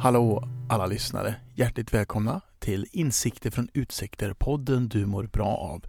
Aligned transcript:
Hallå 0.00 0.48
alla 0.68 0.86
lyssnare! 0.86 1.34
Hjärtligt 1.54 1.94
välkomna 1.94 2.40
till 2.58 2.86
Insikter 2.92 3.50
från 3.50 3.68
Utsikter, 3.74 4.34
podden 4.38 4.88
du 4.88 5.06
mår 5.06 5.24
bra 5.24 5.46
av. 5.46 5.84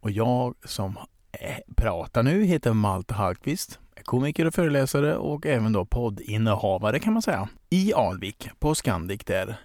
Och 0.00 0.10
jag 0.10 0.54
som 0.64 0.96
eh, 1.32 1.56
pratar 1.76 2.22
nu 2.22 2.44
heter 2.44 2.72
Malte 2.72 3.14
Hallqvist, 3.14 3.78
komiker 4.04 4.46
och 4.46 4.54
föreläsare 4.54 5.16
och 5.16 5.46
även 5.46 5.72
då 5.72 5.84
poddinnehavare 5.84 6.98
kan 6.98 7.12
man 7.12 7.22
säga. 7.22 7.48
I 7.70 7.94
Alvik, 7.94 8.48
på 8.58 8.74
Scandic 8.74 9.24
där, 9.24 9.56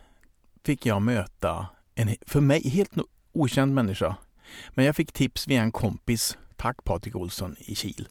fick 0.64 0.86
jag 0.86 1.02
möta 1.02 1.68
en 1.96 2.16
för 2.22 2.42
mig 2.42 2.70
helt 2.70 2.92
okänd 3.34 3.74
människa. 3.74 4.16
Men 4.70 4.86
jag 4.86 4.96
fick 4.96 5.12
tips 5.12 5.48
via 5.48 5.62
en 5.62 5.72
kompis, 5.72 6.38
tack 6.56 6.84
Patrik 6.84 7.16
Olsson 7.16 7.56
i 7.60 7.76
Kil, 7.76 8.08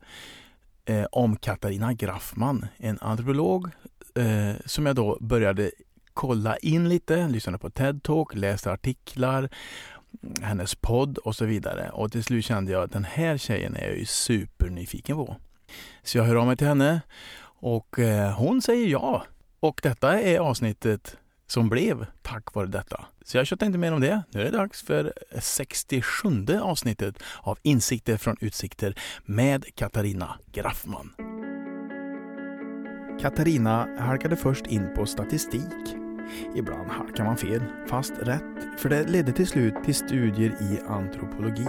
eh, 0.85 1.05
om 1.13 1.37
Katarina 1.37 1.93
Graffman, 1.93 2.67
en 2.77 2.99
antropolog 3.01 3.71
eh, 4.15 4.53
som 4.65 4.87
jag 4.87 4.97
då 4.97 5.19
började 5.21 5.71
kolla 6.15 6.57
in 6.57 6.89
lite, 6.89 7.29
lyssnade 7.29 7.59
på 7.59 7.69
TED-talk, 7.69 8.35
läste 8.35 8.73
artiklar, 8.73 9.49
hennes 10.41 10.75
podd 10.75 11.19
och 11.19 11.37
så 11.37 11.45
vidare. 11.45 11.91
Och 11.91 12.13
till 12.13 12.25
slut 12.25 12.45
kände 12.45 12.73
jag 12.73 12.83
att 12.83 12.93
den 12.93 13.05
här 13.05 13.39
tjejen 13.39 13.77
är 13.77 13.89
jag 13.89 13.99
ju 13.99 14.07
supernyfiken 14.07 15.17
på. 15.17 15.37
Så 16.03 16.19
jag 16.19 16.25
hör 16.25 16.37
av 16.37 16.47
mig 16.47 16.57
till 16.57 16.67
henne 16.67 17.01
och 17.61 17.99
eh, 17.99 18.33
hon 18.33 18.63
säger 18.63 18.87
ja. 18.87 19.25
Och 19.61 19.81
detta 19.83 20.21
är 20.21 20.39
avsnittet 20.39 21.17
som 21.47 21.69
blev 21.69 22.07
tack 22.23 22.55
vare 22.55 22.67
detta. 22.67 23.05
Så 23.25 23.37
jag 23.37 23.47
tjatar 23.47 23.67
inte 23.67 23.79
mer 23.79 23.93
om 23.93 24.01
det. 24.01 24.23
Nu 24.31 24.41
är 24.41 24.45
det 24.45 24.51
dags 24.51 24.83
för 24.83 25.13
67 25.41 26.29
avsnittet 26.63 27.23
av 27.41 27.59
Insikter 27.63 28.17
från 28.17 28.37
utsikter 28.41 28.95
med 29.25 29.75
Katarina 29.75 30.39
Graffman. 30.53 31.11
Katarina 33.21 33.89
halkade 33.99 34.37
först 34.37 34.67
in 34.67 34.95
på 34.97 35.07
statistik. 35.07 35.97
Ibland 36.57 36.91
halkar 36.91 37.25
man 37.25 37.37
fel, 37.37 37.63
fast 37.89 38.13
rätt, 38.21 38.79
för 38.79 38.89
det 38.89 39.09
ledde 39.09 39.33
till 39.33 39.47
slut 39.47 39.75
till 39.85 39.95
studier 39.95 40.51
i 40.61 40.81
antropologi. 40.87 41.67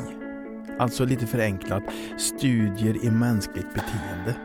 Alltså 0.80 1.06
lite 1.06 1.28
förenklat, 1.28 1.84
studier 2.18 3.06
i 3.06 3.12
mänskligt 3.12 3.74
beteende. 3.74 4.36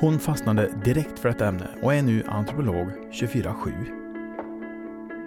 Hon 0.00 0.18
fastnade 0.18 0.70
direkt 0.84 1.18
för 1.18 1.28
detta 1.28 1.48
ämne 1.48 1.68
och 1.82 1.94
är 1.94 2.02
nu 2.02 2.22
antropolog 2.26 2.90
24-7. 3.12 4.03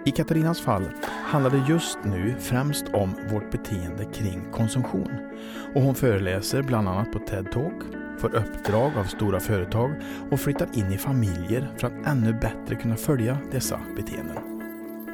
I 0.04 0.10
Katarinas 0.10 0.60
fall 0.60 0.84
handlar 1.04 1.50
det 1.50 1.64
just 1.68 1.98
nu 2.04 2.34
främst 2.38 2.88
om 2.88 3.14
vårt 3.30 3.50
beteende 3.50 4.04
kring 4.04 4.52
konsumtion. 4.52 5.10
Och 5.74 5.82
hon 5.82 5.94
föreläser 5.94 6.62
bland 6.62 6.88
annat 6.88 7.12
på 7.12 7.18
TED 7.18 7.52
Talk, 7.52 7.82
får 8.18 8.34
uppdrag 8.34 8.92
av 8.98 9.04
stora 9.04 9.40
företag 9.40 9.90
och 10.30 10.40
flyttar 10.40 10.68
in 10.78 10.92
i 10.92 10.98
familjer 10.98 11.74
för 11.76 11.86
att 11.86 12.06
ännu 12.06 12.32
bättre 12.32 12.74
kunna 12.74 12.96
följa 12.96 13.38
dessa 13.50 13.80
beteenden. 13.96 14.36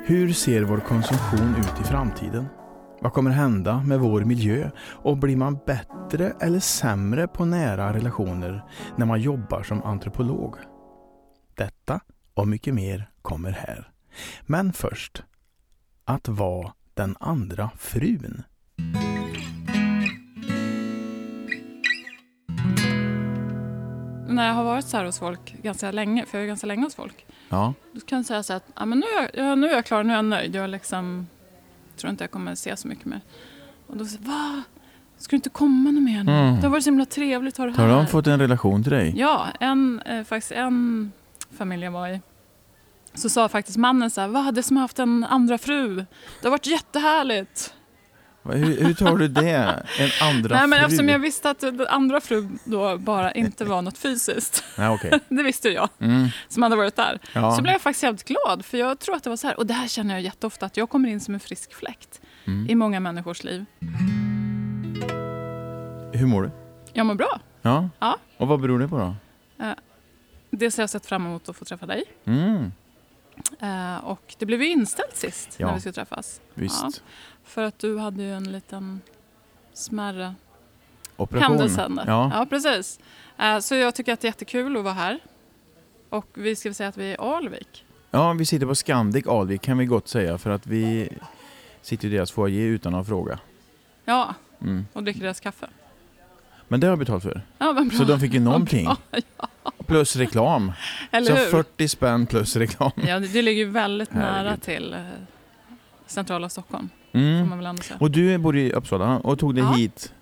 Hur 0.06 0.32
ser 0.32 0.62
vår 0.62 0.78
konsumtion 0.78 1.54
ut 1.58 1.80
i 1.80 1.84
framtiden? 1.84 2.46
Vad 3.00 3.12
kommer 3.12 3.30
hända 3.30 3.82
med 3.86 4.00
vår 4.00 4.24
miljö 4.24 4.70
och 4.90 5.16
blir 5.16 5.36
man 5.36 5.58
bättre 5.66 6.32
eller 6.40 6.60
sämre 6.60 7.28
på 7.28 7.44
nära 7.44 7.92
relationer 7.92 8.64
när 8.96 9.06
man 9.06 9.20
jobbar 9.20 9.62
som 9.62 9.82
antropolog? 9.82 10.56
Detta 11.56 12.00
och 12.34 12.48
mycket 12.48 12.74
mer 12.74 13.10
kommer 13.22 13.50
här. 13.50 13.93
Men 14.42 14.72
först, 14.72 15.22
att 16.04 16.28
vara 16.28 16.72
den 16.94 17.16
andra 17.20 17.70
frun. 17.78 18.42
När 24.28 24.46
jag 24.46 24.54
har 24.54 24.64
varit 24.64 24.84
så 24.84 24.96
här 24.96 25.04
hos 25.04 25.18
folk 25.18 25.54
ganska 25.62 25.90
länge, 25.90 26.26
för 26.26 26.38
jag 26.38 26.42
är 26.42 26.48
ganska 26.48 26.66
länge 26.66 26.82
hos 26.84 26.94
folk, 26.94 27.26
Ja, 27.48 27.74
då 27.92 28.00
kan 28.00 28.18
jag 28.18 28.26
säga 28.26 28.42
så 28.42 28.52
att 28.52 28.64
ja, 28.76 28.84
men 28.84 28.98
nu, 28.98 29.06
är 29.06 29.22
jag, 29.22 29.46
ja, 29.50 29.54
nu 29.54 29.68
är 29.68 29.72
jag 29.74 29.84
klar, 29.86 30.02
nu 30.02 30.12
är 30.12 30.16
jag 30.16 30.24
nöjd. 30.24 30.54
Jag 30.54 30.70
liksom, 30.70 31.26
tror 31.96 32.10
inte 32.10 32.24
jag 32.24 32.30
kommer 32.30 32.54
se 32.54 32.76
så 32.76 32.88
mycket 32.88 33.04
mer. 33.04 33.20
Och 33.86 33.96
då 33.96 34.04
säger 34.04 34.24
va? 34.24 34.62
Ska 35.18 35.30
du 35.30 35.36
inte 35.36 35.50
komma 35.50 35.90
något 35.90 36.02
mer 36.02 36.24
nu? 36.24 36.32
Mm. 36.32 36.54
Det 36.56 36.62
har 36.62 36.68
varit 36.70 36.84
så 36.84 36.90
himla 36.90 37.04
trevligt 37.06 37.54
att 37.54 37.58
ha 37.58 37.66
det 37.66 37.72
har 37.82 37.88
här. 37.88 37.96
de 37.96 38.06
fått 38.06 38.26
en 38.26 38.38
relation 38.40 38.82
till 38.82 38.92
dig? 38.92 39.12
Ja, 39.16 39.46
en, 39.60 40.00
eh, 40.00 40.24
faktiskt 40.24 40.52
en 40.52 41.12
familj 41.58 41.84
jag 41.84 41.92
var 41.92 42.08
i 42.08 42.20
så 43.14 43.28
sa 43.28 43.48
faktiskt 43.48 43.76
mannen 43.78 44.10
så 44.10 44.20
här, 44.20 44.28
va 44.28 44.52
det 44.52 44.62
som 44.62 44.76
haft 44.76 44.98
en 44.98 45.24
andra 45.24 45.58
fru. 45.58 45.94
Det 45.96 46.04
har 46.46 46.50
varit 46.50 46.66
jättehärligt. 46.66 47.74
Hur, 48.46 48.84
hur 48.84 48.94
tar 48.94 49.16
du 49.16 49.28
det? 49.28 49.84
En 49.98 50.10
andra 50.28 50.56
Nej, 50.56 50.66
men 50.66 50.78
fru? 50.78 50.84
eftersom 50.84 51.08
jag 51.08 51.18
visste 51.18 51.50
att 51.50 51.60
den 51.60 51.86
andra 51.86 52.20
fru 52.20 52.48
då 52.64 52.98
bara 52.98 53.32
inte 53.32 53.64
var 53.64 53.82
något 53.82 53.98
fysiskt. 53.98 54.64
Nej, 54.78 54.88
okej. 54.88 55.20
det 55.28 55.42
visste 55.42 55.68
jag 55.68 55.88
Mm. 56.00 56.28
som 56.48 56.62
hade 56.62 56.76
varit 56.76 56.96
där. 56.96 57.18
Ja. 57.32 57.56
Så 57.56 57.62
blev 57.62 57.72
jag 57.72 57.80
faktiskt 57.82 58.02
helt 58.02 58.24
glad 58.24 58.64
för 58.64 58.78
jag 58.78 58.98
tror 58.98 59.16
att 59.16 59.22
det 59.24 59.30
var 59.30 59.36
så 59.36 59.46
här. 59.46 59.56
Och 59.58 59.66
det 59.66 59.74
här 59.74 59.88
känner 59.88 60.14
jag 60.14 60.20
jätteofta 60.22 60.66
att 60.66 60.76
jag 60.76 60.90
kommer 60.90 61.08
in 61.08 61.20
som 61.20 61.34
en 61.34 61.40
frisk 61.40 61.74
fläkt 61.74 62.20
Mm. 62.46 62.70
i 62.70 62.74
många 62.74 63.00
människors 63.00 63.44
liv. 63.44 63.64
Hur 66.12 66.26
mår 66.26 66.42
du? 66.42 66.50
Jag 66.92 67.06
mår 67.06 67.14
bra. 67.14 67.40
Ja. 67.62 67.88
Ja. 67.98 68.16
Och 68.36 68.48
vad 68.48 68.60
beror 68.60 68.78
det 68.78 68.88
på 68.88 68.98
då? 68.98 69.14
Dels 70.50 70.76
har 70.76 70.82
jag 70.82 70.90
sett 70.90 71.06
fram 71.06 71.26
emot 71.26 71.48
att 71.48 71.56
få 71.56 71.64
träffa 71.64 71.86
dig. 71.86 72.04
Mm. 72.24 72.72
Eh, 73.60 73.96
och 74.04 74.34
det 74.38 74.46
blev 74.46 74.62
ju 74.62 74.68
inställt 74.68 75.16
sist 75.16 75.54
Ja. 75.58 75.66
när 75.66 75.74
vi 75.74 75.80
skulle 75.80 75.92
träffas. 75.92 76.40
Visst. 76.54 76.82
Ja. 76.82 76.90
För 77.44 77.62
att 77.62 77.78
du 77.78 77.98
hade 77.98 78.22
ju 78.22 78.34
en 78.34 78.52
liten 78.52 79.00
smärre 79.72 80.34
Operation. 81.16 81.48
händelse. 81.58 81.90
Ja. 82.06 82.30
ja, 82.34 82.46
precis. 82.50 83.00
Eh, 83.38 83.58
så 83.58 83.74
jag 83.74 83.94
tycker 83.94 84.12
att 84.12 84.20
det 84.20 84.24
är 84.26 84.28
jättekul 84.28 84.76
att 84.76 84.84
vara 84.84 84.94
här. 84.94 85.18
Och 86.08 86.26
vi 86.34 86.56
ska 86.56 86.68
väl 86.68 86.74
säga 86.74 86.88
att 86.88 86.96
vi 86.96 87.04
är 87.10 87.14
i 87.14 87.16
Alvik. 87.18 87.84
ja, 88.10 88.32
vi 88.32 88.46
sitter 88.46 88.66
på 88.66 88.74
Scandic 88.74 89.26
Alvik 89.26 89.62
kan 89.62 89.78
vi 89.78 89.86
gott 89.86 90.08
säga 90.08 90.38
för 90.38 90.50
att 90.50 90.66
vi 90.66 91.08
sitter 91.82 92.08
i 92.08 92.10
deras 92.10 92.32
foyer 92.32 92.66
utan 92.68 92.94
att 92.94 93.06
fråga. 93.06 93.38
Ja, 94.04 94.34
Mm. 94.60 94.86
och 94.92 95.02
dricker 95.04 95.20
deras 95.20 95.40
kaffe. 95.40 95.66
Men 96.74 96.80
det 96.80 96.86
har 96.86 96.90
jag 96.92 96.98
betalt 96.98 97.22
för. 97.22 97.42
Ja, 97.58 97.72
vad 97.72 97.88
bra. 97.88 97.98
Så 97.98 98.04
de 98.04 98.20
fick 98.20 98.34
ju 98.34 98.40
någonting. 98.40 98.86
Ja, 99.38 99.72
Plus 99.86 100.16
reklam. 100.16 100.72
eller 101.10 101.26
Så 101.26 101.34
hur? 101.34 101.50
40 101.50 101.88
spänn 101.88 102.26
plus 102.26 102.56
reklam. 102.56 102.90
Ja, 103.06 103.20
det, 103.20 103.42
ligger 103.42 103.64
ju 103.64 103.70
väldigt 103.70 104.14
nära 104.14 104.32
Herregud. 104.32 104.62
till 104.62 104.92
eh, 104.92 104.98
centrala 106.06 106.48
Stockholm. 106.48 106.88
Mm. 107.12 107.76
Och 108.00 108.10
du 108.10 108.38
bor 108.38 108.56
i 108.56 108.72
Uppsala 108.72 109.18
och 109.18 109.38
tog 109.38 109.54
dig 109.54 109.64
Ja. 109.64 109.72
hit. 109.72 110.12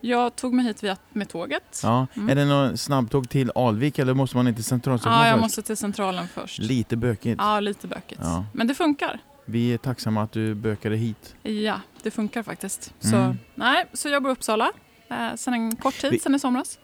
Jag 0.00 0.36
tog 0.36 0.54
mig 0.54 0.64
hit 0.66 0.84
via, 0.84 0.96
med 1.12 1.28
tåget. 1.28 1.80
Ja. 1.82 2.06
Mm. 2.16 2.28
Är 2.28 2.34
det 2.34 2.44
någon 2.44 2.78
snabbtåg 2.78 3.28
till 3.28 3.50
Alvik 3.54 3.98
eller 3.98 4.14
måste 4.14 4.36
man 4.36 4.48
inte 4.48 4.56
till 4.56 4.64
centralstationen 4.64 5.18
Ja, 5.20 5.26
jag 5.26 5.34
först? 5.34 5.42
måste 5.42 5.62
till 5.62 5.76
centralen 5.76 6.28
först. 6.34 6.58
Lite 6.58 6.96
bökigt. 6.96 7.40
Ja, 7.42 7.60
lite 7.60 7.86
bökigt. 7.86 8.20
Ja. 8.24 8.44
Men 8.52 8.66
det 8.66 8.74
funkar. 8.74 9.18
Vi 9.44 9.72
är 9.74 9.78
tacksamma 9.78 10.22
att 10.22 10.32
du 10.32 10.54
bökade 10.54 10.96
hit. 10.96 11.34
Ja, 11.42 11.80
det 12.02 12.10
funkar 12.10 12.42
faktiskt. 12.42 12.94
Så, 13.00 13.16
Mm. 13.16 13.38
nej, 13.54 13.84
så 13.92 14.08
jag 14.08 14.22
bor 14.22 14.30
i 14.30 14.32
Uppsala 14.32 14.70
eh, 15.08 15.34
sen 15.36 15.54
en 15.54 15.76
kort 15.76 15.94
tid, 16.00 16.10
Vi- 16.10 16.18
sen 16.18 16.34
i 16.34 16.38
somras. 16.38 16.78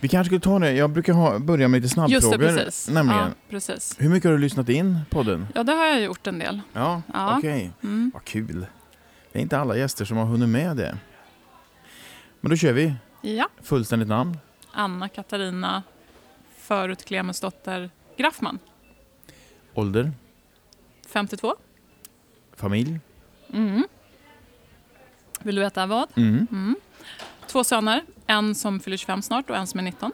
Vi 0.00 0.08
kanske 0.08 0.28
skulle 0.28 0.40
ta 0.40 0.58
det. 0.58 0.72
Jag 0.72 0.90
brukar 0.90 1.12
ha, 1.12 1.38
börja 1.38 1.68
med 1.68 1.82
lite 1.82 1.84
Just 1.84 2.10
det, 2.10 2.20
snabbfrågor. 2.30 2.56
precis. 2.64 2.88
Nämligen. 2.90 3.20
Ja, 3.22 3.28
precis. 3.50 3.96
Hur 3.98 4.08
mycket 4.08 4.24
har 4.28 4.32
du 4.32 4.38
lyssnat 4.38 4.68
in 4.68 4.98
podden? 5.10 5.46
Ja, 5.54 5.62
det 5.62 5.72
har 5.72 5.86
jag 5.86 6.00
gjort 6.00 6.26
en 6.26 6.38
del. 6.38 6.60
Ja, 6.72 7.02
Ja. 7.14 7.38
okej. 7.38 7.70
Mm. 7.82 8.10
Vad 8.14 8.24
kul. 8.24 8.66
Det 9.32 9.38
är 9.38 9.42
inte 9.42 9.58
alla 9.58 9.76
gäster 9.76 10.04
som 10.04 10.16
har 10.16 10.24
hunnit 10.24 10.48
med 10.48 10.76
det. 10.76 10.98
Men 12.40 12.50
då 12.50 12.56
kör 12.56 12.72
vi. 12.72 12.94
Ja, 13.22 13.48
Fullständigt 13.62 14.08
namn. 14.08 14.38
Anna 14.72 15.08
Katarina, 15.08 15.82
förut 16.58 17.04
Clemensdotter 17.04 17.90
Graffman, 18.16 18.58
Ålder. 19.74 20.12
52. 21.08 21.54
Familj. 22.56 23.00
Mm. 23.52 23.84
Vill 25.42 25.54
du 25.54 25.60
veta 25.60 25.86
vad? 25.86 26.08
Mm. 26.16 26.46
Mm. 26.50 26.76
Två 27.50 27.64
söner, 27.64 28.04
en 28.26 28.54
som 28.54 28.80
fyller 28.80 28.96
25 28.96 29.22
snart 29.22 29.50
och 29.50 29.56
en 29.56 29.66
som 29.66 29.80
är 29.80 29.84
19. 29.84 30.12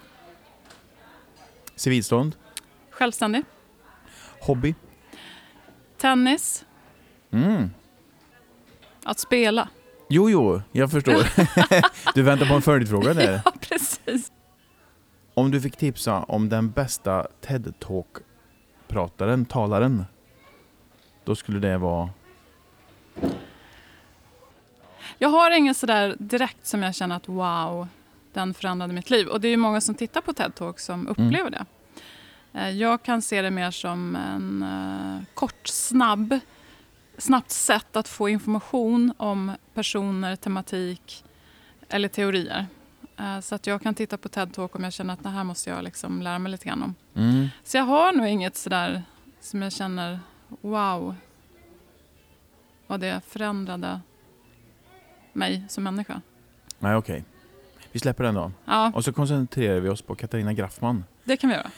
Civilstånd. 1.74 2.36
Självständig. 2.90 3.42
Hobby. 4.40 4.74
Tennis. 5.98 6.64
Mm. 7.30 7.70
Att 9.04 9.18
spela. 9.18 9.68
Jo, 10.08 10.30
jo, 10.30 10.62
jag 10.72 10.90
förstår. 10.90 11.22
du 12.14 12.22
väntar 12.22 12.46
på 12.46 12.54
en 12.54 12.62
följdfråga 12.62 13.14
där. 13.14 13.32
Ja, 13.44 13.52
precis. 13.60 14.32
Om 15.34 15.50
du 15.50 15.60
fick 15.60 15.76
tipsa 15.76 16.22
om 16.22 16.48
den 16.48 16.70
bästa 16.70 17.26
TED-talk-prataren, 17.40 19.44
talaren, 19.44 20.04
då 21.24 21.34
skulle 21.34 21.58
det 21.58 21.78
vara... 21.78 22.10
Jag 25.18 25.28
har 25.28 25.50
ingen 25.50 25.74
sådär 25.74 26.16
direkt 26.18 26.66
som 26.66 26.82
jag 26.82 26.94
känner 26.94 27.16
att 27.16 27.28
wow, 27.28 27.88
den 28.32 28.54
förändrade 28.54 28.92
mitt 28.92 29.10
liv. 29.10 29.26
Och 29.28 29.40
det 29.40 29.48
är 29.48 29.50
ju 29.50 29.56
många 29.56 29.80
som 29.80 29.94
tittar 29.94 30.20
på 30.20 30.32
TED 30.32 30.54
Talk 30.54 30.78
som 30.80 31.08
upplever 31.08 31.50
det. 31.50 31.64
Eh, 32.52 32.70
Jag 32.70 33.02
kan 33.02 33.22
se 33.22 33.42
det 33.42 33.50
mer 33.50 33.70
som 33.70 34.16
en 34.16 34.62
eh, 34.62 35.24
kort, 35.34 35.66
snabb, 35.68 36.38
snabbt 37.18 37.50
sätt 37.50 37.96
att 37.96 38.08
få 38.08 38.28
information 38.28 39.12
om 39.16 39.52
personer, 39.74 40.36
tematik 40.36 41.24
eller 41.88 42.08
teorier. 42.08 42.66
Eh, 43.16 43.40
Så 43.40 43.54
att 43.54 43.66
jag 43.66 43.82
kan 43.82 43.94
titta 43.94 44.16
på 44.16 44.28
TED-talk 44.28 44.76
om 44.76 44.84
jag 44.84 44.92
känner 44.92 45.14
att 45.14 45.22
det 45.22 45.28
här 45.28 45.44
måste 45.44 45.70
jag 45.70 45.84
liksom 45.84 46.22
lära 46.22 46.38
mig 46.38 46.52
lite 46.52 46.64
grann 46.68 46.82
om. 46.82 46.94
Mm. 47.14 47.48
Så 47.64 47.76
jag 47.76 47.84
har 47.84 48.12
nog 48.12 48.26
inget 48.26 48.56
sådär 48.56 49.02
som 49.40 49.62
jag 49.62 49.72
känner, 49.72 50.20
wow, 50.60 51.14
vad 52.86 53.00
det 53.00 53.20
förändrade 53.28 54.00
mig 55.36 55.64
som 55.68 55.84
människa. 55.84 56.20
Nej, 56.78 56.96
okej. 56.96 57.24
Vi 57.92 57.98
släpper 58.00 58.24
den 58.24 58.34
då. 58.34 58.52
Ja, 58.64 58.92
Och 58.94 59.04
så 59.04 59.12
koncentrerar 59.12 59.80
vi 59.80 59.88
oss 59.88 60.02
på 60.02 60.14
Katarina 60.14 60.52
Graffman. 60.52 61.04
det 61.24 61.36
kan 61.36 61.50
vi 61.50 61.56
göra. 61.56 61.70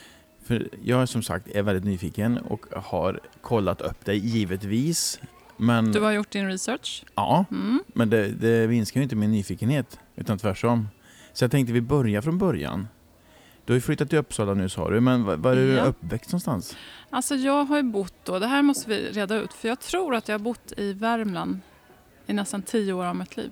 För 0.45 0.69
jag 0.85 1.09
som 1.09 1.23
sagt 1.23 1.49
är 1.49 1.63
väldigt 1.63 1.85
nyfiken 1.85 2.39
och 2.39 2.67
har 2.83 3.21
kollat 3.41 3.81
upp 3.81 4.05
dig 4.05 4.19
givetvis. 4.19 5.21
Men, 5.57 5.93
Du 5.93 6.01
har 6.01 6.13
gjort 6.13 6.31
din 6.31 6.47
research. 6.47 7.05
ja, 7.15 7.45
Mm. 7.51 7.83
men 7.89 8.11
det, 8.11 8.29
det 8.29 8.69
minskar 8.69 9.01
ju 9.01 9.03
inte 9.05 9.17
min 9.17 9.31
nyfikenhet, 9.33 9.99
utan 10.17 10.39
tvärtom. 10.39 10.89
Så 11.33 11.45
jag 11.45 11.51
tänkte 11.51 11.73
vi 11.73 11.81
börjar 11.81 12.21
från 12.21 12.39
början. 12.39 12.89
Du 13.65 13.73
har 13.73 13.77
ju 13.77 13.81
flyttat 13.81 14.09
till 14.09 14.19
Uppsala 14.19 14.55
nu 14.55 14.69
sa 14.69 14.91
du, 14.91 15.01
men 15.01 15.25
var, 15.25 15.37
var 15.37 15.53
är 15.53 15.57
du 15.57 15.73
Ja. 15.73 15.83
uppväxt 15.85 16.33
någonstans? 16.33 16.77
Alltså 17.11 17.35
jag 17.35 17.65
har 17.65 17.77
ju 17.77 17.83
bott 17.83 18.15
då, 18.25 18.39
det 18.39 18.47
här 18.47 18.63
måste 18.63 18.91
vi 18.91 19.11
reda 19.13 19.37
ut, 19.37 19.53
för 19.53 19.69
jag 19.69 19.81
tror 19.81 20.15
att 20.15 20.29
jag 20.29 20.35
har 20.35 20.45
bott 20.45 20.73
i 20.77 20.93
Värmland 20.93 21.61
i 22.29 22.33
nästan 22.33 22.63
tio 22.63 22.93
år 22.93 23.05
av 23.05 23.17
mitt 23.17 23.37
liv. 23.37 23.51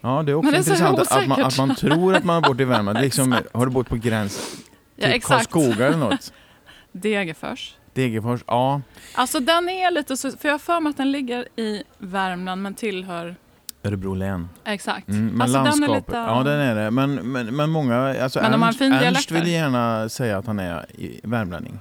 Ja, 0.00 0.22
det 0.22 0.32
är 0.32 0.34
också 0.34 0.44
Men 0.44 0.52
det 0.52 0.56
är 0.56 0.72
intressant 0.72 0.98
att, 0.98 1.28
man, 1.28 1.42
att 1.42 1.58
man 1.58 1.74
tror 1.74 2.14
att 2.14 2.24
man 2.24 2.42
har 2.42 2.50
bott 2.50 2.60
i 2.60 2.64
Värmland. 2.64 3.00
Liksom, 3.00 3.36
har 3.54 3.66
du 3.66 3.72
bott 3.72 3.88
på 3.88 3.96
gräns 3.96 4.56
Ja, 4.96 5.04
till 5.06 5.14
exakt. 5.16 5.50
Karlskoga 5.52 5.86
eller 5.86 5.96
något? 5.98 6.32
Degerfors. 6.92 7.74
Degerfors? 7.94 8.40
Ja. 8.46 8.80
Alltså 9.14 9.40
den 9.40 9.68
är 9.68 9.90
lite 9.90 10.16
så, 10.16 10.30
för 10.30 10.48
jag 10.48 10.54
har 10.54 10.58
för 10.58 10.80
mig 10.80 10.90
att 10.90 10.96
den 10.96 11.12
ligger 11.12 11.48
i 11.60 11.82
Värmland 11.98 12.62
men 12.62 12.74
tillhör, 12.74 13.36
Örebro 13.84 14.14
län. 14.14 14.48
exakt. 14.64 15.08
Mm, 15.08 15.26
men 15.26 15.40
alltså 15.42 15.62
landskapet, 15.62 15.86
den 15.86 15.94
är 15.94 15.96
lite, 15.98 16.30
ja 16.32 16.42
den 16.42 16.60
är 16.60 16.74
det. 16.84 16.90
Men, 16.90 17.14
men, 17.14 17.56
men 17.56 17.70
många, 17.70 18.22
alltså 18.22 18.40
Men 18.42 18.62
Ernst, 18.62 18.80
Ernst 18.80 19.30
vill 19.30 19.46
gärna 19.46 20.08
säga 20.08 20.38
att 20.38 20.46
han 20.46 20.58
är 20.58 20.86
värmlänning. 21.22 21.72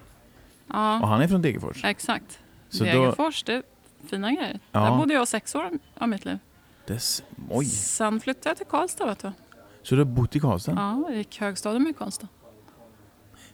Och 0.68 0.76
ja, 0.76 1.06
han 1.06 1.22
är 1.22 1.28
från 1.28 1.42
Degerfors. 1.42 1.84
exakt. 1.86 2.40
Så 2.70 2.84
då, 2.84 2.90
Degerfors, 2.92 3.44
det 3.44 3.54
är 3.54 3.64
fina 4.10 4.32
grejer. 4.32 4.60
Ja. 4.72 4.80
Där 4.80 4.98
bodde 4.98 5.14
jag 5.14 5.28
sex 5.28 5.56
år 5.56 5.70
av 5.98 6.10
mitt 6.10 6.26
liv. 6.26 6.40
des, 6.88 7.24
oj, 7.50 7.66
Sen 7.66 8.20
flyttade 8.20 8.50
jag 8.50 8.58
till 8.58 8.66
Karlstad 8.66 9.06
vet 9.06 9.20
du. 9.20 9.32
så 9.84 9.96
du 9.96 10.02
har 10.02 10.06
bott 10.06 10.36
i 10.36 10.40
Karlstad? 10.40 10.72
Ja, 10.72 11.04
jag 11.10 11.18
gick 11.18 11.40
högstadium 11.40 11.88
i 11.88 11.94
Karlstad. 11.94 12.28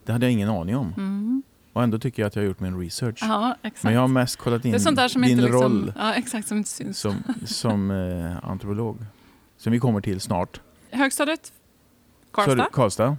Det 0.05 0.11
hade 0.11 0.25
jag 0.25 0.33
ingen 0.33 0.49
aning 0.49 0.75
om. 0.77 0.93
Mm. 0.97 1.43
Och 1.73 1.83
ändå 1.83 1.99
tycker 1.99 2.21
jag 2.21 2.27
att 2.27 2.35
jag 2.35 2.43
har 2.43 2.47
gjort 2.47 2.59
min 2.59 2.79
research. 2.79 3.17
Ja, 3.21 3.55
exakt. 3.61 3.83
Men 3.83 3.93
jag 3.93 4.01
har 4.01 4.07
mest 4.07 4.35
kollat 4.35 4.65
in 4.65 4.71
det 4.71 4.77
är 4.77 4.79
sånt 4.79 4.97
där 4.97 5.07
som 5.07 5.21
din 5.21 5.31
inte 5.31 5.43
liksom, 5.43 5.61
roll 5.63 5.93
ja, 5.97 6.13
exakt, 6.13 6.47
som 6.47 6.63
som, 6.63 7.15
som 7.45 7.91
eh, 8.41 8.49
antropolog. 8.49 8.97
Som 9.57 9.71
vi 9.71 9.79
kommer 9.79 10.01
till 10.01 10.21
snart. 10.21 10.61
Högstadiet, 10.91 11.53
Karlstad. 12.31 12.55
du- 12.55 12.65
Karlstad. 12.71 13.17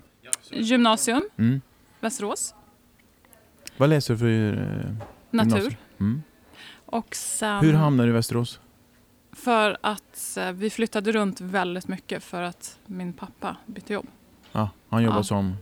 Gymnasium, 0.50 1.22
Mm. 1.36 1.60
Västerås. 2.00 2.54
Vad 3.76 3.88
läser 3.88 4.14
du 4.14 4.19
för 4.19 4.52
eh, 4.52 4.94
Natur. 5.30 5.76
Mm. 6.00 6.22
Och 6.90 7.14
sen 7.14 7.64
Hur 7.64 7.75
hamnade 7.75 8.06
du 8.08 8.11
i 8.11 8.17
Västerås? 8.17 8.61
för 9.32 9.79
att 9.81 10.37
eh, 10.37 10.52
vi 10.52 10.70
flyttade 10.70 11.12
runt 11.12 11.40
väldigt 11.40 11.88
mycket 11.88 12.25
för 12.25 12.43
att 12.43 12.79
min 12.87 13.12
pappa 13.12 13.56
bytte 13.67 13.93
jobb. 13.93 14.06
Ja, 14.52 14.70
han 14.88 15.02
jobbar 15.02 15.17
Ja. 15.17 15.23
som... 15.23 15.56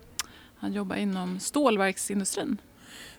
Han 0.59 0.73
jobbar 0.73 0.97
inom 0.97 1.41
stålverksindustrin. 1.41 2.59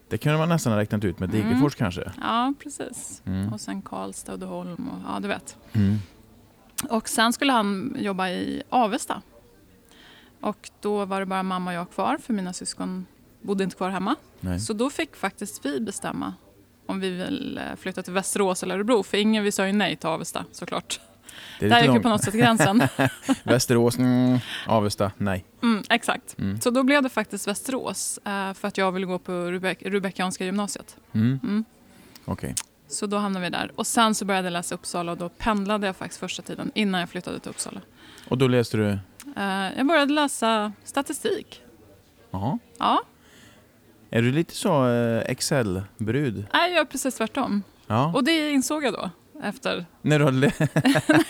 Det 0.09 0.17
kunde 0.17 0.37
man 0.37 0.49
nästan 0.49 0.73
ha 0.73 0.79
räknat 0.79 1.03
ut 1.03 1.19
med 1.19 1.29
Mm. 1.35 1.47
Degerfors 1.47 1.75
kanske. 1.75 2.11
Ja, 2.21 2.53
precis. 2.63 3.21
Mm. 3.25 3.53
Och 3.53 3.61
sen 3.61 3.81
Karlstad, 3.81 4.33
Uddeholm 4.33 4.89
och 4.89 4.99
ja, 5.07 5.19
du 5.19 5.27
vet. 5.27 5.57
Mm. 5.73 5.97
Och 6.89 7.09
sen 7.09 7.33
skulle 7.33 7.51
han 7.51 7.95
jobba 7.99 8.29
i 8.29 8.63
Avesta. 8.69 9.21
Och 10.41 10.69
då 10.81 11.05
var 11.05 11.19
det 11.19 11.25
bara 11.25 11.43
mamma 11.43 11.71
och 11.71 11.75
jag 11.77 11.91
kvar 11.91 12.17
för 12.23 12.33
mina 12.33 12.53
syskon 12.53 13.05
bodde 13.41 13.63
inte 13.63 13.75
kvar 13.75 13.89
hemma. 13.89 14.15
Nej. 14.39 14.59
Så 14.59 14.73
då 14.73 14.89
fick 14.89 15.15
faktiskt 15.15 15.65
vi 15.65 15.79
bestämma 15.79 16.33
om 16.87 16.99
vi 16.99 17.09
vill 17.09 17.57
eh, 17.57 17.75
flytta 17.79 18.03
till 18.03 18.13
Västerås 18.13 18.63
eller 18.63 18.75
Örebro. 18.75 19.03
För 19.03 19.17
ingen, 19.17 19.43
vi 19.43 19.51
sa 19.51 19.67
ju 19.67 19.73
nej 19.73 19.95
till 19.95 20.09
Avesta 20.09 20.45
såklart. 20.51 20.99
Det 21.59 21.65
är 21.65 21.69
Där 21.69 21.81
gick 21.81 21.93
ju 21.93 21.99
på 21.99 22.09
något 22.09 22.23
sätt 22.23 22.33
gränsen. 22.33 22.87
Västerås, 23.43 23.97
mm. 23.97 24.39
Avesta, 24.67 25.11
nej. 25.17 25.45
Mm, 25.63 25.83
exakt. 25.89 26.39
Mm. 26.39 26.61
Så 26.61 26.69
då 26.69 26.83
blev 26.83 27.03
det 27.03 27.09
faktiskt 27.09 27.47
Västerås 27.47 28.19
eh, 28.25 28.53
för 28.53 28.67
att 28.67 28.77
jag 28.77 28.91
ville 28.91 29.05
gå 29.05 29.19
på 29.19 29.31
Rubek 29.31 29.81
Rubeckianska 29.81 30.45
gymnasiet. 30.45 30.97
Mm. 31.13 31.39
Mm. 31.43 31.65
Okej. 32.25 32.55
Så 32.87 33.05
då 33.05 33.17
hamnade 33.17 33.45
vi 33.45 33.49
där. 33.49 33.71
Och 33.75 33.87
sen 33.87 34.15
så 34.15 34.25
började 34.25 34.45
jag 34.45 34.53
läsa 34.53 34.75
Uppsala 34.75 35.11
och 35.11 35.17
då 35.17 35.29
pendlade 35.29 35.87
jag 35.87 35.95
faktiskt 35.95 36.19
första 36.19 36.41
tiden 36.41 36.71
innan 36.75 36.99
jag 36.99 37.09
flyttade 37.09 37.39
till 37.39 37.49
Uppsala. 37.49 37.81
Och 38.27 38.37
då 38.37 38.47
läste 38.47 38.77
du... 38.77 38.89
Eh, 39.37 39.77
jag 39.77 39.87
började 39.87 40.13
läsa 40.13 40.73
statistik. 40.83 41.61
Jaha. 42.31 42.59
Ja, 42.77 43.01
Är 44.09 44.21
du 44.21 44.31
lite 44.31 44.55
så 44.55 44.87
eh, 44.89 45.31
Excel-brud? 45.31 46.45
nej, 46.53 46.69
jag 46.69 46.77
gör 46.77 46.85
precis 46.85 47.15
tvärtom. 47.15 47.63
Ja. 47.87 48.11
Och 48.15 48.23
det 48.23 48.51
insåg 48.51 48.83
jag 48.83 48.93
då 48.93 49.09
efter 49.43 49.85
när, 50.01 50.19
du 50.19 50.25
har 50.25 50.31
lä- 50.31 50.51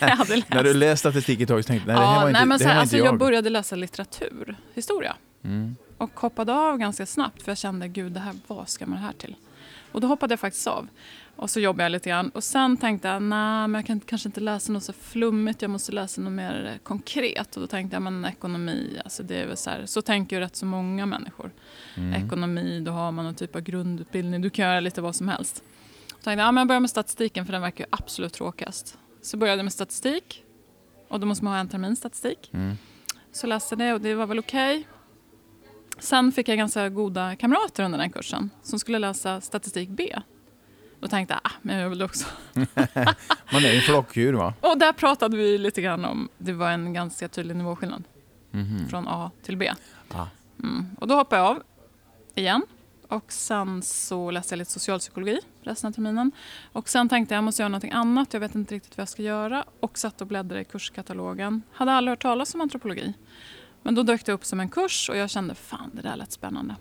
när 0.00 0.08
jag 0.08 0.16
hade 0.16 0.36
läst. 0.36 0.48
när 0.54 0.64
du 0.64 0.74
läst 0.74 1.00
statistik 1.00 1.40
ett 1.40 1.48
tag 1.48 1.64
så 1.64 1.68
tänkte 1.68 1.90
du, 1.90 1.92
nej 1.92 2.00
det 2.00 2.06
här 2.06 2.14
ja, 2.14 2.20
var 2.20 2.28
inte, 2.28 2.40
nej, 2.40 2.48
men 2.48 2.58
så 2.58 2.68
här 2.68 2.80
alltså, 2.80 2.96
jag. 2.96 3.06
jag. 3.06 3.18
började 3.18 3.50
läsa 3.50 3.76
litteratur, 3.76 4.56
historia. 4.74 5.16
Mm. 5.44 5.76
Och 5.98 6.20
hoppade 6.20 6.52
av 6.54 6.78
ganska 6.78 7.06
snabbt 7.06 7.42
för 7.42 7.50
jag 7.50 7.58
kände, 7.58 7.88
gud, 7.88 8.12
det 8.12 8.20
här, 8.20 8.34
vad 8.46 8.68
ska 8.68 8.86
man 8.86 8.98
det 8.98 9.04
här 9.04 9.12
till? 9.12 9.36
Och 9.92 10.00
då 10.00 10.06
hoppade 10.06 10.32
jag 10.32 10.40
faktiskt 10.40 10.66
av. 10.66 10.88
Och 11.36 11.50
så 11.50 11.60
jobbade 11.60 11.82
jag 11.82 11.92
lite 11.92 12.08
grann. 12.08 12.28
Och 12.28 12.44
sen 12.44 12.76
tänkte 12.76 13.08
jag, 13.08 13.22
nej, 13.22 13.68
men 13.68 13.74
jag 13.74 13.86
kan 13.86 14.00
kanske 14.00 14.28
inte 14.28 14.40
läsa 14.40 14.72
något 14.72 14.84
så 14.84 14.92
flummigt. 14.92 15.62
Jag 15.62 15.70
måste 15.70 15.92
läsa 15.92 16.20
något 16.20 16.32
mer 16.32 16.78
konkret. 16.82 17.56
Och 17.56 17.60
då 17.60 17.66
tänkte 17.66 17.94
jag, 17.96 18.02
men 18.02 18.24
ekonomi, 18.24 19.00
alltså 19.04 19.22
det 19.22 19.36
är 19.36 19.46
väl 19.46 19.56
så 19.56 19.70
här. 19.70 19.86
Så 19.86 20.02
tänker 20.02 20.36
ju 20.36 20.40
rätt 20.40 20.56
så 20.56 20.66
många 20.66 21.06
människor. 21.06 21.50
Mm. 21.96 22.26
Ekonomi, 22.26 22.80
då 22.80 22.92
har 22.92 23.12
man 23.12 23.24
någon 23.24 23.34
typ 23.34 23.56
av 23.56 23.62
grundutbildning. 23.62 24.40
Du 24.40 24.50
kan 24.50 24.64
göra 24.64 24.80
lite 24.80 25.00
vad 25.00 25.16
som 25.16 25.28
helst. 25.28 25.56
Så 26.08 26.14
tänkte 26.14 26.30
jag, 26.30 26.38
ja, 26.40 26.52
men 26.52 26.60
jag 26.60 26.68
börjar 26.68 26.80
med 26.80 26.90
statistiken 26.90 27.46
för 27.46 27.52
den 27.52 27.62
verkar 27.62 27.84
ju 27.84 27.88
absolut 27.90 28.32
tråkigast. 28.32 28.98
Så 29.22 29.36
började 29.36 29.58
jag 29.58 29.64
med 29.64 29.72
statistik. 29.72 30.44
Och 31.08 31.20
då 31.20 31.26
måste 31.26 31.44
man 31.44 31.52
ha 31.52 31.60
en 31.60 31.68
termin 31.68 31.96
statistik. 31.96 32.50
Mm. 32.52 32.76
Så 33.32 33.46
läste 33.46 33.76
det 33.76 33.92
och 33.92 34.00
det 34.00 34.14
var 34.14 34.26
väl 34.26 34.38
okej. 34.38 34.86
Sen 35.98 36.32
fick 36.32 36.48
jag 36.48 36.58
ganska 36.58 36.88
goda 36.88 37.36
kamrater 37.36 37.82
under 37.84 37.98
den 37.98 38.10
kursen 38.10 38.50
som 38.62 38.78
skulle 38.78 38.98
läsa 38.98 39.40
statistik 39.40 39.88
B. 39.88 40.16
Då 41.00 41.08
tänkte 41.08 41.34
jag, 41.34 41.40
ah, 41.44 41.54
men 41.62 41.76
jag 41.76 41.88
vill 41.88 42.02
också. 42.02 42.26
Man 43.52 43.64
är 43.64 43.70
ju 43.70 43.76
en 43.76 43.82
flockdjur 43.82 44.32
va? 44.32 44.54
Och 44.60 44.78
där 44.78 44.92
pratade 44.92 45.36
vi 45.36 45.58
lite 45.58 45.82
grann 45.82 46.04
om, 46.04 46.28
det 46.38 46.52
var 46.52 46.70
en 46.70 46.92
ganska 46.92 47.28
tydlig 47.28 47.56
nivåskillnad 47.56 48.04
Mhm. 48.50 48.88
från 48.88 49.08
A 49.08 49.30
till 49.42 49.56
B. 49.56 49.72
Ah. 50.10 50.26
Mm. 50.62 50.86
Och 51.00 51.08
då 51.08 51.14
hoppade 51.14 51.42
jag 51.42 51.50
av 51.50 51.62
igen. 52.34 52.62
Och 53.08 53.32
sen 53.32 53.82
så 53.82 54.30
läste 54.30 54.52
jag 54.54 54.58
lite 54.58 54.70
socialpsykologi 54.70 55.38
resten 55.62 55.88
av 55.88 55.92
terminen. 55.92 56.32
Och 56.72 56.88
sen 56.88 57.08
tänkte 57.08 57.34
jag, 57.34 57.36
jag 57.38 57.44
måste 57.44 57.62
göra 57.62 57.68
någonting 57.68 57.92
annat, 57.92 58.32
jag 58.32 58.40
vet 58.40 58.54
inte 58.54 58.74
riktigt 58.74 58.96
vad 58.96 59.02
jag 59.02 59.08
ska 59.08 59.22
göra. 59.22 59.64
Och 59.80 59.98
satt 59.98 60.20
och 60.20 60.26
bläddrade 60.26 60.60
i 60.60 60.64
kurskatalogen. 60.64 61.62
Hade 61.72 61.92
aldrig 61.92 62.10
hört 62.12 62.22
talas 62.22 62.54
om 62.54 62.60
antropologi. 62.60 63.14
Men 63.82 63.94
då 63.94 64.02
dök 64.02 64.26
det 64.26 64.32
upp 64.32 64.44
som 64.44 64.60
en 64.60 64.68
kurs 64.68 65.08
och 65.10 65.16
jag 65.16 65.30
kände, 65.30 65.54
fan 65.54 65.90
det 65.92 66.02
där 66.02 66.16
lät 66.16 66.32
spännande. 66.32 66.76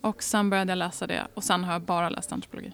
Och 0.00 0.22
sen 0.22 0.50
började 0.50 0.70
jag 0.72 0.78
läsa 0.78 1.06
det 1.06 1.26
och 1.34 1.44
sen 1.44 1.64
har 1.64 1.72
jag 1.72 1.82
bara 1.82 2.08
läst 2.08 2.32
antropologi. 2.32 2.72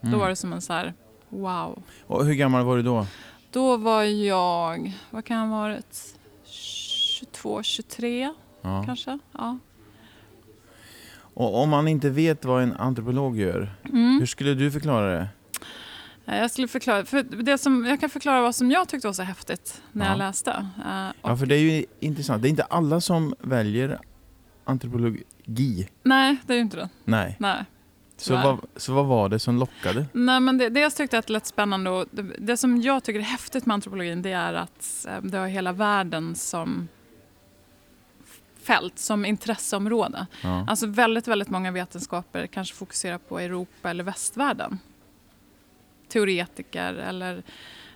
Mm. 0.00 0.12
Då 0.12 0.18
var 0.18 0.28
det 0.28 0.36
som 0.36 0.52
en 0.52 0.60
så 0.62 0.72
här, 0.72 0.94
wow. 1.28 1.82
Och 2.06 2.24
hur 2.24 2.34
gammal 2.34 2.64
var 2.64 2.76
du 2.76 2.82
då? 2.82 3.06
Då 3.50 3.76
var 3.76 4.02
jag, 4.02 4.92
vad 5.10 5.24
kan 5.24 5.36
jag 5.36 5.46
ha 5.46 5.60
varit? 5.60 6.18
22, 6.44 7.62
23 7.62 8.34
Ja. 8.62 8.82
kanske? 8.86 9.18
Ja. 9.32 9.58
Och 11.36 11.62
om 11.62 11.68
man 11.70 11.88
inte 11.88 12.10
vet 12.10 12.44
vad 12.44 12.62
en 12.62 12.72
antropolog 12.72 13.38
gör, 13.38 13.72
Mm. 13.84 14.18
hur 14.18 14.26
skulle 14.26 14.54
du 14.54 14.70
förklara 14.70 15.18
det? 15.18 15.28
Eh, 16.26 16.36
Jag 16.38 16.50
skulle 16.50 16.68
förklara, 16.68 17.04
för 17.04 17.22
det 17.22 17.58
som, 17.58 17.86
jag 17.86 18.00
kan 18.00 18.10
förklara 18.10 18.42
vad 18.42 18.54
som 18.54 18.70
jag 18.70 18.88
tyckte 18.88 19.08
var 19.08 19.12
så 19.12 19.22
häftigt 19.22 19.82
när 19.92 20.04
Ja. 20.04 20.10
jag 20.10 20.18
läste. 20.18 20.50
Eh, 20.86 21.08
Ja, 21.22 21.36
för 21.36 21.46
det 21.46 21.54
är 21.54 21.58
ju 21.60 21.84
intressant. 22.00 22.42
Det 22.42 22.48
är 22.48 22.50
inte 22.50 22.64
alla 22.64 23.00
som 23.00 23.34
väljer 23.40 23.98
antropologi. 24.64 25.88
Nej, 26.02 26.36
det 26.46 26.52
är 26.52 26.56
ju 26.56 26.62
inte 26.62 26.76
det. 26.76 26.88
Nej. 27.04 27.36
Nej. 27.38 27.64
Så 28.16 28.34
vad, 28.34 28.60
så 28.76 28.92
vad 28.92 29.06
var 29.06 29.28
det 29.28 29.38
som 29.38 29.58
lockade? 29.58 30.06
Nej, 30.12 30.40
men 30.40 30.58
det, 30.58 30.68
dels 30.68 30.94
tyckte 30.94 31.16
jag 31.16 31.18
att 31.18 31.26
det 31.26 31.32
lät 31.32 31.46
spännande 31.46 31.90
och 31.90 32.06
det, 32.10 32.22
det 32.22 32.56
som 32.56 32.82
jag 32.82 33.04
tycker 33.04 33.20
är 33.20 33.24
häftigt 33.24 33.66
med 33.66 33.74
antropologin 33.74 34.22
det 34.22 34.32
är 34.32 34.54
att 34.54 35.06
eh, 35.08 35.22
det 35.22 35.38
har 35.38 35.46
hela 35.46 35.72
världen 35.72 36.34
som 36.34 36.88
fält, 38.62 38.98
som 38.98 39.24
intresseområde. 39.24 40.26
Ja. 40.42 40.66
Alltså 40.68 40.86
väldigt, 40.86 41.28
väldigt 41.28 41.50
många 41.50 41.70
vetenskaper 41.70 42.46
kanske 42.46 42.74
fokuserar 42.74 43.18
på 43.18 43.38
Europa 43.38 43.90
eller 43.90 44.04
västvärlden. 44.04 44.78
Teoretiker 46.14 46.94
eller 46.94 47.42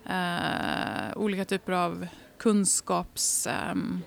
eh, 0.06 1.16
olika 1.16 1.44
typer 1.44 1.72
av 1.72 2.06
kunskaps... 2.38 3.46
ehm, 3.46 4.02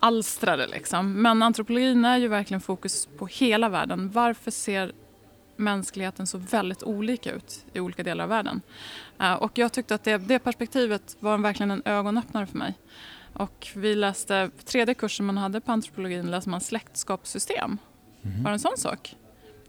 alstrare 0.00 0.66
liksom. 0.66 1.22
Men 1.22 1.42
antropologin 1.42 2.04
är 2.04 2.18
ju 2.18 2.28
verkligen 2.28 2.60
fokus 2.60 3.08
på 3.18 3.26
hela 3.26 3.68
världen. 3.68 4.10
Varför 4.10 4.50
ser 4.50 4.92
mänskligheten 5.56 6.26
så 6.26 6.38
väldigt 6.38 6.82
olika 6.82 7.32
ut 7.32 7.64
i 7.72 7.80
olika 7.80 8.02
delar 8.02 8.24
av 8.24 8.30
världen? 8.30 8.60
Eh, 9.20 9.32
och 9.32 9.58
jag 9.58 9.72
tyckte 9.72 9.94
att 9.94 10.04
det, 10.04 10.18
det 10.18 10.38
perspektivet 10.38 11.16
var 11.20 11.38
verkligen 11.38 11.70
en 11.70 11.82
ögonöppnare 11.84 12.46
för 12.46 12.58
mig. 12.58 12.74
Och 13.32 13.68
vi 13.74 13.94
läste, 13.94 14.50
tredje 14.64 14.94
kursen 14.94 15.26
man 15.26 15.38
hade 15.38 15.60
på 15.60 15.72
antropologin 15.72 16.30
läste 16.30 16.50
man 16.50 16.60
släktskapssystem. 16.60 17.78
Mhm. 18.22 18.42
Bara 18.42 18.52
en 18.52 18.60
sån 18.60 18.76
sak. 18.76 19.16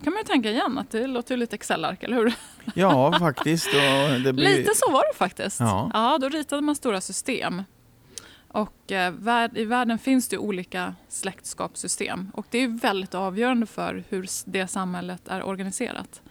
Kan 0.03 0.13
man 0.13 0.21
ju 0.21 0.23
tänka 0.23 0.49
igen 0.49 0.77
att 0.77 0.89
det 0.89 1.07
låter 1.07 1.37
lite 1.37 1.55
Excel-ark, 1.55 2.03
eller 2.03 2.17
hur? 2.17 2.33
Ja, 2.75 3.19
faktiskt. 3.19 3.71
Blir... 3.71 4.33
Lite 4.33 4.71
så 4.75 4.91
var 4.91 5.03
det 5.13 5.17
faktiskt. 5.17 5.59
Ja. 5.59 5.91
ja 5.93 6.17
då 6.21 6.29
ritade 6.29 6.61
man 6.61 6.75
stora 6.75 7.01
system. 7.01 7.63
Och 8.47 8.91
eh, 8.91 9.13
i 9.55 9.65
världen 9.65 9.99
finns 9.99 10.27
det 10.27 10.37
olika 10.37 10.95
släktskapssystem 11.09 12.31
och 12.33 12.45
det 12.49 12.57
är 12.57 12.67
väldigt 12.67 13.15
avgörande 13.15 13.65
för 13.65 14.03
hur 14.09 14.27
det 14.45 14.67
samhället 14.67 15.21
är 15.27 15.43
organiserat. 15.43 16.21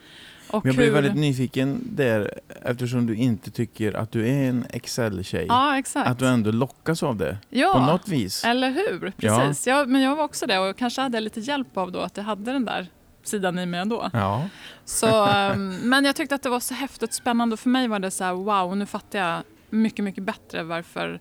Och 0.50 0.66
jag 0.66 0.74
blir 0.74 0.86
hur... 0.86 0.92
väldigt 0.92 1.14
nyfiken 1.14 1.80
där 1.82 2.40
eftersom 2.62 3.06
du 3.06 3.14
inte 3.14 3.50
tycker 3.50 3.92
att 3.92 4.12
du 4.12 4.28
är 4.28 4.48
en 4.48 4.66
Excel-tjej. 4.70 5.46
Ja. 5.48 5.82
Att 5.94 6.18
du 6.18 6.26
ändå 6.26 6.50
lockas 6.50 7.02
av 7.02 7.16
det 7.16 7.38
ja, 7.50 7.72
på 7.72 7.80
något 7.80 8.08
vis. 8.08 8.44
eller 8.44 8.70
hur? 8.70 9.12
Precis. 9.16 9.66
Ja. 9.66 9.84
men 9.86 10.02
jag 10.02 10.16
var 10.16 10.24
också 10.24 10.46
det 10.46 10.58
och 10.58 10.76
kanske 10.76 11.00
hade 11.00 11.16
jag 11.16 11.22
lite 11.22 11.40
hjälp 11.40 11.76
av 11.76 11.92
då 11.92 12.00
att 12.00 12.16
jag 12.16 12.24
hade 12.24 12.52
den 12.52 12.64
där 12.64 12.88
sidan 13.22 13.58
i 13.58 13.66
mig 13.66 13.80
ändå. 13.80 14.10
Ja. 14.12 14.48
Så, 14.84 15.24
ehm, 15.24 15.76
men 15.76 16.04
jag 16.04 16.16
tyckte 16.16 16.34
att 16.34 16.42
det 16.42 16.48
var 16.48 16.60
så 16.60 16.74
häftigt 16.74 17.12
spännande 17.12 17.52
och 17.52 17.60
för 17.60 17.70
mig 17.70 17.88
var 17.88 17.98
det 17.98 18.10
så 18.10 18.24
här 18.24 18.32
wow, 18.32 18.76
nu 18.76 18.86
fattar 18.86 19.18
jag 19.18 19.42
mycket, 19.70 20.04
mycket 20.04 20.24
bättre 20.24 20.62
varför 20.62 21.20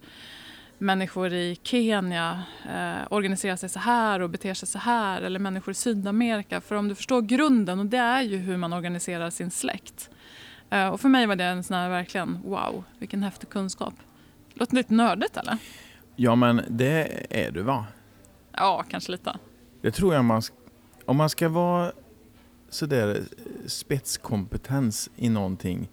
människor 0.78 1.34
i 1.34 1.60
Kenya 1.64 2.44
eh, 2.70 3.08
organiserar 3.10 3.56
sig 3.56 3.70
så 3.70 3.80
här 3.80 4.20
och 4.20 4.30
beter 4.30 4.54
sig 4.54 4.68
så 4.68 4.80
här 4.80 5.22
eller 5.22 5.40
människor 5.40 5.72
i 5.72 5.76
Sydamerika. 5.76 6.62
För 6.62 6.76
om 6.76 6.88
du 6.88 6.96
förstår 6.96 7.22
grunden 7.22 7.80
och 7.80 7.86
det 7.86 7.98
är 7.98 8.22
ju 8.22 8.38
hur 8.38 8.58
man 8.58 8.74
organiserar 8.74 9.30
sin 9.30 9.52
släkt. 9.52 10.10
Eh, 10.70 10.88
och 10.88 11.02
för 11.02 11.10
mig 11.10 11.26
var 11.26 11.36
det 11.36 11.44
en 11.44 11.64
sån 11.64 11.78
här 11.78 11.90
verkligen 11.90 12.42
wow, 12.44 12.84
vilken 13.00 13.24
häftig 13.24 13.50
kunskap. 13.50 13.94
Låter 14.54 14.76
lite 14.76 14.94
nördigt 14.94 15.38
eller? 15.38 15.58
ja, 16.16 16.36
men 16.36 16.62
det 16.68 17.26
är 17.30 17.52
du 17.52 17.62
va? 17.62 17.86
Ja, 18.52 18.84
kanske 18.90 19.12
lite. 19.12 19.38
Det 19.82 19.92
tror 19.92 20.14
jag 20.14 20.26
man... 20.26 20.42
Om 21.10 21.18
man 21.18 21.30
ska 21.30 21.50
vara 21.50 21.92
sådär 22.70 23.16
eh, 23.16 23.24
spetskompetens 23.68 25.10
i 25.16 25.30
någonting 25.30 25.90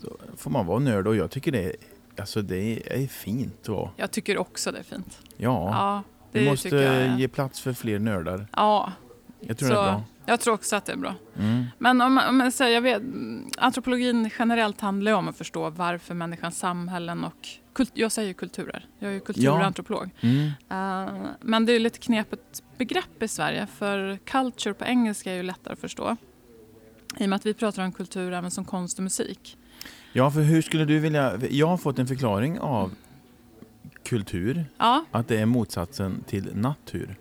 så 0.00 0.16
får 0.36 0.50
man 0.50 0.66
vara 0.66 0.78
nörd 0.78 1.06
och 1.06 1.16
jag 1.16 1.30
tycker 1.30 1.52
det 1.52 1.64
är, 1.64 1.72
alltså 2.20 2.42
det 2.42 2.82
är 3.02 3.06
fint. 3.06 3.58
då. 3.64 3.90
Jag 3.96 4.10
tycker 4.10 4.38
också 4.38 4.72
det 4.72 4.78
är 4.78 4.82
fint. 4.82 5.18
Ja, 5.36 5.70
Ja, 5.70 6.02
det 6.32 6.38
vi 6.38 6.50
måste 6.50 6.68
jag. 6.76 7.20
ge 7.20 7.28
plats 7.28 7.60
för 7.60 7.72
fler 7.72 7.98
nördar. 7.98 8.46
Ja, 8.52 8.92
Jag 9.40 9.58
tror 9.58 9.68
så, 9.68 9.74
det 9.74 9.80
är 9.80 9.84
bra. 9.92 10.02
jag 10.26 10.40
tror 10.40 10.54
också 10.54 10.76
att 10.76 10.84
det 10.84 10.92
är 10.92 10.96
bra. 10.96 11.14
Mm. 11.38 11.64
Men 11.78 12.00
om, 12.00 12.14
man- 12.14 12.28
om 12.28 12.36
man 12.36 12.52
säger, 12.52 12.74
jag 12.74 12.82
vet, 12.82 12.98
mm, 13.02 13.50
antropologin 13.58 14.30
generellt 14.38 14.80
handlar 14.80 15.12
ju 15.12 15.16
om 15.18 15.28
att 15.28 15.36
förstå 15.36 15.70
varför 15.70 16.14
människans 16.14 16.58
samhällen 16.58 17.24
och 17.24 17.48
kult, 17.76 17.90
jag 17.94 18.12
säger 18.12 18.32
kulturer, 18.32 18.86
jag 18.98 19.10
är 19.10 19.14
ju 19.14 19.20
kulturantropolog. 19.20 20.10
Mm. 20.20 20.46
Eh, 20.46 21.30
men 21.40 21.66
det 21.66 21.72
är 21.72 21.80
lite 21.80 21.98
knepigt 21.98 22.62
begrepp 22.78 23.22
i 23.22 23.28
Sverige 23.28 23.66
för 23.66 24.18
culture 24.24 24.74
på 24.74 24.84
engelska 24.84 25.32
är 25.32 25.36
ju 25.36 25.42
lättare 25.42 25.72
att 25.72 25.78
förstå. 25.78 26.16
I 27.18 27.24
och 27.24 27.28
med 27.28 27.36
att 27.36 27.46
vi 27.46 27.54
pratar 27.54 27.84
om 27.84 27.92
kultur 27.92 28.32
även 28.32 28.50
som 28.50 28.64
konst 28.64 28.98
och 28.98 29.02
musik. 29.02 29.56
Ja, 30.12 30.30
för 30.30 30.40
hur 30.40 30.62
skulle 30.62 30.84
du 30.84 30.98
vilja... 30.98 31.38
Jag 31.50 31.66
har 31.66 31.76
fått 31.76 31.98
en 31.98 32.06
förklaring 32.06 32.58
av 32.58 32.90
kultur, 34.04 34.64
Ja, 34.78 35.04
att 35.10 35.28
det 35.28 35.40
är 35.40 35.46
motsatsen 35.46 36.24
till 36.26 36.56
natur. 36.56 37.16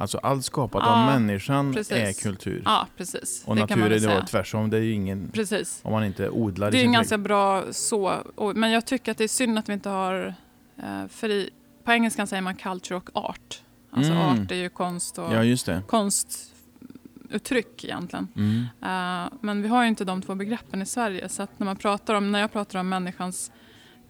Alltså 0.00 0.18
allt 0.18 0.44
skapat 0.44 0.82
Ja, 0.86 0.90
av 1.14 1.20
människan 1.20 1.74
precis. 1.74 1.92
är 1.92 2.12
kultur. 2.22 2.62
ja 2.64 2.86
precis. 2.96 3.42
och 3.46 3.54
det 3.56 3.60
natur 3.60 3.92
är 3.92 4.20
då 4.20 4.26
tvärsom, 4.26 4.70
det 4.70 4.76
är 4.76 4.80
ju 4.82 4.92
ingen... 4.92 5.30
Precis. 5.32 5.80
Om 5.82 5.92
man 5.92 6.04
inte 6.04 6.30
odlar 6.30 6.70
Det 6.70 6.76
är 6.76 6.80
trädgård. 6.80 6.94
ganska 6.94 7.18
bra 7.18 7.64
så. 7.70 8.14
Men 8.54 8.70
jag 8.70 8.86
tycker 8.86 9.12
att 9.12 9.18
det 9.18 9.24
är 9.24 9.28
synd 9.28 9.58
att 9.58 9.68
vi 9.68 9.72
inte 9.72 9.88
har... 9.88 10.34
eh, 10.82 11.06
För 11.08 11.28
i, 11.30 11.50
på 11.84 11.92
engelskan 11.92 12.26
säger 12.26 12.42
man 12.42 12.54
culture 12.54 12.96
och 12.96 13.10
art. 13.14 13.62
Alltså 13.90 14.12
Mm. 14.12 14.42
art 14.44 14.50
är 14.50 14.54
ju 14.56 14.68
konst 14.68 15.18
och 15.18 15.34
Ja, 15.34 15.44
just 15.44 15.66
det. 15.66 15.82
konstuttryck 15.88 17.84
egentligen. 17.84 18.28
Mm. 18.36 18.60
Eh, 18.82 19.32
men 19.40 19.62
vi 19.62 19.68
har 19.68 19.82
ju 19.82 19.88
inte 19.88 20.04
de 20.04 20.22
två 20.22 20.34
begreppen 20.34 20.82
i 20.82 20.86
Sverige. 20.86 21.28
Så 21.28 21.46
när, 21.56 21.64
man 21.64 21.76
pratar 21.76 22.14
om, 22.14 22.32
när 22.32 22.40
jag 22.40 22.52
pratar 22.52 22.78
om 22.78 22.88
människans 22.88 23.52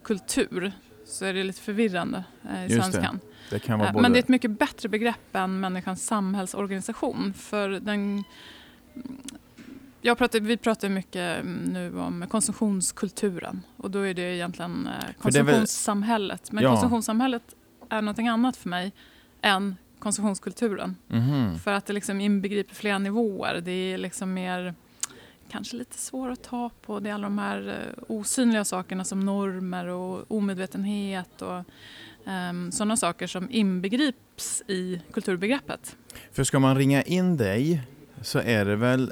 kultur 0.03 0.71
så 1.05 1.25
är 1.25 1.33
det 1.33 1.43
lite 1.43 1.61
förvirrande 1.61 2.23
eh, 2.53 2.59
i 2.65 2.73
Just 2.73 2.75
svenskan. 2.91 3.19
Det 3.23 3.30
kan 3.59 3.79
vara 3.79 3.89
Eh, 3.89 3.93
både... 3.93 4.01
Men 4.01 4.11
det 4.13 4.17
är 4.17 4.23
ett 4.23 4.27
mycket 4.29 4.51
bättre 4.51 4.89
begrepp 4.89 5.35
än 5.35 5.59
människans 5.59 6.05
samhällsorganisation. 6.05 7.33
För 7.33 7.69
den, 7.69 8.23
jag 10.01 10.17
pratar, 10.17 10.39
vi 10.39 10.57
pratar 10.57 10.89
mycket 10.89 11.39
mm, 11.39 11.63
nu 11.73 11.99
om 11.99 12.25
konsumtionskulturen 12.29 13.61
och 13.77 13.91
då 13.91 13.99
är 13.99 14.13
det 14.13 14.35
egentligen 14.35 14.87
eh, 14.87 14.93
det 15.07 15.13
konsumtionssamhället. 15.21 16.51
Men 16.51 16.63
Ja. 16.63 16.69
konsumtionssamhället 16.71 17.43
är 17.89 18.01
någonting 18.01 18.27
annat 18.27 18.57
för 18.57 18.69
mig 18.69 18.91
än 19.41 19.75
konsumtionskulturen. 19.99 20.95
Mhm. 21.07 21.59
För 21.59 21.71
att 21.73 21.85
det 21.85 21.93
liksom 21.93 22.21
inbegriper 22.21 22.75
flera 22.75 22.97
nivåer. 22.97 23.61
Det 23.61 23.71
är 23.71 23.97
liksom 23.97 24.33
mer 24.33 24.75
kanske 25.51 25.77
lite 25.77 25.97
svårt 25.97 26.31
att 26.31 26.43
ta 26.43 26.69
på. 26.81 26.99
Det 26.99 27.09
är 27.09 27.13
alla 27.13 27.23
de 27.23 27.37
här 27.37 27.67
eh, 27.69 28.03
osynliga 28.07 28.65
sakerna 28.65 29.03
som 29.03 29.19
normer 29.25 29.87
och 29.87 30.31
omedvetenhet 30.31 31.41
och 31.41 31.63
sådana 32.71 32.97
saker 32.97 33.27
som 33.27 33.47
inbegrips 33.51 34.63
i 34.67 35.01
kulturbegreppet. 35.13 35.97
För 36.31 36.43
ska 36.43 36.59
man 36.59 36.77
ringa 36.77 37.01
in 37.01 37.37
dig 37.37 37.81
så 38.21 38.39
är 38.39 38.65
det 38.65 38.75
väl 38.75 39.11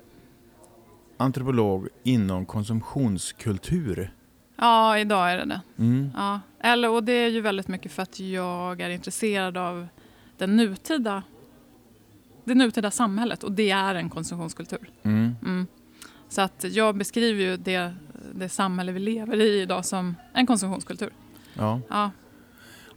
antropolog 1.18 1.88
inom 2.04 2.46
konsumtionskultur? 2.46 4.14
Ja, 4.56 4.98
idag 4.98 5.32
är 5.32 5.38
det 5.38 5.46
det. 5.46 5.62
Mm. 5.78 6.12
Ja. 6.16 6.40
Eller, 6.60 6.90
och 6.90 7.04
det 7.04 7.14
är 7.14 7.30
ju 7.30 7.42
väldigt 7.42 7.68
mycket 7.68 7.92
för 7.92 8.04
att 8.04 8.20
jag 8.20 8.82
är 8.82 8.90
intresserad 8.90 9.58
av 9.58 9.88
den 10.38 10.56
nutida, 10.56 11.24
det 12.44 12.56
nutida 12.56 12.92
samhället 12.92 13.44
och 13.44 13.52
det 13.52 13.72
är 13.72 13.96
en 13.96 14.10
konsumtionskultur. 14.10 14.90
Mm. 15.04 15.36
Mm. 15.42 15.68
Så 16.30 16.42
att 16.42 16.66
jag 16.70 16.96
beskriver 16.96 17.42
ju 17.42 17.58
det, 17.58 17.94
det 18.34 18.50
samhälle 18.50 18.92
vi 18.92 19.00
lever 19.00 19.42
i 19.42 19.62
idag 19.62 19.86
som 19.86 20.16
en 20.34 20.48
konsumtionskultur. 20.48 21.10
Ja. 21.54 21.82
Ja, 21.90 22.12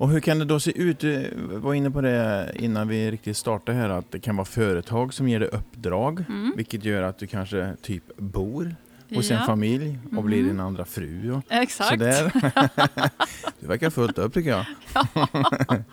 Och 0.03 0.11
hur 0.11 0.21
kan 0.21 0.39
det 0.39 0.45
då 0.45 0.61
se 0.61 0.83
ut? 0.83 0.99
Du 1.01 1.31
var 1.37 1.75
inne 1.75 1.91
på 1.91 2.01
det 2.01 2.53
innan 2.55 2.89
vi 2.89 3.11
riktigt 3.11 3.37
startade 3.37 3.79
här 3.79 3.89
att 3.89 4.11
det 4.13 4.21
kan 4.21 4.37
vara 4.37 4.45
företag 4.45 5.15
som 5.15 5.29
ger 5.29 5.41
dig 5.41 5.49
uppdrag 5.49 6.25
mm. 6.29 6.53
vilket 6.57 6.85
gör 6.85 7.03
att 7.03 7.19
du 7.19 7.27
kanske 7.27 7.77
typ 7.83 8.17
bor 8.17 8.75
hos 9.15 9.31
en 9.31 9.37
ja. 9.37 9.47
familj 9.47 9.99
och 10.07 10.13
Mhm. 10.13 10.27
blir 10.27 10.43
din 10.43 10.61
andra 10.61 10.85
fru 10.85 11.33
och 11.33 11.43
Exakt. 11.51 11.91
sådär. 11.91 12.33
du 13.61 13.67
verkar 13.67 13.91
fullt 13.91 14.19
upp 14.19 14.35
tycker 14.35 14.51
jag. 14.51 14.65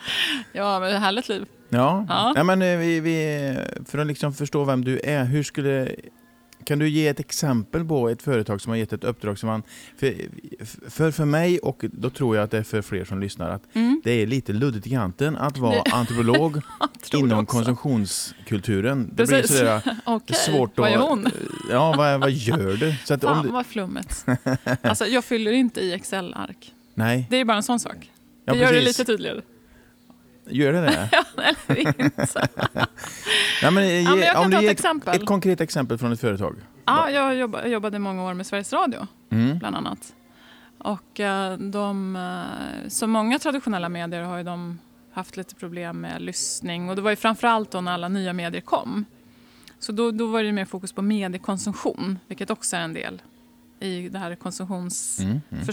Ja, 0.54 0.80
men 0.80 0.82
det 0.82 0.90
är 0.90 0.96
ett 0.96 1.02
härligt 1.02 1.30
liv. 1.30 1.46
Ja, 1.70 2.06
Ja. 2.10 2.34
ja. 2.36 2.44
men 2.44 2.62
eh, 2.62 2.78
vi, 2.78 3.00
vi, 3.00 3.56
för 3.86 3.98
att 3.98 4.08
liksom 4.08 4.34
förstå 4.34 4.64
vem 4.64 4.84
du 4.86 5.00
är, 5.04 5.26
hur 5.26 5.44
skulle 5.44 5.96
kan 6.70 6.80
du 6.80 6.90
ge 6.90 7.08
ett 7.08 7.20
exempel 7.20 7.86
på 7.86 8.10
ett 8.10 8.22
företag 8.22 8.62
som 8.62 8.70
har 8.70 8.78
gett 8.78 8.94
ett 8.94 9.04
uppdrag 9.04 9.40
som 9.40 9.48
man... 9.48 9.64
För, 9.98 10.16
för, 10.90 11.12
för 11.12 11.26
mig, 11.26 11.60
och 11.60 11.86
då 11.92 12.10
tror 12.10 12.36
jag 12.36 12.44
att 12.44 12.52
det 12.52 12.58
är 12.58 12.64
för 12.64 12.82
fler 12.82 13.06
som 13.06 13.20
lyssnar, 13.20 13.50
att 13.50 13.62
Mm. 13.74 14.02
det 14.04 14.12
är 14.12 14.28
lite 14.28 14.54
luddigt 14.54 14.88
i 14.88 14.90
kanten 14.90 15.38
att 15.38 15.58
vara 15.58 15.82
antropolog 15.92 16.62
inom 17.14 17.46
konsumtionskulturen. 17.46 19.10
Det 19.16 19.28
blir 19.28 19.42
Precis. 19.42 19.58
sådär 19.58 19.82
Okej, 20.06 20.36
svårt 20.36 20.78
vad 20.78 20.88
att... 20.90 20.96
är 20.96 21.00
hon? 21.00 21.28
Ja, 21.72 21.94
vad, 21.98 22.20
vad 22.20 22.32
gör 22.32 22.74
du? 22.78 22.96
Så 23.06 23.14
att 23.14 23.24
om 23.24 23.36
Fan 23.36 23.46
du, 23.46 23.52
vad 23.52 23.66
flummigt. 23.66 24.26
Alltså, 24.82 25.06
jag 25.06 25.24
fyller 25.26 25.52
inte 25.52 25.82
i 25.82 25.94
Excel-ark. 25.94 26.74
nej, 26.94 27.28
Det 27.30 27.38
är 27.38 27.46
bara 27.46 27.58
en 27.58 27.64
sån 27.64 27.80
sak. 27.80 28.12
ja, 28.46 28.54
det 28.54 28.60
gör 28.60 28.74
det 28.74 28.82
lite 28.82 29.06
tydligare. 29.06 29.42
Gör 30.50 30.74
det 30.74 30.82
det? 30.82 31.10
Ja, 31.12 31.24
eller 31.68 32.02
inte. 32.02 32.26
Nej, 33.64 33.72
men, 33.72 34.04
Ja, 34.04 34.10
men 34.16 34.20
jag 34.20 34.34
kan 34.34 34.44
om 34.44 34.52
du 34.52 34.58
ett 34.58 34.64
ger 34.64 34.72
exempel. 34.72 35.16
ett 35.16 35.26
konkret 35.26 35.62
exempel 35.62 35.98
från 35.98 36.12
ett 36.12 36.20
företag. 36.22 36.56
Ja, 36.86 37.10
jag 37.10 37.36
jobba- 37.36 37.66
jobbade 37.66 38.00
många 38.00 38.24
år 38.24 38.34
med 38.34 38.46
Sveriges 38.48 38.74
Radio, 38.74 39.08
Mm. 39.32 39.58
bland 39.60 39.76
annat. 39.76 40.14
Och 40.78 41.20
eh, 41.20 41.58
de, 41.58 42.16
eh, 42.16 42.88
som 42.90 43.12
många 43.12 43.40
traditionella 43.40 43.90
medier 43.90 44.22
har 44.24 44.44
de 44.44 44.80
haft 45.14 45.38
lite 45.38 45.56
problem 45.56 46.02
med 46.02 46.22
lyssning. 46.22 46.90
Och 46.90 46.96
det 46.96 47.02
var 47.02 47.10
ju 47.10 47.16
framförallt 47.16 47.72
då 47.72 47.82
när 47.82 47.92
alla 47.94 48.08
nya 48.08 48.34
medier 48.34 48.62
kom. 48.62 49.06
Så 49.80 49.92
då, 49.92 50.12
då 50.12 50.28
var 50.28 50.44
det 50.44 50.52
mer 50.52 50.66
fokus 50.66 50.94
på 50.94 51.02
mediekonsumtion, 51.02 52.20
vilket 52.28 52.50
också 52.50 52.76
är 52.76 52.82
en 52.82 52.94
del 52.94 53.22
i 53.80 54.10
det 54.10 54.20
här 54.20 54.36
konsumtions 54.36 55.20
Mm. 55.20 55.42
Mm. 55.52 55.66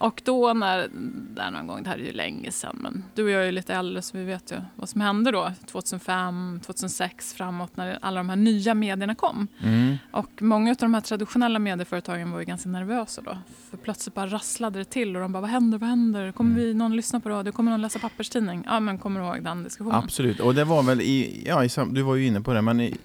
Och 0.00 0.22
då 0.24 0.52
när, 0.52 0.88
där 1.34 1.50
någon 1.50 1.66
gång, 1.66 1.82
det 1.82 1.88
här 1.90 1.98
är 1.98 2.02
ju 2.02 2.12
länge 2.12 2.52
sedan, 2.52 2.76
men 2.80 3.04
du 3.14 3.24
och 3.24 3.30
jag 3.30 3.42
är 3.42 3.46
ju 3.46 3.52
lite 3.52 3.74
äldre 3.74 4.02
så 4.02 4.18
vi 4.18 4.24
vet 4.24 4.52
ju 4.52 4.56
vad 4.76 4.88
som 4.88 5.00
hände 5.00 5.30
då 5.30 5.52
2005, 5.66 6.60
2006 6.66 7.34
framåt 7.34 7.76
när 7.76 7.98
alla 8.02 8.20
de 8.20 8.28
här 8.28 8.36
nya 8.36 8.74
medierna 8.74 9.14
kom. 9.14 9.46
Mm. 9.62 9.96
Och 10.10 10.42
många 10.42 10.70
av 10.70 10.76
de 10.76 10.94
här 10.94 11.00
traditionella 11.00 11.58
medieföretagen 11.58 12.30
var 12.30 12.38
ju 12.38 12.44
ganska 12.44 12.68
nervösa 12.68 13.22
då. 13.22 13.38
För 13.70 13.76
plötsligt 13.76 14.14
bara 14.14 14.26
rasslade 14.26 14.78
det 14.78 14.84
till 14.84 15.16
och 15.16 15.22
de 15.22 15.32
bara 15.32 15.40
vad 15.40 15.50
händer, 15.50 15.78
vad 15.78 15.88
händer? 15.88 16.32
Kommer 16.32 16.50
Mm. 16.50 16.62
vi, 16.62 16.74
någon 16.74 16.96
lyssna 16.96 17.20
på 17.20 17.28
radio? 17.28 17.52
Kommer 17.52 17.70
någon 17.70 17.82
läsa 17.82 17.98
papperstidning? 17.98 18.62
Ja 18.66 18.80
men 18.80 18.98
kommer 18.98 19.20
du 19.20 19.26
ihåg 19.26 19.44
den 19.44 19.64
diskussionen? 19.64 19.98
Absolut, 19.98 20.40
och 20.40 20.54
det 20.54 20.64
var 20.64 20.82
väl 20.82 21.00
i, 21.00 21.42
ja, 21.46 21.64
i, 21.64 21.68
du 21.90 22.02
var 22.02 22.14
ju 22.14 22.26
inne 22.26 22.40
på 22.40 22.52
det, 22.54 22.62
men 22.62 22.80
i 22.80 22.96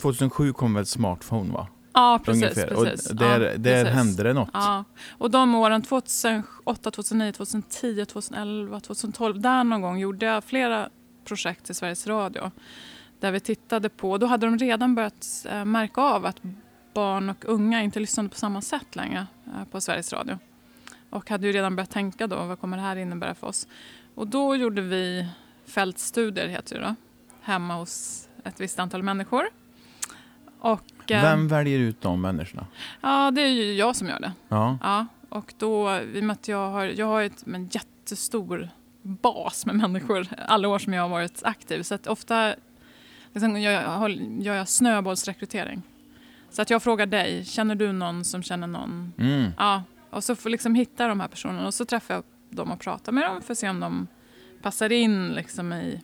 2007 0.00 0.52
kom 0.52 0.74
väl 0.74 0.86
smartphone 0.86 1.52
va? 1.52 1.66
Ja, 2.00 2.20
precis. 2.24 2.42
ungefär. 2.42 2.66
precis. 2.66 3.10
Och 3.10 3.16
där, 3.16 3.40
ja, 3.40 3.58
där 3.58 3.84
precis. 3.84 3.94
hände 3.94 4.22
det 4.22 4.32
något. 4.32 4.50
Ja, 4.52 4.84
och 5.10 5.30
de 5.30 5.54
åren 5.54 5.82
2008, 5.82 6.90
2009, 6.90 7.32
2010, 7.32 8.04
2011, 8.04 8.80
2012, 8.80 9.40
där 9.40 9.64
någon 9.64 9.80
gång 9.80 9.98
gjorde 9.98 10.26
jag 10.26 10.44
flera 10.44 10.88
projekt 11.24 11.70
i 11.70 11.74
Sveriges 11.74 12.06
Radio. 12.06 12.50
Där 13.20 13.32
vi 13.32 13.40
tittade 13.40 13.88
på, 13.88 14.18
då 14.18 14.26
hade 14.26 14.46
de 14.46 14.58
redan 14.58 14.94
börjat 14.94 15.46
eh, 15.50 15.64
märka 15.64 16.00
av 16.00 16.26
att 16.26 16.36
barn 16.94 17.30
och 17.30 17.44
unga 17.44 17.82
inte 17.82 18.00
lyssnade 18.00 18.28
på 18.28 18.36
samma 18.36 18.62
sätt 18.62 18.96
längre 18.96 19.26
eh, 19.46 19.64
på 19.70 19.80
Sveriges 19.80 20.12
Radio. 20.12 20.38
Och 21.10 21.30
hade 21.30 21.46
ju 21.46 21.52
redan 21.52 21.76
börjat 21.76 21.90
tänka 21.90 22.26
då, 22.26 22.36
vad 22.36 22.60
kommer 22.60 22.76
det 22.76 22.82
här 22.82 22.96
innebära 22.96 23.34
för 23.34 23.46
oss? 23.46 23.68
Och 24.14 24.26
då 24.26 24.56
gjorde 24.56 24.82
vi 24.82 25.26
fältstudier, 25.66 26.48
heter 26.48 26.74
det 26.78 26.82
då, 26.82 26.94
hemma 27.40 27.74
hos 27.74 28.28
ett 28.44 28.60
visst 28.60 28.78
antal 28.78 29.02
människor. 29.02 29.44
Och, 30.60 30.82
eh, 31.10 31.22
Vem 31.22 31.48
väljer 31.48 31.78
ut 31.78 32.00
de 32.00 32.20
människorna? 32.20 32.66
Ja, 33.00 33.30
det 33.30 33.42
är 33.42 33.48
ju 33.48 33.72
jag 33.74 33.96
som 33.96 34.08
gör 34.08 34.20
det. 34.20 34.32
Ja. 34.48 34.78
Ja, 34.82 35.06
och 35.28 35.54
då, 35.58 36.00
i 36.14 36.20
och 36.20 36.24
med 36.24 36.34
att 36.34 36.48
jag 36.48 36.70
har, 36.70 36.84
jag 36.84 37.06
har 37.06 37.22
ett, 37.22 37.46
en 37.46 37.68
jättestor 37.72 38.68
bas 39.02 39.66
med 39.66 39.74
människor 39.74 40.26
alla 40.46 40.68
år 40.68 40.78
som 40.78 40.92
jag 40.92 41.02
har 41.02 41.08
varit 41.08 41.44
aktiv. 41.44 41.82
Så 41.82 41.94
att 41.94 42.06
ofta 42.06 42.54
liksom, 43.32 43.60
gör, 43.60 43.72
jag, 43.72 44.10
gör 44.40 44.54
jag 44.54 44.68
snöbollsrekrytering. 44.68 45.82
Så 46.50 46.62
att 46.62 46.70
jag 46.70 46.82
frågar 46.82 47.06
dig, 47.06 47.44
känner 47.44 47.74
du 47.74 47.92
någon 47.92 48.24
som 48.24 48.42
känner 48.42 48.66
någon? 48.66 49.12
Mm. 49.18 49.50
Ja, 49.58 49.82
och 50.10 50.24
så 50.24 50.36
får 50.36 50.50
liksom 50.50 50.74
hitta 50.74 51.08
de 51.08 51.20
här 51.20 51.28
personerna 51.28 51.66
och 51.66 51.74
så 51.74 51.84
träffar 51.84 52.14
jag 52.14 52.24
dem 52.50 52.70
och 52.70 52.80
pratar 52.80 53.12
med 53.12 53.24
dem 53.24 53.42
för 53.42 53.52
att 53.52 53.58
se 53.58 53.68
om 53.68 53.80
de 53.80 54.06
passar 54.62 54.92
in 54.92 55.28
liksom 55.28 55.72
i, 55.72 56.00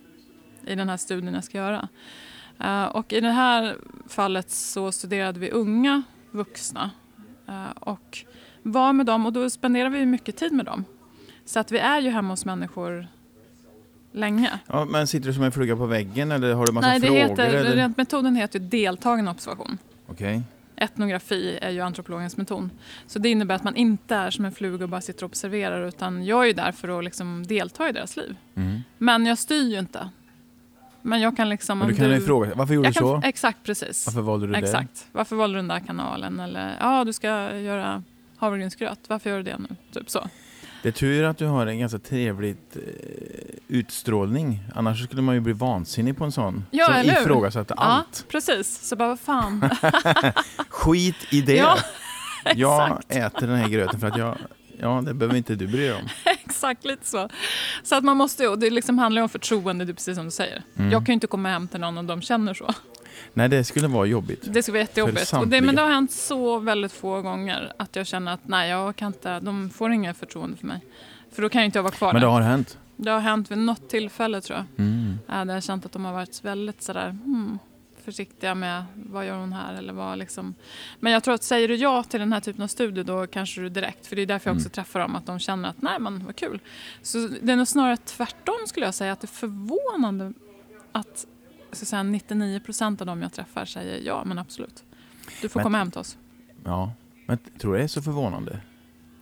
i 0.67 0.75
den 0.75 0.89
här 0.89 0.97
studien 0.97 1.35
jag 1.35 1.45
ska 1.45 1.59
göra. 1.59 1.89
Eh, 2.61 2.85
och 2.85 3.13
i 3.13 3.21
det 3.21 3.31
här 3.31 3.77
fallet 4.09 4.51
så 4.51 4.93
studerade 4.93 5.41
vi 5.41 5.51
unga 5.51 6.03
vuxna 6.31 6.91
eh, 7.49 7.71
och 7.81 8.19
var 8.63 8.93
med 8.93 9.07
dem 9.07 9.27
och 9.27 9.33
då 9.33 9.51
spenderar 9.51 9.91
vi 9.91 10.07
mycket 10.07 10.37
tid 10.37 10.53
med 10.53 10.67
dem. 10.67 10.85
Så 11.45 11.61
att 11.61 11.73
vi 11.73 11.79
är 11.79 12.01
ju 12.01 12.11
hemma 12.11 12.33
hos 12.33 12.45
människor 12.45 13.07
länge. 14.13 14.59
Ja, 14.67 14.85
men 14.85 15.07
sitter 15.07 15.27
du 15.27 15.35
som 15.35 15.43
en 15.43 15.53
fluga 15.53 15.77
på 15.77 15.87
väggen 15.87 16.33
eller 16.33 16.55
har 16.55 16.67
du 16.67 16.73
massa 16.73 16.89
Nej, 16.89 17.01
det 17.01 17.07
frågor? 17.07 17.21
heter, 17.21 17.45
eller? 17.45 17.77
rent 17.77 17.97
metoden 17.97 18.37
heter 18.37 18.61
ju 18.61 18.67
deltagen 18.67 19.29
observation. 19.29 19.79
Okej. 20.07 20.43
Etnografi 20.77 21.59
är 21.63 21.71
ju 21.71 21.81
antropologens 21.81 22.37
metod. 22.37 22.71
Så 23.07 23.19
det 23.19 23.29
innebär 23.29 23.55
att 23.55 23.65
man 23.65 23.77
inte 23.77 24.15
är 24.15 24.31
som 24.31 24.45
en 24.45 24.53
fluga 24.53 24.85
och 24.85 24.91
bara 24.91 25.01
sitter 25.01 25.25
och 25.25 25.31
observerar 25.31 25.89
utan 25.89 26.25
jag 26.25 26.43
är 26.43 26.47
ju 26.47 26.53
där 26.53 26.73
för 26.73 26.99
att 26.99 27.05
liksom 27.05 27.47
delta 27.47 27.89
i 27.89 27.93
deras 27.93 28.17
liv. 28.17 28.37
Mm. 28.55 28.81
Men 28.99 29.27
jag 29.27 29.39
styr 29.39 29.71
ju 29.71 29.79
inte. 29.79 30.09
Men 31.07 31.21
jag 31.21 31.37
kan 31.37 31.49
liksom... 31.49 31.79
Men 31.79 31.89
du 31.89 31.95
kan 31.95 32.11
ju 32.11 32.21
fråga, 32.21 32.53
varför 32.55 32.75
gjorde 32.75 32.89
du 32.89 32.93
kan, 32.93 33.03
så? 33.03 33.21
Exakt, 33.25 33.59
precis. 33.63 34.07
Varför 34.07 34.21
valde 34.21 34.47
du 34.47 34.53
det? 34.53 34.59
Exakt. 34.59 35.07
Varför 35.13 35.37
valde 35.37 35.55
du 35.55 35.59
den 35.59 35.69
där 35.69 35.81
kanalen? 35.81 36.41
Eller 36.41 36.77
ja, 36.81 37.05
du 37.05 37.13
ska 37.13 37.57
göra 37.59 38.03
havregrynsgröt. 38.37 38.99
Varför 39.09 39.31
gör 39.31 39.37
du 39.37 39.43
det 39.43 39.59
nu? 39.59 39.77
Typ 39.93 40.11
så. 40.11 40.29
Det 40.83 40.89
är 40.89 40.93
tur 40.93 41.25
att 41.25 41.39
du 41.39 41.47
har 41.47 41.67
en 41.67 41.79
ganska 41.79 41.99
trevligt 41.99 42.77
eh, 42.77 42.83
utstrålning. 43.69 44.61
Annars 44.75 45.05
skulle 45.05 45.23
man 45.23 45.35
ju 45.35 45.41
bli 45.41 45.53
vansinnig 45.53 46.17
på 46.17 46.25
en 46.25 46.33
sån. 46.33 46.65
Ja, 46.71 46.87
som 46.87 46.95
eller 46.95 47.15
hur? 47.15 47.21
ifrågasatte 47.21 47.75
allt. 47.75 48.07
Ja, 48.13 48.31
precis. 48.31 48.89
Så 48.89 48.97
bara, 48.97 49.09
vad 49.09 49.21
fan. 49.21 49.71
Skit 50.69 51.17
i 51.31 51.41
det. 51.41 51.67
Ja, 52.45 52.57
jag 52.57 53.03
äter 53.27 53.47
den 53.47 53.57
här 53.57 53.69
gröten 53.69 54.01
för 54.01 54.07
att 54.07 54.19
jag... 54.19 54.37
Ja, 54.81 55.03
det 55.07 55.15
behöver 55.15 55.37
inte 55.37 55.55
du 55.55 55.67
bry 55.67 55.79
dig 55.81 55.93
om. 55.93 56.09
Exakt, 56.45 56.85
lite 56.85 57.07
så. 57.07 57.29
Så 57.83 57.95
att 57.95 58.05
man 58.05 58.17
måste 58.17 58.43
ju, 58.43 58.57
det 58.57 58.71
liksom 58.71 58.99
handlar 58.99 59.23
om 59.23 59.29
förtroende, 59.29 59.85
det 59.85 59.95
precis 59.95 60.17
som 60.17 60.25
du 60.25 60.31
säger. 60.31 60.63
Mm. 60.77 60.93
Jag 60.93 61.01
kan 61.01 61.13
ju 61.13 61.15
inte 61.15 61.27
komma 61.27 61.49
hem 61.49 61.69
till 61.69 61.81
någon 61.81 61.99
och 61.99 62.05
de 62.05 62.23
känner 62.23 62.55
så. 62.55 62.75
Nej, 63.35 63.49
det 63.49 63.65
skulle 63.65 63.89
vara 63.89 64.07
jobbigt. 64.07 64.43
Det 64.53 64.63
skulle 64.63 64.73
vara 64.73 64.83
jättejobbigt. 64.83 65.33
Och 65.33 65.49
det, 65.49 65.61
men 65.61 65.75
det 65.75 65.83
har 65.83 65.91
hänt 65.91 66.13
så 66.13 66.59
väldigt 66.59 66.93
få 66.93 67.23
gånger 67.23 67.73
att 67.77 67.97
jag 67.97 68.07
känner 68.07 68.33
att 68.33 68.49
nej, 68.49 68.71
jag 68.71 68.97
kan 68.97 69.07
inte, 69.07 69.41
de 69.41 69.71
får 69.71 69.93
inget 69.93 70.17
förtroende 70.17 70.57
för 70.57 70.67
mig. 70.67 70.81
För 71.33 71.43
då 71.43 71.49
kan 71.49 71.61
ju 71.63 71.67
inte 71.67 71.79
jag 71.79 71.83
vara 71.83 71.93
kvar 71.95 72.13
Men 72.13 72.21
det 72.23 72.27
där. 72.27 72.33
har 72.33 72.41
hänt. 72.41 72.79
Det 72.97 73.11
har 73.11 73.21
hänt 73.21 73.51
vid 73.51 73.59
något 73.59 73.89
tillfälle 73.89 74.41
tror 74.41 74.59
jag. 74.59 74.87
Mm. 74.87 75.19
Ja, 75.27 75.35
där 75.35 75.47
jag 75.47 75.55
har 75.55 75.61
känt 75.61 75.87
att 75.87 75.93
de 75.93 76.05
har 76.05 76.13
varit 76.13 76.45
väldigt 76.45 76.83
sådär, 76.83 77.09
hmm, 77.11 77.59
försiktiga 78.07 78.55
med 78.55 78.85
vad 78.95 79.27
gör 79.27 79.39
hon 79.39 79.53
här 79.53 79.75
eller 79.75 79.93
vad 79.93 80.19
liksom. 80.19 80.55
Men 81.01 81.13
jag 81.13 81.23
tror 81.25 81.35
att 81.35 81.43
säger 81.43 81.69
du 81.69 81.75
ja 81.77 82.03
till 82.03 82.21
den 82.21 82.33
här 82.33 82.41
typen 82.41 82.63
av 82.63 82.69
studie 82.69 83.03
då 83.03 83.27
kanske 83.27 83.61
du 83.61 83.69
direkt, 83.69 84.07
för 84.07 84.17
det 84.17 84.23
är 84.23 84.27
därför 84.27 84.51
jag 84.51 84.55
också 84.57 84.67
Mm. 84.67 84.71
träffar 84.73 85.01
dem, 85.01 85.17
att 85.17 85.27
de 85.27 85.39
känner 85.39 85.69
att 85.69 85.83
nej 85.83 85.99
men 86.01 86.25
vad 86.27 86.37
kul. 86.37 86.61
Så 87.03 87.29
det 87.43 87.53
är 87.53 87.57
nog 87.57 87.69
snarare 87.69 87.97
tvärtom 87.97 88.55
skulle 88.67 88.87
jag 88.87 88.95
säga, 88.95 89.13
att 89.13 89.21
det 89.21 89.25
är 89.25 89.29
förvånande 89.29 90.33
att 90.93 91.27
ska 91.73 91.87
säga, 91.87 92.03
99% 92.03 93.01
av 93.01 93.07
dem 93.07 93.23
jag 93.23 93.33
träffar 93.33 93.65
säger 93.65 94.01
ja 94.07 94.25
men 94.25 94.39
absolut. 94.39 94.85
Du 95.43 95.49
får 95.49 95.61
Men- 95.61 95.65
komma 95.65 95.79
hem 95.79 95.91
till 95.91 96.01
oss. 96.01 96.17
Ja, 96.65 96.93
men 97.27 97.39
tror 97.59 97.77
det 97.77 97.83
är 97.83 97.89
så 97.89 98.03
förvånande. 98.03 98.61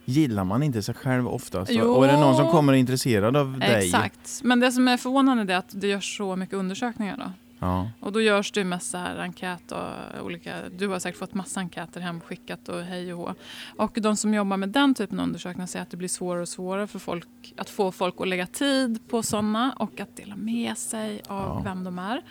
Gillar 0.07 0.45
man 0.45 0.63
inte 0.63 0.83
sig 0.83 0.95
själv 0.95 1.29
oftast? 1.29 1.71
Jo. 1.75 1.85
Och 1.95 2.05
är 2.07 2.13
det 2.13 2.21
någon 2.21 2.37
som 2.37 2.51
kommer 2.51 2.73
intresserad 2.73 3.37
av 3.37 3.59
dig? 3.59 3.85
Exakt. 3.87 4.41
Men 4.45 4.61
det 4.61 4.73
som 4.73 4.89
är 4.89 4.97
förvånande 4.97 5.55
är 5.55 5.59
att 5.59 5.81
det 5.81 5.87
görs 5.89 6.17
så 6.17 6.37
mycket 6.37 6.55
undersökningar 6.55 7.17
då. 7.17 7.33
Ja. 7.59 7.91
Och 8.01 8.13
då 8.13 8.21
görs 8.21 8.53
det 8.53 8.65
här 8.93 9.19
enkät 9.19 9.73
och 9.73 10.25
olika, 10.25 10.55
du 10.79 10.89
har 10.89 10.99
säkert 10.99 11.19
fått 11.19 11.35
massa 11.35 11.61
enkäter 11.61 12.01
hemskickat 12.01 12.69
och 12.69 12.83
hej 12.83 13.13
och 13.15 13.19
hå. 13.19 13.35
Och 13.77 13.99
de 14.01 14.17
som 14.17 14.35
jobbar 14.35 14.57
med 14.57 14.69
den 14.69 14.95
typen 14.95 15.21
av 15.21 15.27
undersökningar 15.27 15.67
säger 15.67 15.83
att 15.83 15.91
det 15.91 15.97
blir 15.97 16.09
svårare 16.09 16.43
och 16.43 16.49
svårare 16.49 16.87
för 16.87 16.99
folk 16.99 17.55
att 17.57 17.71
få 17.71 17.93
folk 17.93 18.15
att 18.19 18.29
lägga 18.29 18.47
tid 18.47 18.99
på 19.09 19.23
sådana 19.23 19.73
och 19.77 20.01
att 20.01 20.17
dela 20.17 20.37
med 20.37 20.79
sig 20.79 21.23
av 21.29 21.49
Ja. 21.49 21.63
vem 21.65 21.85
de 21.85 21.99
är. 21.99 22.23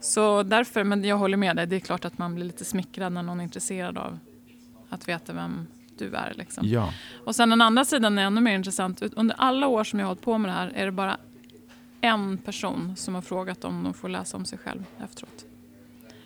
Så 0.00 0.42
därför, 0.42 0.84
men 0.84 1.04
jag 1.04 1.16
håller 1.16 1.36
med 1.36 1.56
dig, 1.56 1.66
det 1.66 1.76
är 1.76 1.80
klart 1.80 2.04
att 2.04 2.18
man 2.18 2.34
blir 2.34 2.44
lite 2.44 2.64
smickrad 2.64 3.12
när 3.12 3.22
någon 3.22 3.40
är 3.40 3.44
intresserad 3.44 3.98
av 3.98 4.18
att 4.88 5.08
veta 5.08 5.32
vem 5.32 5.66
du 5.98 6.14
är. 6.14 6.34
Liksom. 6.36 6.66
ja. 6.66 6.92
Och 7.24 7.36
sen 7.36 7.50
den 7.50 7.60
andra 7.62 7.84
sidan 7.84 8.18
är 8.18 8.22
ännu 8.22 8.40
mer 8.40 8.54
intressant. 8.54 9.02
Under 9.02 9.36
alla 9.38 9.66
år 9.66 9.84
som 9.84 9.98
jag 9.98 10.06
har 10.06 10.10
hållit 10.10 10.22
på 10.22 10.38
med 10.38 10.48
det 10.48 10.54
här 10.54 10.72
är 10.74 10.84
det 10.84 10.92
bara 10.92 11.16
en 12.00 12.38
person 12.38 12.96
som 12.96 13.14
har 13.14 13.22
frågat 13.22 13.64
om 13.64 13.84
de 13.84 13.94
får 13.94 14.08
läsa 14.08 14.36
om 14.36 14.44
sig 14.44 14.58
själv 14.58 14.84
efteråt. 15.04 15.44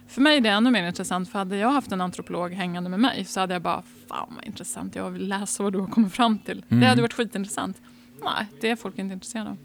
För 0.06 0.20
mig 0.20 0.36
är 0.36 0.40
det 0.40 0.48
ännu 0.48 0.70
mer 0.70 0.86
intressant 0.86 1.28
för 1.30 1.38
hade 1.38 1.56
jag 1.56 1.70
haft 1.70 1.92
en 1.92 2.00
antropolog 2.00 2.52
hängande 2.52 2.90
med 2.90 3.00
mig 3.00 3.24
så 3.24 3.40
hade 3.40 3.54
jag 3.54 3.62
bara, 3.62 3.82
fan 4.08 4.32
vad 4.36 4.44
intressant, 4.44 4.94
jag 4.94 5.10
vill 5.10 5.28
läsa 5.28 5.62
vad 5.62 5.72
du 5.72 5.78
har 5.78 5.86
kommit 5.86 6.12
fram 6.12 6.38
till. 6.38 6.64
Mm. 6.68 6.80
Det 6.80 6.86
hade 6.86 7.02
varit 7.02 7.12
skitintressant. 7.12 7.82
Nej, 8.22 8.46
det 8.60 8.70
är 8.70 8.76
folk 8.76 8.98
inte 8.98 9.12
intresserade 9.12 9.50
av. 9.50 9.56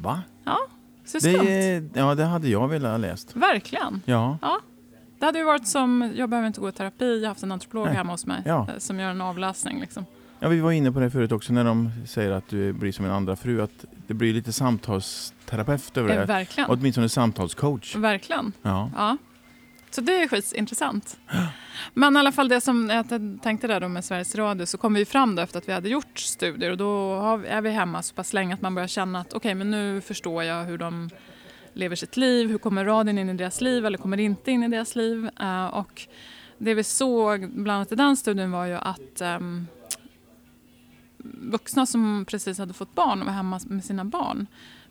Va? 0.00 0.22
Så 1.04 1.18
det 1.18 1.82
ja, 1.94 2.14
det 2.14 2.24
hade 2.24 2.48
jag 2.48 2.68
velat 2.68 2.90
ha 2.90 2.96
läst. 2.96 3.36
Verkligen. 3.36 4.02
Ja. 4.04 4.38
Det 5.18 5.26
hade 5.26 5.38
ju 5.38 5.44
varit 5.44 5.66
som, 5.68 6.12
jag 6.16 6.28
behöver 6.30 6.46
inte 6.46 6.60
gå 6.60 6.68
i 6.68 6.72
terapi, 6.72 7.14
jag 7.14 7.20
har 7.22 7.28
haft 7.28 7.42
en 7.42 7.52
antropolog 7.52 7.86
Nej. 7.86 7.94
hemma 7.94 8.12
hos 8.12 8.26
mig 8.26 8.42
Ja. 8.44 8.66
eh, 8.70 8.78
som 8.78 9.00
gör 9.00 9.10
en 9.10 9.20
avläsning. 9.20 9.80
Liksom. 9.80 10.04
Ja, 10.42 10.48
vi 10.48 10.60
var 10.60 10.72
inne 10.72 10.92
på 10.92 11.00
det 11.00 11.10
förut 11.10 11.32
också 11.32 11.52
när 11.52 11.64
de 11.64 11.90
säger 12.06 12.30
att 12.30 12.48
du 12.48 12.72
blir 12.72 12.92
som 12.92 13.04
en 13.04 13.10
andra 13.10 13.36
fru. 13.36 13.62
Att 13.62 13.84
det 14.06 14.14
blir 14.14 14.34
lite 14.34 14.52
samtalsterapeut 14.52 15.96
över 15.96 16.10
Eh, 16.10 16.20
det. 16.20 16.24
verkligen. 16.26 16.70
Åtminstone 16.70 17.08
samtalscoach. 17.08 17.96
Verkligen. 17.96 18.52
Ja. 18.62 18.90
Ja. 18.96 19.16
Så 19.90 20.00
det 20.00 20.22
är 20.22 20.28
skitintressant. 20.28 21.16
Men 21.94 22.16
i 22.16 22.18
alla 22.18 22.32
fall 22.32 22.48
det 22.48 22.60
som 22.60 22.90
jag 22.90 23.06
tänkte 23.42 23.66
där 23.66 23.80
då 23.80 23.88
med 23.88 24.04
Sveriges 24.04 24.34
Radio 24.34 24.66
så 24.66 24.78
kom 24.78 24.94
vi 24.94 25.04
fram 25.04 25.34
då 25.36 25.42
efter 25.42 25.58
att 25.58 25.68
vi 25.68 25.72
hade 25.72 25.88
gjort 25.88 26.18
studier 26.18 26.70
och 26.70 26.76
då 26.76 27.14
är 27.48 27.60
vi 27.60 27.70
hemma 27.70 28.02
så 28.02 28.14
pass 28.14 28.32
länge 28.32 28.54
att 28.54 28.62
man 28.62 28.74
börjar 28.74 28.88
känna 28.88 29.20
att 29.20 29.32
okej 29.32 29.54
men 29.54 29.70
nu 29.70 30.00
förstår 30.00 30.44
jag 30.44 30.64
hur 30.64 30.78
de 30.78 31.10
lever 31.72 31.96
sitt 31.96 32.16
liv, 32.16 32.48
hur 32.50 32.58
kommer 32.58 32.84
radion 32.84 33.18
in 33.18 33.28
i 33.28 33.34
deras 33.34 33.60
liv 33.60 33.86
eller 33.86 33.98
kommer 33.98 34.20
inte 34.20 34.50
in 34.50 34.62
i 34.62 34.68
deras 34.68 34.96
liv? 34.96 35.28
Eh, 35.40 35.66
och 35.66 36.02
det 36.58 36.74
vi 36.74 36.84
såg 36.84 37.50
bland 37.50 37.76
annat 37.76 37.92
i 37.92 37.94
den 37.94 38.16
studien 38.16 38.50
var 38.50 38.64
ju 38.66 38.74
att 38.74 39.20
ehm, 39.20 39.66
vuxna 41.22 41.86
som 41.86 42.24
precis 42.28 42.58
hade 42.58 42.72
fått 42.72 42.94
barn 42.94 43.20
och 43.20 43.26
var 43.26 43.32
hemma 43.32 43.60
med 43.64 43.84
sina 43.84 44.04
barn 44.04 44.46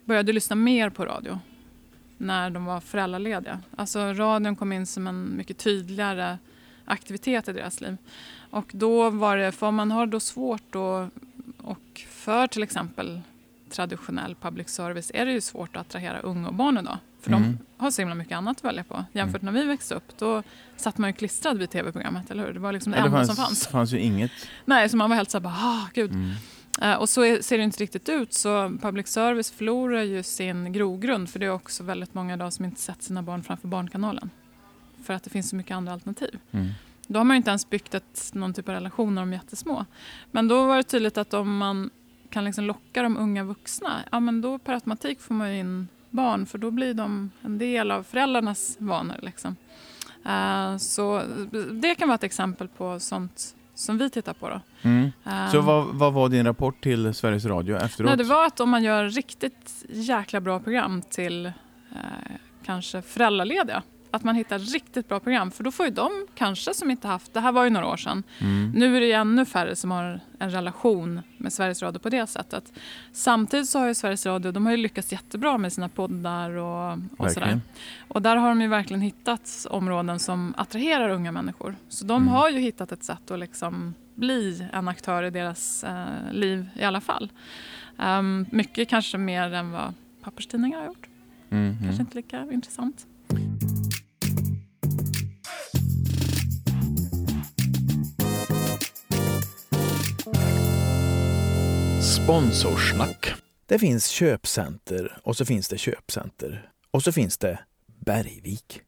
började 0.06 0.34
lyssna 0.34 0.56
mer 0.56 0.89
på 0.89 1.06
radio 1.06 1.39
när 2.17 2.50
de 2.50 2.65
var 2.65 2.80
föräldralediga. 2.80 3.60
Alltså 3.76 4.00
radion 4.00 4.56
kom 4.56 4.74
in 4.74 4.86
som 4.86 5.08
en 5.08 5.38
mycket 5.38 5.58
tydligare 5.58 6.38
aktivitet 6.86 7.48
i 7.48 7.54
deras 7.54 7.82
liv. 7.82 7.98
Och 8.50 8.72
då 8.74 9.10
var 9.10 9.38
det, 9.38 9.52
för 9.52 9.72
man 9.72 9.91
har 9.91 10.06
då 10.06 10.20
svårt 10.20 10.63
då, 10.70 11.10
och 11.58 12.02
för 12.10 12.48
till 12.48 12.63
exempel 12.63 13.22
traditionell 13.71 14.36
public 14.36 14.69
service 14.69 15.12
är 15.13 15.25
det 15.25 15.31
ju 15.31 15.41
svårt 15.41 15.75
att 15.75 15.81
attrahera 15.88 16.19
unga 16.19 16.47
och 16.47 16.53
barn 16.53 16.77
idag. 16.77 16.97
För 17.21 17.31
Mm. 17.31 17.43
de 17.77 17.84
har 17.84 17.91
så 17.91 18.01
himla 18.01 18.15
mycket 18.15 18.38
annat 18.38 18.57
att 18.57 18.63
välja 18.63 18.84
på. 18.84 19.05
Jämfört 19.13 19.41
när 19.41 19.51
vi 19.51 19.63
växte 19.65 19.95
upp, 19.95 20.17
då 20.17 20.43
satt 20.77 20.97
man 20.97 21.10
ju 21.10 21.13
klistrad 21.13 21.57
vid 21.57 21.69
tv-programmet, 21.69 22.31
eller 22.31 22.45
hur? 22.45 22.53
Det 22.53 22.60
var 22.60 22.71
liksom 22.73 22.91
det 22.91 22.97
Ja, 22.97 23.03
det 23.03 23.07
enda 23.07 23.17
fanns, 23.17 23.27
som 23.36 23.45
fanns. 23.45 23.67
fanns 23.67 23.91
ju 23.93 23.99
inget. 23.99 24.31
Nej, 24.65 24.89
så 24.89 24.97
man 24.97 25.10
var 25.10 25.17
helt 25.17 25.31
såhär 25.31 25.43
bara, 25.43 25.53
ah, 25.57 25.88
gud. 25.93 26.12
Mm. 26.12 26.31
Eh, 26.81 26.93
och 26.95 27.10
så 27.10 27.21
är, 27.25 27.41
ser 27.41 27.57
det 27.57 27.63
inte 27.63 27.84
riktigt 27.84 28.10
ut. 28.10 28.34
Så 28.34 28.69
public 28.81 29.07
service 29.07 29.51
förlorar 29.51 30.01
ju 30.01 30.23
sin 30.23 30.73
grogrund. 30.73 31.29
För 31.29 31.39
det 31.39 31.45
är 31.45 31.49
också 31.51 31.84
väldigt 31.84 32.13
många 32.13 32.34
idag 32.34 32.53
som 32.53 32.65
inte 32.65 32.81
sett 32.81 33.03
sina 33.03 33.21
barn 33.23 33.43
framför 33.43 33.67
Barnkanalen. 33.67 34.29
För 35.03 35.13
att 35.13 35.23
det 35.23 35.29
finns 35.29 35.49
så 35.49 35.55
mycket 35.55 35.75
andra 35.75 35.93
alternativ. 35.93 36.39
Mm. 36.51 36.69
Då 37.07 37.19
har 37.19 37.23
man 37.23 37.36
ju 37.36 37.38
inte 37.38 37.49
ens 37.49 37.69
byggt 37.69 37.93
ett, 37.93 38.29
någon 38.34 38.53
typ 38.53 38.69
av 38.69 38.75
relation 38.75 39.15
när 39.15 39.21
de 39.21 39.29
är 39.34 39.38
jättesmå. 39.38 39.86
Men 40.31 40.47
då 40.47 40.65
var 40.67 40.77
det 40.77 40.84
tydligt 40.84 41.17
att 41.17 41.34
om 41.34 41.57
man 41.57 41.89
kan 42.32 42.44
liksom 42.44 42.63
locka 42.65 43.02
de 43.04 43.17
unga 43.17 43.44
vuxna, 43.44 44.00
ja 44.12 44.20
men 44.20 44.41
då 44.41 44.58
per 44.58 44.74
automatik 44.74 45.22
får 45.22 45.36
man 45.36 45.54
ju 45.54 45.60
in 45.60 45.88
barn 46.10 46.46
för 46.46 46.58
då 46.58 46.72
blir 46.72 46.94
de 46.94 47.32
en 47.41 47.58
del 47.58 47.91
av 47.91 48.04
föräldrarnas 48.04 48.76
vanor. 48.80 49.15
Liksom. 49.22 49.56
Eh, 50.26 50.78
så 50.78 51.22
det 51.72 51.96
kan 51.96 52.08
vara 52.08 52.15
ett 52.15 52.24
exempel 52.24 52.67
på 52.67 53.00
sånt 53.00 53.56
som 53.76 53.98
vi 53.98 54.10
tittar 54.10 54.34
på. 54.34 54.50
Då. 54.50 54.62
Mm. 54.82 55.12
Eh, 55.26 55.52
Så 55.52 55.62
vad, 55.62 55.86
vad 55.86 56.13
var 56.13 56.30
din 56.30 56.46
rapport 56.46 56.84
till 56.84 57.13
Sveriges 57.13 57.46
Radio 57.46 57.78
efteråt? 57.78 58.10
nej, 58.10 58.17
det 58.17 58.24
var 58.24 58.46
att 58.46 58.60
om 58.60 58.70
man 58.70 58.84
gör 58.84 59.10
riktigt 59.10 59.86
jäkla 59.89 60.41
bra 60.41 60.60
program 60.60 61.02
till 61.02 61.46
eh, 61.46 61.52
kanske 62.65 63.02
föräldralediga, 63.02 63.84
att 64.12 64.24
man 64.24 64.36
hittar 64.36 64.60
riktigt 64.60 65.08
bra 65.10 65.19
program, 65.19 65.52
för 65.52 65.63
då 65.63 65.71
får 65.71 65.86
ju 65.86 65.91
de 65.91 66.12
kanske 66.36 66.74
som 66.74 66.91
inte 66.91 67.08
haft, 67.08 67.34
det 67.34 67.39
här 67.39 67.52
var 67.52 67.63
ju 67.63 67.69
några 67.69 67.88
år 67.88 67.97
sedan, 67.97 68.24
Mm. 68.41 68.71
nu 68.76 68.95
är 68.95 69.00
det 69.00 69.06
ju 69.06 69.12
ännu 69.12 69.45
färre 69.45 69.76
som 69.76 69.91
har 69.91 70.19
en 70.39 70.52
relation 70.52 71.21
med 71.38 71.54
Sveriges 71.54 71.82
Radio 71.82 72.00
på 72.00 72.10
det 72.10 72.28
sättet. 72.28 72.74
Samtidigt 73.12 73.69
så 73.69 73.80
har 73.80 73.88
ju 73.88 73.93
Sveriges 73.95 74.26
Radio, 74.26 74.52
de 74.52 74.65
har 74.65 74.71
ju 74.74 74.78
lyckats 74.78 75.12
jättebra 75.12 75.58
med 75.58 75.74
sina 75.74 75.89
poddar 75.89 76.50
och, 76.50 76.97
och 77.17 77.32
sådär. 77.32 77.62
Och 78.08 78.21
där 78.21 78.36
har 78.36 78.50
de 78.50 78.62
ju 78.62 78.67
verkligen 78.67 79.02
hittat 79.02 79.67
områden 79.69 80.19
som 80.19 80.54
attraherar 80.58 81.10
unga 81.10 81.32
människor. 81.32 81.76
Så 81.89 82.06
de 82.06 82.21
Mm. 82.21 82.28
har 82.34 82.50
ju 82.50 82.60
hittat 82.60 82.91
ett 82.91 83.04
sätt 83.04 83.32
att 83.32 83.39
liksom 83.39 83.93
bli 84.15 84.67
en 84.74 84.88
aktör 84.88 85.24
i 85.24 85.30
deras 85.30 85.84
eh, 85.84 86.06
liv 86.32 86.69
i 86.76 86.84
alla 86.84 87.02
fall. 87.02 87.32
Um, 87.97 88.45
mycket 88.52 88.89
kanske 88.89 89.17
mer 89.17 89.54
än 89.54 89.71
vad 89.71 89.93
papperstidningar 90.21 90.80
har 90.80 90.86
gjort. 90.86 91.08
Mm, 91.50 91.78
Kanske 91.84 92.02
inte 92.02 92.15
lika 92.15 92.47
intressant. 92.52 93.06
Sponsorsnack. 102.12 103.34
Det 103.65 103.80
finns 103.80 104.08
köpcenter 104.08 105.17
och 105.24 105.38
så 105.38 105.45
finns 105.45 105.67
det 105.67 105.78
köpcenter. 105.78 106.69
Och 106.91 107.04
så 107.04 107.12
finns 107.12 107.38
det 107.38 107.60
Bergvik. 108.06 108.82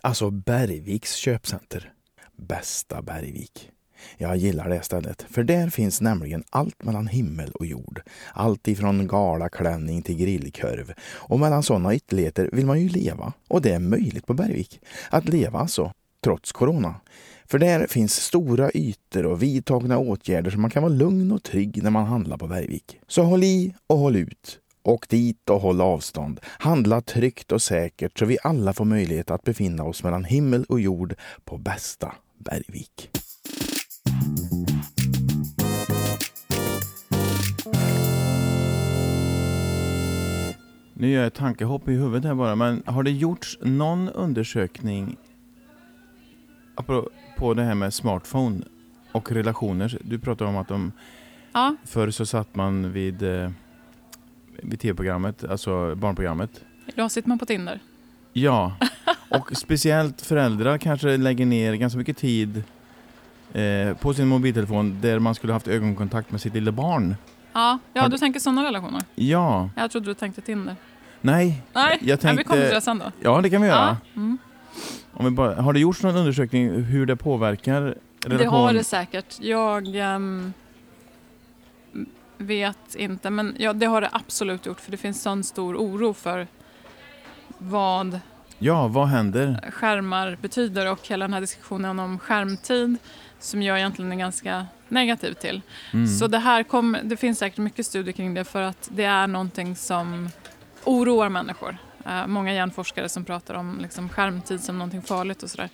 Alltså 0.00 0.30
Bergviks 0.30 1.14
köpcenter. 1.14 1.92
Bästa 2.36 3.02
Bergvik. 3.02 3.70
Jag 4.18 4.36
gillar 4.36 4.68
det 4.68 4.82
stället, 4.82 5.26
för 5.30 5.42
där 5.42 5.70
finns 5.70 6.00
nämligen 6.00 6.44
allt 6.50 6.82
mellan 6.82 7.06
himmel 7.06 7.50
och 7.50 7.66
jord. 7.66 8.02
Allt 8.32 8.68
ifrån 8.68 9.06
galaklänning 9.06 10.02
till 10.02 10.16
grillkorv. 10.16 10.92
Och 11.02 11.40
mellan 11.40 11.62
sådana 11.62 11.94
ytterligheter 11.94 12.50
vill 12.52 12.66
man 12.66 12.80
ju 12.80 12.88
leva. 12.88 13.32
Och 13.48 13.62
det 13.62 13.74
är 13.74 13.78
möjligt 13.78 14.26
på 14.26 14.34
Bergvik. 14.34 14.80
Att 15.10 15.28
leva 15.28 15.58
alltså, 15.58 15.92
trots 16.24 16.52
corona. 16.52 16.94
För 17.50 17.58
där 17.58 17.86
finns 17.86 18.14
stora 18.14 18.70
ytor 18.74 19.26
och 19.26 19.42
vidtagna 19.42 19.98
åtgärder 19.98 20.50
så 20.50 20.58
man 20.58 20.70
kan 20.70 20.82
vara 20.82 20.92
lugn 20.92 21.32
och 21.32 21.42
trygg 21.42 21.82
när 21.82 21.90
man 21.90 22.06
handlar 22.06 22.36
på 22.36 22.46
Bergvik. 22.46 22.98
Så 23.06 23.22
håll 23.22 23.44
i 23.44 23.74
och 23.86 23.98
håll 23.98 24.16
ut. 24.16 24.58
Åk 24.82 25.08
dit 25.08 25.50
och 25.50 25.60
håll 25.60 25.80
avstånd. 25.80 26.40
Handla 26.44 27.00
tryggt 27.00 27.52
och 27.52 27.62
säkert 27.62 28.18
så 28.18 28.24
vi 28.24 28.38
alla 28.42 28.72
får 28.72 28.84
möjlighet 28.84 29.30
att 29.30 29.42
befinna 29.42 29.84
oss 29.84 30.02
mellan 30.02 30.24
himmel 30.24 30.64
och 30.68 30.80
jord 30.80 31.14
på 31.44 31.58
bästa 31.58 32.14
Bergvik. 32.38 33.10
Nu 40.94 41.10
gör 41.10 41.18
jag 41.18 41.26
ett 41.26 41.34
tankehopp 41.34 41.88
i 41.88 41.92
huvudet 41.92 42.24
här 42.24 42.34
bara, 42.34 42.56
men 42.56 42.82
har 42.86 43.02
det 43.02 43.10
gjorts 43.10 43.58
någon 43.62 44.08
undersökning 44.08 45.16
på 47.40 47.54
det 47.54 47.62
här 47.62 47.74
med 47.74 47.94
smartphone 47.94 48.60
och 49.12 49.32
relationer? 49.32 49.98
Du 50.00 50.18
pratar 50.18 50.44
om 50.46 50.56
att 50.56 50.68
de 50.68 50.92
Ja, 51.52 51.76
Förr 51.84 52.10
så 52.10 52.26
satt 52.26 52.54
man 52.54 52.92
vid, 52.92 53.22
eh, 53.22 53.50
vid 54.62 54.80
tv-programmet, 54.80 55.44
alltså 55.44 55.94
barnprogrammet. 55.94 56.50
idag 56.86 57.10
sitter 57.10 57.28
man 57.28 57.38
på 57.38 57.46
Tinder. 57.46 57.80
Ja, 58.32 58.72
och 59.28 59.56
speciellt 59.56 60.20
föräldrar 60.20 60.78
kanske 60.78 61.16
lägger 61.16 61.46
ner 61.46 61.74
ganska 61.74 61.98
mycket 61.98 62.16
tid 62.16 62.62
eh, 63.52 63.96
på 63.96 64.14
sin 64.14 64.28
mobiltelefon 64.28 64.98
där 65.00 65.18
man 65.18 65.34
skulle 65.34 65.52
haft 65.52 65.68
ögonkontakt 65.68 66.30
med 66.30 66.40
sitt 66.40 66.54
lilla 66.54 66.72
barn. 66.72 67.14
Ja, 67.52 67.78
ja 67.92 68.02
Har 68.02 68.08
du 68.08 68.18
tänker 68.18 68.40
sådana 68.40 68.64
relationer. 68.64 69.02
Ja, 69.14 69.70
Jag 69.76 69.90
trodde 69.90 70.06
du 70.10 70.14
tänkte 70.14 70.40
Tinder. 70.40 70.76
nej, 71.20 71.62
Nej, 71.72 71.98
jag 72.02 72.24
men 72.24 72.36
vi 72.36 72.44
kommer 72.44 72.60
till 72.62 72.70
tänkte... 72.70 72.74
det 72.74 72.80
sen 72.80 72.98
då. 72.98 73.12
Ja, 73.20 73.40
det 73.40 73.50
kan 73.50 73.62
vi 73.62 73.68
göra. 73.68 73.96
Ja, 74.14 74.20
mm. 74.20 74.38
Om 75.12 75.24
vi 75.24 75.30
bara, 75.30 75.54
har 75.54 75.72
det 75.72 75.80
gjorts 75.80 76.02
någon 76.02 76.16
undersökning 76.16 76.82
hur 76.82 77.06
det 77.06 77.16
påverkar 77.16 77.80
relation? 77.80 78.38
Det 78.38 78.44
har 78.44 78.72
det 78.72 78.84
säkert. 78.84 79.36
Jag 79.40 79.96
ehm, 79.96 80.52
vet 82.38 82.94
inte, 82.94 83.30
men 83.30 83.56
ja, 83.58 83.72
det 83.72 83.86
har 83.86 84.00
det 84.00 84.08
absolut 84.12 84.66
gjort 84.66 84.80
för 84.80 84.90
det 84.90 84.96
finns 84.96 85.22
sån 85.22 85.44
stor 85.44 85.76
oro 85.76 86.14
för 86.14 86.46
vad 87.58 88.20
Ja, 88.58 88.88
vad 88.88 89.08
händer? 89.08 89.70
skärmar 89.72 90.38
betyder 90.40 90.90
och 90.92 91.08
hela 91.08 91.24
den 91.24 91.34
här 91.34 91.40
diskussionen 91.40 92.00
om 92.00 92.18
skärmtid 92.18 92.96
som 93.38 93.62
jag 93.62 93.78
egentligen 93.78 94.12
är 94.12 94.16
ganska 94.16 94.66
negativ 94.88 95.32
till. 95.32 95.62
Mm. 95.92 96.06
Så 96.06 96.26
det 96.26 96.38
här 96.38 96.62
kom, 96.62 96.96
det 97.02 97.16
finns 97.16 97.38
säkert 97.38 97.58
mycket 97.58 97.86
studier 97.86 98.12
kring 98.12 98.34
det 98.34 98.44
för 98.44 98.62
att 98.62 98.88
det 98.92 99.04
är 99.04 99.26
någonting 99.26 99.76
som 99.76 100.28
oroar 100.84 101.28
människor. 101.28 101.76
Eh, 102.06 102.26
många 102.26 102.54
hjärnforskare 102.54 103.08
som 103.08 103.24
pratar 103.24 103.54
om 103.54 103.78
liksom, 103.82 104.08
skärmtid 104.08 104.60
som 104.64 104.78
någonting 104.78 105.02
farligt 105.02 105.42
och 105.42 105.50
sådär. 105.50 105.68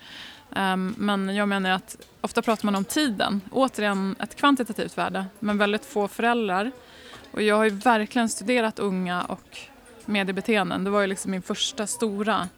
Ehm, 0.55 0.95
men 0.97 1.35
jag 1.35 1.49
menar 1.49 1.69
att 1.69 1.97
ofta 2.21 2.41
pratar 2.41 2.65
man 2.65 2.75
om 2.75 2.85
tiden, 2.85 3.41
återigen 3.51 4.15
ett 4.19 4.35
kvantitativt 4.35 4.97
värde, 4.97 5.25
men 5.39 5.57
väldigt 5.57 5.85
få 5.85 6.07
föräldrar. 6.07 6.71
Och 7.31 7.41
jag 7.41 7.55
har 7.55 7.63
ju 7.63 7.69
verkligen 7.69 8.29
studerat 8.29 8.79
unga 8.79 9.21
och 9.23 9.57
mediebeteenden. 10.05 10.83
Det 10.83 10.89
var 10.89 11.01
ju 11.01 11.07
liksom 11.07 11.31
min 11.31 11.41
första 11.41 11.87
stora, 11.87 12.49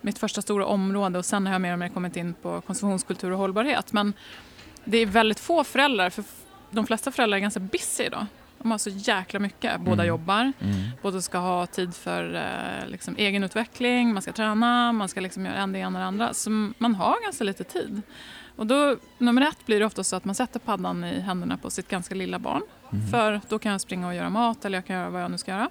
mitt 0.00 0.18
första 0.18 0.42
stora 0.42 0.66
område 0.66 1.18
och 1.18 1.24
sen 1.24 1.46
har 1.46 1.54
jag 1.54 1.60
mer 1.60 1.72
och 1.72 1.78
mer 1.78 1.88
kommit 1.88 2.16
in 2.16 2.34
på 2.34 2.60
konsumtionskultur 2.60 3.30
och 3.30 3.38
hållbarhet. 3.38 3.92
Men 3.92 4.12
det 4.84 4.98
är 4.98 5.06
väldigt 5.06 5.40
få 5.40 5.64
föräldrar, 5.64 6.10
för 6.10 6.24
de 6.70 6.86
flesta 6.86 7.12
föräldrar 7.12 7.36
är 7.36 7.40
ganska 7.40 7.60
busy 7.60 8.04
idag. 8.04 8.26
De 8.62 8.70
har 8.70 8.78
så 8.78 8.90
jäkla 8.90 9.40
mycket. 9.40 9.80
Båda 9.80 9.92
Mm. 10.02 10.06
jobbar, 10.06 10.40
Mm. 10.60 10.74
båda 11.02 11.20
ska 11.22 11.38
ha 11.38 11.66
tid 11.66 11.94
för 11.94 12.34
eh, 12.34 12.88
liksom, 12.88 13.14
egenutveckling, 13.18 14.12
man 14.12 14.22
ska 14.22 14.32
träna, 14.32 14.92
man 14.92 15.08
ska 15.08 15.20
liksom 15.20 15.44
göra 15.46 15.56
en 15.56 15.72
det 15.72 15.78
ena 15.78 15.98
och 15.98 16.02
det 16.02 16.06
andra. 16.06 16.34
Så 16.34 16.50
man 16.78 16.94
har 16.94 17.22
ganska 17.24 17.44
lite 17.44 17.64
tid. 17.64 18.02
Och 18.56 18.66
då, 18.66 18.96
nummer 19.18 19.42
ett 19.42 19.66
blir 19.66 19.80
det 19.80 19.86
ofta 19.86 20.04
så 20.04 20.16
att 20.16 20.24
man 20.24 20.34
sätter 20.34 20.60
paddan 20.60 21.04
i 21.04 21.20
händerna 21.20 21.56
på 21.56 21.70
sitt 21.70 21.88
ganska 21.88 22.14
lilla 22.14 22.38
barn. 22.38 22.62
Mm. 22.92 23.06
För 23.08 23.40
då 23.48 23.58
kan 23.58 23.72
jag 23.72 23.80
springa 23.80 24.06
och 24.06 24.14
göra 24.14 24.30
mat 24.30 24.64
eller 24.64 24.78
jag 24.78 24.86
kan 24.86 24.96
göra 24.96 25.10
vad 25.10 25.22
jag 25.22 25.30
nu 25.30 25.38
ska 25.38 25.50
göra. 25.50 25.68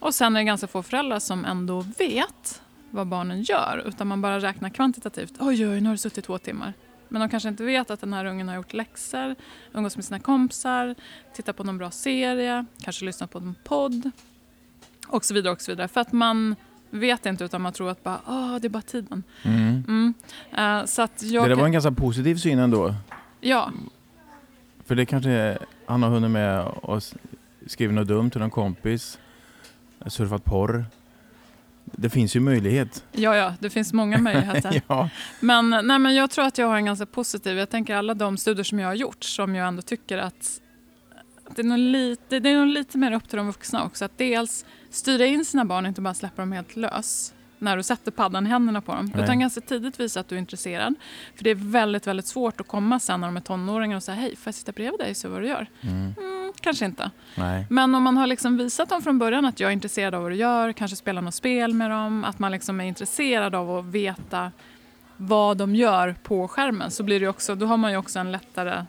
Och 0.00 0.14
sen 0.14 0.36
är 0.36 0.40
det 0.40 0.44
ganska 0.44 0.66
få 0.66 0.82
föräldrar 0.82 1.18
som 1.18 1.44
ändå 1.44 1.80
vet 1.98 2.62
vad 2.90 3.06
barnen 3.06 3.42
gör. 3.42 3.82
Utan 3.86 4.06
man 4.06 4.22
bara 4.22 4.40
räknar 4.40 4.68
kvantitativt. 4.70 5.32
Oj, 5.40 5.68
oj, 5.68 5.80
nu 5.80 5.86
har 5.88 5.94
du 5.94 5.98
suttit 5.98 6.24
två 6.24 6.38
timmar. 6.38 6.72
Men 7.08 7.20
de 7.20 7.28
kanske 7.28 7.48
inte 7.48 7.64
vet 7.64 7.90
att 7.90 8.00
den 8.00 8.12
här 8.12 8.24
ungen 8.24 8.48
har 8.48 8.54
gjort 8.56 8.72
läxor, 8.72 9.34
umgås 9.72 9.96
med 9.96 10.04
sina 10.04 10.20
kompisar, 10.20 10.94
tittat 11.34 11.56
på 11.56 11.64
någon 11.64 11.78
bra 11.78 11.90
serie, 11.90 12.64
kanske 12.80 13.04
lyssnat 13.04 13.30
på 13.30 13.38
en 13.38 13.54
podd 13.64 14.10
och 15.08 15.24
så 15.24 15.34
vidare. 15.34 15.52
och 15.52 15.60
så 15.60 15.72
vidare. 15.72 15.88
För 15.88 16.00
att 16.00 16.12
man 16.12 16.56
vet 16.90 17.26
inte 17.26 17.44
utan 17.44 17.62
man 17.62 17.72
tror 17.72 17.90
att 17.90 18.04
bara, 18.04 18.20
Åh, 18.26 18.56
det 18.56 18.66
är 18.66 18.68
bara 18.68 18.82
tiden. 18.82 19.22
Mm. 19.42 19.84
Mm. 19.88 20.14
Eh, 20.52 20.84
så 20.86 21.02
att 21.02 21.22
jag 21.22 21.44
Det 21.44 21.48
där 21.48 21.56
var 21.56 21.66
en 21.66 21.72
ganska 21.72 21.92
positiv 21.92 22.36
syn 22.36 22.58
ändå. 22.58 22.94
Ja, 23.40 23.72
För 24.84 24.94
det 24.94 25.06
kanske 25.06 25.58
han 25.86 26.02
har 26.02 26.10
hunnit 26.10 26.30
med 26.30 26.64
och 26.66 27.02
skrivit 27.66 27.94
något 27.94 28.08
dumt 28.08 28.30
till 28.30 28.40
någon 28.40 28.50
kompis, 28.50 29.18
surfat 30.06 30.44
porr. 30.44 30.84
Det 31.92 32.10
finns 32.10 32.36
ju 32.36 32.40
möjlighet. 32.40 33.04
ja, 33.12 33.36
ja, 33.36 33.54
det 33.60 33.70
finns 33.70 33.92
många 33.92 34.18
möjligheter. 34.18 34.82
ja. 34.88 35.08
Men, 35.40 35.70
nej, 35.70 35.98
men 35.98 36.14
jag 36.14 36.30
tror 36.30 36.44
att 36.44 36.58
jag 36.58 36.66
har 36.66 36.76
en 36.76 36.84
ganska 36.84 37.06
positiv, 37.06 37.58
jag 37.58 37.70
tänker 37.70 37.96
alla 37.96 38.14
de 38.14 38.36
studier 38.36 38.64
som 38.64 38.78
jag 38.78 38.88
har 38.88 38.94
gjort 38.94 39.24
som 39.24 39.54
jag 39.54 39.68
ändå 39.68 39.82
tycker 39.82 40.18
att, 40.18 40.60
det, 41.56 41.62
är 41.62 41.66
nog 41.66 41.78
lite, 41.78 42.40
det 42.40 42.50
är 42.50 42.56
nog 42.56 42.66
lite 42.66 42.98
mer 42.98 43.12
upp 43.12 43.28
till 43.28 43.36
de 43.36 43.46
vuxna 43.46 43.84
också. 43.84 44.04
Att 44.04 44.18
dels 44.18 44.64
styra 44.90 45.26
in 45.26 45.44
sina 45.44 45.64
barn, 45.64 45.86
inte 45.86 46.00
bara 46.00 46.14
släppa 46.14 46.42
dem 46.42 46.52
helt 46.52 46.76
lös 46.76 47.32
när 47.58 47.76
du 47.76 47.82
sätter 47.82 48.10
paddan 48.10 48.46
i 48.46 48.50
händerna 48.50 48.80
på 48.80 48.92
dem. 48.92 49.10
Nej. 49.14 49.24
Utan 49.24 49.40
ganska 49.40 49.60
tidigt 49.60 50.00
visa 50.00 50.20
att 50.20 50.28
du 50.28 50.34
är 50.34 50.38
intresserad. 50.38 50.94
För 51.36 51.44
det 51.44 51.50
är 51.50 51.54
väldigt, 51.54 52.06
väldigt 52.06 52.26
svårt 52.26 52.60
att 52.60 52.68
komma 52.68 53.00
sen 53.00 53.20
när 53.20 53.28
de 53.28 53.36
är 53.36 53.40
tonåringar 53.40 53.96
och 53.96 54.02
säga 54.02 54.14
hej, 54.14 54.36
får 54.36 54.48
jag 54.48 54.54
sitta 54.54 54.72
bredvid 54.72 55.00
dig 55.00 55.10
och 55.10 55.16
se 55.16 55.28
vad 55.28 55.42
du 55.42 55.48
gör? 55.48 55.66
Mm. 55.80 56.14
Mm, 56.18 56.35
kanske 56.60 56.84
inte. 56.84 57.10
Nej. 57.34 57.66
Men 57.70 57.94
om 57.94 58.02
man 58.02 58.16
har 58.16 58.26
liksom 58.26 58.56
visat 58.56 58.88
dem 58.88 59.02
från 59.02 59.18
början 59.18 59.44
att 59.44 59.60
jag 59.60 59.68
är 59.68 59.72
intresserad 59.72 60.14
av 60.14 60.22
vad 60.22 60.30
du 60.32 60.36
gör, 60.36 60.72
kanske 60.72 60.96
spela 60.96 61.20
något 61.20 61.34
spel 61.34 61.74
med 61.74 61.90
dem, 61.90 62.24
att 62.24 62.38
man 62.38 62.52
liksom 62.52 62.80
är 62.80 62.84
intresserad 62.84 63.54
av 63.54 63.78
att 63.78 63.84
veta 63.84 64.52
vad 65.16 65.56
de 65.56 65.74
gör 65.74 66.14
på 66.22 66.48
skärmen 66.48 66.90
så 66.90 67.02
blir 67.02 67.20
det 67.20 67.28
också, 67.28 67.54
då 67.54 67.66
har 67.66 67.76
man 67.76 67.90
ju 67.90 67.96
också 67.96 68.18
en 68.18 68.32
lättare 68.32 68.84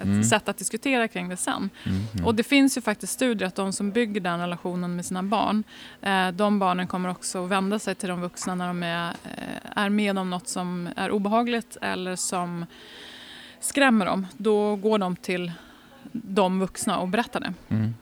ett 0.00 0.04
Mm. 0.04 0.24
sätt 0.24 0.48
att 0.48 0.56
diskutera 0.56 1.08
kring 1.08 1.28
det 1.28 1.36
sen. 1.36 1.70
Mm. 1.84 1.98
Mm. 2.14 2.26
Och 2.26 2.34
det 2.34 2.42
finns 2.42 2.76
ju 2.76 2.80
faktiskt 2.80 3.12
studier 3.12 3.48
att 3.48 3.54
de 3.54 3.72
som 3.72 3.90
bygger 3.90 4.20
den 4.20 4.40
relationen 4.40 4.96
med 4.96 5.06
sina 5.06 5.22
barn, 5.22 5.64
eh, 6.02 6.28
de 6.28 6.58
barnen 6.58 6.86
kommer 6.86 7.08
också 7.08 7.42
vända 7.44 7.78
sig 7.78 7.94
till 7.94 8.08
de 8.08 8.20
vuxna 8.20 8.54
när 8.54 8.66
de 8.66 8.82
är, 8.82 9.08
eh, 9.08 9.82
är 9.82 9.88
med 9.88 10.18
om 10.18 10.30
något 10.30 10.48
som 10.48 10.88
är 10.96 11.10
obehagligt 11.10 11.76
eller 11.82 12.16
som 12.16 12.66
skrämmer 13.60 14.06
dem. 14.06 14.26
Då 14.36 14.76
går 14.76 14.98
de 14.98 15.16
till 15.16 15.52
de 16.12 16.60
vuxna 16.60 16.98
och 16.98 17.08
berättar 17.08 17.40
det. 17.40 17.54
Mm. 17.68 17.94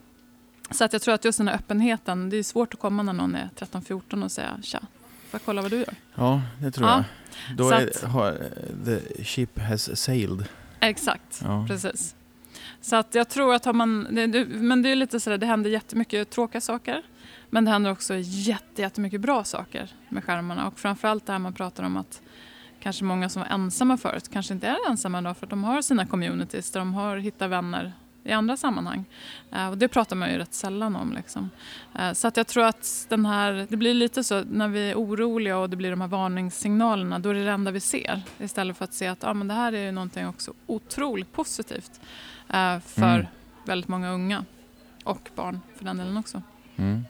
Så 0.71 0.85
att 0.85 0.93
jag 0.93 1.03
tror 1.03 1.15
att 1.15 1.25
just 1.25 1.39
den 1.39 1.49
här 1.49 1.55
öppenheten, 1.55 2.31
det 2.31 2.37
är 2.37 2.43
svårt 2.43 2.75
att 2.75 2.81
komma 2.81 3.03
när 3.03 3.13
någon 3.13 3.35
är 3.35 3.51
13-14 3.59 4.25
och 4.25 4.33
säga 4.33 4.59
tja. 4.63 4.81
Får 4.81 5.39
jag 5.41 5.45
kolla 5.45 5.63
vad 5.63 5.71
du 5.71 5.77
gör? 5.77 5.95
Ja, 6.15 6.43
det 6.61 6.71
tror 6.71 6.89
Ja, 6.89 7.05
jag. 7.49 7.57
Då 7.57 7.71
är, 7.71 8.07
har, 8.07 8.39
the 8.85 9.25
ship 9.25 9.59
has 9.59 10.01
sailed. 10.01 10.45
Exakt, 10.81 11.41
Ja. 11.45 11.65
precis. 11.69 12.15
Så 12.81 12.97
att 12.97 13.15
jag 13.15 13.29
tror 13.29 13.55
att 13.55 13.65
har 13.65 13.73
man, 13.73 14.07
det, 14.11 14.27
det, 14.27 14.45
men 14.47 14.83
det 14.83 14.89
är 14.89 14.97
lite 14.97 15.21
sådär, 15.21 15.39
det 15.39 15.47
händer 15.47 15.71
jättemycket 15.71 16.31
tråkiga 16.31 16.61
saker. 16.61 17.03
Men 17.51 17.65
det 17.65 17.71
händer 17.71 17.91
också 17.93 18.15
jätte, 18.19 18.83
jättemycket 18.83 19.21
bra 19.21 19.45
saker 19.45 19.91
med 20.09 20.25
skärmarna. 20.25 20.67
Och 20.67 20.79
framförallt 20.79 21.27
det 21.27 21.33
här 21.33 21.39
man 21.39 21.53
pratar 21.53 21.85
om 21.85 21.97
att 21.97 22.23
kanske 22.81 23.05
många 23.05 23.29
som 23.29 23.43
var 23.43 23.49
ensamma 23.49 23.97
förut 23.97 24.29
kanske 24.33 24.55
inte 24.55 24.67
är 24.69 24.91
ensamma 24.91 25.19
idag 25.19 25.37
för 25.37 25.47
att 25.47 25.51
de 25.51 25.65
har 25.65 25.83
sina 25.83 26.07
communities 26.07 26.71
där 26.71 26.81
de 26.81 26.95
har 26.95 27.17
hittat 27.17 27.51
vänner 27.51 27.93
i 28.25 28.33
andra 28.33 28.57
sammanhang. 28.57 29.05
Eh, 29.53 29.69
och 29.69 29.79
det 29.79 29.89
pratar 29.89 30.17
man 30.17 30.31
ju 30.31 30.39
rätt 30.39 30.55
sällan 30.55 30.97
om. 30.97 31.13
Liksom. 31.13 31.51
Eh, 31.99 32.13
så 32.13 32.29
att 32.29 32.37
jag 32.37 32.47
tror 32.47 32.65
att 32.65 33.07
den 33.09 33.27
här, 33.27 33.67
det 33.69 33.77
blir 33.77 33.95
lite 33.95 34.25
så 34.25 34.45
när 34.45 34.69
vi 34.69 34.91
är 34.91 34.95
oroliga 34.95 35.59
och 35.59 35.71
det 35.71 35.77
blir 35.77 35.91
de 35.91 36.01
här 36.01 36.09
varningssignalerna, 36.09 37.19
då 37.19 37.29
är 37.29 37.35
det 37.35 37.45
det 37.45 37.51
enda 37.51 37.71
vi 37.71 37.81
ser. 37.81 38.23
Istället 38.39 38.77
för 38.77 38.85
att 38.85 38.95
se 38.95 39.07
att 39.07 39.25
ah, 39.25 39.35
men 39.35 39.49
det 39.49 39.55
här 39.55 39.73
är 39.73 39.85
ju 39.85 39.93
någonting 39.93 40.29
också 40.29 40.53
otroligt 40.67 41.33
positivt 41.33 42.01
eh, 42.49 42.81
för 42.81 43.15
Mm. 43.15 43.27
väldigt 43.65 43.89
många 43.89 44.11
unga 44.11 44.45
och 45.05 45.31
barn 45.35 45.61
för 45.77 45.85
den 45.85 45.97
delen 45.97 46.17
också. 46.17 46.43
Mm. 46.77 47.05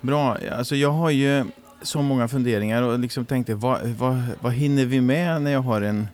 Bra, 0.00 0.38
alltså 0.52 0.76
jag 0.76 0.92
har 0.92 1.10
ju 1.10 1.44
så 1.82 2.02
många 2.02 2.28
funderingar 2.28 2.82
och 2.82 2.98
liksom 2.98 3.24
tänkte 3.24 3.54
vad, 3.54 3.80
vad, 3.82 4.22
vad 4.40 4.52
hinner 4.52 4.84
vi 4.84 5.00
med 5.00 5.42
när 5.42 5.52
jag 5.52 5.60
har 5.62 5.82
en 5.82 6.08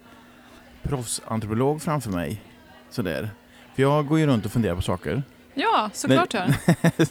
proffsantropolog 0.82 1.82
framför 1.82 2.10
mig? 2.10 2.42
Sådär. 2.90 3.30
För 3.74 3.82
jag 3.82 4.06
går 4.06 4.18
ju 4.18 4.26
runt 4.26 4.44
och 4.46 4.52
funderar 4.52 4.74
på 4.74 4.82
saker. 4.82 5.22
Ja, 5.54 5.90
såklart 5.92 6.34
gör 6.34 6.54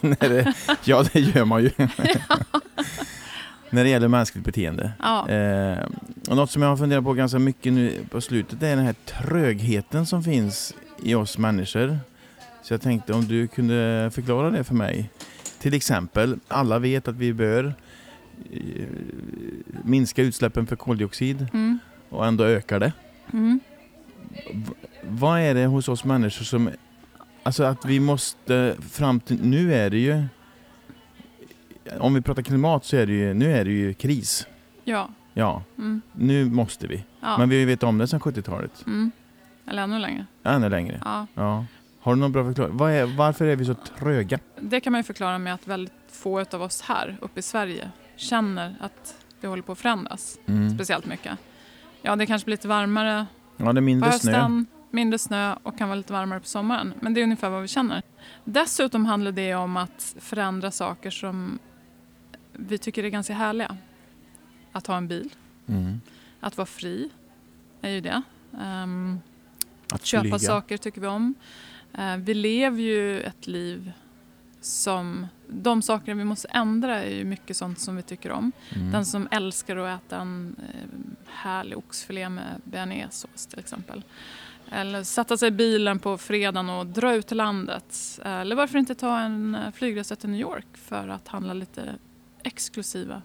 När 0.00 0.28
det, 0.28 0.54
ja, 0.84 1.04
det 1.12 1.20
gör 1.20 1.44
man 1.44 1.62
ju. 1.62 1.70
när 3.70 3.84
det 3.84 3.90
gäller 3.90 4.08
mänskligt 4.08 4.44
beteende. 4.44 4.92
ja. 5.02 5.28
Eh, 5.28 5.86
och 6.28 6.36
något 6.36 6.50
som 6.50 6.62
jag 6.62 6.68
har 6.68 6.76
funderat 6.76 7.04
på 7.04 7.12
ganska 7.12 7.38
mycket 7.38 7.72
nu 7.72 7.92
på 8.10 8.20
slutet 8.20 8.62
är 8.62 8.76
den 8.76 8.84
här 8.84 8.94
trögheten 9.04 10.06
som 10.06 10.22
finns 10.22 10.74
i 11.02 11.14
oss 11.14 11.38
människor. 11.38 11.98
Så 12.62 12.74
jag 12.74 12.82
tänkte 12.82 13.12
om 13.12 13.28
du 13.28 13.46
kunde 13.46 14.10
förklara 14.14 14.50
det 14.50 14.64
för 14.64 14.74
mig. 14.74 15.10
Till 15.58 15.74
exempel, 15.74 16.38
alla 16.48 16.78
vet 16.78 17.08
att 17.08 17.14
vi 17.14 17.32
bör 17.32 17.74
minska 19.84 20.22
utsläppen 20.22 20.66
för 20.66 20.76
koldioxid 20.76 21.46
Mm. 21.52 21.78
och 22.08 22.26
ändå 22.26 22.44
ökar 22.44 22.80
det. 22.80 22.92
Mm. 23.32 23.60
Vad 25.02 25.40
är 25.40 25.54
det 25.54 25.66
hos 25.66 25.88
oss 25.88 26.04
människor 26.04 26.44
som... 26.44 26.70
Alltså 27.42 27.64
att 27.64 27.84
vi 27.84 28.00
måste 28.00 28.76
fram 28.90 29.20
till... 29.20 29.38
Nu 29.42 29.74
är 29.74 29.90
det 29.90 29.98
ju... 29.98 30.24
Om 32.00 32.14
vi 32.14 32.20
pratar 32.20 32.42
klimat 32.42 32.84
så 32.84 32.96
är 32.96 33.06
det 33.06 33.12
ju... 33.12 33.34
Nu 33.34 33.52
är 33.52 33.64
det 33.64 33.70
ju 33.70 33.94
kris. 33.94 34.46
Ja. 34.84 35.08
Ja, 35.34 35.62
Mm. 35.78 36.00
nu 36.12 36.44
måste 36.44 36.86
vi. 36.86 37.04
ja. 37.20 37.38
Men 37.38 37.48
vi 37.48 37.56
har 37.56 37.60
ju 37.60 37.66
vetat 37.66 37.88
om 37.88 37.98
det 37.98 38.06
sedan 38.08 38.20
70-talet. 38.20 38.84
Mm. 38.86 39.10
Eller 39.66 39.82
ännu 39.82 39.98
längre. 39.98 40.26
Ännu 40.44 40.68
längre. 40.68 41.00
Ja. 41.04 41.26
Ja. 41.34 41.64
Har 42.00 42.14
du 42.14 42.20
någon 42.20 42.32
bra 42.32 42.44
förklaring? 42.44 42.76
Vad 42.76 42.92
är, 42.92 43.06
varför 43.06 43.46
är 43.46 43.56
vi 43.56 43.64
så 43.64 43.74
tröga? 43.98 44.38
Det 44.60 44.80
kan 44.80 44.92
man 44.92 44.98
ju 44.98 45.02
förklara 45.04 45.38
med 45.38 45.54
att 45.54 45.66
väldigt 45.66 45.92
få 46.08 46.40
av 46.52 46.62
oss 46.62 46.80
här 46.80 47.16
uppe 47.20 47.38
i 47.40 47.42
Sverige 47.42 47.90
känner 48.18 48.74
att 48.80 49.24
det 49.40 49.46
håller 49.46 49.62
på 49.62 49.72
att 49.72 49.78
förändras 49.78 50.38
Mm. 50.46 50.74
speciellt 50.74 51.06
mycket. 51.06 51.38
Ja, 52.02 52.16
det 52.16 52.26
kanske 52.26 52.44
blir 52.46 52.52
lite 52.56 52.68
varmare 52.68 53.26
Ja, 53.56 53.64
det 53.64 53.70
är 53.70 53.74
på 53.74 53.80
mindre 53.80 54.12
snö. 54.12 54.32
hösten, 54.32 54.66
mindre 54.90 55.18
snö 55.18 55.54
och 55.62 55.78
kan 55.78 55.88
vara 55.88 55.96
lite 55.96 56.12
varmare 56.12 56.40
på 56.40 56.46
sommaren. 56.46 56.94
Men 57.00 57.14
det 57.14 57.20
är 57.20 57.22
ungefär 57.24 57.50
vad 57.50 57.62
vi 57.62 57.68
känner. 57.68 58.02
Dessutom 58.44 59.06
handlar 59.06 59.32
det 59.32 59.54
om 59.54 59.76
att 59.76 60.14
förändra 60.18 60.70
saker 60.70 61.10
som 61.10 61.58
vi 62.52 62.78
tycker 62.78 63.04
är 63.04 63.08
ganska 63.08 63.34
härliga. 63.34 63.76
Att 64.72 64.86
ha 64.86 64.96
en 64.96 65.08
bil, 65.08 65.30
Mm. 65.66 66.00
att 66.40 66.56
vara 66.56 66.66
fri 66.66 67.10
är 67.80 67.90
ju 67.90 68.00
det. 68.00 68.22
Ehm, 68.62 69.20
Att 69.92 70.04
köpa 70.04 70.22
flyga. 70.22 70.38
saker 70.38 70.76
tycker 70.76 71.00
vi 71.00 71.06
om. 71.06 71.34
Eh, 71.98 72.16
vi 72.16 72.34
lever 72.34 72.82
ju 72.82 73.20
ett 73.20 73.46
liv 73.46 73.92
som... 74.60 75.26
De 75.48 75.82
saker 75.82 76.14
vi 76.14 76.24
måste 76.24 76.48
ändra 76.48 77.02
är 77.02 77.10
ju 77.10 77.24
mycket 77.24 77.56
sånt 77.56 77.80
som 77.80 77.96
vi 77.96 78.02
tycker 78.02 78.30
om. 78.30 78.52
Mm. 78.74 78.92
Den 78.92 79.06
som 79.06 79.28
älskar 79.30 79.76
att 79.76 80.02
äta 80.04 80.16
en 80.16 80.56
eh, 80.58 81.32
härlig 81.32 81.78
oxfilé 81.78 82.28
med 82.28 82.60
bearnaisesås 82.64 83.46
till 83.46 83.58
exempel. 83.58 84.02
Eller 84.70 85.02
sätta 85.02 85.36
sig 85.36 85.48
i 85.48 85.50
bilen 85.50 85.98
på 85.98 86.18
fredagen 86.18 86.68
och 86.70 86.86
dra 86.86 87.14
ut 87.14 87.26
till 87.26 87.36
landet. 87.36 88.20
Eller 88.24 88.56
varför 88.56 88.78
inte 88.78 88.94
ta 88.94 89.18
en 89.18 89.54
eh, 89.54 89.70
flygresa 89.70 90.16
till 90.16 90.30
New 90.30 90.40
York 90.40 90.76
för 90.76 91.08
att 91.08 91.28
handla 91.28 91.54
lite 91.54 91.94
exklusiva 92.42 93.22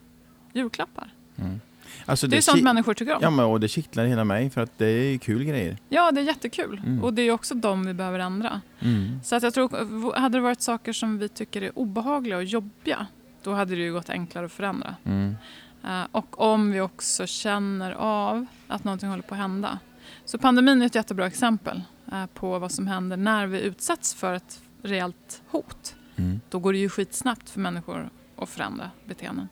julklappar. 0.54 1.14
Mm. 1.36 1.60
Alltså 2.06 2.28
Det 2.28 2.38
är 2.38 2.42
sånt 2.42 2.64
människor 2.64 2.94
tycker 2.94 3.16
om. 3.16 3.20
Ja, 3.22 3.30
men, 3.30 3.46
och 3.46 3.60
det 3.60 3.68
kittlar 3.68 4.06
hela 4.06 4.24
mig 4.24 4.50
för 4.50 4.62
att 4.62 4.78
det 4.78 4.86
är 4.86 5.18
kul 5.18 5.44
grejer. 5.44 5.78
Ja, 5.90 6.12
det 6.12 6.22
är 6.22 6.26
jättekul. 6.26 6.82
Mm. 6.86 7.04
Och 7.04 7.14
det 7.14 7.22
är 7.22 7.32
också 7.32 7.56
de 7.56 7.86
vi 7.86 7.94
behöver 7.94 8.20
ändra. 8.20 8.62
Mm. 8.80 9.20
Så 9.24 9.36
att 9.36 9.44
jag 9.44 9.54
tror, 9.54 10.16
hade 10.16 10.38
det 10.38 10.42
varit 10.42 10.62
saker 10.62 10.94
som 10.94 11.18
vi 11.18 11.30
tycker 11.30 11.62
är 11.62 11.80
obehagliga 11.80 12.38
och 12.38 12.44
jobbiga, 12.44 13.08
då 13.44 13.54
hade 13.54 13.76
det 13.76 13.82
ju 13.82 13.94
gått 13.94 14.10
enklare 14.10 14.46
att 14.46 14.52
förändra. 14.52 14.96
Mm. 15.04 15.36
Eh, 15.84 16.04
och 16.12 16.42
om 16.42 16.72
vi 16.72 16.82
också 16.82 17.28
känner 17.28 17.92
av 17.92 18.46
att 18.68 18.84
någonting 18.84 19.10
håller 19.10 19.24
på 19.24 19.34
att 19.34 19.40
hända. 19.42 19.80
Så 20.26 20.38
pandemin 20.38 20.82
är 20.82 20.86
ett 20.86 20.96
jättebra 20.96 21.28
exempel 21.28 21.82
eh, 22.12 22.26
på 22.26 22.60
vad 22.60 22.72
som 22.72 22.88
händer 22.88 23.18
när 23.18 23.48
vi 23.48 23.62
utsätts 23.62 24.14
för 24.14 24.34
ett 24.34 24.62
rejält 24.84 25.42
hot. 25.48 25.96
Mm. 26.16 26.42
Då 26.50 26.60
går 26.60 26.74
det 26.74 26.80
ju 26.80 26.90
skitsnabbt 26.90 27.50
för 27.50 27.60
människor 27.60 28.10
att 28.38 28.50
förändra 28.50 28.92
beteenden. 29.06 29.48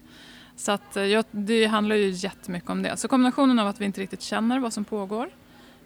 Så 0.62 0.71
att, 0.71 0.97
eh, 0.97 1.06
ja, 1.06 1.24
det 1.32 1.65
handlar 1.65 1.95
ju 1.95 2.10
jättemycket 2.10 2.69
om 2.69 2.84
det. 2.84 2.97
Så 2.97 3.08
kombinationen 3.08 3.60
av 3.60 3.67
att 3.67 3.82
vi 3.82 3.86
inte 3.86 4.02
riktigt 4.02 4.21
känner 4.21 4.60
vad 4.60 4.74
som 4.74 4.86
pågår. 4.86 5.30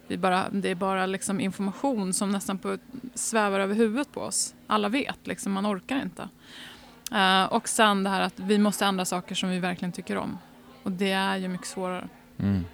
Vi 0.06 0.16
bara, 0.16 0.50
det 0.50 0.70
är 0.70 0.74
bara 0.74 1.06
liksom 1.06 1.40
information 1.40 2.12
som 2.12 2.30
nästan 2.30 2.58
på, 2.58 2.78
svävar 3.14 3.60
över 3.60 3.74
huvudet 3.74 4.12
på 4.12 4.20
oss. 4.20 4.54
Alla 4.66 4.88
vet, 4.88 5.26
liksom, 5.26 5.52
man 5.52 5.66
orkar 5.66 6.02
inte. 6.02 6.28
Eh, 7.12 7.44
och 7.44 7.68
sen 7.68 8.04
det 8.04 8.10
här 8.10 8.20
att 8.20 8.40
vi 8.40 8.58
måste 8.58 8.84
ändra 8.84 9.04
saker 9.04 9.34
som 9.34 9.50
vi 9.50 9.58
verkligen 9.58 9.92
tycker 9.92 10.16
om. 10.18 10.38
Och 10.82 10.92
det 10.92 11.12
är 11.12 11.36
ju 11.36 11.48
mycket 11.48 11.66
svårare. 11.66 12.08
Mm. 12.38 12.64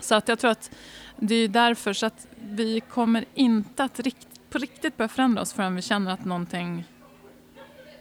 Så 0.00 0.14
att 0.14 0.28
jag 0.28 0.38
tror 0.38 0.50
att 0.50 0.70
det 1.16 1.34
är 1.34 1.48
därför 1.48 1.92
så 1.92 2.06
att 2.06 2.26
vi 2.40 2.80
kommer 2.80 3.24
inte 3.34 3.84
att 3.84 4.00
rikt, 4.00 4.28
på 4.50 4.58
riktigt 4.58 4.96
börja 4.96 5.08
förändra 5.08 5.42
oss 5.42 5.52
förrän 5.52 5.76
vi 5.76 5.82
känner 5.82 6.10
att 6.10 6.24
någonting 6.24 6.84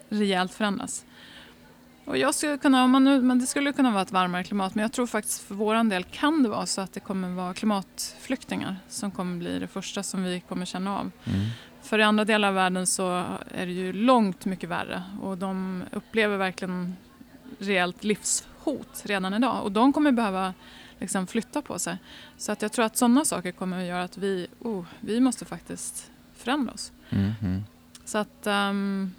rejält 0.09 0.53
förändras. 0.53 1.05
Och 2.05 2.17
jag 2.17 2.35
skulle 2.35 2.57
kunna, 2.57 2.83
om 2.83 2.91
man 2.91 3.03
nu, 3.03 3.21
men 3.21 3.39
det 3.39 3.47
skulle 3.47 3.73
kunna 3.73 3.91
vara 3.91 4.01
ett 4.01 4.11
varmare 4.11 4.43
klimat 4.43 4.75
men 4.75 4.81
jag 4.81 4.91
tror 4.91 5.07
faktiskt 5.07 5.41
för 5.41 5.55
vår 5.55 5.89
del 5.89 6.03
kan 6.03 6.43
det 6.43 6.49
vara 6.49 6.65
så 6.65 6.81
att 6.81 6.93
det 6.93 6.99
kommer 6.99 7.29
vara 7.29 7.53
klimatflyktingar 7.53 8.75
som 8.87 9.11
kommer 9.11 9.37
bli 9.37 9.59
det 9.59 9.67
första 9.67 10.03
som 10.03 10.23
vi 10.23 10.39
kommer 10.39 10.65
känna 10.65 10.99
av. 10.99 11.11
Mm. 11.23 11.39
För 11.81 11.99
i 11.99 12.03
andra 12.03 12.25
delar 12.25 12.47
av 12.47 12.53
världen 12.53 12.87
så 12.87 13.23
är 13.51 13.65
det 13.65 13.71
ju 13.71 13.93
långt 13.93 14.45
mycket 14.45 14.69
värre 14.69 15.03
och 15.21 15.37
de 15.37 15.83
upplever 15.91 16.37
verkligen 16.37 16.95
rejält 17.59 18.03
livshot 18.03 19.01
redan 19.05 19.33
idag 19.33 19.63
och 19.63 19.71
de 19.71 19.93
kommer 19.93 20.11
behöva 20.11 20.53
liksom 20.99 21.27
flytta 21.27 21.61
på 21.61 21.79
sig. 21.79 21.97
Så 22.37 22.51
att 22.51 22.61
jag 22.61 22.71
tror 22.71 22.85
att 22.85 22.97
sådana 22.97 23.25
saker 23.25 23.51
kommer 23.51 23.79
att 23.79 23.87
göra 23.87 24.03
att 24.03 24.17
vi, 24.17 24.47
oh, 24.59 24.85
vi 24.99 25.19
måste 25.19 25.45
faktiskt 25.45 26.11
förändra 26.35 26.73
oss. 26.73 26.91
Mm. 27.09 27.63
Så 28.05 28.17
att, 28.17 28.47
ehm, 28.47 29.11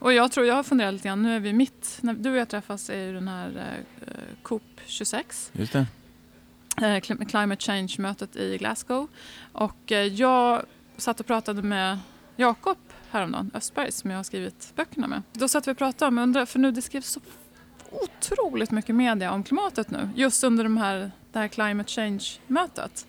och 0.00 0.12
jag 0.12 0.32
tror, 0.32 0.46
jag 0.46 0.54
har 0.54 0.62
funderat 0.62 0.94
lite 0.94 1.08
grann, 1.08 1.22
nu 1.22 1.36
är 1.36 1.40
vi 1.40 1.52
mitt, 1.52 1.98
när 2.00 2.14
du 2.14 2.30
och 2.30 2.36
jag 2.36 2.48
träffas 2.48 2.90
är 2.90 2.96
ju 3.06 3.12
den 3.12 3.28
här 3.28 3.76
eh, 4.06 4.14
COP 4.42 4.62
26 4.86 5.50
Just 5.52 5.72
det. 5.72 5.86
eh, 6.76 6.82
Clim- 7.00 7.24
Climate 7.28 7.62
Change-mötet 7.64 8.36
i 8.36 8.56
Glasgow. 8.58 9.08
Och 9.52 9.92
eh, 9.92 9.98
jag 10.06 10.62
satt 10.96 11.20
och 11.20 11.26
pratade 11.26 11.62
med 11.62 11.98
Jakob 12.36 12.78
häromdagen, 13.10 13.50
Östberg, 13.54 13.92
som 13.92 14.10
jag 14.10 14.18
har 14.18 14.24
skrivit 14.24 14.72
böckerna 14.76 15.06
med. 15.06 15.22
Då 15.32 15.48
satt 15.48 15.68
vi 15.68 15.72
och 15.72 15.78
pratade 15.78 16.08
om, 16.08 16.18
undrar, 16.18 16.46
för 16.46 16.58
nu 16.58 16.70
det 16.72 16.82
skrivs 16.82 17.06
så 17.10 17.20
otroligt 17.90 18.70
mycket 18.70 18.94
media 18.94 19.32
om 19.32 19.42
klimatet 19.44 19.90
nu, 19.90 20.08
just 20.16 20.44
under 20.44 20.64
de 20.64 20.76
här, 20.76 21.10
det 21.32 21.38
här 21.38 21.48
Climate 21.48 21.90
Change-mötet. 21.90 23.06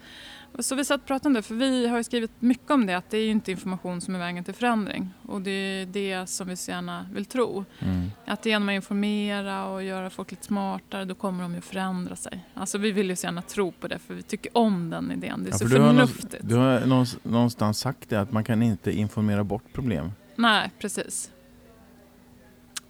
Så 0.59 0.75
vi 0.75 0.85
satt 0.85 1.01
och 1.01 1.07
pratade 1.07 1.27
om 1.27 1.33
det, 1.33 1.41
för 1.41 1.55
vi 1.55 1.87
har 1.87 2.03
skrivit 2.03 2.31
mycket 2.39 2.71
om 2.71 2.85
det, 2.85 2.93
att 2.97 3.09
det 3.09 3.17
är 3.17 3.23
ju 3.23 3.31
inte 3.31 3.51
information 3.51 4.01
som 4.01 4.15
är 4.15 4.19
vägen 4.19 4.43
till 4.43 4.53
förändring. 4.53 5.09
Och 5.27 5.41
det 5.41 5.51
är 5.51 5.85
det 5.85 6.29
som 6.29 6.47
vi 6.47 6.55
så 6.55 6.71
gärna 6.71 7.05
vill 7.13 7.25
tro. 7.25 7.65
Mm. 7.79 8.11
Att 8.25 8.45
genom 8.45 8.69
att 8.69 8.73
informera 8.73 9.65
och 9.65 9.83
göra 9.83 10.09
folk 10.09 10.31
lite 10.31 10.45
smartare, 10.45 11.05
då 11.05 11.15
kommer 11.15 11.43
de 11.43 11.55
ju 11.55 11.61
förändra 11.61 12.15
sig. 12.15 12.45
Alltså 12.53 12.77
vi 12.77 12.91
vill 12.91 13.09
ju 13.09 13.15
så 13.15 13.27
gärna 13.27 13.41
tro 13.41 13.71
på 13.71 13.87
det, 13.87 13.99
för 13.99 14.13
vi 14.13 14.21
tycker 14.21 14.57
om 14.57 14.89
den 14.89 15.11
idén. 15.11 15.43
Det 15.43 15.49
är 15.49 15.51
Ja, 15.51 15.57
så 15.57 15.67
för 15.67 15.75
du, 15.75 15.81
har 15.81 15.87
förnuftigt. 15.93 16.35
du 16.41 16.55
har 16.55 16.85
någonstans- 17.29 17.79
sagt 17.79 18.09
det 18.09 18.15
att 18.21 18.31
man 18.31 18.43
kan 18.43 18.63
inte 18.63 18.91
informera 18.91 19.43
bort 19.43 19.73
problem. 19.73 20.11
Nej, 20.35 20.71
precis. 20.79 21.31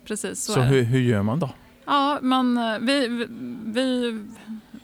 Precis, 0.05 0.43
så, 0.43 0.53
Så, 0.53 0.61
hur, 0.61 0.83
hur 0.83 0.99
gör 0.99 1.23
man 1.23 1.39
då? 1.39 1.49
Ja, 1.85 2.19
man, 2.21 2.57
eh, 2.57 2.79
vi, 2.79 3.07
vi, 3.07 3.25
vi 3.65 4.25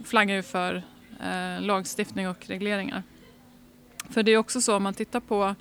flaggar 0.05 0.35
ju 0.35 0.43
för 0.43 0.83
eh, 1.23 1.61
lagstiftning 1.61 2.29
och 2.29 2.47
regleringar. 2.47 3.03
För 4.09 4.23
det 4.23 4.31
är 4.31 4.37
också 4.37 4.61
så 4.61 4.75
om 4.75 4.83
man 4.83 4.93
tittar 4.93 5.19
på... 5.19 5.55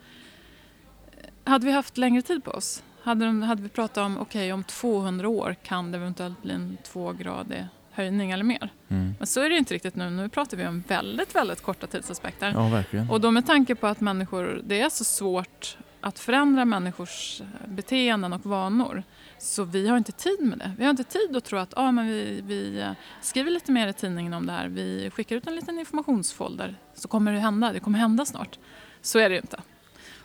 Hade 1.45 1.67
vi 1.67 1.73
haft 1.73 1.97
längre 1.97 2.23
tid 2.23 2.45
på 2.45 2.51
oss, 2.51 2.83
Hade, 3.03 3.25
de, 3.25 3.43
hade 3.43 3.63
vi 3.63 3.69
pratat 3.69 3.99
om, 3.99 4.19
okej 4.19 4.25
okay, 4.25 4.53
om 4.53 4.65
200 4.65 5.29
år 5.29 5.57
kan 5.63 5.93
det 5.93 5.99
eventuellt 5.99 6.43
bli 6.43 6.55
en 6.55 6.77
tvågradig 6.83 7.67
höjning 7.91 8.31
eller 8.31 8.45
mer. 8.45 8.69
Mm. 8.89 9.15
Men 9.19 9.27
så 9.27 9.41
är 9.41 9.51
det 9.51 9.57
inte 9.57 9.75
riktigt 9.75 9.95
nu. 9.95 10.11
Nu 10.11 10.29
pratar 10.29 10.57
vi 10.57 10.67
om 10.67 10.85
väldigt, 10.89 11.35
väldigt 11.35 11.63
korta 11.63 11.87
tidsaspekter. 11.87 12.53
Ja. 12.91 13.07
Och 13.11 13.21
då 13.21 13.31
med 13.31 13.47
tanke 13.47 13.75
på 13.75 13.87
att 13.87 14.01
människor, 14.01 14.61
det 14.65 14.81
är 14.81 14.89
så 14.89 15.05
svårt 15.05 15.79
att 16.01 16.19
förändra 16.19 16.65
människors 16.65 17.43
beteenden 17.67 18.33
och 18.33 18.47
vanor. 18.47 19.03
Så 19.39 19.65
vi 19.65 19.89
har 19.89 19.97
inte 19.97 20.13
tid 20.13 20.41
med 20.41 20.59
det. 20.59 20.73
Vi 20.79 20.85
har 20.85 20.91
inte 20.91 21.05
tid 21.05 21.37
att 21.37 21.45
tro 21.45 21.59
att 21.59 21.73
ah, 21.77 21.93
men 21.93 22.07
vi, 22.07 22.43
vi 22.47 22.81
eh, 22.81 22.91
skriver 23.21 23.51
lite 23.51 23.73
mer 23.73 23.89
i 23.89 23.93
tidningen 23.93 24.35
om 24.35 24.47
det 24.47 24.53
här. 24.53 24.69
Vi 24.69 25.11
skickar 25.11 25.37
ut 25.37 25.47
en 25.47 25.57
liten 25.57 25.79
informationsfolder 25.79 26.77
så 26.95 27.09
kommer 27.09 27.33
det 27.33 27.39
hända. 27.39 27.73
Det 27.73 27.81
kommer 27.81 27.99
hända 27.99 28.25
snart. 28.25 28.59
Så 29.03 29.19
är 29.19 29.29
det 29.29 29.35
ju 29.35 29.41
inte. 29.41 29.61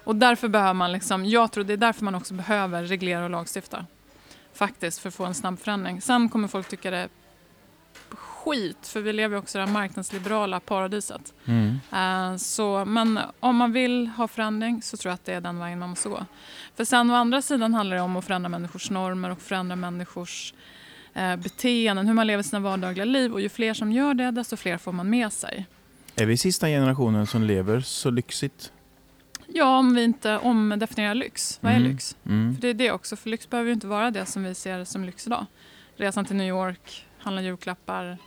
Och 0.04 0.16
därför 0.16 0.48
behöver 0.48 0.74
man, 0.74 0.92
liksom, 0.92 1.26
jag 1.26 1.52
tror 1.52 1.64
det 1.64 1.74
är 1.74 1.78
därför 1.78 2.06
man 2.06 2.16
också 2.16 2.34
behöver 2.34 2.84
reglera 2.84 3.24
och 3.24 3.30
lagstifta. 3.30 3.86
Faktiskt, 4.54 5.00
för 5.00 5.10
att 5.10 5.16
få 5.16 5.26
en 5.26 5.34
snabb 5.34 5.60
förändring. 5.60 6.02
Sen 6.02 6.30
kommer 6.30 6.48
folk 6.48 6.70
tycka 6.70 6.92
det 6.92 6.98
är 6.98 7.10
skit, 8.44 8.88
för 8.88 9.02
vi 9.02 9.14
lever 9.14 9.38
också 9.38 9.58
i 9.58 9.62
det 9.62 9.66
här 9.66 9.74
marknadsliberala 9.74 10.60
paradiset. 10.60 11.34
Mm. 11.46 11.80
Uh, 11.94 12.38
så, 12.38 12.86
men 12.86 13.20
om 13.40 13.56
man 13.56 13.72
vill 13.72 14.08
ha 14.08 14.28
förändring 14.28 14.82
så 14.82 14.98
tror 14.98 15.10
jag 15.10 15.14
att 15.14 15.26
det 15.26 15.34
är 15.34 15.42
den 15.42 15.60
vägen 15.60 15.80
man 15.80 15.90
måste 15.90 16.10
gå. 16.10 16.26
För 16.76 16.86
sen 16.86 17.12
å 17.12 17.14
andra 17.16 17.42
sidan 17.42 17.74
handlar 17.74 17.96
det 17.96 18.02
om 18.02 18.16
att 18.16 18.26
förändra 18.26 18.50
människors 18.50 18.90
normer 18.90 19.30
och 19.30 19.42
förändra 19.42 19.76
människors 19.76 20.54
uh, 21.18 21.36
beteenden, 21.36 22.08
hur 22.08 22.14
man 22.14 22.28
lever 22.28 22.44
sina 22.44 22.60
vardagliga 22.60 23.06
liv. 23.06 23.34
Och 23.34 23.42
ju 23.42 23.50
fler 23.50 23.74
som 23.74 23.92
gör 23.92 24.14
det, 24.14 24.32
desto 24.32 24.58
fler 24.58 24.78
får 24.78 24.92
man 24.92 25.10
med 25.10 25.34
sig. 25.34 25.66
Är 26.16 26.26
vi 26.26 26.38
sista 26.38 26.68
generationen 26.68 27.28
som 27.28 27.44
lever 27.44 27.82
så 27.82 28.10
lyxigt? 28.10 28.72
Ja, 29.48 29.78
om 29.78 29.96
vi 29.96 30.04
inte 30.04 30.38
omdefinierar 30.38 31.16
lyx. 31.16 31.60
Vad 31.62 31.72
är 31.72 31.78
mm. 31.78 31.92
lyx? 31.92 32.16
Mm. 32.26 32.56
För 32.56 32.62
det 32.62 32.68
är 32.68 32.74
det 32.74 32.92
också, 32.92 33.16
för 33.16 33.30
lyx 33.30 33.50
behöver 33.50 33.68
ju 33.68 33.74
inte 33.74 33.88
vara 33.88 34.12
det 34.12 34.26
som 34.26 34.44
vi 34.44 34.56
ser 34.56 34.84
som 34.84 35.06
lyx 35.06 35.28
idag. 35.28 35.46
Resan 35.96 36.26
till 36.26 36.36
New 36.36 36.48
York, 36.48 37.06
handla 37.20 37.42
julklappar, 37.42 38.18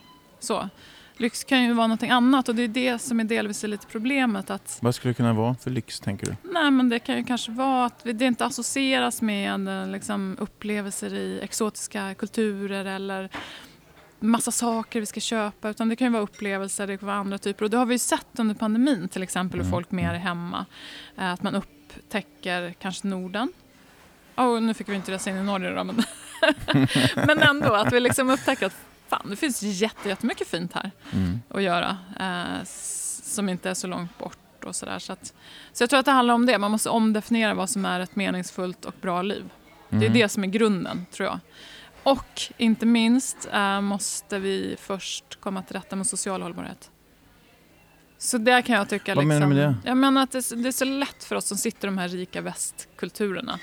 så. 0.45 0.69
Lyx 1.17 1.45
kan 1.45 1.63
ju 1.63 1.73
vara 1.73 1.87
någonting 1.87 2.11
annat 2.11 2.49
och 2.49 2.55
det 2.55 2.63
är 2.63 2.69
det 2.69 2.99
som 2.99 3.21
är 3.21 3.25
delvis 3.25 3.63
lite 3.63 3.87
problemet. 3.87 4.51
Att, 4.51 4.79
Vad 4.83 4.95
skulle 4.95 5.11
det 5.11 5.17
kunna 5.17 5.33
vara 5.33 5.55
för 5.55 5.71
lyx 5.71 6.01
tänker 6.01 6.27
du? 6.27 6.37
Nej 6.43 6.71
men 6.71 6.89
det 6.89 6.99
kan 6.99 7.17
ju 7.17 7.25
kanske 7.25 7.53
vara 7.53 7.87
att 7.87 8.05
det 8.05 8.25
inte 8.25 8.45
associeras 8.45 9.23
med 9.23 9.69
eh, 9.69 9.89
liksom, 9.89 10.37
upplevelser 10.41 11.15
i 11.15 11.41
exotiska 11.43 12.15
kulturer 12.15 12.85
eller 12.85 13.31
massa 14.21 14.51
saker 14.51 15.01
vi 15.01 15.07
ska 15.07 15.21
köpa 15.21 15.69
utan 15.69 15.89
det 15.89 15.97
kan 15.97 16.07
ju 16.07 16.13
vara 16.13 16.23
upplevelser, 16.23 16.87
det 16.87 16.97
kan 16.97 17.07
vara 17.07 17.17
andra 17.17 17.39
typer 17.39 17.65
och 17.65 17.71
det 17.71 17.77
har 17.77 17.87
vi 17.87 17.95
ju 17.95 17.99
sett 17.99 18.39
under 18.39 18.55
pandemin 18.55 19.09
till 19.09 19.23
exempel 19.23 19.61
hur 19.61 19.65
mm. 19.65 19.73
folk 19.73 19.91
mer 19.91 20.15
är 20.15 20.19
hemma. 20.19 20.67
Eh, 21.19 21.33
att 21.33 21.43
man 21.43 21.55
upptäcker 21.55 22.75
kanske 22.79 23.07
Norden. 23.07 23.53
Oh, 24.37 24.61
nu 24.61 24.75
fick 24.75 24.89
vi 24.89 24.95
inte 24.95 25.13
resa 25.13 25.31
in 25.31 25.37
i 25.37 25.43
Norge 25.43 25.71
då 25.71 25.85
men, 25.85 26.03
men 27.27 27.39
ändå 27.39 27.75
att 27.75 27.93
vi 27.93 28.01
liksom 28.01 28.31
upptäcker 28.31 28.67
att 28.67 28.77
fan, 29.09 29.31
det 29.31 29.37
finns 29.37 29.63
jättemycket 29.63 30.49
fint 30.49 30.73
här 30.73 30.91
mm. 31.13 31.41
att 31.49 31.63
göra 31.63 31.99
eh, 32.21 32.65
som 33.23 33.49
inte 33.49 33.71
är 33.71 33.75
så 33.75 33.87
långt 33.87 34.19
bort. 34.19 34.39
Och 34.65 34.77
så, 34.77 34.87
där. 34.87 34.99
Så, 34.99 35.13
att, 35.13 35.35
så 35.73 35.83
jag 35.83 35.91
tror 35.91 36.01
att 36.01 36.07
det 36.07 36.13
handlar 36.13 36.35
om 36.35 36.47
det. 36.47 36.59
Man 36.59 36.71
måste 36.71 36.91
omdefiniera 36.91 37.55
vad 37.55 37.71
som 37.71 37.85
är 37.85 38.01
ett 38.01 38.17
meningsfullt 38.17 38.85
och 38.85 38.95
bra 39.01 39.23
liv. 39.23 39.45
Mm. 39.89 40.01
Det 40.01 40.07
är 40.07 40.11
mm. 40.11 40.19
det 40.19 40.29
som 40.29 40.45
är 40.45 40.49
grunden, 40.49 41.07
tror 41.13 41.29
jag. 41.29 41.39
Och 42.03 42.43
inte 42.57 42.87
minst 42.87 43.49
eh, 43.53 43.81
måste 43.81 44.39
vi 44.39 44.77
först 44.79 45.41
komma 45.41 45.63
till 45.63 45.77
rätta 45.77 45.97
med 45.97 46.07
social 46.07 46.43
hållbarhet. 46.43 46.91
Så 48.19 48.39
det 48.39 48.63
kan 48.63 48.77
jag 48.77 48.89
tycka... 48.89 49.15
Vad 49.15 49.25
liksom, 49.25 49.29
menar 49.29 49.47
du 49.47 49.55
med 49.55 49.69
det? 49.69 49.89
Jag 49.89 49.97
menar 49.97 50.23
att 50.23 50.33
det, 50.33 50.63
det, 50.63 50.69
är 50.69 50.73
så 50.73 50.85
lätt 50.85 51.25
för 51.25 51.37
oss 51.37 51.47
som 51.47 51.57
sitter 51.57 51.89
i 51.89 51.91
de 51.91 51.99
här 51.99 52.09
rika 52.09 52.41
västkulturerna 52.41 53.59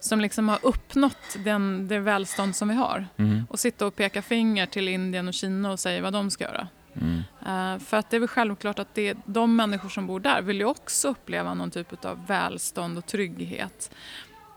som 0.00 0.20
liksom 0.20 0.48
har 0.48 0.58
uppnått 0.62 1.36
den, 1.44 1.88
det 1.88 1.98
välstånd 1.98 2.56
som 2.56 2.68
vi 2.68 2.74
har. 2.74 3.06
Mm. 3.16 3.46
Och 3.50 3.58
sitta 3.58 3.86
och 3.86 3.96
peka 3.96 4.22
finger 4.22 4.66
till 4.66 4.88
Indien 4.88 5.28
och 5.28 5.34
Kina 5.34 5.72
och 5.72 5.80
säga 5.80 6.02
vad 6.02 6.12
de 6.12 6.30
ska 6.30 6.44
göra. 6.44 6.68
Mm. 6.94 7.22
Uh, 7.42 7.78
för 7.78 7.96
att 7.96 8.10
det 8.10 8.16
är 8.16 8.20
väl 8.20 8.28
självklart 8.28 8.78
att 8.78 8.94
det, 8.94 9.16
de 9.24 9.56
människor 9.56 9.88
som 9.88 10.06
bor 10.06 10.20
där 10.20 10.42
vill 10.42 10.58
ju 10.58 10.64
också 10.64 11.08
uppleva 11.08 11.54
någon 11.54 11.70
typ 11.70 12.04
av 12.04 12.26
välstånd 12.26 12.98
och 12.98 13.06
trygghet. 13.06 13.90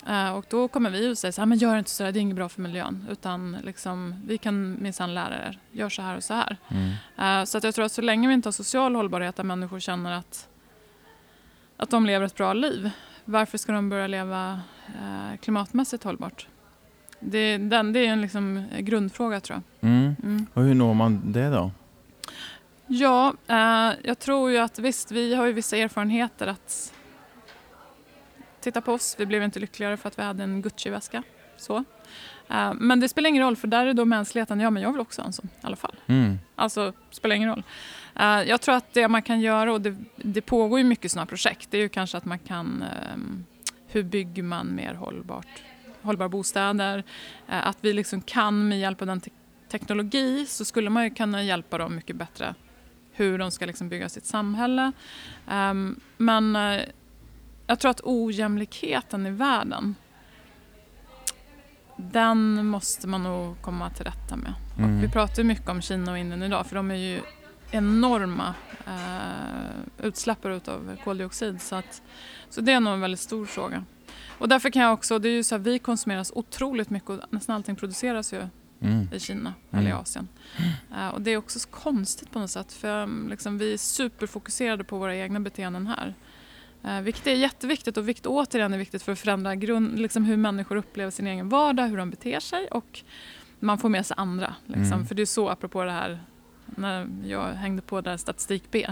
Uh, 0.10 0.34
och 0.34 0.46
då 0.50 0.68
kommer 0.68 0.90
vi 0.90 1.12
och 1.12 1.18
säger 1.18 1.32
så 1.32 1.42
här, 1.42 1.46
men 1.46 1.58
gör 1.58 1.78
inte 1.78 1.90
så 1.90 2.04
här, 2.04 2.12
det 2.12 2.20
är 2.20 2.22
inget 2.22 2.36
bra 2.36 2.50
för 2.50 2.62
miljön. 2.62 3.08
Utan 3.12 3.58
liksom, 3.64 4.16
vi 4.26 4.38
kan 4.38 4.84
minsann 4.84 5.14
lära 5.14 5.48
er, 5.48 5.60
gör 5.72 5.90
så 5.90 6.02
här 6.02 6.18
och 6.18 6.24
så 6.24 6.34
här. 6.34 6.58
Mm. 6.68 7.40
Uh, 7.40 7.46
så 7.46 7.58
att 7.58 7.64
jag 7.64 7.76
tror 7.76 7.86
att 7.86 7.92
så 7.92 8.02
länge 8.02 8.28
vi 8.28 8.34
inte 8.34 8.48
har 8.48 8.54
social 8.54 8.96
hållbarhet 8.96 9.36
där 9.36 9.44
människor 9.44 9.80
känner 9.80 10.12
att, 10.12 10.48
att 11.78 11.90
de 11.90 12.06
lever 12.06 12.26
ett 12.26 12.36
bra 12.36 12.54
liv 12.54 12.92
varför 13.26 13.58
ska 13.58 13.72
de 13.72 13.90
börja 13.90 14.08
leva 14.08 14.62
klimatmässigt 15.42 16.04
hållbart? 16.04 16.48
Det, 17.20 17.58
den, 17.58 17.94
det 17.94 18.00
är 18.00 18.08
en 18.08 18.22
liksom 18.22 18.66
grundfråga 18.80 19.40
tror 19.40 19.62
jag. 19.80 19.90
Mm. 19.90 20.16
Mm. 20.24 20.48
Och 20.54 20.64
hur 20.64 20.74
når 20.74 20.94
man 20.94 21.32
det 21.32 21.50
då? 21.50 21.72
Ja, 22.88 23.34
eh, 23.48 23.92
jag 24.04 24.20
tror 24.20 24.52
ju 24.52 24.58
att 24.58 24.80
visst, 24.80 25.12
vi 25.12 25.36
har 25.36 25.46
ju 25.46 25.54
vissa 25.54 25.78
erfarenheter 25.78 26.48
att 26.48 26.94
titta 28.60 28.82
på 28.82 28.94
oss. 28.94 29.16
Vi 29.20 29.26
blev 29.26 29.44
inte 29.44 29.60
lyckligare 29.60 29.98
för 29.98 30.08
att 30.08 30.20
vi 30.20 30.24
hade 30.24 30.44
en 30.44 30.62
Gucci-väska. 30.62 31.24
Så. 31.58 31.84
Eh, 32.50 32.74
men 32.74 33.00
det 33.00 33.10
spelar 33.10 33.30
ingen 33.30 33.44
roll 33.44 33.56
för 33.56 33.68
där 33.68 33.86
är 33.86 33.94
då 33.94 34.06
mänskligheten, 34.06 34.60
ja 34.60 34.70
men 34.70 34.84
jag 34.84 34.92
vill 34.92 35.02
också 35.02 35.22
ha 35.22 35.28
en 35.28 35.34
sån 35.34 35.46
i 35.46 35.66
alla 35.66 35.76
fall. 35.76 35.96
Mm. 36.08 36.40
Alltså, 36.56 36.94
spelar 37.12 37.36
ingen 37.36 37.50
roll. 37.50 37.64
Uh, 38.20 38.44
jag 38.50 38.62
tror 38.62 38.76
att 38.76 38.94
det 38.94 39.08
man 39.08 39.22
kan 39.22 39.42
göra, 39.42 39.74
och 39.74 39.82
det, 39.82 39.96
det 40.16 40.42
pågår 40.42 40.80
ju 40.80 40.86
mycket 40.86 41.12
sådana 41.12 41.26
projekt, 41.26 41.72
det 41.72 41.78
är 41.78 41.82
ju 41.82 41.90
kanske 41.90 42.18
att 42.18 42.26
man 42.26 42.40
kan, 42.40 42.84
um, 43.16 43.46
hur 43.94 44.04
bygger 44.04 44.44
man 44.44 44.76
mer 44.76 44.94
hållbart, 44.94 45.64
hållbara 46.02 46.30
bostäder? 46.30 46.98
Uh, 46.98 47.68
att 47.68 47.78
vi 47.82 47.94
liksom 47.94 48.22
kan 48.22 48.68
med 48.68 48.80
hjälp 48.80 49.02
av 49.02 49.08
den 49.08 49.22
te 49.22 49.32
teknologi 49.70 50.46
så 50.46 50.66
skulle 50.66 50.90
man 50.90 51.04
ju 51.04 51.10
kunna 51.10 51.44
hjälpa 51.44 51.78
dem 51.78 51.96
mycket 51.96 52.16
bättre 52.16 52.56
hur 53.12 53.38
de 53.38 53.52
ska 53.52 53.66
liksom 53.66 53.90
bygga 53.90 54.10
sitt 54.10 54.26
samhälle. 54.26 54.92
Um, 55.52 56.00
men 56.18 56.56
uh, 56.56 56.82
jag 57.68 57.80
tror 57.80 57.92
att 57.92 58.02
ojämlikheten 58.04 59.26
i 59.26 59.30
världen 59.30 59.96
den 61.98 62.66
måste 62.66 63.08
man 63.08 63.24
nog 63.24 63.62
komma 63.62 63.90
till 63.90 64.06
rätta 64.06 64.36
med. 64.36 64.54
Mm. 64.78 65.02
vi 65.02 65.10
pratar 65.10 65.44
mycket 65.44 65.70
om 65.70 65.82
Kina 65.82 66.12
och 66.12 66.18
Indien 66.18 66.44
idag 66.44 66.66
för 66.66 66.76
de 66.76 66.92
är 66.92 66.96
ju 66.96 67.22
enorma 67.74 68.54
eh, 68.88 70.06
utsläppare 70.06 70.56
av 70.56 70.98
koldioxid. 71.04 71.62
Så, 71.62 71.76
att, 71.76 72.02
så 72.50 72.62
det 72.62 72.72
är 72.72 72.80
nog 72.80 72.94
en 72.94 73.02
väldigt 73.02 73.20
stor 73.20 73.46
fråga. 73.46 73.86
Och 74.38 74.50
därför 74.50 74.70
kan 74.70 74.82
jag 74.82 74.94
också, 74.94 75.20
det 75.20 75.30
är 75.30 75.34
ju 75.34 75.44
så 75.44 75.56
här, 75.56 75.60
vi 75.60 75.80
konsumeras 75.80 76.32
otroligt 76.36 76.90
mycket 76.90 77.10
och 77.10 77.20
nästan 77.30 77.56
allting 77.56 77.76
produceras 77.76 78.34
ju 78.34 78.48
mm. 78.82 79.08
i 79.14 79.20
Kina 79.20 79.54
mm. 79.72 79.86
eller 79.86 79.90
i 79.90 80.00
Asien. 80.02 80.28
Uh, 80.92 81.08
och 81.08 81.22
det 81.22 81.32
är 81.32 81.38
också 81.38 81.60
så 81.60 81.70
konstigt 81.70 82.32
på 82.32 82.40
något 82.40 82.52
sätt 82.52 82.74
för 82.74 83.04
um, 83.04 83.28
liksom, 83.30 83.58
vi 83.58 83.74
är 83.74 83.78
superfokuserade 83.78 84.84
på 84.84 84.98
våra 84.98 85.16
egna 85.16 85.40
beteenden 85.40 85.88
här. 85.88 86.14
Uh, 86.86 87.02
vilket 87.02 87.28
är 87.28 87.36
jätteviktigt 87.36 87.98
och 87.98 88.08
vilket 88.08 88.26
återigen 88.26 88.74
är 88.74 88.78
viktigt 88.78 89.04
för 89.04 89.12
att 89.12 89.20
förändra 89.20 89.56
grund, 89.56 90.00
liksom 90.00 90.26
hur 90.26 90.38
människor 90.38 90.76
upplever 90.76 91.12
sin 91.12 91.28
egen 91.28 91.50
vardag, 91.50 91.88
hur 91.88 91.98
de 91.98 92.10
beter 92.10 92.40
sig 92.40 92.68
och 92.68 93.04
man 93.60 93.78
får 93.78 93.90
med 93.90 94.06
sig 94.06 94.16
andra. 94.18 94.56
Liksom. 94.66 94.94
Mm. 94.94 95.06
För 95.06 95.16
det 95.16 95.22
är 95.22 95.26
så, 95.26 95.50
apropå 95.50 95.84
det 95.84 95.92
här 95.92 96.20
när 96.78 97.08
jag 97.26 97.54
hängde 97.54 97.82
på 97.82 98.02
där 98.02 98.18
statistik 98.18 98.64
B. 98.72 98.88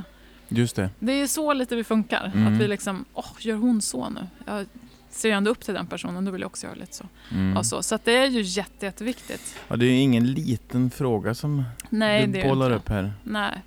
Just 0.48 0.76
det. 0.76 0.89
Det 1.00 1.12
är 1.12 1.28
så 1.28 1.54
lite 1.54 1.76
vi 1.76 1.84
funkar. 1.84 2.32
Mm. 2.36 2.54
Att 2.54 2.62
vi 2.62 2.67
liksom, 2.67 3.06
åh, 3.13 3.32
gör 3.39 3.56
hon 3.56 3.82
så 3.82 4.10
nu? 4.10 4.28
Jag 4.46 4.65
ser 5.10 5.30
ju 5.30 5.36
ändå 5.36 5.52
upp 5.52 5.60
till 5.60 5.74
den 5.74 5.88
personen, 5.88 6.26
då 6.26 6.32
vill 6.32 6.41
jag 6.41 6.50
också 6.50 6.67
göra 6.67 6.76
lite 6.76 6.96
så. 6.96 7.06
Mm. 7.32 7.63
Så. 7.63 7.84
Så 7.84 8.00
det 8.04 8.17
är 8.17 8.28
ju 8.28 8.41
jätte, 8.41 8.86
jätteviktigt. 8.86 9.60
Ja, 9.67 9.76
det 9.76 9.86
är 9.86 10.04
ingen 10.04 10.34
liten 10.34 10.91
fråga 10.91 11.34
som 11.34 11.63
Nej, 11.89 12.28
du 12.28 12.44
bollar 12.44 12.72
upp 12.72 12.89
här. 12.89 13.13
Nej. 13.24 13.62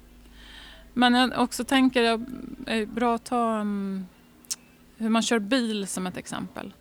Men 0.92 1.14
jag 1.14 1.38
också 1.38 1.64
tänker, 1.64 2.02
det 2.02 2.72
är 2.72 2.86
bra 2.86 3.14
att 3.14 3.24
ta 3.24 3.60
um, 3.60 4.06
hur 4.96 5.08
man 5.08 5.22
kör 5.22 5.38
bil 5.38 5.86
som 5.86 6.06
ett 6.06 6.16
exempel. 6.16 6.72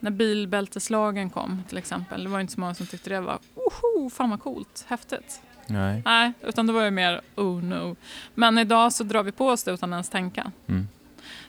När 0.00 0.10
bilbälteslagen 0.10 1.30
kom 1.30 1.62
till 1.68 1.78
exempel, 1.78 2.24
det 2.24 2.30
var 2.30 2.40
inte 2.40 2.52
så 2.52 2.60
många 2.60 2.74
som 2.74 2.86
tyckte 2.86 3.10
det 3.10 3.20
var, 3.20 3.38
oho, 3.54 4.10
fan 4.10 4.30
vad 4.30 4.40
coolt, 4.40 4.84
häftigt. 4.88 5.40
Nej. 5.70 6.02
Nej, 6.04 6.32
utan 6.42 6.66
det 6.66 6.72
var 6.72 6.84
ju 6.84 6.90
mer 6.90 7.20
oh 7.36 7.62
no. 7.62 7.96
Men 8.34 8.58
idag 8.58 8.92
så 8.92 9.04
drar 9.04 9.22
vi 9.22 9.32
på 9.32 9.48
oss 9.48 9.62
det 9.62 9.70
utan 9.70 9.92
ens 9.92 10.08
tänka. 10.08 10.52
Mm. 10.66 10.88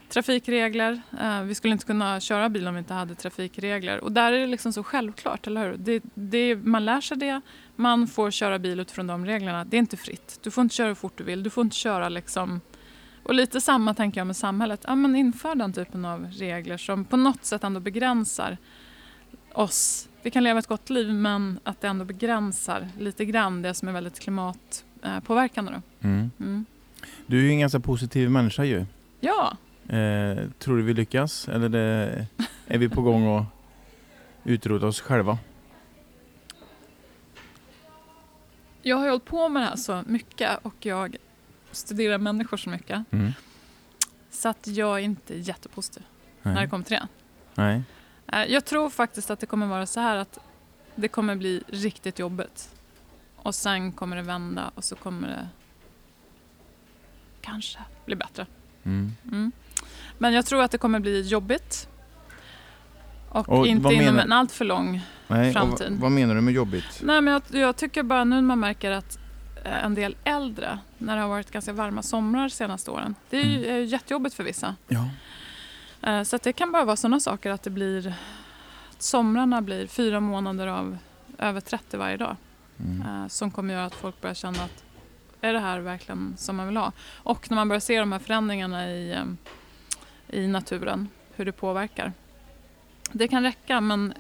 Trafikregler. 0.09 1.01
Eh, 1.21 1.41
vi 1.41 1.55
skulle 1.55 1.71
inte 1.73 1.85
kunna 1.85 2.19
köra 2.19 2.49
bil 2.49 2.67
om 2.67 2.73
vi 2.73 2.79
inte 2.79 2.93
hade 2.93 3.15
trafikregler. 3.15 3.99
Och 3.99 4.11
där 4.11 4.31
är 4.31 4.39
det 4.39 4.47
liksom 4.47 4.73
så 4.73 4.83
självklart, 4.83 5.47
eller 5.47 5.65
hur? 5.65 5.77
Det, 5.77 6.03
det, 6.13 6.55
man 6.55 6.85
lär 6.85 7.01
sig 7.01 7.17
det. 7.17 7.41
Man 7.75 8.07
får 8.07 8.31
köra 8.31 8.59
bil 8.59 8.79
utifrån 8.79 9.07
de 9.07 9.25
reglerna. 9.25 9.65
Det 9.65 9.77
är 9.77 9.79
inte 9.79 9.97
fritt. 9.97 10.39
Du 10.43 10.51
får 10.51 10.61
inte 10.61 10.75
köra 10.75 10.87
hur 10.87 10.95
fort 10.95 11.17
du 11.17 11.23
vill. 11.23 11.43
Du 11.43 11.49
får 11.49 11.63
inte 11.63 11.75
köra 11.75 12.09
liksom... 12.09 12.61
Och 13.23 13.33
lite 13.33 13.61
samma 13.61 13.93
tänker 13.93 14.19
jag 14.19 14.27
med 14.27 14.37
samhället. 14.37 14.81
Ja, 14.87 14.95
men 14.95 15.15
inför 15.15 15.55
den 15.55 15.73
typen 15.73 16.05
av 16.05 16.27
regler 16.31 16.77
som 16.77 17.05
på 17.05 17.17
något 17.17 17.45
sätt 17.45 17.63
ändå 17.63 17.79
begränsar 17.79 18.57
oss 19.53 20.09
vi 20.23 20.31
kan 20.31 20.43
leva 20.43 20.59
ett 20.59 20.67
gott 20.67 20.89
liv 20.89 21.13
men 21.13 21.59
att 21.63 21.81
det 21.81 21.87
ändå 21.87 22.05
begränsar 22.05 22.89
lite 22.99 23.25
grann 23.25 23.61
det 23.61 23.73
som 23.73 23.87
är 23.87 23.91
väldigt 23.91 24.19
klimatpåverkande. 24.19 25.71
Då. 25.71 26.07
Mm. 26.07 26.31
Mm. 26.39 26.65
Du 27.25 27.39
är 27.39 27.43
ju 27.43 27.49
en 27.49 27.59
ganska 27.59 27.79
positiv 27.79 28.29
människa 28.29 28.63
ju. 28.63 28.85
Ja. 29.19 29.57
Eh, 29.87 30.49
tror 30.59 30.77
du 30.77 30.83
vi 30.83 30.93
lyckas 30.93 31.47
eller 31.47 31.69
det, 31.69 32.27
är 32.67 32.77
vi 32.77 32.89
på 32.89 33.01
gång 33.01 33.37
att 33.37 33.45
utrota 34.43 34.87
oss 34.87 35.01
själva? 35.01 35.37
Jag 38.81 38.97
har 38.97 39.09
hållit 39.09 39.25
på 39.25 39.49
med 39.49 39.61
det 39.61 39.65
här 39.65 39.75
så 39.75 40.03
mycket 40.07 40.49
och 40.61 40.85
jag 40.85 41.15
studerar 41.71 42.17
människor 42.17 42.57
så 42.57 42.69
mycket. 42.69 43.03
Mm. 43.11 43.31
Så 44.31 44.49
att 44.49 44.67
jag 44.67 44.99
är 44.99 45.03
inte 45.03 45.37
jättepositiv 45.37 46.03
när 46.41 46.53
det 46.53 46.59
Nej. 46.59 46.69
kommer 46.69 46.83
till 46.83 46.95
det. 46.95 47.07
Nej. 47.55 47.81
Eh, 48.31 48.43
Jag 48.43 48.65
tror 48.65 48.89
faktiskt 48.89 49.31
att 49.31 49.39
det 49.39 49.45
kommer 49.45 49.67
vara 49.67 49.85
så 49.85 49.99
här 49.99 50.15
att 50.15 50.39
det 50.95 51.07
kommer 51.07 51.35
bli 51.35 51.63
riktigt 51.67 52.19
jobbigt. 52.19 52.69
Och 53.35 53.55
sen 53.55 53.91
kommer 53.91 54.15
det 54.15 54.21
vända 54.21 54.71
och 54.75 54.83
så 54.83 54.95
kommer 54.95 55.27
det 55.27 55.47
kanske 57.41 57.79
bli 58.05 58.15
bättre. 58.15 58.45
Mm. 58.83 59.11
Mm. 59.31 59.51
Men 60.17 60.33
jag 60.33 60.45
tror 60.45 60.63
att 60.63 60.71
det 60.71 60.77
kommer 60.77 60.99
bli 60.99 61.21
jobbigt. 61.21 61.87
Och, 63.29 63.49
Och 63.49 63.67
inte 63.67 63.93
inom 63.93 64.19
en 64.19 64.31
allt 64.31 64.51
för 64.51 64.65
lång... 64.65 65.01
Nej. 65.27 65.53
Framtid. 65.53 65.87
vad- 65.91 65.99
vad 65.99 66.11
menar 66.11 66.35
du 66.35 66.41
med 66.41 66.53
jobbigt? 66.53 67.01
Nej, 67.03 67.21
men 67.21 67.33
jag, 67.33 67.41
jag 67.61 67.75
tycker 67.75 68.03
bara 68.03 68.23
nu 68.23 68.35
när 68.35 68.41
man 68.41 68.59
märker 68.59 68.91
att 68.91 69.17
eh, 69.65 69.83
en 69.85 69.95
del 69.95 70.15
äldre, 70.23 70.79
när 70.97 71.15
det 71.15 71.21
har 71.21 71.29
varit 71.29 71.51
ganska 71.51 71.73
varma 71.73 72.01
somrar 72.03 72.41
de 72.41 72.49
senaste 72.49 72.91
åren. 72.91 73.15
Det 73.29 73.37
är 73.37 73.43
ju 73.45 73.59
ju 73.73 73.83
jättejobbigt 73.85 74.35
för 74.35 74.43
vissa. 74.43 74.75
Ja. 74.87 75.09
Eh, 76.03 76.23
Så 76.23 76.37
det 76.37 76.53
kan 76.53 76.71
bara 76.71 76.85
vara 76.85 76.95
sådana 76.95 77.19
saker 77.19 77.51
att 77.51 77.63
det 77.63 77.69
blir... 77.69 78.13
Att 78.91 79.01
somrarna 79.01 79.61
blir 79.61 79.87
fyra 79.87 80.19
månader 80.19 80.67
av 80.67 80.97
över 81.37 81.61
30 81.61 81.97
varje 81.97 82.17
dag. 82.17 82.35
Mm. 82.79 83.01
eh, 83.07 83.27
Som 83.27 83.51
kommer 83.51 83.73
göra 83.73 83.85
att 83.85 83.95
folk 83.95 84.21
börjar 84.21 84.33
känna 84.33 84.63
att 84.63 84.83
är 85.41 85.53
det 85.53 85.59
här 85.59 85.79
verkligen 85.79 86.33
som 86.37 86.55
man 86.55 86.67
vill 86.67 86.77
ha? 86.77 86.91
Och 87.13 87.51
när 87.51 87.55
man 87.55 87.67
börjar 87.67 87.79
se 87.79 87.99
de 87.99 88.11
här 88.11 88.19
förändringarna 88.19 88.89
i, 88.89 89.11
eh, 89.11 89.23
i 90.39 90.47
naturen, 90.47 91.07
hur 91.35 91.45
det 91.45 91.51
påverkar. 91.51 92.13
Det 93.11 93.27
kan 93.27 93.43
räcka 93.43 93.81
men 93.81 94.13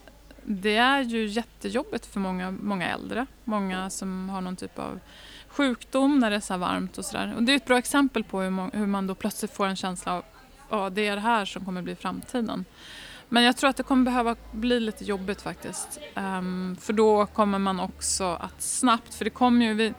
det 0.43 0.75
är 0.77 1.01
ju 1.01 1.25
jättejobbigt 1.25 2.05
för 2.05 2.19
många, 2.19 2.51
många 2.51 2.87
äldre. 2.89 3.25
Många 3.43 3.89
som 3.89 4.29
har 4.29 4.41
någon 4.41 4.55
typ 4.55 4.79
av 4.79 4.99
sjukdom 5.47 6.19
när 6.19 6.29
det 6.29 6.35
är 6.35 6.39
så 6.39 6.57
varmt 6.57 6.97
och 6.97 7.05
sådär. 7.05 7.33
Och 7.35 7.43
det 7.43 7.51
är 7.51 7.55
ett 7.55 7.65
bra 7.65 7.77
exempel 7.77 8.23
på 8.23 8.41
hur 8.73 8.85
man 8.85 9.07
då 9.07 9.15
plötsligt 9.15 9.51
får 9.51 9.67
en 9.67 9.75
känsla 9.75 10.13
av 10.13 10.23
ja, 10.71 10.89
det 10.89 11.07
är 11.07 11.15
det 11.15 11.21
här 11.21 11.45
som 11.45 11.65
kommer 11.65 11.81
bli 11.81 11.95
framtiden. 11.95 12.65
Men 13.33 13.43
jag 13.43 13.57
tror 13.57 13.69
att 13.69 13.77
det 13.77 13.83
kommer 13.83 14.05
behöva 14.05 14.35
bli 14.51 14.79
lite 14.79 15.03
jobbigt 15.03 15.41
faktiskt. 15.41 15.99
Ehm, 16.15 16.77
för 16.81 16.93
då 16.93 17.25
kommer 17.25 17.59
man 17.59 17.79
också 17.79 18.23
att 18.23 18.61
snabbt, 18.61 19.13
för 19.13 19.25
det 19.25 19.31
kommer 19.31 19.65
ju... 19.65 19.73
Vi, 19.73 19.93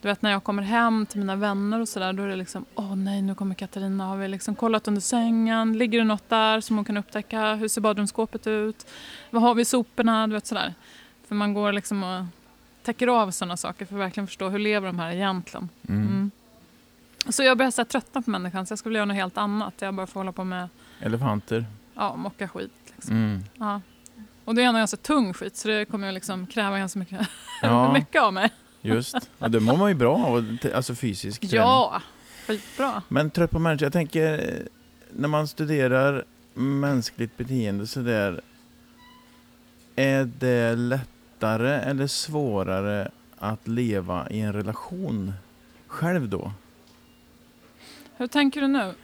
Du 0.00 0.08
vet 0.08 0.22
när 0.22 0.30
jag 0.30 0.44
kommer 0.44 0.62
hem 0.62 1.06
till 1.06 1.18
mina 1.18 1.36
vänner 1.36 1.80
och 1.80 1.88
sådär 1.88 2.12
då 2.12 2.22
är 2.22 2.28
det 2.28 2.36
liksom 2.36 2.64
åh 2.74 2.96
nej 2.96 3.22
nu 3.22 3.34
kommer 3.34 3.54
Katarina, 3.54 4.04
har 4.04 4.16
vi 4.16 4.28
liksom 4.28 4.54
kollat 4.54 4.88
under 4.88 5.00
sängen, 5.00 5.78
ligger 5.78 5.98
det 5.98 6.04
något 6.04 6.28
där 6.28 6.60
som 6.60 6.76
hon 6.76 6.84
kan 6.84 6.96
upptäcka, 6.96 7.54
hur 7.54 7.68
ser 7.68 7.80
badrumsskåpet 7.80 8.46
ut, 8.46 8.86
vad 9.30 9.42
har 9.42 9.54
vi 9.54 9.62
i 9.62 9.64
soporna, 9.64 10.26
du 10.26 10.32
vet 10.32 10.46
sådär. 10.46 10.74
För 11.28 11.34
man 11.34 11.54
går 11.54 11.72
liksom 11.72 12.04
och 12.04 12.24
täcker 12.82 13.06
av 13.06 13.30
sådana 13.30 13.56
saker 13.56 13.86
för 13.86 13.94
att 13.94 14.00
verkligen 14.00 14.26
förstå 14.26 14.48
hur 14.48 14.58
lever 14.58 14.86
de 14.86 14.98
här 14.98 15.12
egentligen. 15.12 15.68
Mm. 15.88 16.06
Mm. 16.06 16.30
Så 17.28 17.42
jag 17.42 17.58
börjar 17.58 17.70
så 17.70 17.84
tröttna 17.84 18.22
på 18.22 18.30
människan 18.30 18.66
så 18.66 18.72
jag 18.72 18.78
skulle 18.78 18.90
vilja 18.90 18.98
göra 18.98 19.06
något 19.06 19.16
helt 19.16 19.38
annat. 19.38 19.74
Jag 19.78 19.94
bara 19.94 20.06
får 20.06 20.20
hålla 20.20 20.32
på 20.32 20.44
med 20.44 20.68
Elefanter. 21.00 21.66
ja, 21.94 22.16
mocka 22.16 22.48
skit. 22.48 22.72
Liksom. 22.96 23.16
Mm. 23.16 23.44
Ja. 23.58 23.80
Och 24.50 24.56
det 24.56 24.62
är 24.62 24.66
ändå 24.66 24.78
ganska 24.78 24.96
tung 24.96 25.32
skit 25.34 25.56
så 25.56 25.68
det 25.68 25.84
kommer 25.84 26.12
liksom 26.12 26.46
kräva 26.46 26.78
ganska 26.78 26.98
mycket, 26.98 27.28
Ja, 27.62 27.92
mycket 27.98 28.22
av 28.22 28.32
mig. 28.32 28.50
just. 28.80 29.16
Ja, 29.38 29.48
det 29.48 29.60
mår 29.60 29.76
man 29.76 29.88
ju 29.88 29.94
bra 29.94 30.16
av, 30.26 30.56
alltså 30.74 30.94
fysisk 30.94 31.40
träning. 31.40 31.56
Ja, 31.56 32.02
skitbra. 32.46 33.02
Men 33.08 33.30
trött 33.30 33.50
på 33.50 33.58
människor, 33.58 33.82
jag 33.86 33.92
tänker 33.92 34.52
när 35.10 35.28
man 35.28 35.48
studerar 35.48 36.24
mänskligt 36.54 37.36
beteende 37.36 37.86
så 37.86 38.00
där 38.00 38.40
är 39.96 40.24
det 40.38 40.76
lättare 40.76 41.70
eller 41.74 42.06
svårare 42.06 43.10
att 43.38 43.68
leva 43.68 44.30
i 44.30 44.40
en 44.40 44.52
relation 44.52 45.32
själv 45.86 46.28
då? 46.28 46.52
Hur 48.16 48.26
tänker 48.26 48.60
du 48.60 48.68
nu? 48.68 48.94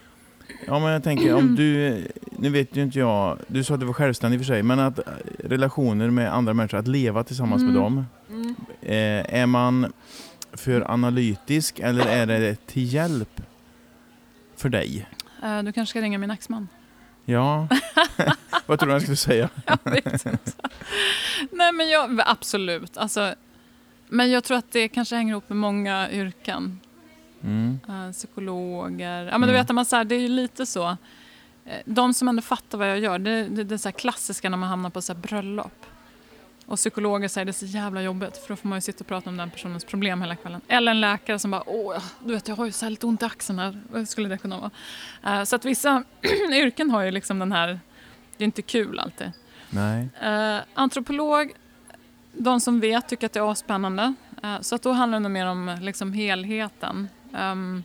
Ja 0.67 0.79
men 0.79 0.89
jag 0.93 1.03
tänker 1.05 1.35
om 1.35 1.55
du, 1.57 2.03
nu 2.39 2.49
vet 2.51 2.77
ju 2.77 2.83
inte 2.83 2.99
jag, 2.99 3.39
du 3.47 3.65
sa 3.65 3.75
att 3.75 3.81
du 3.81 3.87
var 3.87 3.93
självständig 3.93 4.39
i 4.39 4.41
och 4.43 4.47
för 4.47 4.53
sig, 4.55 4.63
men 4.63 4.79
att 4.79 4.99
eh, 4.99 5.05
relationer 5.45 6.11
med 6.11 6.35
andra 6.35 6.55
människor, 6.55 6.79
att 6.79 6.89
leva 6.89 7.25
tillsammans 7.25 7.63
med 7.63 7.71
Mm. 7.77 7.83
dem, 7.83 8.07
eh, 8.83 9.35
är 9.41 9.47
man 9.47 9.93
för 10.53 10.91
analytisk 10.91 11.79
eller 11.79 12.07
är 12.07 12.27
det 12.27 12.67
till 12.67 12.95
hjälp 12.95 13.41
för 14.57 14.69
dig? 14.69 15.07
Eh, 15.43 15.63
Du 15.63 15.73
kanske 15.73 15.91
ska 15.91 16.01
ringa 16.01 16.19
min 16.19 16.31
exman. 16.31 16.69
Ja. 17.25 17.69
Vad 18.67 18.79
tror 18.79 18.87
du 18.89 18.93
jag 18.95 19.03
skulle 19.03 19.17
säga? 19.17 19.49
Nej 21.51 21.73
men 21.73 21.89
jag, 21.89 22.21
absolut. 22.27 22.97
Alltså, 22.97 23.35
men 24.09 24.31
jag 24.31 24.45
tror 24.45 24.57
att 24.59 24.73
det 24.73 24.89
kanske 24.89 25.17
hänger 25.17 25.31
ihop 25.33 25.49
med 25.49 25.59
många 25.59 26.11
yrken. 26.11 26.81
Mm. 27.47 27.81
Eh, 27.89 28.13
psykologer. 28.13 29.25
Ja, 29.25 29.39
men 29.39 29.49
du 29.49 29.55
Mm. 29.55 29.67
vet, 29.67 29.75
man, 29.75 29.85
så 29.85 29.97
här, 29.97 30.05
det 30.05 30.15
är 30.15 30.21
ju 30.21 30.29
lite 30.29 30.67
så. 30.67 30.89
Eh, 31.65 31.77
De 31.85 32.15
som 32.15 32.29
ändå 32.29 32.43
fattar 32.43 32.79
vad 32.79 32.91
jag 32.91 32.99
gör, 32.99 33.19
det, 33.19 33.43
det, 33.49 33.65
det 33.65 33.75
är 33.75 33.79
så 33.79 33.93
klassiska 33.93 34.51
när 34.51 34.57
man 34.57 34.69
hamnar 34.69 34.91
på 34.91 35.03
så 35.03 35.13
här 35.13 35.21
bröllop. 35.21 35.87
Och 36.67 36.77
psykologer 36.77 37.29
säger 37.29 37.45
det 37.45 37.51
är 37.51 37.53
så 37.53 37.67
jävla 37.67 38.03
jobbigt 38.03 38.37
för 38.37 38.49
då 38.49 38.57
får 38.57 38.69
man 38.69 38.77
ju 38.77 38.81
sitta 38.81 39.01
och 39.01 39.07
prata 39.07 39.31
om 39.31 39.37
den 39.37 39.51
personens 39.51 39.85
problem 39.85 40.21
hela 40.23 40.37
kvällen. 40.37 40.61
Eller 40.69 40.91
en 40.93 41.01
läkare 41.01 41.39
som 41.39 41.51
bara, 41.51 41.63
åh, 41.67 42.03
du 42.25 42.35
vet 42.35 42.49
jag 42.49 42.57
har 42.57 42.67
ju 42.67 42.73
så 42.73 42.85
här 42.85 42.91
lite 42.91 43.07
ont 43.07 43.23
i 43.23 43.25
axeln 43.25 43.59
här. 43.59 43.81
Vad 43.91 44.09
skulle 44.09 44.29
det 44.29 44.39
kunna 44.39 44.59
vara? 44.59 44.71
Eh, 45.39 45.45
Så 45.45 45.57
att 45.57 45.65
vissa 45.65 46.05
yrken 46.53 46.91
har 46.91 47.03
ju 47.03 47.11
liksom 47.11 47.39
den 47.39 47.53
här, 47.53 47.81
det 48.37 48.45
är 48.45 48.47
inte 48.47 48.63
kul 48.63 48.99
alltid. 48.99 49.33
Nej. 49.71 50.09
Eh, 50.23 50.59
antropolog, 50.75 51.53
de 52.33 52.61
som 52.61 52.81
vet 52.81 53.09
tycker 53.09 53.27
att 53.27 53.33
det 53.33 53.41
är 53.41 53.55
spännande. 53.55 54.15
Eh, 54.43 54.61
så 54.61 54.75
att 54.75 54.83
då 54.83 54.93
handlar 54.93 55.21
det 55.21 55.29
mer 55.29 55.47
om 55.47 55.79
liksom, 55.81 56.13
helheten. 56.13 57.09
Ehm, 57.37 57.85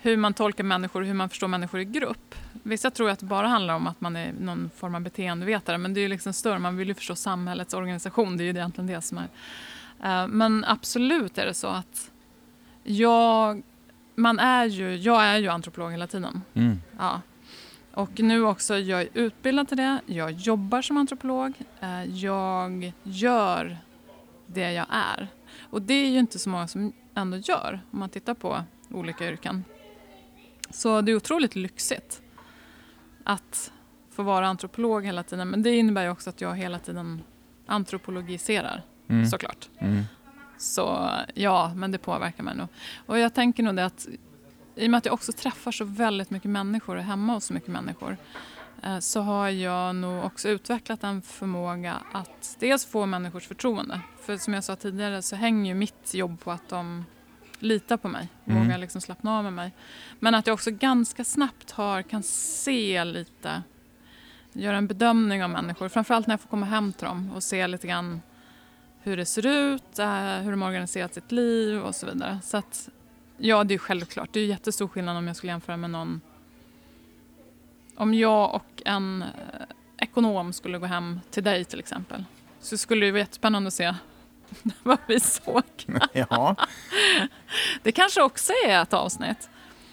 hur 0.00 0.16
man 0.16 0.34
tolkar 0.34 0.64
människor 0.64 1.00
och 1.00 1.06
hur 1.06 1.14
man 1.14 1.28
förstår 1.28 1.48
människor 1.48 1.80
i 1.80 1.84
grupp. 1.84 2.34
Vissa 2.62 2.90
tror 2.90 3.10
att 3.10 3.18
det 3.18 3.26
bara 3.26 3.46
handlar 3.46 3.74
om 3.74 3.86
att 3.86 4.00
man 4.00 4.16
är 4.16 4.32
någon 4.32 4.70
form 4.76 4.94
av 4.94 5.00
beteendevetare 5.00 5.78
men 5.78 5.94
det 5.94 6.00
är 6.00 6.02
ju 6.02 6.08
liksom 6.08 6.32
större. 6.32 6.58
Man 6.58 6.76
vill 6.76 6.88
ju 6.88 6.94
förstå 6.94 7.14
samhällets 7.14 7.74
organisation. 7.74 8.36
Det 8.36 8.42
är 8.42 8.44
ju 8.44 8.50
egentligen 8.50 8.86
det 8.86 9.02
som 9.02 9.18
är. 9.18 9.28
Eh, 10.02 10.26
men 10.28 10.64
absolut 10.64 11.38
är 11.38 11.46
det 11.46 11.54
så 11.54 11.66
att 11.66 12.10
jag, 12.84 13.62
man 14.14 14.38
är 14.38 14.64
ju, 14.64 14.96
jag 14.96 15.24
är 15.24 15.38
ju 15.38 15.48
antropolog 15.48 15.92
hela 15.92 16.06
tiden. 16.06 16.42
Mm. 16.54 16.78
Ja. 16.98 17.20
Och 17.94 18.20
nu 18.20 18.44
också, 18.44 18.78
jag 18.78 19.00
är 19.00 19.08
utbildad 19.14 19.68
till 19.68 19.76
det, 19.76 20.00
jag 20.06 20.30
jobbar 20.30 20.82
som 20.82 20.96
antropolog, 20.96 21.52
eh, 21.80 22.04
jag 22.04 22.92
gör 23.02 23.78
det 24.46 24.72
jag 24.72 24.86
är. 24.90 25.28
Och 25.70 25.82
det 25.82 25.94
är 25.94 26.08
ju 26.08 26.18
inte 26.18 26.38
så 26.38 26.50
många 26.50 26.68
som 26.68 26.92
ändå 27.18 27.36
gör 27.36 27.80
om 27.90 27.98
man 27.98 28.08
tittar 28.08 28.34
på 28.34 28.62
olika 28.90 29.28
yrken. 29.28 29.64
Så 30.70 31.00
det 31.00 31.12
är 31.12 31.16
otroligt 31.16 31.56
lyxigt. 31.56 32.22
att 33.24 33.72
få 34.10 34.22
vara 34.22 34.46
antropolog 34.48 35.04
hela 35.04 35.22
tiden. 35.22 35.48
Men 35.48 35.62
det 35.62 35.76
innebär 35.76 36.02
ju 36.04 36.10
också 36.10 36.30
att 36.30 36.40
jag 36.40 36.54
hela 36.56 36.78
tiden 36.78 37.22
antropologiserar 37.66 38.82
Mm. 39.08 39.26
såklart. 39.26 39.68
Mm. 39.78 40.02
Så 40.58 41.10
ja, 41.34 41.72
men 41.74 41.90
det 41.92 41.98
påverkar 41.98 42.42
mig 42.44 42.56
nog. 42.56 42.68
Och 43.06 43.18
jag 43.18 43.34
tänker 43.34 43.62
nog 43.62 43.76
det 43.76 43.84
att 43.84 44.08
i 44.76 44.86
och 44.86 44.90
med 44.90 44.98
att 44.98 45.04
jag 45.04 45.14
också 45.14 45.32
träffar 45.32 45.72
så 45.72 45.84
väldigt 45.84 46.30
mycket 46.30 46.50
människor 46.50 46.96
och 46.96 47.02
hemma 47.02 47.32
hos 47.34 47.44
så 47.44 47.54
mycket 47.54 47.68
människor 47.68 48.16
så 49.00 49.20
har 49.20 49.48
jag 49.48 49.94
nog 49.96 50.24
också 50.24 50.48
utvecklat 50.48 51.04
en 51.04 51.22
förmåga 51.22 51.94
att 52.12 52.56
dels 52.58 52.86
få 52.86 53.06
människors 53.06 53.46
förtroende. 53.46 54.00
För 54.22 54.36
som 54.36 54.54
jag 54.54 54.64
sa 54.64 54.76
tidigare 54.76 55.22
så 55.22 55.36
hänger 55.36 55.68
ju 55.72 55.74
mitt 55.74 56.14
jobb 56.14 56.40
på 56.40 56.50
att 56.50 56.68
de 56.68 57.04
litar 57.58 57.96
på 57.96 58.08
mig, 58.08 58.28
Mm. 58.44 58.62
vågar 58.62 58.78
liksom 58.78 59.00
slappna 59.00 59.38
av 59.38 59.44
med 59.44 59.52
mig. 59.52 59.72
Men 60.18 60.34
att 60.34 60.46
jag 60.46 60.54
också 60.54 60.70
ganska 60.70 61.24
snabbt 61.24 61.70
har, 61.70 62.02
kan 62.02 62.22
se 62.22 63.04
lite, 63.04 63.62
göra 64.52 64.76
en 64.76 64.86
bedömning 64.86 65.44
av 65.44 65.50
människor. 65.50 65.88
Framförallt 65.88 66.26
när 66.26 66.32
jag 66.32 66.40
får 66.40 66.48
komma 66.48 66.66
hem 66.66 66.92
till 66.92 67.06
dem 67.06 67.32
och 67.34 67.42
se 67.42 67.66
lite 67.66 67.86
grann 67.86 68.22
hur 69.02 69.16
det 69.16 69.26
ser 69.26 69.46
ut, 69.46 69.98
eh, 69.98 70.08
hur 70.38 70.50
de 70.50 70.62
har 70.62 70.68
organiserat 70.68 71.14
sitt 71.14 71.32
liv 71.32 71.80
och 71.80 71.94
så 71.94 72.06
vidare. 72.06 72.38
Så 72.44 72.56
att, 72.56 72.88
ja, 73.38 73.64
det 73.64 73.74
är 73.74 73.78
självklart. 73.78 74.28
Det 74.32 74.40
är 74.40 74.46
jättestor 74.46 74.88
skillnad 74.88 75.16
om 75.16 75.26
jag 75.26 75.36
skulle 75.36 75.52
jämföra 75.52 75.76
med 75.76 75.90
någon... 75.90 76.20
Om 77.98 78.14
jag 78.14 78.54
och 78.54 78.82
en 78.84 79.22
eh, 79.22 79.28
ekonom 79.98 80.52
skulle 80.52 80.78
gå 80.78 80.86
hem 80.86 81.20
till 81.30 81.44
dig 81.44 81.64
till 81.64 81.78
exempel 81.78 82.24
så 82.60 82.78
skulle 82.78 83.06
det 83.06 83.12
vara 83.12 83.20
jättespännande 83.20 83.68
att 83.68 83.74
se 83.74 83.94
vad 84.82 84.98
vi 85.06 85.20
såg. 85.20 85.62
ja. 86.12 86.56
Det 87.82 87.92
kanske 87.92 88.22
också 88.22 88.52
är 88.66 88.82
ett 88.82 88.92
avsnitt. 88.92 89.50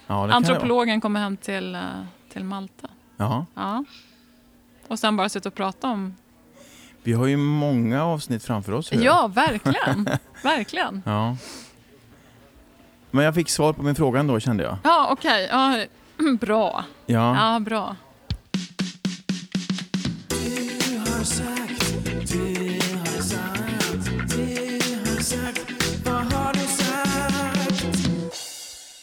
ja. 0.08 0.32
Antropologen 0.32 1.02
kommer 1.02 1.20
hem 1.20 1.38
till, 1.38 1.76
eh, 1.76 1.82
till 2.30 2.44
Malta. 2.44 2.88
Ja. 3.18 3.46
Ja. 3.54 3.84
Och 4.88 5.00
sen 5.00 5.18
bara 5.18 5.30
sitta 5.30 5.50
och 5.50 5.56
prata 5.56 5.88
om... 5.88 6.16
Vi 7.04 7.14
har 7.14 7.28
ju 7.28 7.38
många 7.38 8.04
avsnitt 8.06 8.44
framför 8.44 8.72
oss. 8.72 8.92
Ja, 8.94 9.28
verkligen. 9.28 10.10
verkligen. 10.44 11.02
ja. 11.06 11.38
Men 13.12 13.26
jag 13.26 13.36
fick 13.36 13.50
svar 13.50 13.74
på 13.74 13.84
min 13.84 13.96
fråga 13.96 14.20
ändå 14.20 14.40
kände 14.40 14.64
jag. 14.64 14.78
Ja, 14.84 15.08
okej. 15.12 15.48
Ja, 15.52 15.86
bra. 16.40 16.84
Ja. 17.06 17.54
Ja, 17.54 17.60
bra. 17.60 17.96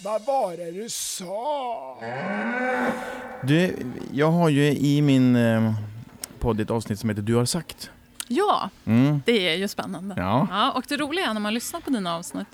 Vad 0.04 0.24
var 0.26 0.56
det 0.56 0.70
du 0.70 0.88
sa? 0.88 1.98
Du, 3.42 3.76
jag 4.12 4.30
har 4.30 4.48
ju 4.48 4.64
i 4.64 5.02
min 5.02 5.36
eh, 5.36 5.72
podd 6.38 6.60
ett 6.60 6.70
avsnitt 6.70 7.00
som 7.00 7.08
heter 7.08 7.22
Du 7.22 7.34
har 7.34 7.44
sagt. 7.44 7.90
Ja, 8.28 8.70
Mm. 8.84 9.22
det 9.26 9.48
är 9.48 9.56
ju 9.56 9.68
spännande. 9.68 10.14
Ja. 10.18 10.46
Ja, 10.50 10.70
och 10.70 10.84
det 10.88 10.96
roliga 10.96 11.26
är 11.26 11.34
när 11.34 11.40
man 11.40 11.54
lyssnar 11.54 11.80
på 11.80 11.90
dina 11.90 12.14
avsnitt 12.16 12.46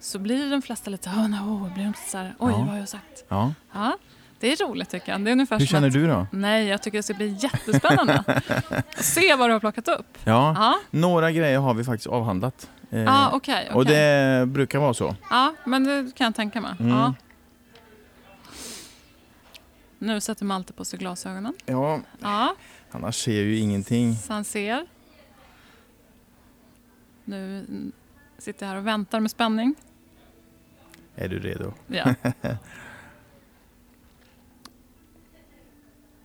så 0.00 0.18
blir 0.18 0.50
de 0.50 0.62
flesta 0.62 0.90
lite 0.90 1.08
oh, 1.08 1.28
no, 1.28 1.70
blir 1.74 1.84
de 1.84 1.92
så 2.06 2.18
här, 2.18 2.34
oj 2.38 2.52
Ja. 2.52 2.58
vad 2.58 2.66
har 2.68 2.76
jag 2.78 2.88
sagt? 2.88 3.24
ja. 3.28 3.54
Ja, 3.72 3.98
det 4.40 4.52
är 4.52 4.66
roligt 4.68 4.90
tycker 4.90 5.12
jag. 5.12 5.24
Det 5.24 5.30
är 5.30 5.32
ungefär 5.32 5.58
Hur 5.58 5.66
känner 5.66 5.86
att, 5.86 5.92
du 5.92 6.06
då? 6.06 6.26
Nej, 6.32 6.66
jag 6.66 6.82
tycker 6.82 6.98
det 6.98 7.02
ska 7.02 7.14
bli 7.14 7.36
jättespännande. 7.40 8.24
att 8.26 9.04
se 9.04 9.34
vad 9.34 9.48
du 9.48 9.52
har 9.52 9.60
plockat 9.60 9.88
upp. 9.88 10.18
Ja. 10.24 10.54
Ja, 10.58 10.78
Några 10.90 11.32
grejer 11.32 11.58
har 11.58 11.74
vi 11.74 11.84
faktiskt 11.84 12.06
avhandlat. 12.06 12.70
Eh, 12.90 12.98
ja 13.00 13.30
okej. 13.32 13.70
Och 13.72 13.80
okej. 13.82 13.94
det 13.94 14.46
brukar 14.46 14.78
vara 14.78 14.94
så. 14.94 15.16
Ja, 15.30 15.54
men 15.64 15.84
det 15.84 16.12
kan 16.14 16.24
jag 16.24 16.34
tänka 16.34 16.60
mig. 16.60 16.72
Mm. 16.80 16.92
Ja. 16.92 17.14
Nu 19.98 20.20
sätter 20.20 20.44
Malte 20.44 20.72
på 20.72 20.84
sig 20.84 20.98
glasögonen. 20.98 21.54
Ja, 21.66 22.00
Ja, 22.20 22.54
annars 22.90 23.16
ser 23.24 23.32
jag 23.32 23.42
ju 23.44 23.56
ingenting. 23.58 24.14
så 24.16 24.32
han 24.32 24.44
ser. 24.44 24.86
Nu 27.24 27.66
sitter 28.38 28.66
jag 28.66 28.70
här 28.72 28.78
och 28.78 28.86
väntar 28.86 29.20
med 29.20 29.30
spänning. 29.30 29.74
Är 31.20 31.28
du 31.28 31.38
redo? 31.38 31.72
Ja. 31.86 32.14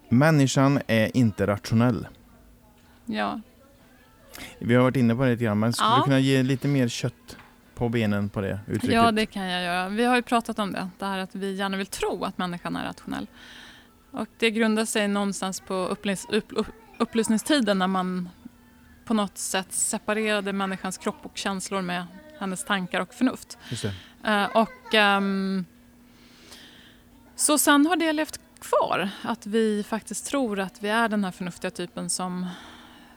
Människan 0.09 0.79
är 0.87 1.17
inte 1.17 1.47
rationell. 1.47 2.07
ja. 3.05 3.41
Vi 4.59 4.75
har 4.75 4.83
varit 4.83 4.95
inne 4.95 5.15
på 5.15 5.23
det 5.23 5.31
lite 5.31 5.43
grann, 5.43 5.59
men 5.59 5.73
skulle 5.73 5.89
Ja. 5.89 5.97
du 5.97 6.03
kunna 6.03 6.19
ge 6.19 6.43
lite 6.43 6.67
mer 6.67 6.87
kött 6.87 7.37
på 7.75 7.89
benen 7.89 8.29
på 8.29 8.41
det 8.41 8.59
uttrycket? 8.67 8.93
Ja, 8.95 9.11
det 9.11 9.25
kan 9.25 9.43
jag 9.43 9.63
göra. 9.63 9.89
Vi 9.89 10.05
har 10.05 10.15
ju 10.15 10.21
pratat 10.21 10.59
om 10.59 10.71
det, 10.73 10.89
det 10.99 11.05
här 11.05 11.17
att 11.19 11.35
vi 11.35 11.53
gärna 11.53 11.77
vill 11.77 11.85
tro 11.85 12.23
att 12.23 12.37
människan 12.37 12.75
är 12.75 12.83
rationell. 12.85 13.27
Och 14.11 14.27
det 14.39 14.51
grundar 14.51 14.85
sig 14.85 15.07
någonstans 15.07 15.59
på 15.59 15.73
upplys 15.73 16.25
upp, 16.29 16.45
upp, 16.49 16.67
upplysningstiden 16.97 17.79
när 17.79 17.87
man 17.87 18.29
på 19.05 19.13
något 19.13 19.37
sätt 19.37 19.73
separerade 19.73 20.53
människans 20.53 20.97
kropp 20.97 21.19
och 21.25 21.37
känslor 21.37 21.81
med 21.81 22.05
hennes 22.43 22.65
tankar 22.65 23.01
och 23.01 23.13
förnuft. 23.13 23.57
Eh, 24.23 24.45
och 24.45 24.93
ehm, 24.93 25.65
Så 27.35 27.57
sen 27.57 27.85
har 27.85 27.95
det 27.95 28.13
levt 28.13 28.39
kvar, 28.59 29.09
att 29.23 29.45
vi 29.45 29.83
faktiskt 29.83 30.25
tror 30.25 30.59
att 30.59 30.83
vi 30.83 30.89
är 30.89 31.09
den 31.09 31.23
här 31.23 31.31
förnuftiga 31.31 31.71
typen 31.71 32.09
som 32.09 32.47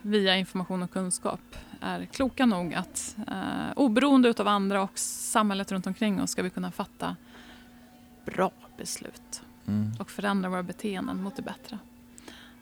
via 0.01 0.37
information 0.37 0.83
och 0.83 0.91
kunskap 0.91 1.39
är 1.81 2.05
kloka 2.05 2.45
nog 2.45 2.73
att 2.73 3.15
eh, 3.27 3.71
oberoende 3.75 4.29
utav 4.29 4.47
andra 4.47 4.81
och 4.81 4.99
samhället 4.99 5.71
runt 5.71 5.87
omkring 5.87 6.21
oss 6.21 6.31
ska 6.31 6.43
vi 6.43 6.49
kunna 6.49 6.71
fatta 6.71 7.15
bra 8.25 8.51
beslut 8.77 9.41
Mm. 9.67 9.91
och 9.99 10.11
förändra 10.11 10.49
våra 10.49 10.63
beteenden 10.63 11.23
mot 11.23 11.35
det 11.35 11.41
bättre. 11.41 11.79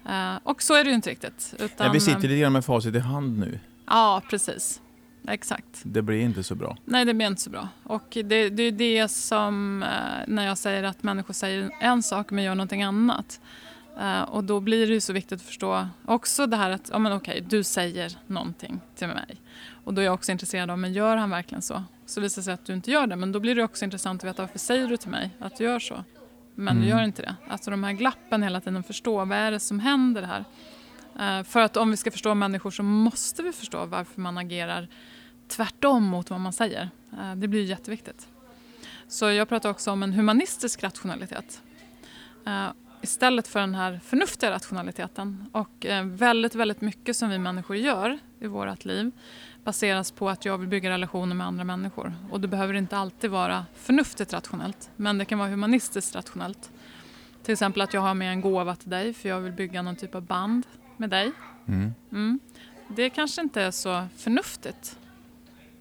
Eh, 0.09 0.35
och 0.43 0.61
så 0.61 0.73
är 0.73 0.83
det 0.83 0.89
ju 0.89 0.95
inte 0.95 1.09
riktigt. 1.09 1.55
Utan, 1.59 1.87
Ja, 1.87 1.93
vi 1.93 1.99
sitter 1.99 2.21
lite 2.21 2.37
grann 2.37 2.53
med 2.53 2.65
facit 2.65 2.95
i 2.95 2.99
hand 2.99 3.39
nu. 3.39 3.59
Ja, 3.85 4.21
precis. 4.29 4.81
Exakt. 5.27 5.81
Det 5.83 6.01
blir 6.01 6.19
inte 6.21 6.43
så 6.43 6.55
bra. 6.55 6.77
Nej, 6.85 7.05
det 7.05 7.13
blir 7.13 7.27
inte 7.27 7.41
så 7.41 7.49
bra. 7.49 7.69
Och 7.83 8.03
det, 8.23 8.49
det 8.49 8.63
är 8.63 8.71
det 8.71 9.07
som 9.11 9.83
eh, 9.83 9.89
när 10.27 10.45
jag 10.45 10.57
säger 10.57 10.83
att 10.83 11.03
människor 11.03 11.33
säger 11.33 11.71
en 11.79 12.03
sak 12.03 12.31
men 12.31 12.43
gör 12.43 12.55
någonting 12.55 12.83
annat. 12.83 13.39
Eh, 13.99 14.21
och 14.21 14.43
då 14.43 14.59
blir 14.59 14.87
det 14.87 14.93
ju 14.93 15.01
så 15.01 15.13
viktigt 15.13 15.39
att 15.41 15.45
förstå 15.47 15.87
också 16.05 16.45
det 16.47 16.57
här 16.57 16.69
att, 16.69 16.89
ja 16.93 16.99
men 16.99 17.13
okej, 17.13 17.41
du 17.49 17.63
säger 17.63 18.17
någonting 18.27 18.79
till 18.95 19.07
mig. 19.07 19.41
Och 19.83 19.93
då 19.93 20.01
är 20.01 20.05
jag 20.05 20.13
också 20.13 20.31
intresserad 20.31 20.71
av, 20.71 20.79
men 20.79 20.93
gör 20.93 21.17
han 21.17 21.29
verkligen 21.29 21.61
så? 21.61 21.83
Så 22.05 22.21
visar 22.21 22.41
det 22.41 22.43
sig 22.43 22.53
att 22.53 22.65
du 22.65 22.73
inte 22.73 22.91
gör 22.91 23.07
det, 23.07 23.15
men 23.15 23.31
då 23.31 23.39
blir 23.39 23.55
det 23.55 23.63
också 23.63 23.85
intressant 23.85 24.23
att 24.23 24.29
veta 24.29 24.41
varför 24.41 24.59
säger 24.59 24.87
du 24.87 24.97
till 24.97 25.09
mig 25.09 25.29
att 25.39 25.57
du 25.57 25.63
gör 25.63 25.79
så? 25.79 26.03
Men 26.55 26.75
du 26.75 26.81
Mm. 26.85 26.97
gör 26.97 27.03
inte 27.03 27.21
det. 27.21 27.35
Alltså 27.49 27.71
de 27.71 27.83
här 27.83 27.91
glappen 27.93 28.43
hela 28.43 28.61
tiden, 28.61 28.83
förstå 28.83 29.25
vad 29.25 29.37
är 29.37 29.51
det 29.51 29.59
som 29.59 29.79
händer 29.79 30.21
här? 30.23 30.45
Eh, 31.39 31.43
för 31.43 31.59
att 31.59 31.77
om 31.77 31.91
vi 31.91 31.97
ska 31.97 32.11
förstå 32.11 32.33
människor 32.35 32.71
så 32.71 32.83
måste 32.83 33.43
vi 33.43 33.51
förstå 33.51 33.85
varför 33.85 34.21
man 34.21 34.37
agerar 34.37 34.87
tvärtom 35.47 36.03
mot 36.03 36.29
vad 36.29 36.39
man 36.39 36.53
säger. 36.53 36.89
Eh, 37.19 37.35
Det 37.35 37.47
blir 37.47 37.63
jätteviktigt. 37.63 38.27
Så 39.07 39.31
jag 39.31 39.49
pratar 39.49 39.69
också 39.69 39.91
om 39.91 40.03
en 40.03 40.13
humanistisk 40.13 40.83
rationalitet. 40.83 41.61
Eh, 42.45 42.67
Istället 43.01 43.47
för 43.47 43.59
den 43.59 43.75
här 43.75 43.99
förnuftiga 44.05 44.51
rationaliteten. 44.51 45.49
Och 45.51 45.85
eh, 45.85 46.05
väldigt, 46.05 46.55
väldigt 46.55 46.81
mycket 46.81 47.17
som 47.17 47.29
vi 47.29 47.37
människor 47.37 47.75
gör 47.75 48.19
i 48.39 48.47
vårt 48.47 48.85
liv 48.85 49.11
baseras 49.63 50.11
på 50.11 50.29
att 50.29 50.45
jag 50.45 50.57
vill 50.57 50.67
bygga 50.67 50.89
relationer 50.89 51.35
med 51.35 51.47
andra 51.47 51.63
människor. 51.63 52.13
Och 52.31 52.41
det 52.41 52.47
behöver 52.47 52.73
inte 52.73 52.97
alltid 52.97 53.29
vara 53.31 53.65
förnuftigt 53.75 54.33
rationellt, 54.33 54.89
men 54.95 55.17
det 55.17 55.25
kan 55.25 55.39
vara 55.39 55.49
humanistiskt 55.49 56.15
rationellt. 56.15 56.71
Till 57.43 57.51
exempel 57.53 57.81
att 57.81 57.93
jag 57.93 58.01
har 58.01 58.13
med 58.13 58.31
en 58.31 58.41
gåva 58.41 58.75
till 58.75 58.89
dig 58.89 59.13
för 59.13 59.29
jag 59.29 59.39
vill 59.39 59.53
bygga 59.53 59.81
någon 59.81 59.95
typ 59.95 60.15
av 60.15 60.21
band 60.21 60.65
med 60.97 61.09
dig. 61.09 61.31
Mm. 61.67 61.93
Mm. 62.11 62.39
Det 62.87 63.09
kanske 63.09 63.41
inte 63.41 63.61
är 63.61 63.71
så 63.71 64.07
förnuftigt 64.17 64.97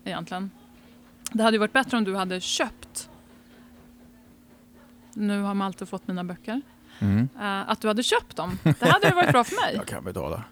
egentligen. 0.05 0.51
Det 1.33 1.43
hade 1.43 1.55
ju 1.55 1.59
varit 1.59 1.73
bättre 1.73 1.97
om 1.97 2.05
du 2.05 2.17
hade 2.17 2.41
köpt. 2.41 3.09
Nu 5.15 5.41
har 5.43 5.55
Malte 5.55 5.87
fått 5.87 6.09
mina 6.09 6.25
böcker. 6.25 6.61
Mm. 6.99 7.29
Eh, 7.41 7.71
att 7.71 7.81
du 7.81 7.89
hade 7.89 8.03
köpt 8.03 8.37
dem. 8.37 8.59
Det 8.63 8.89
hade 8.91 9.09
ju 9.09 9.15
varit 9.15 9.33
bra 9.33 9.45
för 9.45 9.57
mig. 9.67 9.75
Jag 9.77 9.87
kan 9.87 10.05
betala. 10.05 10.45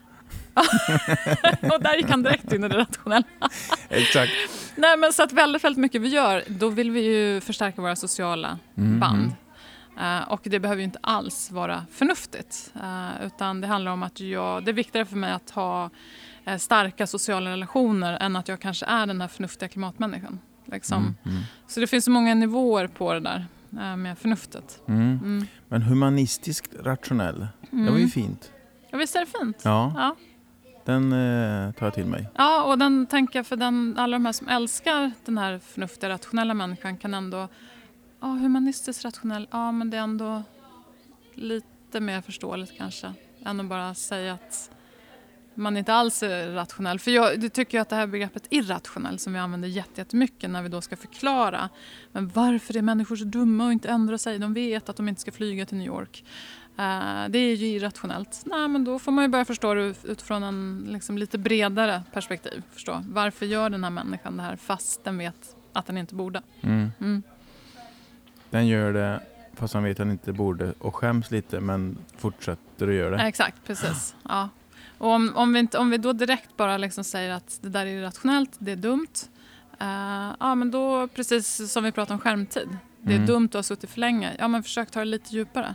Och 1.73 1.83
där 1.83 1.97
gick 1.97 2.11
han 2.11 2.23
direkt 2.23 2.53
in 2.53 2.65
i 2.65 2.69
det 2.69 2.79
rationella. 2.79 3.25
Exakt. 3.89 4.33
Nej 4.77 4.97
men 4.97 5.13
så 5.13 5.23
att 5.23 5.33
väldigt, 5.33 5.65
väldigt 5.65 5.81
mycket 5.81 6.01
vi 6.01 6.09
gör, 6.09 6.45
då 6.49 6.69
vill 6.69 6.91
vi 6.91 7.01
ju 7.01 7.41
förstärka 7.41 7.83
våra 7.83 7.97
sociala 7.97 8.59
Mm. 8.77 9.01
band. 9.01 9.33
Eh, 10.01 10.33
och 10.33 10.41
det 10.45 10.61
behöver 10.61 10.79
ju 10.81 10.85
inte 10.85 10.99
alls 11.03 11.51
vara 11.51 11.85
förnuftigt. 11.93 12.73
Eh, 12.83 13.27
utan 13.27 13.61
det 13.61 13.67
handlar 13.67 13.93
om 13.93 14.03
att 14.03 14.21
jag, 14.21 14.65
det 14.65 14.71
är 14.71 14.73
viktigare 14.73 15.07
för 15.07 15.17
mig 15.17 15.33
att 15.33 15.51
ha 15.51 15.91
starka 16.59 17.07
sociala 17.07 17.51
relationer 17.51 18.19
än 18.21 18.37
att 18.37 18.49
jag 18.49 18.61
kanske 18.61 18.87
är 18.87 19.07
den 19.07 19.21
här 19.21 19.29
förnuftiga 19.29 19.69
klimatmänniskan. 19.69 20.39
Liksom. 20.65 20.99
Mm. 21.03 21.15
Mm. 21.25 21.43
Så 21.67 21.81
det 21.81 21.87
finns 21.87 22.05
så 22.05 22.11
många 22.11 22.35
nivåer 22.35 22.87
på 22.87 23.13
det 23.13 23.21
där 23.21 23.47
eh, 23.73 23.97
med 23.97 24.19
förnuftet. 24.19 24.81
Mm. 24.89 25.01
Mm. 25.25 25.47
Men 25.69 25.83
humanistiskt 25.83 26.75
rationell, 26.81 27.47
Mm. 27.73 27.85
det 27.85 27.91
var 27.93 27.99
ju 27.99 28.09
fint. 28.09 28.53
Ja, 28.91 28.99
visst 28.99 29.17
är 29.17 29.21
det 29.21 29.27
fint? 29.41 29.61
Ja, 29.65 29.93
Ja. 29.97 30.17
den 30.85 31.13
eh, 31.13 31.73
tar 31.73 31.87
jag 31.87 31.95
till 31.95 32.07
mig. 32.07 32.29
Ja, 32.37 32.63
och 32.63 32.79
den 32.79 33.07
tänker 33.07 33.39
jag 33.39 33.47
för 33.47 33.57
den, 33.57 33.95
alla 33.99 34.15
de 34.17 34.25
här 34.27 34.33
som 34.33 34.49
älskar 34.49 35.11
den 35.25 35.39
här 35.39 35.59
förnuftiga, 35.59 36.11
rationella 36.11 36.55
människan 36.55 36.97
kan 36.97 37.15
ändå... 37.15 37.49
Ja, 38.21 38.27
humanistiskt 38.27 39.05
rationell, 39.05 39.49
ja 39.51 39.73
men 39.73 39.91
det 39.91 39.97
är 39.97 40.01
ändå 40.03 40.43
lite 41.35 42.01
mer 42.01 42.21
förståeligt 42.21 42.73
kanske 42.79 43.13
än 43.45 43.61
att 43.61 43.67
bara 43.67 43.95
säga 43.95 44.33
att 44.35 44.71
man 45.55 45.77
inte 45.77 45.95
alls 45.95 46.23
är 46.23 46.53
rationell. 46.53 46.99
För 46.99 47.11
jag 47.11 47.53
tycker 47.53 47.81
att 47.81 47.89
det 47.89 47.97
här 47.97 48.07
begreppet 48.07 48.47
irrationell 48.51 49.19
som 49.19 49.33
vi 49.33 49.39
använder 49.39 49.69
jättemycket 49.69 50.51
när 50.51 50.63
vi 50.63 50.69
då 50.69 50.81
ska 50.81 50.97
förklara 50.97 51.69
men 52.13 52.29
varför 52.29 52.77
är 52.77 52.83
människor 52.83 53.17
så 53.17 53.25
dumma 53.25 53.67
och 53.67 53.73
inte 53.73 53.89
ändrar 53.89 54.17
sig? 54.17 54.39
De 54.39 54.55
vet 54.55 54.89
att 54.89 54.97
de 54.97 55.09
inte 55.09 55.21
ska 55.21 55.33
flyga 55.33 55.67
till 55.67 55.77
New 55.77 55.87
York. 55.87 56.25
Uh, 56.79 57.29
det 57.29 57.39
är 57.39 57.55
ju 57.55 57.67
irrationellt. 57.67 58.43
Nej, 58.47 58.69
men 58.69 58.85
då 58.85 58.99
får 58.99 59.13
man 59.13 59.25
ju 59.25 59.29
börja 59.29 59.45
förstå 59.45 59.75
det 59.75 59.95
utifrån 60.05 60.43
en 60.43 60.87
liksom, 60.89 61.19
lite 61.19 61.39
bredare 61.39 62.03
perspektiv. 62.13 62.63
Förstå. 62.71 63.05
Varför 63.09 63.47
gör 63.47 63.71
den 63.71 63.85
här 63.85 63.91
människan 63.91 64.37
det 64.37 64.43
här 64.43 64.57
fast 64.57 65.05
den 65.05 65.19
vet 65.19 65.57
att 65.73 65.87
den 65.87 65.99
inte 65.99 66.15
borde? 66.15 66.43
Mm. 66.61 66.91
Mm. 67.01 67.23
Den 68.51 68.67
gör 68.67 68.93
det 68.93 69.21
fast 69.55 69.75
han 69.75 69.85
vet 69.85 69.93
att 69.93 69.99
han 69.99 70.11
inte 70.11 70.33
borde 70.33 70.75
och 70.79 70.97
skäms 70.97 71.31
lite 71.31 71.61
men 71.61 71.99
fortsätter 72.17 72.89
att 72.89 72.95
göra 72.95 73.17
det. 73.17 73.23
Exakt, 73.23 73.57
precis. 73.67 74.15
Ja. 74.29 74.49
Och 75.03 75.11
om, 75.11 75.33
om, 75.37 75.53
vi 75.53 75.59
inte, 75.59 75.79
om 75.79 75.91
vi 75.91 75.99
då 75.99 76.13
direkt 76.13 76.57
bara 76.57 76.77
liksom 76.77 77.05
säger 77.05 77.31
att 77.31 77.59
det 77.63 77.69
där 77.69 77.87
är 77.87 77.91
irrationellt, 77.91 78.51
det 78.59 78.73
är 78.73 78.77
dumt. 78.77 79.07
Uh, 79.83 80.35
ja, 80.41 80.55
men 80.55 80.71
då, 80.71 81.09
precis 81.09 81.73
som 81.73 81.85
vi 81.85 81.93
pratade 81.93 82.15
om 82.15 82.21
skärmtid. 82.21 82.77
Det 83.01 83.13
är 83.13 83.17
Mm. 83.17 83.27
dumt 83.27 83.47
att 83.47 83.55
ha 83.55 83.63
suttit 83.63 83.91
för 83.91 84.01
länge. 84.01 84.37
Ja, 84.39 84.49
men 84.49 84.63
försök 84.63 84.91
ta 84.91 84.99
det 84.99 85.05
lite 85.05 85.35
djupare. 85.37 85.75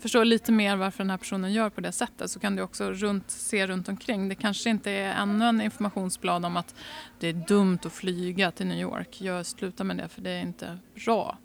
Förstå 0.00 0.24
lite 0.24 0.52
mer 0.52 0.76
varför 0.76 0.98
den 0.98 1.10
här 1.10 1.16
personen 1.16 1.52
gör 1.52 1.70
på 1.70 1.80
det 1.80 1.92
sättet 1.92 2.30
så 2.30 2.40
kan 2.40 2.56
du 2.56 2.62
också 2.62 2.90
runt, 2.92 3.30
se 3.30 3.66
runt 3.66 3.88
omkring. 3.88 4.28
Det 4.28 4.34
kanske 4.34 4.70
inte 4.70 4.90
är 4.90 5.12
ännu 5.22 5.44
en 5.44 5.60
informationsblad 5.60 6.44
om 6.44 6.56
att 6.56 6.74
det 7.20 7.28
är 7.28 7.32
dumt 7.32 7.78
att 7.84 7.92
flyga 7.92 8.50
till 8.50 8.66
New 8.66 8.78
York. 8.78 9.20
Jag 9.20 9.46
slutar 9.46 9.84
med 9.84 9.96
det 9.96 10.08
för 10.08 10.20
det 10.20 10.30
är 10.30 10.40
inte 10.40 10.78
bra. 11.04 11.38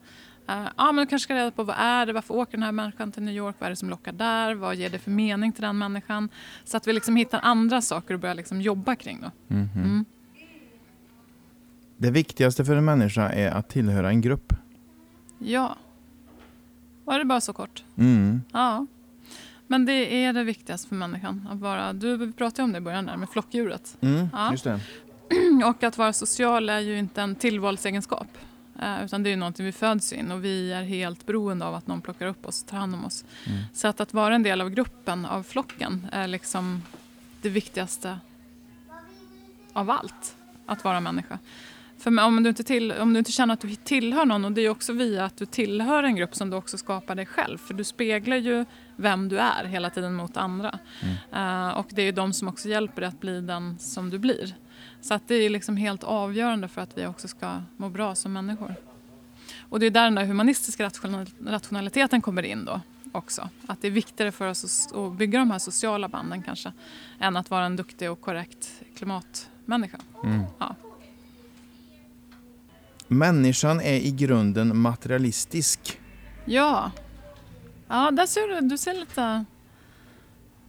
Uh, 0.49 0.67
ja, 0.77 0.91
men 0.91 1.05
du 1.05 1.09
kanske 1.09 1.23
ska 1.23 1.35
reda 1.35 1.51
på 1.51 1.63
vad 1.63 1.75
är 1.79 2.05
det, 2.05 2.13
varför 2.13 2.33
åker 2.33 2.51
den 2.51 2.63
här 2.63 2.71
människan 2.71 3.11
till 3.11 3.23
New 3.23 3.35
York, 3.35 3.55
vad 3.59 3.65
är 3.67 3.69
det 3.69 3.75
som 3.75 3.89
lockar 3.89 4.11
där, 4.11 4.55
vad 4.55 4.75
ger 4.75 4.89
det 4.89 4.99
för 4.99 5.11
mening 5.11 5.51
till 5.51 5.61
den 5.61 5.77
människan. 5.77 6.29
Så 6.63 6.77
att 6.77 6.87
vi 6.87 6.93
liksom 6.93 7.15
hittar 7.15 7.39
andra 7.43 7.81
saker 7.81 8.13
att 8.13 8.21
börja 8.21 8.33
liksom 8.33 8.61
jobba 8.61 8.95
kring. 8.95 9.21
Då. 9.21 9.31
Mhm. 9.55 9.69
Mm. 9.75 10.05
Det 11.97 12.11
viktigaste 12.11 12.65
för 12.65 12.75
en 12.75 12.85
människa 12.85 13.29
är 13.29 13.51
att 13.51 13.69
tillhöra 13.69 14.09
en 14.09 14.21
grupp. 14.21 14.53
Ja. 15.39 15.77
Var 17.05 17.19
det 17.19 17.25
bara 17.25 17.41
så 17.41 17.53
kort? 17.53 17.83
Mm. 17.97 18.41
Ja. 18.53 18.85
Men 19.67 19.85
det 19.85 20.23
är 20.25 20.33
det 20.33 20.43
viktigaste 20.43 20.87
för 20.87 20.95
människan. 20.95 21.47
Att 21.51 21.59
vara, 21.59 21.93
du 21.93 22.31
pratade 22.31 22.63
om 22.63 22.71
det 22.71 22.77
i 22.77 22.81
början 22.81 23.05
där 23.05 23.17
med 23.17 23.29
flockdjuret. 23.29 23.97
Mm, 24.01 24.27
Ja. 24.33 24.51
Just 24.51 24.63
det. 24.63 24.79
Och 25.65 25.83
att 25.83 25.97
vara 25.97 26.13
social 26.13 26.69
är 26.69 26.79
ju 26.79 26.99
inte 26.99 27.21
en 27.21 27.35
tillvalsegenskap. 27.35 28.27
Eh, 28.81 29.05
utan 29.05 29.23
det 29.23 29.33
är 29.33 29.37
någonting 29.37 29.65
vi 29.65 29.71
föds 29.71 30.13
in 30.13 30.31
och 30.31 30.45
vi 30.45 30.71
är 30.71 30.83
helt 30.83 31.25
beroende 31.25 31.65
av 31.65 31.75
att 31.75 31.87
någon 31.87 32.01
plockar 32.01 32.27
upp 32.27 32.45
oss 32.45 32.61
och 32.63 32.69
tar 32.69 32.77
hand 32.77 32.93
om 32.93 33.05
oss. 33.05 33.25
Mm. 33.45 33.59
Så 33.73 33.87
att, 33.87 33.99
att 33.99 34.13
vara 34.13 34.35
en 34.35 34.43
del 34.43 34.61
av 34.61 34.69
gruppen, 34.69 35.25
av 35.25 35.43
flocken, 35.43 36.07
är 36.11 36.27
liksom 36.27 36.83
det 37.41 37.49
viktigaste 37.49 38.19
av 39.73 39.89
allt. 39.89 40.35
Att 40.65 40.83
vara 40.83 40.99
människa. 40.99 41.39
För 41.97 42.23
om 42.23 42.43
du, 42.43 42.49
inte 42.49 42.63
till, 42.63 42.91
om 42.91 43.13
du 43.13 43.19
inte 43.19 43.31
känner 43.31 43.53
att 43.53 43.61
du 43.61 43.75
tillhör 43.75 44.25
någon, 44.25 44.45
och 44.45 44.51
det 44.51 44.61
är 44.61 44.69
också 44.69 44.93
via 44.93 45.25
att 45.25 45.37
du 45.37 45.45
tillhör 45.45 46.03
en 46.03 46.15
grupp 46.15 46.35
som 46.35 46.49
du 46.49 46.57
också 46.57 46.77
skapar 46.77 47.15
dig 47.15 47.25
själv. 47.25 47.57
För 47.57 47.73
du 47.73 47.83
speglar 47.83 48.37
ju 48.37 48.65
vem 48.95 49.29
du 49.29 49.37
är 49.37 49.63
hela 49.63 49.89
tiden 49.89 50.13
mot 50.13 50.37
andra. 50.37 50.79
Eh, 51.33 51.69
och 51.69 51.87
det 51.89 52.01
är 52.01 52.05
ju 52.05 52.11
de 52.11 52.33
som 52.33 52.47
också 52.47 52.69
hjälper 52.69 53.01
dig 53.01 53.07
att 53.07 53.19
bli 53.19 53.41
den 53.41 53.79
som 53.79 54.09
du 54.09 54.19
blir. 54.19 54.55
Så 55.01 55.13
att 55.13 55.27
det 55.27 55.35
är 55.35 55.49
liksom 55.49 55.77
helt 55.77 56.03
avgörande 56.03 56.67
för 56.67 56.81
att 56.81 56.97
vi 56.97 57.05
också 57.05 57.27
ska 57.27 57.61
må 57.77 57.89
bra 57.89 58.15
som 58.15 58.33
människor. 58.33 58.75
Och 59.69 59.79
det 59.79 59.85
är 59.85 59.91
där 59.91 60.03
den 60.03 60.15
där 60.15 60.25
humanistiska 60.25 60.85
rational- 60.85 61.31
rationaliteten 61.45 62.21
kommer 62.21 62.43
in 62.43 62.65
då 62.65 62.81
också. 63.11 63.49
Att 63.67 63.81
det 63.81 63.87
är 63.87 63.91
viktigare 63.91 64.31
för 64.31 64.47
oss 64.47 64.87
att 64.93 65.13
bygga 65.13 65.39
de 65.39 65.51
här 65.51 65.59
sociala 65.59 66.07
banden 66.07 66.43
kanske 66.43 66.73
än 67.19 67.37
att 67.37 67.49
vara 67.49 67.65
en 67.65 67.75
duktig 67.75 68.11
och 68.11 68.21
korrekt 68.21 68.81
klimatmänniska. 68.97 69.97
Mm. 70.23 70.43
Ja. 70.59 70.75
Människan 73.07 73.81
är 73.81 73.95
i 73.95 74.11
grunden 74.11 74.77
materialistisk. 74.77 75.99
Ja, 76.45 76.91
ja 77.87 78.11
där 78.11 78.25
ser 78.25 78.61
du, 78.61 78.67
du 78.67 78.77
ser 78.77 78.93
lite 78.93 79.45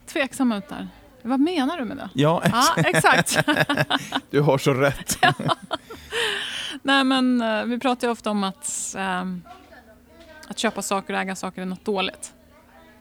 tveksam 0.06 0.52
ut 0.52 0.68
där. 0.68 0.88
Vad 1.22 1.40
menar 1.40 1.76
du 1.78 1.84
med 1.84 1.96
det? 1.96 2.08
Ja, 2.14 2.42
Ja, 2.52 2.74
exakt. 2.76 3.38
du 4.30 4.40
har 4.40 4.58
så 4.58 4.74
rätt. 4.74 5.18
Nej, 6.82 7.04
men 7.04 7.40
eh, 7.40 7.64
vi 7.64 7.78
pratar 7.78 8.06
ju 8.06 8.12
ofta 8.12 8.30
om 8.30 8.44
att, 8.44 8.94
ehm, 8.98 9.42
att 10.48 10.58
köpa 10.58 10.82
saker 10.82 11.14
och 11.14 11.20
äga 11.20 11.36
saker 11.36 11.62
är 11.62 11.66
något 11.66 11.84
dåligt. 11.84 12.34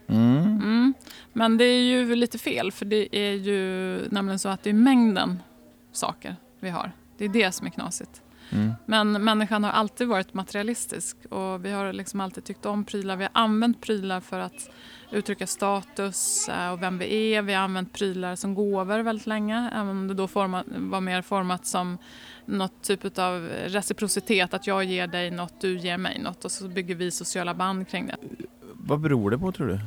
Mm. 0.07 0.37
Mm. 0.37 0.93
Men 1.33 1.57
det 1.57 1.63
är 1.65 1.81
ju 1.81 2.15
lite 2.15 2.37
fel, 2.37 2.71
för 2.71 2.85
det 2.85 3.15
är 3.15 3.33
ju 3.33 3.99
nämligen 4.09 4.39
så 4.39 4.49
att 4.49 4.63
det 4.63 4.69
är 4.69 4.73
mängden 4.73 5.39
saker 5.91 6.35
vi 6.59 6.69
har. 6.69 6.91
Det 7.17 7.25
är 7.25 7.29
det 7.29 7.51
som 7.51 7.67
är 7.67 7.71
knasigt. 7.71 8.21
Mm. 8.51 8.73
Men 8.85 9.23
människan 9.23 9.63
har 9.63 9.71
alltid 9.71 10.07
varit 10.07 10.33
materialistisk 10.33 11.17
och 11.29 11.65
vi 11.65 11.71
har 11.71 11.93
liksom 11.93 12.21
alltid 12.21 12.43
tyckt 12.43 12.65
om 12.65 12.85
prylar. 12.85 13.15
Vi 13.15 13.23
har 13.23 13.31
använt 13.33 13.81
prylar 13.81 14.21
för 14.21 14.39
att 14.39 14.69
uttrycka 15.11 15.47
status 15.47 16.49
eh, 16.49 16.71
och 16.71 16.81
vem 16.81 16.97
vi 16.97 17.33
är. 17.33 17.41
Vi 17.41 17.53
har 17.53 17.63
använt 17.63 17.93
prylar 17.93 18.35
som 18.35 18.55
gåvor 18.55 18.99
väldigt 18.99 19.27
länge, 19.27 19.69
även 19.73 19.89
om 19.89 20.07
det 20.07 20.13
då 20.13 20.27
format, 20.27 20.65
var 20.67 21.01
mer 21.01 21.21
format 21.21 21.65
som 21.65 21.97
något 22.45 22.83
typ 22.83 23.17
av 23.19 23.49
reciprocitet, 23.65 24.53
att 24.53 24.67
jag 24.67 24.83
ger 24.83 25.07
dig 25.07 25.31
något, 25.31 25.61
du 25.61 25.77
ger 25.77 25.97
mig 25.97 26.19
något 26.19 26.45
och 26.45 26.51
så 26.51 26.67
bygger 26.67 26.95
vi 26.95 27.11
sociala 27.11 27.53
band 27.53 27.87
kring 27.87 28.07
det. 28.07 28.15
Vad 28.85 28.99
beror 28.99 29.31
det 29.31 29.37
på 29.37 29.51
tror 29.51 29.67
du? 29.67 29.79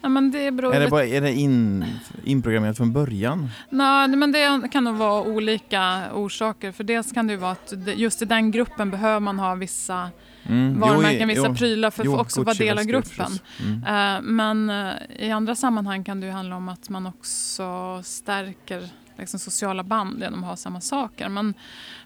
Ja, 0.00 0.08
men 0.08 0.30
det 0.30 0.50
beror 0.50 0.74
Är 0.74 0.80
det, 0.80 0.88
bara, 0.88 1.06
är 1.06 1.20
det 1.20 1.32
in, 1.32 1.84
inprogrammerat 2.24 2.76
från 2.76 2.92
början? 2.92 3.48
Nej, 3.70 4.08
men 4.08 4.32
det 4.32 4.68
kan 4.72 4.84
nog 4.84 4.96
vara 4.96 5.22
olika 5.22 6.02
orsaker. 6.14 6.72
För 6.72 6.84
dels 6.84 7.12
kan 7.12 7.26
det 7.26 7.32
ju 7.32 7.38
vara 7.38 7.52
att 7.52 7.72
just 7.96 8.22
i 8.22 8.24
den 8.24 8.50
gruppen 8.50 8.90
behöver 8.90 9.20
man 9.20 9.38
ha 9.38 9.54
vissa 9.54 10.10
Mm. 10.42 10.80
varumärken, 10.80 11.20
Jo, 11.20 11.26
vissa 11.34 11.46
jo. 11.48 11.54
prylar 11.54 11.90
för 11.90 12.02
att 12.02 12.20
också 12.20 12.42
vara 12.42 12.54
del 12.54 12.78
av 12.78 12.84
gruppen. 12.84 13.26
Mm. 13.60 14.16
Eh, 14.16 14.22
Men 14.22 14.70
eh, 14.70 14.92
i 15.18 15.30
andra 15.30 15.54
sammanhang 15.54 16.04
kan 16.04 16.20
det 16.20 16.26
ju 16.26 16.32
handla 16.32 16.56
om 16.56 16.68
att 16.68 16.88
man 16.88 17.06
också 17.06 18.00
stärker 18.04 18.88
liksom, 19.18 19.40
sociala 19.40 19.82
band 19.84 20.20
genom 20.20 20.42
att 20.44 20.48
ha 20.48 20.56
samma 20.56 20.80
saker. 20.80 21.28
Men, 21.28 21.54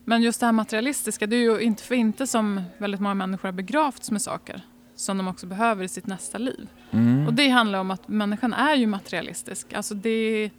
men 0.04 0.22
just 0.22 0.40
det 0.40 0.46
här 0.46 0.52
materialistiska, 0.52 1.26
det 1.26 1.36
är 1.36 1.40
ju 1.40 1.60
inte 1.60 1.82
för 1.82 1.94
inte 1.94 2.26
som 2.26 2.62
väldigt 2.78 3.00
många 3.00 3.14
människor 3.14 3.48
har 3.48 3.52
begravts 3.52 4.10
med 4.10 4.22
saker 4.22 4.60
som 5.02 5.16
de 5.18 5.28
också 5.28 5.46
behöver 5.46 5.84
i 5.84 5.88
sitt 5.88 6.06
nästa 6.06 6.38
liv. 6.38 6.68
Mm. 6.90 7.26
Och 7.26 7.34
det 7.34 7.48
handlar 7.48 7.78
om 7.78 7.90
att 7.90 8.08
människan 8.08 8.52
är 8.54 8.74
ju 8.74 8.86
materialistisk. 8.86 9.72
Alltså 9.72 9.94
det, 9.94 10.50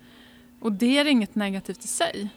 och 0.60 0.72
det 0.72 0.98
är 0.98 1.06
inget 1.06 1.36
negativt 1.36 1.84
i 1.86 1.88
sig. 1.88 2.30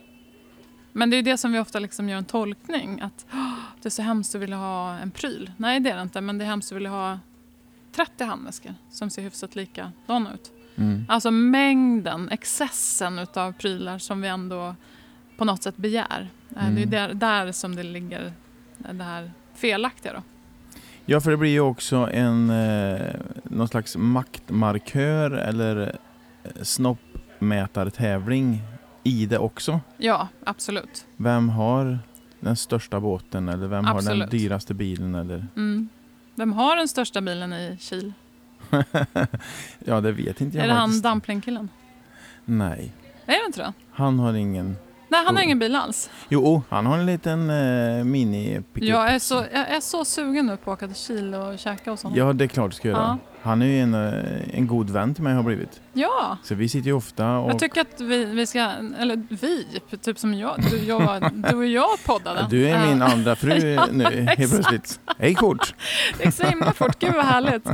Men 0.92 1.10
det 1.10 1.16
är 1.16 1.22
det 1.22 1.36
som 1.36 1.52
vi 1.52 1.58
ofta 1.58 1.78
liksom 1.78 2.08
gör 2.08 2.18
en 2.18 2.24
tolkning. 2.24 3.00
Att 3.00 3.26
"Åh, 3.32 3.54
det 3.82 3.88
är 3.88 3.90
så 3.90 4.02
hemskt 4.02 4.34
att 4.34 4.40
vilja 4.40 4.56
ha 4.56 4.98
en 4.98 5.10
pryl. 5.10 5.52
Nej 5.56 5.80
det 5.80 5.90
är 5.90 5.96
det 5.96 6.02
inte, 6.02 6.20
men 6.20 6.38
det 6.38 6.44
är 6.44 6.48
hemskt 6.48 6.72
att 6.72 6.76
vilja 6.76 6.90
ha 6.90 7.18
30 7.92 8.24
handväskor 8.24 8.74
som 8.90 9.10
ser 9.10 9.22
hyfsat 9.22 9.56
likadana 9.56 10.34
ut. 10.34 10.52
Mm. 10.76 11.04
Alltså 11.08 11.30
mängden, 11.30 12.28
excessen 12.30 13.18
utav 13.18 13.52
prylar 13.52 13.98
som 13.98 14.20
vi 14.20 14.28
ändå 14.28 14.74
på 15.36 15.44
något 15.44 15.62
sätt 15.62 15.76
begär. 15.76 16.28
Eh, 16.50 16.54
Det 16.56 16.60
är 16.60 16.68
Mm. 16.68 16.90
där, 16.90 17.14
där 17.14 17.52
som 17.52 17.76
det 17.76 17.82
ligger 17.82 18.32
det 18.78 19.04
här 19.04 19.32
felaktiga 19.54 20.12
då. 20.12 20.22
Ja, 21.08 21.20
för 21.20 21.30
det 21.30 21.36
blir 21.36 21.50
ju 21.50 21.60
också 21.60 21.96
en 22.12 22.50
eh, 22.50 23.14
någon 23.44 23.68
slags 23.68 23.96
maktmarkör 23.96 25.30
eller 25.30 25.98
eh, 26.44 26.50
snoppmätartävling 26.62 28.62
i 29.04 29.26
det 29.26 29.38
också. 29.38 29.80
Ja, 29.96 30.28
absolut. 30.44 31.06
Vem 31.16 31.48
har 31.48 31.98
den 32.40 32.56
största 32.56 33.00
båten 33.00 33.48
eller 33.48 33.66
vem 33.66 33.84
har 33.84 33.94
den 33.94 33.98
Absolut. 33.98 34.30
dyraste 34.30 34.74
bilen 34.74 35.14
eller? 35.14 35.46
Mm. 35.56 35.88
Vem 36.34 36.52
har 36.52 36.76
den 36.76 36.88
största 36.88 37.20
bilen 37.20 37.52
i 37.52 37.76
Kil? 37.80 38.12
ja, 39.84 40.00
det 40.00 40.12
vet 40.12 40.40
inte 40.40 40.56
jag 40.56 40.64
Är 40.64 40.68
det 40.68 40.74
han 40.74 40.88
faktiskt. 40.88 41.04
dumplingkillen? 41.04 41.68
Nej, 42.44 42.92
Är 43.26 43.32
det 43.32 43.46
inte 43.46 43.60
det? 43.62 43.72
han 43.92 44.18
har 44.18 44.34
ingen. 44.34 44.76
Nej, 45.08 45.24
han 45.26 45.36
har 45.36 45.42
Oh. 45.42 45.44
ingen 45.44 45.58
bil 45.58 45.76
alls. 45.76 46.10
Jo, 46.28 46.62
han 46.68 46.86
har 46.86 46.98
en 46.98 47.06
liten 47.06 47.50
eh, 47.50 48.04
mini 48.04 48.62
pickup. 48.72 48.88
Jag 48.88 49.10
är, 49.14 49.18
så, 49.18 49.34
jag 49.34 49.68
är 49.68 49.80
så 49.80 50.04
sugen 50.04 50.46
nu 50.46 50.56
på 50.56 50.72
att 50.72 50.78
åka 50.78 50.86
till 50.86 50.96
Kil 50.96 51.34
och 51.34 51.58
käka 51.58 51.90
hos 51.90 52.02
honom. 52.02 52.18
Ja, 52.18 52.32
det 52.32 52.44
är 52.44 52.48
klart 52.48 52.70
du 52.70 52.76
ska 52.76 52.88
göra. 52.88 52.98
Ja. 52.98 53.18
Han 53.42 53.62
är 53.62 53.66
ju 53.66 53.80
en, 53.80 53.94
eh, 53.94 54.58
en 54.58 54.66
god 54.66 54.90
vän 54.90 55.14
till 55.14 55.24
mig 55.24 55.34
har 55.34 55.42
blivit. 55.42 55.80
Ja, 55.92 56.36
Så 56.42 56.54
vi 56.54 56.68
sitter 56.68 56.86
ju 56.86 56.92
ofta 56.92 57.36
och... 57.38 57.50
jag 57.50 57.58
tycker 57.58 57.80
att 57.80 58.00
vi, 58.00 58.24
vi 58.24 58.46
ska, 58.46 58.60
eller 58.98 59.22
vi, 59.28 59.66
typ 60.02 60.18
som 60.18 60.34
jag, 60.34 60.64
du, 60.70 60.78
jag, 60.78 61.30
du 61.34 61.56
och 61.56 61.66
jag 61.66 62.04
poddade. 62.06 62.46
Du 62.50 62.68
är 62.68 62.86
min 62.88 63.02
andra 63.02 63.36
fru 63.36 63.52
Ja, 63.74 63.86
nu 63.92 64.04
helt 64.04 64.52
plötsligt. 64.52 65.00
Hej 65.18 65.34
kort! 65.34 65.74
Det 66.18 66.24
gick 66.24 66.34
så 66.34 66.46
himla 66.46 66.72
fort, 66.72 66.98
gud 66.98 67.14
vad 67.14 67.24
härligt. 67.24 67.68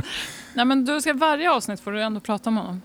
Nej 0.53 0.65
men 0.65 0.85
du 0.85 1.01
ska 1.01 1.13
varje 1.13 1.51
avsnitt 1.51 1.79
får 1.79 1.91
du 1.91 2.01
ändå 2.01 2.19
prata 2.19 2.49
om 2.49 2.57
honom. 2.57 2.81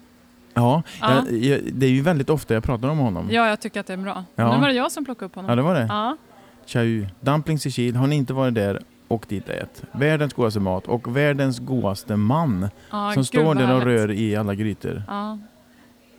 Ja, 0.58 0.82
Ja. 1.00 1.14
Jag, 1.14 1.32
jag, 1.44 1.60
det 1.72 1.86
är 1.86 1.90
ju 1.90 2.02
väldigt 2.02 2.30
ofta 2.30 2.54
jag 2.54 2.62
pratar 2.62 2.88
om 2.88 2.98
honom. 2.98 3.28
Ja, 3.30 3.48
jag 3.48 3.60
tycker 3.60 3.80
att 3.80 3.86
det 3.86 3.92
är 3.92 3.96
bra. 3.96 4.24
Ja. 4.34 4.54
Nu 4.54 4.60
var 4.60 4.68
det 4.68 4.74
jag 4.74 4.92
som 4.92 5.04
plockade 5.04 5.26
upp 5.26 5.34
honom. 5.34 5.48
Ja, 5.48 5.56
det 5.56 5.62
var 5.62 5.74
det. 5.74 5.86
Ja, 5.88 6.82
ju. 6.82 7.08
Dumplings 7.20 7.66
i 7.66 7.70
Kil, 7.70 7.96
har 7.96 8.06
ni 8.06 8.16
inte 8.16 8.32
varit 8.32 8.54
där, 8.54 8.82
och 9.08 9.26
dit 9.28 9.48
ät. 9.48 9.82
Världens 9.92 10.34
godaste 10.34 10.60
mat 10.60 10.86
och 10.86 11.16
världens 11.16 11.58
godaste 11.58 12.16
man 12.16 12.68
Ja, 12.90 13.12
som 13.14 13.24
står 13.24 13.54
där 13.54 13.74
och 13.74 13.82
rör 13.82 14.10
i 14.10 14.36
alla 14.36 14.54
grytor. 14.54 15.02
Ja. 15.08 15.38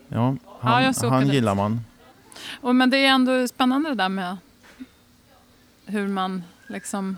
Ja, 0.08 0.36
Ja, 0.62 0.68
han, 0.68 0.94
såg 0.94 1.12
han 1.12 1.28
gillar 1.28 1.54
man. 1.54 1.80
Och, 2.60 2.76
men 2.76 2.90
det 2.90 2.96
är 3.04 3.08
ändå 3.08 3.48
spännande 3.48 3.88
det 3.88 3.94
där 3.94 4.08
med 4.08 4.36
hur 5.86 6.08
man 6.08 6.42
liksom 6.66 7.16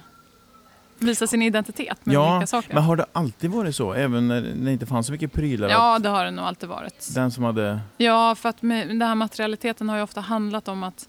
visar 1.02 1.26
sin 1.26 1.42
identitet 1.42 2.06
med 2.06 2.14
Ja, 2.14 2.36
olika 2.36 2.46
saker. 2.46 2.74
Men 2.74 2.82
har 2.82 2.96
det 2.96 3.06
alltid 3.12 3.50
varit 3.50 3.76
så? 3.76 3.92
Även 3.92 4.28
när 4.28 4.40
det 4.40 4.72
inte 4.72 4.86
fanns 4.86 5.06
så 5.06 5.12
mycket 5.12 5.32
prylar? 5.32 5.68
Ja, 5.68 5.98
det 5.98 6.08
har 6.08 6.24
det 6.24 6.30
nog 6.30 6.44
alltid 6.44 6.68
varit. 6.68 7.14
Den 7.14 7.30
som 7.30 7.44
hade... 7.44 7.80
Ja, 7.96 8.34
för 8.34 8.48
att 8.48 8.62
med, 8.62 8.88
den 8.88 9.02
här 9.02 9.14
materialiteten 9.14 9.88
har 9.88 9.96
ju 9.96 10.02
ofta 10.02 10.20
handlat 10.20 10.68
om 10.68 10.82
att 10.82 11.08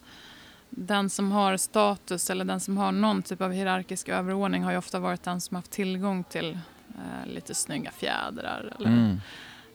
den 0.69 1.09
som 1.09 1.31
har 1.31 1.57
status 1.57 2.29
eller 2.29 2.45
den 2.45 2.59
som 2.59 2.77
har 2.77 2.91
någon 2.91 3.21
typ 3.21 3.41
av 3.41 3.51
hierarkisk 3.51 4.09
överordning 4.09 4.63
har 4.63 4.71
ju 4.71 4.77
ofta 4.77 4.99
varit 4.99 5.23
den 5.23 5.41
som 5.41 5.55
haft 5.55 5.71
tillgång 5.71 6.23
till 6.23 6.59
eh, 6.95 7.31
lite 7.33 7.55
snygga 7.55 7.91
fjädrar 7.91 8.73
eller 8.79 8.89
Mm. 8.89 9.19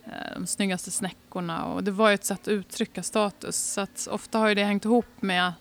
eh, 0.07 0.13
de 0.35 0.47
snyggaste 0.47 0.91
snäckorna. 0.91 1.65
Och 1.65 1.85
det 1.85 1.91
var 1.91 2.09
ju 2.09 2.15
ett 2.15 2.25
sätt 2.25 2.41
att 2.41 2.49
uttrycka 2.49 3.03
status. 3.03 3.57
Så 3.57 3.81
att 3.81 4.09
ofta 4.11 4.39
har 4.39 4.49
ju 4.49 4.55
det 4.55 4.65
hängt 4.65 4.85
ihop 4.85 5.07
med... 5.23 5.53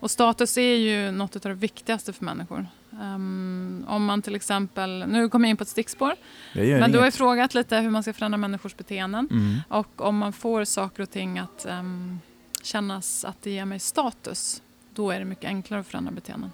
Och 0.00 0.10
status 0.10 0.58
är 0.58 0.76
ju 0.76 1.10
något 1.10 1.36
av 1.36 1.40
det 1.42 1.54
viktigaste 1.54 2.12
för 2.12 2.24
människor. 2.24 2.66
Ehm, 3.02 3.84
om 3.88 4.04
man 4.04 4.22
till 4.22 4.34
exempel... 4.34 5.04
Nu 5.08 5.28
kommer 5.28 5.48
jag 5.48 5.50
in 5.50 5.56
på 5.56 5.62
ett 5.62 5.68
stickspår. 5.68 6.14
Men 6.52 6.64
du 6.64 6.70
har 6.72 6.88
ju 6.88 6.98
inget. 6.98 7.14
frågat 7.14 7.54
lite 7.54 7.76
hur 7.76 7.90
man 7.90 8.02
ska 8.02 8.12
förändra 8.12 8.38
människors 8.38 8.76
beteenden. 8.76 9.28
Mm. 9.30 9.60
Och 9.68 10.00
om 10.00 10.16
man 10.18 10.32
får 10.32 10.64
saker 10.64 11.02
och 11.02 11.10
ting 11.10 11.38
att 11.38 11.66
um, 11.68 12.20
kännas 12.62 13.24
att 13.24 13.42
det 13.42 13.50
ger 13.50 13.64
mig 13.64 13.78
status, 13.78 14.62
då 14.94 15.10
är 15.10 15.18
det 15.18 15.24
mycket 15.24 15.44
enklare 15.44 15.80
att 15.80 15.86
förändra 15.86 16.12
beteenden. 16.12 16.50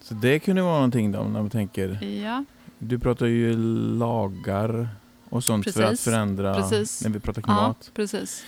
Så 0.00 0.14
det 0.14 0.38
kunde 0.38 0.62
vara 0.62 0.74
någonting 0.74 1.12
då 1.12 1.18
när 1.22 1.30
man 1.42 1.50
tänker... 1.50 2.04
Ja, 2.04 2.44
Du 2.78 2.98
pratar 2.98 3.26
ju 3.26 3.56
lagar 3.98 4.88
och 5.28 5.44
sånt 5.44 5.64
för 5.72 5.82
att 5.82 5.90
Precis, 5.90 6.04
förändra 6.04 6.54
precis. 6.54 7.02
när 7.04 7.10
vi 7.10 7.20
pratar 7.20 7.42
ja 7.42 7.44
klimat. 7.46 7.90
precis. 7.94 8.44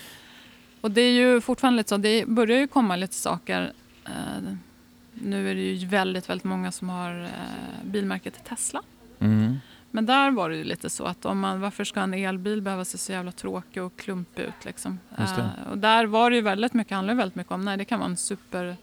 Och 0.81 0.91
det 0.91 1.01
är 1.01 1.13
ju 1.13 1.41
fortfarande 1.41 1.77
lite 1.77 1.89
så, 1.89 1.97
det 1.97 2.29
börjar 2.29 2.59
ju 2.59 2.67
komma 2.69 2.97
lite 2.97 3.15
saker. 3.15 3.73
eh, 4.05 4.53
nu 5.23 5.51
är 5.51 5.55
det 5.55 5.61
ju 5.61 5.87
väldigt, 5.87 6.29
väldigt 6.29 6.45
många 6.45 6.73
som 6.73 6.89
har 6.89 7.21
uh, 7.21 7.31
bilmärket 7.85 8.45
Tesla. 8.45 8.83
Mm. 9.19 9.59
Men 9.91 10.07
där 10.07 10.31
var 10.31 10.51
det 10.51 10.57
ju 10.57 10.65
lite 10.65 10.91
så 10.91 11.05
att 11.05 11.25
om 11.25 11.39
man, 11.41 11.61
varför 11.61 11.85
ska 11.85 12.01
en 12.01 12.15
elbil 12.15 12.63
behöva 12.63 12.85
se 12.85 12.99
så 12.99 13.13
jävla 13.13 13.33
tråkig 13.33 13.83
och 13.83 13.97
klumpig 13.97 14.43
ut 14.43 14.65
liksom? 14.65 14.99
Eh, 15.19 15.71
och 15.71 15.79
där 15.79 16.07
var 16.07 16.31
det 16.31 16.37
ju 16.37 16.43
väldigt 16.43 16.75
mycket, 16.75 16.95
handlade 16.95 17.17
väldigt 17.17 17.37
mycket 17.37 17.53
om, 17.53 17.65
nej 17.65 17.77
det 17.77 17.85
kan 17.85 17.99
vara 17.99 18.11
en 18.11 18.17
super 18.17 18.77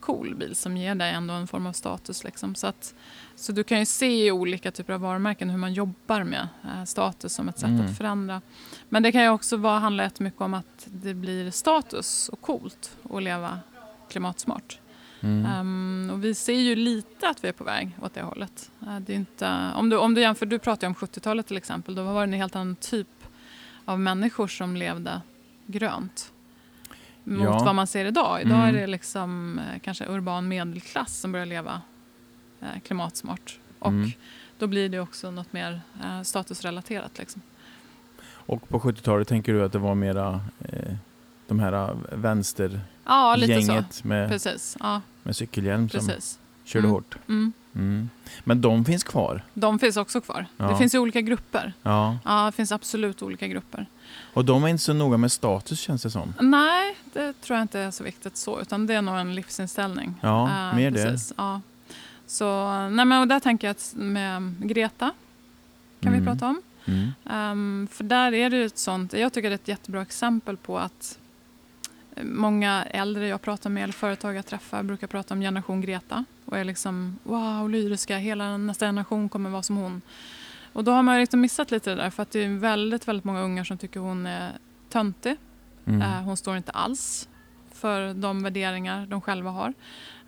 cool 0.00 0.34
bil 0.34 0.54
som 0.54 0.76
ger 0.76 0.94
dig 0.94 1.12
ändå 1.12 1.34
en 1.34 1.46
form 1.46 1.66
av 1.66 1.72
status 1.72 2.24
liksom. 2.24 2.54
Så, 2.54 2.66
att, 2.66 2.94
så 3.36 3.52
du 3.52 3.64
kan 3.64 3.78
ju 3.78 3.86
se 3.86 4.26
i 4.26 4.30
olika 4.30 4.70
typer 4.70 4.92
av 4.92 5.00
varumärken 5.00 5.50
hur 5.50 5.58
man 5.58 5.72
jobbar 5.72 6.24
med 6.24 6.48
eh, 6.64 6.84
status 6.84 7.34
som 7.34 7.48
ett 7.48 7.58
sätt 7.58 7.68
Mm. 7.68 7.86
att 7.86 7.96
förändra. 7.96 8.40
Men 8.88 9.02
det 9.02 9.12
kan 9.12 9.22
ju 9.22 9.28
också 9.28 9.56
vara, 9.56 9.78
handla 9.78 10.02
jättemycket 10.02 10.40
om 10.40 10.54
att 10.54 10.86
det 10.86 11.14
blir 11.14 11.50
status 11.50 12.28
och 12.28 12.40
coolt 12.40 12.96
att 13.10 13.22
leva 13.22 13.58
klimatsmart. 14.08 14.78
Mm. 15.24 15.46
Ehm, 15.46 16.10
och 16.12 16.24
vi 16.24 16.34
ser 16.34 16.52
ju 16.60 16.76
lite 16.76 17.28
att 17.28 17.44
vi 17.44 17.48
är 17.48 17.52
på 17.52 17.64
väg 17.64 17.96
åt 18.02 18.14
det 18.14 18.22
hållet. 18.22 18.70
Eh, 18.86 18.96
det 19.00 19.12
är 19.12 19.16
inte, 19.16 19.70
om, 19.74 19.88
du, 19.90 19.96
om 19.96 20.14
du 20.14 20.20
jämför, 20.20 20.46
du 20.46 20.58
pratar 20.58 20.86
ju 20.86 20.88
om 20.88 20.94
70-talet 20.94 21.46
till 21.46 21.56
exempel, 21.56 21.94
då 21.94 22.02
var 22.02 22.14
det 22.14 22.22
en 22.22 22.32
helt 22.40 22.56
annan 22.56 22.76
typ 22.76 23.08
av 23.84 24.00
människor 24.00 24.48
som 24.48 24.76
levde 24.76 25.20
grönt. 25.66 26.32
Mot 27.24 27.44
Ja. 27.44 27.64
vad 27.64 27.74
man 27.74 27.86
ser 27.86 28.04
idag. 28.04 28.40
Idag 28.42 28.58
Mm. 28.58 28.68
är 28.68 28.80
det 28.80 28.86
liksom 28.86 29.58
eh, 29.58 29.80
kanske 29.80 30.06
urban 30.06 30.48
medelklass 30.48 31.20
som 31.20 31.32
börjar 31.32 31.46
leva 31.46 31.80
eh, 32.60 32.80
klimatsmart. 32.86 33.58
Och 33.78 33.88
Mm. 33.90 34.10
då 34.58 34.66
blir 34.66 34.88
det 34.88 35.00
också 35.00 35.30
något 35.30 35.52
mer 35.52 35.80
eh, 36.04 36.22
statusrelaterat. 36.22 37.18
Liksom. 37.18 37.42
Och 38.46 38.68
på 38.68 38.78
70-talet 38.80 39.28
tänker 39.28 39.52
du 39.52 39.64
att 39.64 39.72
det 39.72 39.78
var 39.78 39.94
mera 39.94 40.40
eh, 40.58 40.94
de 41.48 41.58
här 41.60 41.96
vänstergänget 42.12 42.82
Ja, 43.04 43.36
lite 43.36 43.84
så. 43.90 44.06
med, 44.08 44.28
Precis. 44.28 44.76
Ja, 44.80 45.00
med 45.24 45.36
cykelhjälm 45.36 45.88
som 45.88 46.06
precis. 46.06 46.38
körde 46.64 46.86
Mm. 46.86 46.90
hårt. 46.94 47.16
Mm. 47.28 47.52
Mm. 47.74 48.10
Men 48.44 48.60
de 48.60 48.84
finns 48.84 49.04
kvar? 49.04 49.44
De 49.54 49.78
finns 49.78 49.96
också 49.96 50.20
kvar. 50.20 50.46
Ja. 50.56 50.64
Det 50.68 50.76
finns 50.76 50.94
ju 50.94 50.98
olika 50.98 51.20
grupper. 51.20 51.72
Ja. 51.82 52.18
Ja, 52.24 52.46
det 52.46 52.52
finns 52.52 52.72
absolut 52.72 53.22
olika 53.22 53.46
grupper. 53.48 53.86
Och 54.34 54.44
de 54.44 54.64
är 54.64 54.68
inte 54.68 54.82
så 54.82 54.92
noga 54.92 55.16
med 55.16 55.32
status 55.32 55.80
känns 55.80 56.02
det 56.02 56.10
som. 56.10 56.34
Nej, 56.40 56.96
det 57.12 57.40
tror 57.40 57.56
jag 57.58 57.64
inte 57.64 57.80
är 57.80 57.90
så 57.90 58.04
viktigt 58.04 58.36
så, 58.36 58.60
utan 58.60 58.86
det 58.86 58.94
är 58.94 59.02
nog 59.02 59.16
en 59.18 59.34
livsinställning. 59.34 60.14
Ja, 60.20 60.68
Eh, 60.70 60.76
mer 60.76 60.90
det. 60.90 61.18
Ja. 61.36 61.60
Så, 62.26 62.68
nej 62.88 63.04
men 63.04 63.20
och 63.20 63.28
där 63.28 63.40
tänker 63.40 63.66
jag 63.66 63.70
att 63.72 63.92
med 63.96 64.54
Greta 64.68 65.10
kan 66.00 66.12
vi 66.12 66.18
Mm. 66.18 66.24
prata 66.32 66.46
om. 66.46 66.62
Mm. 66.86 67.12
Ehm, 67.30 67.88
för 67.92 68.04
där 68.04 68.34
är 68.34 68.50
det 68.50 68.64
ett 68.64 68.78
sånt, 68.78 69.12
jag 69.12 69.32
tycker 69.32 69.48
det 69.50 69.52
är 69.54 69.54
ett 69.54 69.68
jättebra 69.68 70.02
exempel 70.02 70.56
på 70.56 70.78
att 70.78 71.18
många 72.22 72.84
äldre 72.84 73.28
jag 73.28 73.42
pratar 73.42 73.70
med 73.70 73.82
eller 73.82 73.92
företag 73.92 74.34
jag 74.34 74.46
träffar 74.46 74.82
brukar 74.82 75.06
prata 75.06 75.34
om 75.34 75.40
generation 75.40 75.80
Greta 75.80 76.24
och 76.44 76.58
är 76.58 76.64
liksom 76.64 77.18
wow, 77.22 77.70
lyriska, 77.70 78.18
hela 78.18 78.56
nästa 78.56 78.86
generation 78.86 79.28
kommer 79.28 79.50
vara 79.50 79.62
som 79.62 79.76
hon. 79.76 80.02
Och 80.72 80.84
då 80.84 80.92
har 80.92 81.02
man 81.02 81.20
liksom 81.20 81.40
missat 81.40 81.70
lite 81.70 81.90
det 81.90 81.96
där 81.96 82.10
för 82.10 82.22
att 82.22 82.30
det 82.30 82.44
är 82.44 82.58
väldigt, 82.58 83.08
väldigt 83.08 83.24
många 83.24 83.40
ungar 83.40 83.64
som 83.64 83.78
tycker 83.78 84.00
hon 84.00 84.26
är 84.26 84.52
töntig. 84.88 85.36
Mm. 85.86 86.02
Eh, 86.02 86.22
hon 86.22 86.36
står 86.36 86.56
inte 86.56 86.72
alls 86.72 87.28
för 87.72 88.14
de 88.14 88.42
värderingar 88.42 89.06
de 89.06 89.20
själva 89.20 89.50
har. 89.50 89.74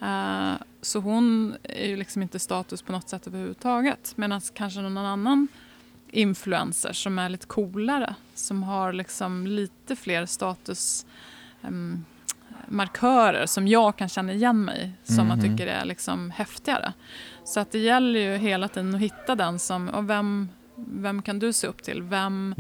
Eh, 0.03 0.55
så 0.83 1.01
hon 1.01 1.57
är 1.63 1.87
ju 1.87 1.97
liksom 1.97 2.23
inte 2.23 2.39
status 2.39 2.83
på 2.83 2.93
något 2.93 3.09
sätt 3.09 3.27
överhuvudtaget. 3.27 4.13
Medan 4.17 4.41
kanske 4.55 4.81
någon 4.81 4.99
annan 4.99 5.49
influencer 6.11 6.93
som 6.93 7.19
är 7.19 7.29
lite 7.29 7.47
coolare, 7.47 8.15
som 8.35 8.63
har 8.63 8.93
liksom 8.93 9.47
lite 9.47 9.97
fler 9.97 10.27
status 10.27 11.07
ehm, 11.67 12.05
markörer 12.69 13.47
som 13.47 13.69
jag 13.69 13.97
kan 13.97 14.09
känna 14.09 14.33
igen 14.33 14.65
mig 14.65 14.93
som 15.05 15.29
man 15.29 15.39
Mhm. 15.39 15.51
tycker 15.51 15.67
är 15.67 15.85
liksom 15.85 16.31
häftigare. 16.31 16.93
Så 17.45 17.61
att 17.61 17.73
det 17.73 17.79
gäller 17.79 18.21
ju 18.21 18.37
hela 18.37 18.69
tiden 18.69 18.95
att 18.95 19.01
hitta 19.01 19.35
den 19.35 19.59
som, 19.59 19.89
och 19.89 20.11
vem, 20.11 20.49
vem 20.77 21.23
kan 21.23 21.39
du 21.39 21.53
se 21.53 21.67
upp 21.67 21.83
till? 21.83 22.03
Vem 22.03 22.55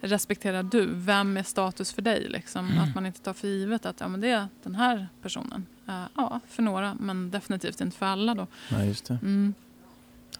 respekterar 0.00 0.62
du? 0.62 0.86
Vem 0.92 1.36
är 1.36 1.42
status 1.42 1.92
för 1.92 2.02
dig? 2.02 2.28
Liksom? 2.28 2.66
Mm. 2.70 2.78
Att 2.82 2.94
man 2.94 3.06
inte 3.06 3.20
tar 3.20 3.32
för 3.32 3.48
givet 3.48 3.86
att 3.86 4.00
ja, 4.00 4.08
men 4.08 4.20
det 4.20 4.28
är 4.30 4.46
den 4.62 4.74
här 4.74 5.08
personen. 5.22 5.66
Eh, 5.88 6.02
ja, 6.16 6.40
för 6.48 6.62
några, 6.62 6.94
men 7.00 7.30
definitivt 7.30 7.80
inte 7.80 7.96
för 7.96 8.06
alla. 8.06 8.34
Då. 8.34 8.46
Ja, 8.70 8.84
just 8.84 9.06
det. 9.06 9.18
Mm. 9.22 9.54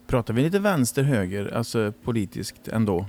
Pratar 0.06 0.34
vi 0.34 0.42
lite 0.42 0.58
vänster, 0.58 1.02
höger, 1.02 1.54
alltså 1.56 1.92
politiskt 2.04 2.68
ändå? 2.68 3.06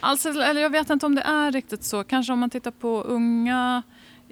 Alltså, 0.00 0.28
eller 0.28 0.60
jag 0.60 0.70
vet 0.70 0.90
inte 0.90 1.06
om 1.06 1.14
det 1.14 1.22
är 1.22 1.52
riktigt 1.52 1.84
så. 1.84 2.04
Kanske 2.04 2.32
om 2.32 2.38
man 2.38 2.50
tittar 2.50 2.70
på 2.70 3.02
unga, 3.02 3.82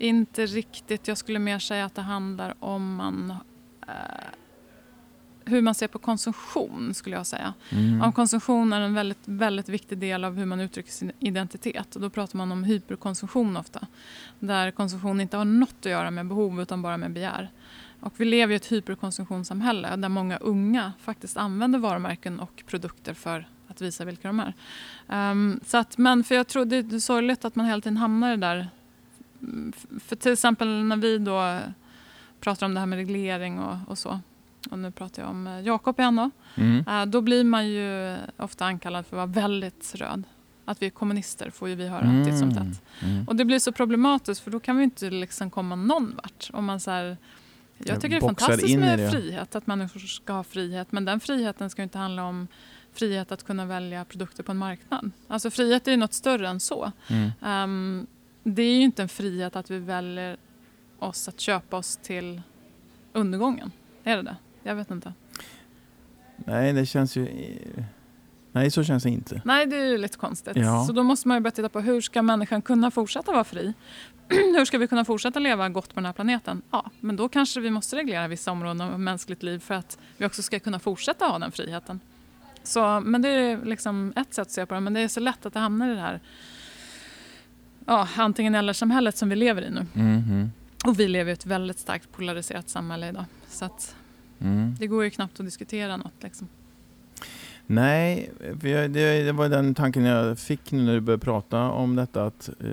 inte 0.01 0.47
riktigt. 0.47 1.09
Jag 1.09 1.19
skulle 1.19 1.39
mer 1.39 1.59
säga 1.59 1.85
att 1.85 1.95
det 1.95 2.03
handlar 2.03 2.55
om 2.61 2.95
man, 2.95 3.31
eh, 3.89 3.95
hur 5.45 5.63
man 5.63 5.75
ser 5.75 5.89
på 5.89 5.99
konsumtion, 5.99 6.95
skulle 6.95 7.17
jag 7.17 7.27
säga. 7.27 7.55
Mm. 7.71 8.03
Om 8.03 8.13
konsumtion 8.13 8.73
är 8.73 8.81
en 8.81 8.95
väldigt, 8.95 9.23
väldigt 9.25 9.69
viktig 9.69 9.99
del 9.99 10.25
av 10.25 10.37
hur 10.37 10.47
man 10.47 10.61
uttrycker 10.61 10.93
sin 10.93 11.13
identitet. 11.19 11.97
Och 11.97 12.03
då 12.03 12.11
pratar 12.11 12.39
man 12.39 12.53
om 12.53 12.65
hyperkonsumtion 12.65 13.57
ofta. 13.57 13.87
Där 14.39 14.71
konsumtion 14.71 15.21
inte 15.21 15.37
har 15.37 15.45
något 15.45 15.75
att 15.81 15.91
göra 15.91 16.11
med 16.11 16.27
behov 16.27 16.63
utan 16.63 16.83
bara 16.83 16.97
med 16.97 17.13
begär. 17.13 17.51
Och 18.01 18.15
vi 18.17 18.25
lever 18.25 18.53
i 18.53 18.57
ett 18.57 18.73
hyperkonsumtionssamhälle 18.73 19.97
där 19.97 20.09
många 20.09 20.37
unga 20.37 20.93
faktiskt 21.01 21.37
använder 21.37 21.79
varumärken 21.79 22.41
och 22.41 22.63
produkter 22.67 23.15
för 23.15 23.49
att 23.69 23.81
visa 23.81 24.05
vilka 24.05 24.29
de 24.29 24.41
är. 24.41 24.55
Ehm, 25.09 25.61
så 25.67 25.77
att, 25.77 25.99
men 25.99 26.25
för 26.25 26.35
jag 26.35 26.47
tror 26.47 26.65
det 26.65 26.77
är 26.77 26.99
sorgligt 26.99 27.45
att 27.45 27.57
man 27.57 27.67
hela 27.67 27.81
tiden 27.81 27.97
hamnar 27.97 28.33
i 28.33 28.37
det 28.37 28.47
där. 28.47 28.69
Mm, 29.43 29.73
För 30.07 30.17
till 30.17 30.33
exempel 30.33 30.69
när 30.85 30.97
vi 30.97 31.19
då 31.19 31.59
pratar 32.41 32.67
om 32.67 32.75
det 32.75 32.81
här 32.81 32.87
med 32.87 32.97
reglering 32.97 33.59
och, 33.59 33.77
och 33.87 33.99
så. 33.99 34.21
Och 34.71 34.79
nu 34.79 34.91
pratar 34.91 35.23
jag 35.23 35.31
om 35.31 35.47
eh, 35.47 35.61
Jakob 35.61 36.01
igen 36.01 36.17
då. 36.17 36.31
Mm. 36.55 36.85
Eh, 36.89 37.07
Då 37.07 37.21
blir 37.21 37.45
man 37.45 37.69
ju 37.69 38.17
ofta 38.37 38.65
ankallad 38.67 39.07
för 39.07 39.17
att 39.17 39.37
vara 39.37 39.47
väldigt 39.47 39.95
röd. 39.95 40.23
Att 40.65 40.83
vi 40.83 40.87
är 40.87 40.91
kommunister 40.91 41.51
får 41.51 41.69
ju 41.69 41.75
vi 41.75 41.89
höra 41.89 42.25
titt 42.25 42.39
som 42.39 42.55
tätt. 42.55 42.83
Mm. 43.03 43.29
Och 43.29 43.37
det 43.37 43.45
blir 43.45 43.59
så 43.59 43.73
problematiskt 43.73 44.41
för 44.41 44.51
då 44.51 44.61
kan 44.61 44.77
vi 44.77 44.85
inte 44.85 45.11
liksom 45.11 45.51
komma 45.51 45.77
någon 45.77 46.15
vart. 46.17 46.51
Om 46.53 46.65
man 46.65 46.81
så 46.81 46.91
här, 46.91 47.17
jag 47.79 48.01
tycker 48.01 48.09
det 48.09 48.17
är 48.17 48.29
fantastiskt 48.29 48.79
med 48.79 48.99
det. 48.99 49.11
frihet, 49.11 49.55
att 49.55 49.67
människor 49.67 50.01
ska 50.01 50.33
ha 50.33 50.45
frihet. 50.45 50.93
Men 50.93 51.05
den 51.05 51.21
friheten 51.21 51.71
ska 51.71 51.83
inte 51.83 51.99
handla 51.99 52.25
om 52.25 52.47
frihet 52.93 53.33
att 53.33 53.43
kunna 53.47 53.67
välja 53.67 54.05
produkter 54.05 54.43
på 54.43 54.53
en 54.53 54.59
marknad. 54.59 55.11
Alltså 55.29 55.51
frihet 55.51 55.87
är 55.87 55.91
ju 55.91 55.97
något 55.97 56.13
större 56.15 56.49
än 56.49 56.61
så. 56.61 56.93
Mm. 57.09 57.31
Ehm, 57.43 58.07
det 58.43 58.63
är 58.63 58.75
ju 58.75 58.83
inte 58.83 59.03
en 59.03 59.09
frihet 59.09 59.57
att 59.57 59.71
vi 59.71 59.79
väljer 59.79 60.37
oss 60.99 61.29
att 61.29 61.41
köpa 61.41 61.77
oss 61.77 61.97
till 61.97 62.43
undergången. 63.13 63.73
Är 64.05 64.17
det 64.17 64.23
det? 64.23 64.37
Jag 64.63 64.75
vet 64.75 64.91
inte. 64.91 65.13
Nej, 66.37 66.73
det 66.73 66.87
känns 66.87 67.17
ju... 67.17 67.29
Nej, 68.53 68.71
så 68.71 68.85
känns 68.85 69.03
det 69.03 69.11
inte. 69.11 69.43
Nej, 69.45 69.67
det 69.67 69.77
är 69.77 69.85
ju 69.85 69.99
lite 69.99 70.19
konstigt. 70.19 70.57
Ja. 70.57 70.85
Så 70.87 70.93
då 70.93 71.03
måste 71.03 71.29
man 71.29 71.37
ju 71.37 71.41
börja 71.41 71.51
titta 71.51 71.69
på 71.69 71.81
hur 71.81 72.01
ska 72.01 72.23
människan 72.23 72.63
kunna 72.63 72.91
fortsätta 72.91 73.33
vara 73.33 73.45
fri? 73.45 73.75
hur 74.29 74.65
ska 74.65 74.79
vi 74.79 74.87
kunna 74.87 75.05
fortsätta 75.05 75.39
leva 75.39 75.69
gott 75.69 75.89
på 75.89 75.95
den 75.95 76.07
här 76.07 76.13
planeten? 76.13 76.63
Ja, 76.71 76.91
men 77.01 77.17
då 77.17 77.29
kanske 77.29 77.61
vi 77.61 77.71
måste 77.71 77.97
reglera 77.97 78.29
vissa 78.29 78.53
områden 78.53 78.81
av 78.81 79.01
mänskligt 79.01 79.43
liv 79.43 79.59
för 79.59 79.75
att 79.75 79.99
vi 80.17 80.27
också 80.27 80.43
ska 80.43 80.61
kunna 80.61 80.79
fortsätta 80.79 81.25
ha 81.25 81.39
den 81.39 81.53
friheten. 81.53 82.01
Så, 82.63 83.01
men 83.01 83.23
det 83.23 83.29
är 83.29 83.65
liksom 83.65 84.13
ett 84.17 84.35
sätt 84.35 84.47
att 84.47 84.51
se 84.51 84.67
på 84.67 84.75
det, 84.75 84.81
men 84.81 84.93
det 84.93 85.01
är 85.01 85.09
så 85.09 85.21
lätt 85.21 85.47
att 85.47 85.53
det 85.53 85.61
hamnar 85.61 85.93
i 85.93 85.95
det 85.95 86.01
här 86.01 86.21
ja, 87.91 88.09
antingen 88.17 88.55
eller-samhället 88.55 89.17
som 89.17 89.29
vi 89.29 89.37
lever 89.37 89.63
i 89.63 89.71
nu. 89.71 89.87
Mhm. 89.93 90.51
Och 90.87 91.01
vi 91.01 91.09
lever 91.09 91.31
i 91.31 91.33
ett 91.33 91.47
väldigt 91.47 91.79
starkt 91.79 92.13
polariserat 92.13 92.69
samhälle 92.69 93.09
idag. 93.09 93.25
Så 93.49 93.65
att 93.65 93.97
Mm. 94.43 94.75
det 94.79 94.87
går 94.87 95.05
ju 95.05 95.11
knappt 95.11 95.41
att 95.41 95.47
diskutera 95.47 95.97
något. 95.97 96.13
Liksom. 96.23 96.49
Nej, 97.67 98.31
det 98.89 99.33
var 99.33 99.49
den 99.49 99.75
tanken 99.75 100.05
jag 100.05 100.39
fick 100.39 100.73
nu 100.73 100.83
när 100.83 100.95
du 100.95 101.01
började 101.01 101.25
prata 101.25 101.71
om 101.71 101.97
detta 101.97 102.25
att 102.25 102.49
eh, 102.61 102.71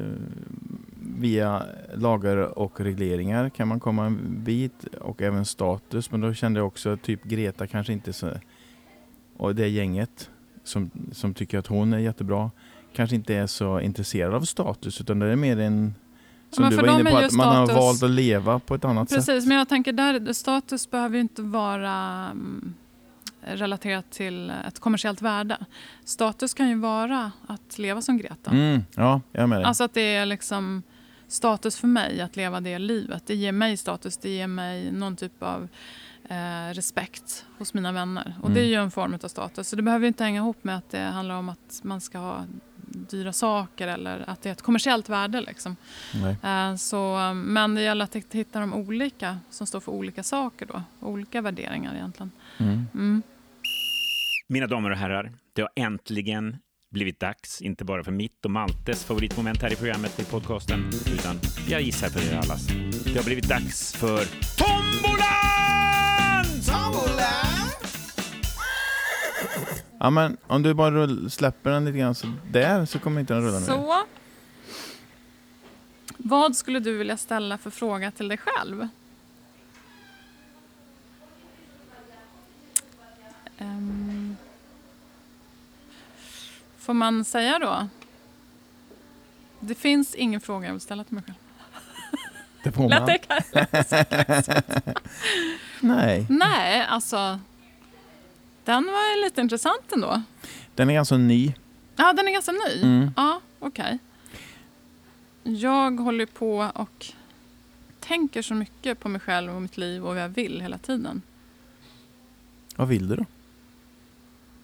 via 1.18 1.64
lagar 1.96 2.38
och 2.38 2.80
regleringar 2.82 3.50
kan 3.50 3.68
man 3.68 3.80
komma 3.80 4.06
en 4.06 4.44
bit 4.44 4.84
och 5.02 5.22
även 5.22 5.46
status. 5.46 6.12
Men 6.12 6.22
då 6.22 6.34
kände 6.34 6.60
jag 6.60 6.68
också 6.68 6.98
typ 6.98 7.24
Greta 7.24 7.68
kanske 7.68 7.94
inte 7.94 8.14
så 8.14 8.30
och 9.38 9.56
det 9.56 9.68
gänget 9.68 10.30
som, 10.64 10.92
som 11.12 11.34
tycker 11.34 11.60
att 11.60 11.68
hon 11.68 11.94
är 11.94 11.98
jättebra 12.00 12.52
kanske 12.98 13.16
inte 13.16 13.36
är 13.36 13.48
så 13.48 13.80
intresserad 13.80 14.34
av 14.34 14.42
status 14.42 15.02
utan 15.02 15.20
det 15.20 15.26
är 15.32 15.36
mer 15.36 15.60
en 15.60 15.96
som 16.52 16.62
men 16.64 16.72
du 16.72 16.78
var 16.78 17.00
inne 17.00 17.12
på 17.12 17.18
att 17.18 17.32
man 17.32 17.48
har 17.56 17.66
status- 17.66 17.76
valt 17.84 18.04
att 18.04 18.10
leva 18.10 18.60
på 18.60 18.76
ett 18.76 18.86
annat 18.86 19.10
sätt. 19.10 19.18
Precis, 19.18 19.46
men 19.46 19.58
jag 19.58 19.70
tänker 19.70 19.94
där 19.94 20.34
status 20.34 20.92
behöver 20.92 21.16
ju 21.16 21.22
inte 21.22 21.42
vara 21.42 21.94
mm, 22.32 22.74
relaterat 23.42 24.12
till 24.12 24.50
ett 24.68 24.80
kommersiellt 24.80 25.22
värde. 25.22 25.58
Status 26.06 26.54
kan 26.54 26.70
ju 26.70 26.76
vara 26.76 27.32
att 27.48 27.78
leva 27.78 28.02
som 28.02 28.18
Greta. 28.18 28.52
Mm, 28.52 28.82
ja, 28.96 29.22
jag 29.32 29.44
är 29.44 29.48
med 29.48 29.58
dig. 29.60 29.66
Alltså 29.66 29.84
att 29.84 29.94
det 29.94 30.16
är 30.16 30.26
liksom 30.26 30.84
status 31.28 31.78
för 31.78 31.88
mig 31.88 32.22
att 32.22 32.36
leva 32.36 32.60
det 32.62 32.80
livet. 32.80 33.24
Det 33.26 33.36
ger 33.36 33.52
mig 33.52 33.78
status, 33.78 34.18
det 34.18 34.30
ger 34.30 34.48
mig 34.48 34.92
någon 34.92 35.16
typ 35.16 35.44
av 35.44 35.68
eh, 36.30 36.74
respekt 36.74 37.46
hos 37.58 37.74
mina 37.74 37.92
vänner. 37.92 38.36
Och 38.42 38.52
det 38.52 38.60
är 38.60 38.64
Mm. 38.64 38.72
ju 38.72 38.84
en 38.84 38.92
form 38.92 39.18
av 39.24 39.28
status. 39.28 39.68
Så 39.70 39.76
det 39.76 39.82
behöver 39.82 40.08
inte 40.08 40.24
hänga 40.24 40.42
ihop 40.42 40.64
med 40.64 40.78
att 40.78 40.90
det 40.90 41.00
handlar 41.00 41.36
om 41.36 41.50
att 41.50 41.80
man 41.84 42.02
ska 42.02 42.18
ha 42.18 42.46
dyra 42.88 43.34
saker 43.34 43.88
eller 43.88 44.30
att 44.30 44.42
det 44.42 44.50
är 44.50 44.54
ett 44.54 44.62
kommersiellt 44.62 45.10
värde. 45.10 45.42
Liksom. 45.42 45.76
Nej. 46.14 46.36
Eh, 46.44 46.76
Så, 46.76 47.18
men 47.36 47.76
det 47.76 47.82
gäller 47.82 48.06
att 48.06 48.16
hitta 48.32 48.60
de 48.60 48.74
olika 48.74 49.40
som 49.50 49.68
står 49.68 49.80
för 49.80 49.92
olika 49.92 50.24
saker 50.24 50.66
då. 50.66 50.82
Olika 51.00 51.42
värderingar 51.42 51.96
egentligen. 51.96 52.32
Mm. 52.58 52.86
Mm. 52.94 53.22
Mina 54.50 54.68
damer 54.68 54.90
och 54.90 54.98
herrar, 54.98 55.32
det 55.54 55.62
har 55.62 55.72
äntligen 55.76 56.58
blivit 56.92 57.20
dags, 57.20 57.62
inte 57.62 57.86
bara 57.86 58.04
för 58.04 58.12
mitt 58.12 58.46
och 58.46 58.52
Maltes 58.52 59.06
favoritmoment 59.06 59.62
här 59.62 59.74
i 59.74 59.76
programmet 59.76 60.20
i 60.20 60.24
podcasten, 60.24 60.90
utan 61.14 61.40
jag 61.70 61.82
gissar 61.82 62.08
för 62.10 62.34
er 62.34 62.38
allas. 62.38 62.68
Det 63.04 63.16
har 63.18 63.24
blivit 63.26 63.50
dags 63.50 63.94
för 63.94 64.20
Ja, 70.00 70.10
men 70.10 70.38
om 70.48 70.64
du 70.64 70.74
bara 70.74 70.92
rull, 70.92 71.32
släpper 71.32 71.70
den 71.72 71.86
lite 71.86 71.98
grann 71.98 72.16
så 72.16 72.28
där 72.52 72.86
så 72.86 73.00
kommer 73.00 73.22
inte 73.22 73.34
den 73.34 73.44
rulla. 73.44 73.60
Så. 73.60 74.04
Vad 76.18 76.56
skulle 76.56 76.80
du 76.80 76.98
vilja 76.98 77.18
ställa 77.18 77.58
för 77.58 77.70
fråga 77.70 78.12
till 78.12 78.28
dig 78.28 78.38
själv? 78.38 78.88
Ehm. 83.58 84.38
får 86.78 86.94
man 86.94 87.26
säga 87.26 87.60
då? 87.60 87.88
Det 89.60 89.76
finns 89.76 90.16
ingen 90.16 90.42
fråga 90.42 90.66
jag 90.68 90.74
vill 90.74 90.82
ställa 90.82 91.04
till 91.04 91.14
mig 91.14 91.24
själv. 91.24 91.36
Det 92.64 92.72
får 92.72 92.90
Lät 92.90 93.00
man. 93.00 93.08
det 93.08 93.18
kaxigt? 93.18 94.50
Nej, 95.80 96.26
Nej, 96.30 96.86
alltså. 96.90 97.40
Den 98.68 98.86
var 98.86 99.24
lite 99.24 99.42
intressant 99.42 99.92
ändå. 99.94 100.22
den 100.76 100.90
är 100.90 100.94
ganska 100.94 101.18
ny. 101.18 101.54
Ja, 101.96 102.14
den 102.14 102.28
är 102.28 102.32
ganska 102.32 102.52
ny. 102.52 102.82
Mm. 102.84 103.12
Ja, 103.16 103.42
okej. 103.60 104.00
Jag 105.44 106.00
håller 106.00 106.26
på 106.26 106.72
och 106.76 107.06
tänker 108.00 108.42
så 108.42 108.54
mycket 108.54 109.00
på 109.00 109.10
mig 109.10 109.22
själv 109.22 109.56
och 109.56 109.62
mitt 109.62 109.78
liv 109.78 110.02
och 110.08 110.14
vad 110.16 110.24
jag 110.24 110.30
vill 110.30 110.62
hela 110.62 110.78
tiden. 110.78 111.22
Vad 112.76 112.88
vill 112.88 113.08
du 113.08 113.16
då? 113.16 113.26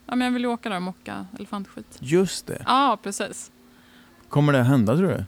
Ja, 0.06 0.16
men 0.16 0.22
jag 0.26 0.32
vill 0.32 0.42
ju 0.42 0.48
åka 0.48 0.70
där 0.70 0.76
och 0.76 0.82
mocka 0.82 1.26
elefantskit. 1.38 1.98
Just 2.00 2.48
det. 2.48 2.64
Ja, 2.68 2.98
precis. 3.04 3.52
Kommer 4.30 4.54
det 4.54 4.62
att 4.62 4.68
hända 4.68 4.98
tror 4.98 5.08
du? 5.08 5.26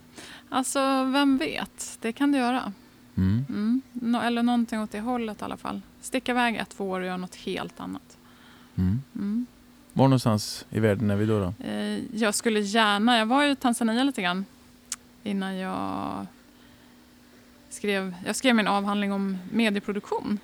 Alltså, 0.50 0.80
vem 1.04 1.38
vet? 1.38 1.98
Det 2.02 2.12
kan 2.12 2.32
det 2.32 2.38
göra. 2.38 2.74
Mm. 3.18 3.46
Mm. 3.50 3.82
Nå- 3.92 4.22
eller 4.22 4.44
någonting 4.44 4.82
åt 4.82 4.92
det 4.92 5.00
hållet 5.00 5.42
i 5.42 5.44
alla 5.46 5.58
fall. 5.58 5.82
Sticka 6.02 6.32
iväg 6.32 6.56
ett, 6.56 6.70
två 6.70 6.90
år 6.90 7.00
och 7.00 7.06
göra 7.06 7.18
något 7.18 7.36
helt 7.36 7.80
annat. 7.80 8.18
Mm. 8.78 9.02
Mm. 9.16 9.46
Var 9.94 10.06
någonstans 10.08 10.66
i 10.70 10.80
världen 10.80 11.12
är 11.12 11.16
vi 11.16 11.26
då? 11.26 11.40
då? 11.40 11.66
Eh, 11.68 12.00
Jag 12.16 12.36
skulle 12.36 12.60
gärna, 12.60 13.18
jag 13.18 13.26
var 13.26 13.44
ju 13.44 13.52
i 13.52 13.56
Tanzania 13.56 14.04
lite 14.04 14.22
grann 14.22 14.46
innan 15.24 15.56
jag 15.56 16.26
skrev, 17.70 18.16
jag 18.26 18.36
skrev 18.36 18.56
min 18.56 18.68
avhandling 18.68 19.12
om 19.14 19.38
medieproduktion. 19.52 20.40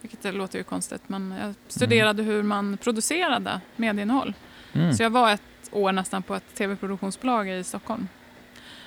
Vilket 0.00 0.34
låter 0.34 0.58
ju 0.58 0.64
konstigt 0.64 1.02
men 1.08 1.30
jag 1.40 1.54
studerade 1.68 2.22
hur 2.22 2.42
man 2.42 2.76
producerade 2.76 3.60
medieinnehåll. 3.76 4.34
Mm. 4.72 4.94
Så 4.94 5.02
jag 5.02 5.10
var 5.10 5.30
ett 5.32 5.42
år 5.72 5.92
nästan 5.92 6.22
på 6.22 6.34
ett 6.34 6.54
tv-produktionsbolag 6.54 7.48
i 7.50 7.64
Stockholm 7.64 8.08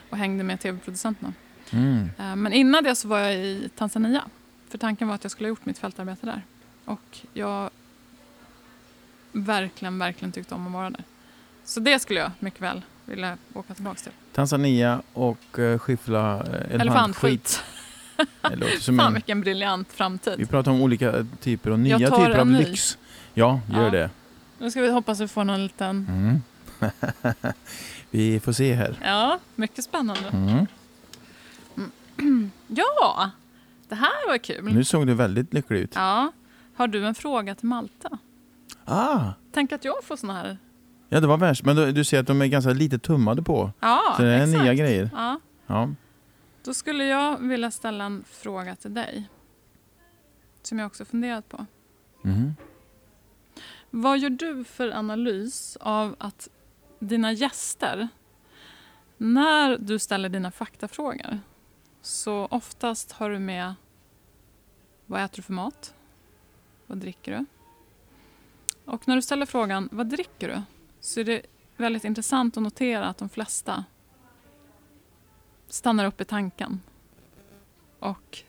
och 0.10 0.18
hängde 0.18 0.44
med 0.44 0.60
tv-producenterna. 0.60 1.34
Mm. 1.72 2.10
Eh, 2.20 2.36
Men 2.36 2.54
innan 2.54 2.84
det 2.84 2.96
så 2.96 3.08
var 3.08 3.20
jag 3.20 3.36
i 3.36 3.70
Tanzania. 3.76 4.24
För 4.70 4.78
tanken 4.78 5.08
var 5.08 5.16
att 5.16 5.24
jag 5.24 5.32
skulle 5.32 5.48
ha 5.48 5.50
gjort 5.50 5.66
mitt 5.66 5.78
fältarbete 5.80 6.26
där. 6.26 6.42
Och 6.86 7.20
jag 7.34 7.70
verkligen, 9.34 10.00
verkligen 10.00 10.32
tyckte 10.32 10.56
om 10.56 10.68
att 10.68 10.74
vara 10.74 10.90
där. 10.90 11.04
Så 11.66 11.80
det 11.80 12.00
skulle 12.00 12.20
jag 12.20 12.32
mycket 12.40 12.62
väl 12.62 12.82
vilja 13.06 13.38
åka 13.54 13.74
tillbaka 13.74 14.00
till. 14.00 14.12
Tanzania 14.34 15.02
och 15.14 15.60
uh, 15.60 15.78
skiffla 15.78 16.44
uh, 16.44 16.50
elefantskit. 16.82 17.64
Elefantskit. 18.42 18.86
Fan 18.86 19.00
en, 19.00 19.14
vilken 19.14 19.42
briljant 19.42 19.88
vi 19.92 19.96
framtid. 19.96 20.50
pratar 20.50 20.72
om 20.72 20.82
olika 20.82 21.26
typer 21.42 21.70
och 21.70 21.80
nya 21.80 21.98
typer 21.98 22.40
av 22.40 22.48
ny. 22.48 22.58
lyx. 22.58 22.98
Ja, 23.34 23.60
gör 23.72 23.84
Ja. 23.84 23.90
det. 23.90 24.10
Nu 24.60 24.72
ska 24.72 24.82
vi 24.82 24.92
hoppas 24.92 25.20
vi 25.20 25.28
får 25.28 25.44
någon 25.44 25.64
liten... 25.64 26.08
Mm. 26.10 26.42
vi 28.10 28.40
får 28.40 28.52
se 28.54 28.74
här. 28.74 29.00
Ja, 29.04 29.40
mycket 29.56 29.84
spännande. 29.84 30.30
Mm. 30.30 30.68
Ja, 32.68 33.32
det 33.90 33.96
här 33.96 34.28
var 34.28 34.38
kul. 34.38 34.74
Nu 34.74 34.84
såg 34.84 35.08
du 35.08 35.14
väldigt 35.14 35.54
lycklig 35.54 35.80
ut. 35.80 35.92
Ja. 35.96 36.32
Har 36.76 36.88
du 36.88 37.06
en 37.06 37.16
fråga 37.16 37.56
till 37.56 37.68
Malte? 37.68 38.10
Ah, 38.86 39.32
Tänk 39.52 39.72
att 39.72 39.86
jag 39.86 40.04
får 40.04 40.16
såna 40.16 40.34
här... 40.34 40.58
ja 41.10 41.20
det 41.20 41.28
var 41.28 41.38
värst. 41.38 41.64
Men 41.66 41.76
då, 41.76 41.86
du 41.92 42.04
ser 42.04 42.20
att 42.20 42.28
de 42.28 42.42
är 42.42 42.46
ganska 42.48 42.72
lite 42.72 43.00
tummade 43.00 43.44
på. 43.44 43.72
Ja, 43.80 44.14
Så 44.18 44.22
det 44.24 44.30
är 44.30 44.44
exakt. 44.44 44.64
nya 44.64 44.74
grejer. 44.74 45.10
Ja. 45.14 45.40
Ja. 45.68 45.90
Då 46.64 46.74
skulle 46.74 47.06
jag 47.06 47.38
vilja 47.38 47.72
ställa 47.72 48.04
en 48.04 48.24
fråga 48.28 48.76
till 48.76 48.94
dig. 48.94 49.30
Som 50.64 50.80
jag 50.80 50.86
också 50.88 51.06
funderat 51.06 51.50
på. 51.50 51.66
Mhm. 52.22 52.56
Vad 53.90 54.20
gör 54.20 54.30
du 54.30 54.64
för 54.64 54.92
analys 54.92 55.78
av 55.82 56.16
att 56.20 56.50
dina 57.00 57.32
gäster, 57.32 58.08
när 59.18 59.78
du 59.78 60.00
ställer 60.00 60.30
dina 60.30 60.52
faktafrågor, 60.52 61.40
så 62.02 62.48
oftast 62.52 63.12
har 63.12 63.30
du 63.30 63.40
med 63.40 63.74
vad 65.06 65.22
äter 65.24 65.36
du 65.36 65.42
för 65.42 65.54
mat? 65.54 65.94
Vad 66.88 66.98
dricker 66.98 67.38
du? 67.40 67.46
Och 68.86 69.08
när 69.08 69.16
du 69.16 69.22
ställer 69.22 69.46
frågan 69.46 69.90
vad 69.92 70.08
dricker 70.08 70.48
du? 70.48 70.62
Så 71.00 71.20
är 71.20 71.24
det 71.24 71.42
väldigt 71.78 72.04
intressant 72.04 72.58
att 72.58 72.64
notera 72.64 73.06
att 73.06 73.18
de 73.18 73.30
flesta 73.30 73.84
stannar 75.68 76.06
upp 76.06 76.22
i 76.22 76.26
tanken. 76.26 76.82
Och 78.00 78.44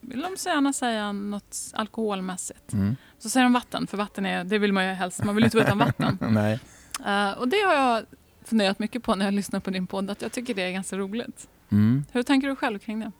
vill 0.00 0.20
de 0.20 0.36
så 0.36 0.48
gärna 0.48 0.72
säga 0.72 1.12
något 1.12 1.56
alkoholmässigt. 1.72 2.72
Mm. 2.72 2.96
Så 3.18 3.30
säger 3.30 3.44
de 3.44 3.52
vatten, 3.52 3.86
för 3.86 3.96
vatten 3.96 4.26
är, 4.26 4.44
det 4.44 4.58
vill 4.58 4.72
man 4.72 4.88
ju 4.88 4.92
helst. 4.92 5.24
Man 5.24 5.34
vill 5.34 5.42
ju 5.42 5.46
inte 5.46 5.56
vara 5.56 5.66
utan 5.66 5.78
vatten. 5.78 6.18
Nej. 6.34 6.60
Eh, 7.06 7.38
och 7.38 7.48
det 7.48 7.56
har 7.56 7.74
jag 7.74 8.04
funderat 8.44 8.78
mycket 8.78 9.02
på 9.02 9.14
när 9.14 9.24
jag 9.24 9.34
lyssnar 9.34 9.60
på 9.60 9.70
din 9.70 9.86
podd, 9.86 10.10
att 10.10 10.22
jag 10.22 10.32
tycker 10.32 10.54
det 10.54 10.62
är 10.62 10.72
ganska 10.72 10.96
roligt. 10.96 11.48
Mm. 11.68 12.04
Hur 12.12 12.22
tänker 12.22 12.48
du 12.48 12.56
själv 12.56 12.78
kring 12.78 13.00
det? 13.00 13.12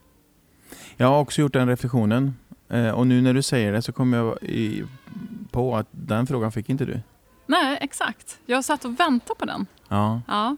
Jag 0.97 1.07
har 1.07 1.19
också 1.21 1.41
gjort 1.41 1.53
den 1.53 1.69
reflektionen. 1.69 2.35
Eh, 2.69 2.91
och 2.91 3.07
nu 3.07 3.21
när 3.21 3.35
du 3.35 3.43
säger 3.43 3.73
det 3.73 3.83
så 3.83 3.93
kommer 3.93 4.19
jag 4.19 4.43
i, 4.43 4.85
på 5.53 5.77
att 5.77 5.87
den 5.91 6.27
frågan 6.27 6.53
fick 6.53 6.69
inte 6.69 6.85
du. 6.85 7.01
Nej, 7.47 7.79
exakt. 7.81 8.39
Jag 8.47 8.65
satt 8.65 8.85
och 8.85 9.01
väntade 9.01 9.39
på 9.39 9.45
den. 9.45 9.67
Ja. 9.89 10.21
Ja. 10.29 10.57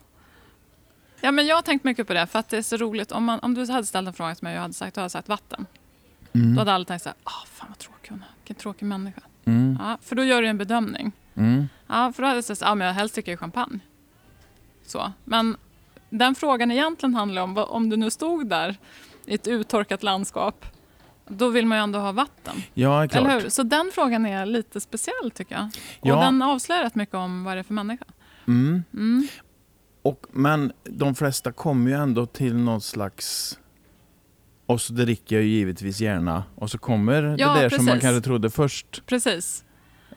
Ja, 1.21 1.31
men 1.31 1.45
jag 1.45 1.55
har 1.55 1.61
tänkt 1.61 1.83
mycket 1.83 2.07
på 2.07 2.13
det, 2.13 2.27
för 2.27 2.39
att 2.39 2.49
det 2.49 2.57
är 2.57 2.61
så 2.61 2.77
roligt. 2.77 3.11
Om, 3.11 3.23
man, 3.23 3.39
om 3.39 3.53
du 3.53 3.71
hade 3.71 3.85
ställt 3.85 4.07
en 4.07 4.13
fråga 4.13 4.35
till 4.35 4.43
mig 4.43 4.51
och 4.51 4.55
jag 4.57 4.61
hade 4.61 4.73
sagt, 4.73 4.95
då 4.95 4.99
hade 5.01 5.05
jag 5.05 5.11
sagt 5.11 5.29
vatten. 5.29 5.65
Då 6.31 6.39
Mm. 6.39 6.57
hade 6.57 6.73
alla 6.73 6.85
tänkt 6.85 7.01
så 7.03 7.09
här, 7.09 7.17
ah, 7.23 7.45
fan 7.45 7.67
vad 7.69 7.77
tråkig 7.77 8.09
hon 8.09 8.19
är. 8.19 8.27
Vilken 8.37 8.55
tråkig 8.55 8.85
människa. 8.85 9.21
Mm. 9.45 9.77
Ja, 9.81 9.97
för 10.01 10.15
då 10.15 10.23
gör 10.23 10.41
du 10.41 10.47
en 10.47 10.57
bedömning. 10.57 11.11
Mm. 11.35 11.67
Ja, 11.87 12.13
för 12.15 12.23
då 12.23 12.27
hade 12.27 12.37
jag 12.37 12.43
sagt 12.45 12.61
ja, 12.61 12.75
men 12.75 12.87
jag 12.87 12.93
helst 12.93 13.15
dricker 13.15 13.37
champagne. 13.37 13.79
Så. 14.85 15.11
Men 15.23 15.57
den 16.09 16.35
frågan 16.35 16.71
egentligen 16.71 17.15
handlar 17.15 17.41
om, 17.41 17.57
om 17.57 17.89
du 17.89 17.97
nu 17.97 18.09
stod 18.09 18.47
där 18.49 18.77
i 19.25 19.35
ett 19.35 19.47
uttorkat 19.47 20.03
landskap, 20.03 20.65
då 21.27 21.49
vill 21.49 21.65
man 21.65 21.77
ju 21.77 21.83
ändå 21.83 21.99
ha 21.99 22.11
vatten. 22.11 22.55
Ja, 22.73 23.07
klart. 23.07 23.15
Eller 23.25 23.41
hur? 23.41 23.49
Så 23.49 23.63
den 23.63 23.91
frågan 23.93 24.25
är 24.25 24.45
lite 24.45 24.81
speciell 24.81 25.31
tycker 25.33 25.55
jag. 25.55 25.65
Och 25.99 26.07
Ja. 26.07 26.21
den 26.21 26.41
avslöjar 26.41 26.83
rätt 26.83 26.95
mycket 26.95 27.15
om 27.15 27.43
vad 27.43 27.55
det 27.55 27.59
är 27.59 27.63
för 27.63 27.73
människa. 27.73 28.05
Mm. 28.47 28.83
Mm. 28.93 29.27
Och, 30.01 30.25
men 30.31 30.71
de 30.83 31.15
flesta 31.15 31.51
kommer 31.51 31.91
ju 31.91 31.97
ändå 31.97 32.25
till 32.25 32.55
någon 32.55 32.81
slags... 32.81 33.59
Och 34.65 34.81
så 34.81 34.93
dricker 34.93 35.35
jag 35.35 35.43
ju 35.45 35.49
givetvis 35.49 35.99
gärna. 36.01 36.43
Och 36.55 36.71
så 36.71 36.77
kommer 36.77 37.35
Ja, 37.39 37.53
det 37.53 37.61
där 37.61 37.69
som 37.69 37.85
man 37.85 37.93
precis. 37.93 38.01
kanske 38.09 38.21
trodde 38.25 38.49
först. 38.49 39.05
Precis. 39.05 39.63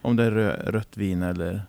Om 0.03 0.17
det 0.17 0.25
är 0.25 0.31
rö- 0.31 0.71
rött 0.71 0.97
vin 0.97 1.23
eller... 1.23 1.63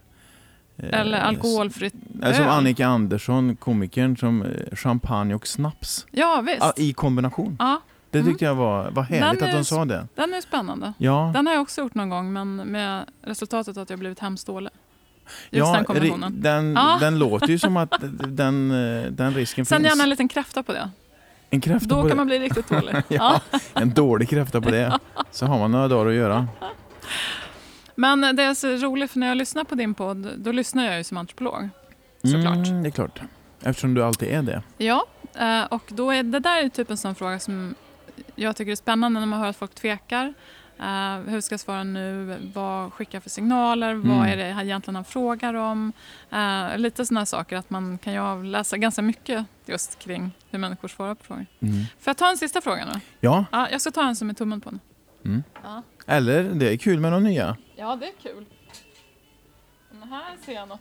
eh, 0.77 0.99
Eller 0.99 1.17
alkoholfritt 1.19 1.93
Eller 2.23 2.33
som 2.33 2.43
öl. 2.45 2.49
Annika 2.51 2.87
Andersson, 2.87 3.55
komikern, 3.55 4.17
som 4.17 4.41
eh, 4.41 4.75
champagne 4.75 5.33
och 5.35 5.47
snaps. 5.47 6.05
Ja, 6.11 6.41
visst. 6.47 6.79
I 6.79 6.93
kombination. 6.93 7.55
Ja, 7.59 7.81
Det 8.12 8.20
Mm. 8.20 8.32
tyckte 8.32 8.45
jag 8.45 8.55
var, 8.55 8.91
var 8.91 9.03
härligt 9.03 9.41
att 9.41 9.51
de 9.51 9.66
sa 9.66 9.86
det. 9.86 10.07
den 10.16 10.34
är 10.34 10.41
spännande. 10.41 10.93
Ja, 10.97 11.32
Den 11.34 11.47
har 11.47 11.53
jag 11.53 11.62
också 11.62 11.82
gjort 11.82 11.95
någon 11.95 12.10
gång, 12.10 12.34
men 12.34 12.55
med 12.55 13.05
resultatet 13.22 13.78
att 13.78 13.89
jag 13.89 13.99
blivit 13.99 14.20
hemskt 14.20 14.47
dålig. 14.47 14.70
Just 15.49 15.68
ja 15.68 15.74
den 15.76 15.86
kombinationen. 15.86 16.32
ri- 16.34 16.41
den, 16.41 16.74
Ja. 16.74 16.97
den 16.99 17.20
låter 17.20 17.47
ju 17.47 17.60
som 17.60 17.78
att 17.78 17.93
den, 18.28 18.72
eh, 18.72 19.12
den 19.12 19.34
risken 19.34 19.66
Sen 19.66 19.78
finns. 19.82 19.89
gärna 19.89 20.03
en 20.03 20.10
liten 20.10 20.28
kräfta 20.28 20.64
på 20.64 20.74
det. 20.74 20.89
En 21.49 21.62
kräfta 21.62 21.88
Då 21.89 21.95
kan 22.01 22.10
det. 22.10 22.16
man 22.16 22.28
bli 22.28 22.39
riktigt 22.39 22.70
dålig. 22.70 22.95
Ja. 23.07 23.41
ja. 23.51 23.60
En 23.74 23.93
dålig 23.93 24.30
kräfta 24.30 24.62
på 24.62 24.70
det. 24.72 24.99
Så 25.32 25.45
har 25.45 25.60
man 25.60 25.72
några 25.72 25.88
dagar 25.88 26.10
att 26.10 26.16
göra. 26.16 26.47
Men 27.95 28.36
det 28.36 28.43
är 28.43 28.53
så 28.53 28.68
roligt, 28.68 29.12
för 29.12 29.20
när 29.20 29.28
jag 29.28 29.38
lyssnar 29.38 29.64
på 29.64 29.76
din 29.76 29.93
podd, 29.93 30.28
då 30.38 30.51
lyssnar 30.51 30.86
jag 30.86 30.97
ju 30.97 31.03
som 31.03 31.18
antropolog. 31.18 31.70
Såklart. 32.24 32.68
Mm, 32.68 32.84
det 32.84 32.89
är 32.89 32.91
klart. 32.91 33.22
Eftersom 33.62 33.93
du 33.93 34.03
alltid 34.03 34.30
är 34.30 34.41
det. 34.41 34.62
Ja, 34.78 35.05
eh, 35.39 35.64
och 35.64 35.84
då 35.88 36.12
är 36.12 36.24
det 36.24 36.39
där 36.39 36.64
är 36.64 36.70
typ 36.70 36.89
en 36.89 36.97
sån 36.97 37.16
fråga 37.16 37.39
som 37.39 37.76
jag 38.39 38.55
tycker 38.55 38.71
är 38.71 38.75
spännande 38.75 39.19
när 39.19 39.27
man 39.27 39.39
hör 39.39 39.47
att 39.49 39.55
folk 39.57 39.75
tvekar. 39.75 40.33
Eh, 40.79 41.17
hur 41.27 41.41
ska 41.41 41.53
jag 41.53 41.59
svara 41.59 41.83
nu? 41.83 42.37
Vad 42.53 42.93
skickar 42.93 43.15
jag 43.15 43.23
för 43.23 43.29
signaler? 43.29 43.91
Mm. 43.91 44.17
Vad 44.17 44.27
är 44.27 44.37
det 44.37 44.43
egentligen 44.63 44.95
han 44.95 45.05
frågar 45.05 45.53
om? 45.53 45.93
Eh, 46.31 46.77
lite 46.77 47.05
sådana 47.05 47.25
saker 47.25 47.57
att 47.57 47.69
man 47.69 47.97
kan 47.97 48.13
ju 48.13 48.19
avläsa 48.19 48.77
ganska 48.77 49.01
mycket 49.01 49.45
just 49.65 49.99
kring 49.99 50.31
hur 50.49 50.59
människor 50.59 50.87
svarar 50.87 51.15
på 51.15 51.23
frågor. 51.23 51.45
Mm. 51.59 51.73
Får 51.99 52.09
jag 52.11 52.17
ta 52.17 52.29
en 52.29 52.37
sista 52.37 52.61
fråga 52.61 52.85
nu? 52.93 52.99
Ja, 53.19 53.45
Ja, 53.51 53.67
jag 53.71 53.81
ska 53.81 53.91
ta 53.91 54.03
en 54.07 54.15
som 54.15 54.29
är 54.29 54.33
tummen 54.33 54.61
på 54.61 54.71
nu. 54.71 54.79
Mm. 55.25 55.43
Ja. 55.63 55.83
eller 56.07 56.43
det 56.43 56.73
är 56.73 56.77
kul 56.77 56.99
med 56.99 57.11
de 57.11 57.23
nya 57.23 57.57
ja, 57.75 57.95
det 57.95 58.05
är 58.05 58.13
kul. 58.21 58.45
Men 59.91 60.09
här 60.09 60.23
ser 60.45 60.53
jag 60.53 60.67
något. 60.67 60.79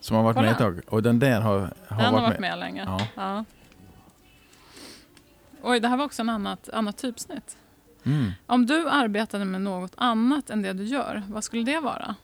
som 0.00 0.16
har 0.16 0.22
varit 0.22 0.34
Kolla. 0.34 0.44
med 0.46 0.52
ett 0.52 0.58
tag. 0.58 0.80
Och 0.88 1.02
den 1.02 1.18
där 1.18 1.40
har, 1.40 1.58
har, 1.58 1.68
Den 1.88 1.96
varit, 1.98 2.04
har 2.04 2.20
varit 2.20 2.40
med. 2.40 2.50
med, 2.50 2.58
länge. 2.58 2.84
Ja. 2.86 3.06
Ja. 3.14 3.44
Oj, 5.62 5.80
det 5.80 5.88
här 5.88 5.96
var 5.96 6.04
också 6.04 6.22
en 6.22 6.28
annat, 6.28 6.68
annat 6.68 6.96
typsnitt. 6.98 7.56
Mm, 8.04 8.30
Om 8.46 8.66
du 8.66 8.88
arbetade 8.88 9.44
med 9.44 9.60
något 9.62 9.92
annat 9.96 10.50
än 10.50 10.62
det 10.62 10.72
du 10.72 10.84
gör, 10.84 11.22
vad 11.28 11.44
skulle 11.44 11.62
det 11.64 11.80
vara? 11.80 12.14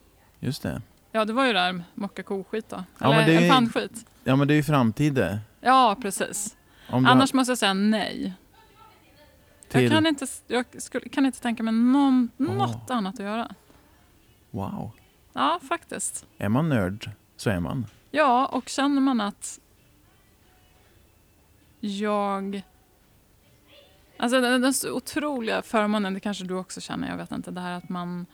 just 0.40 0.62
det. 0.62 0.82
Ja, 1.12 1.24
det 1.24 1.32
var 1.32 1.46
ju 1.46 1.52
där 1.52 1.82
mocka 1.94 2.22
koskit 2.22 2.68
då. 2.68 2.84
Ja, 2.98 3.14
Eller 3.14 3.26
det 3.26 3.32
ju- 3.32 3.38
elefantskit. 3.38 4.06
Ja, 4.24 4.36
men 4.36 4.48
det 4.48 4.54
är 4.54 4.56
ju 4.56 4.62
framtid 4.62 5.14
det. 5.14 5.38
Ja, 5.60 5.96
precis. 6.02 6.56
Annars 6.90 7.32
måste 7.32 7.50
jag 7.50 7.58
säga 7.58 7.74
nej. 7.74 8.32
till... 9.68 9.82
Jag, 9.82 9.92
kan 9.92 10.06
inte, 10.06 10.26
jag 10.46 10.64
skulle, 10.78 11.08
kan 11.08 11.26
inte 11.26 11.40
tänka 11.40 11.62
mig 11.62 11.74
någon, 11.74 12.30
Åh. 12.38 12.46
något 12.54 12.90
annat 12.90 13.14
att 13.14 13.20
göra. 13.20 13.54
Wow. 14.50 14.90
Ja, 15.32 15.60
faktiskt. 15.68 16.26
Är 16.38 16.48
man 16.48 16.68
nörd 16.68 17.10
så 17.36 17.50
är 17.50 17.60
man. 17.60 17.86
Ja, 18.10 18.46
och 18.46 18.68
känner 18.68 19.00
man 19.00 19.20
att 19.20 19.60
jag... 21.80 22.62
Alltså 24.18 24.40
den, 24.40 24.60
den 24.62 24.72
otroliga 24.92 25.62
förmånen, 25.62 26.14
det 26.14 26.20
kanske 26.20 26.44
du 26.44 26.54
också 26.54 26.80
känner, 26.80 27.08
jag 27.08 27.16
vet 27.16 27.32
inte, 27.32 27.50
det 27.50 27.60
här 27.60 27.72
att 27.72 27.88
man 27.88 28.26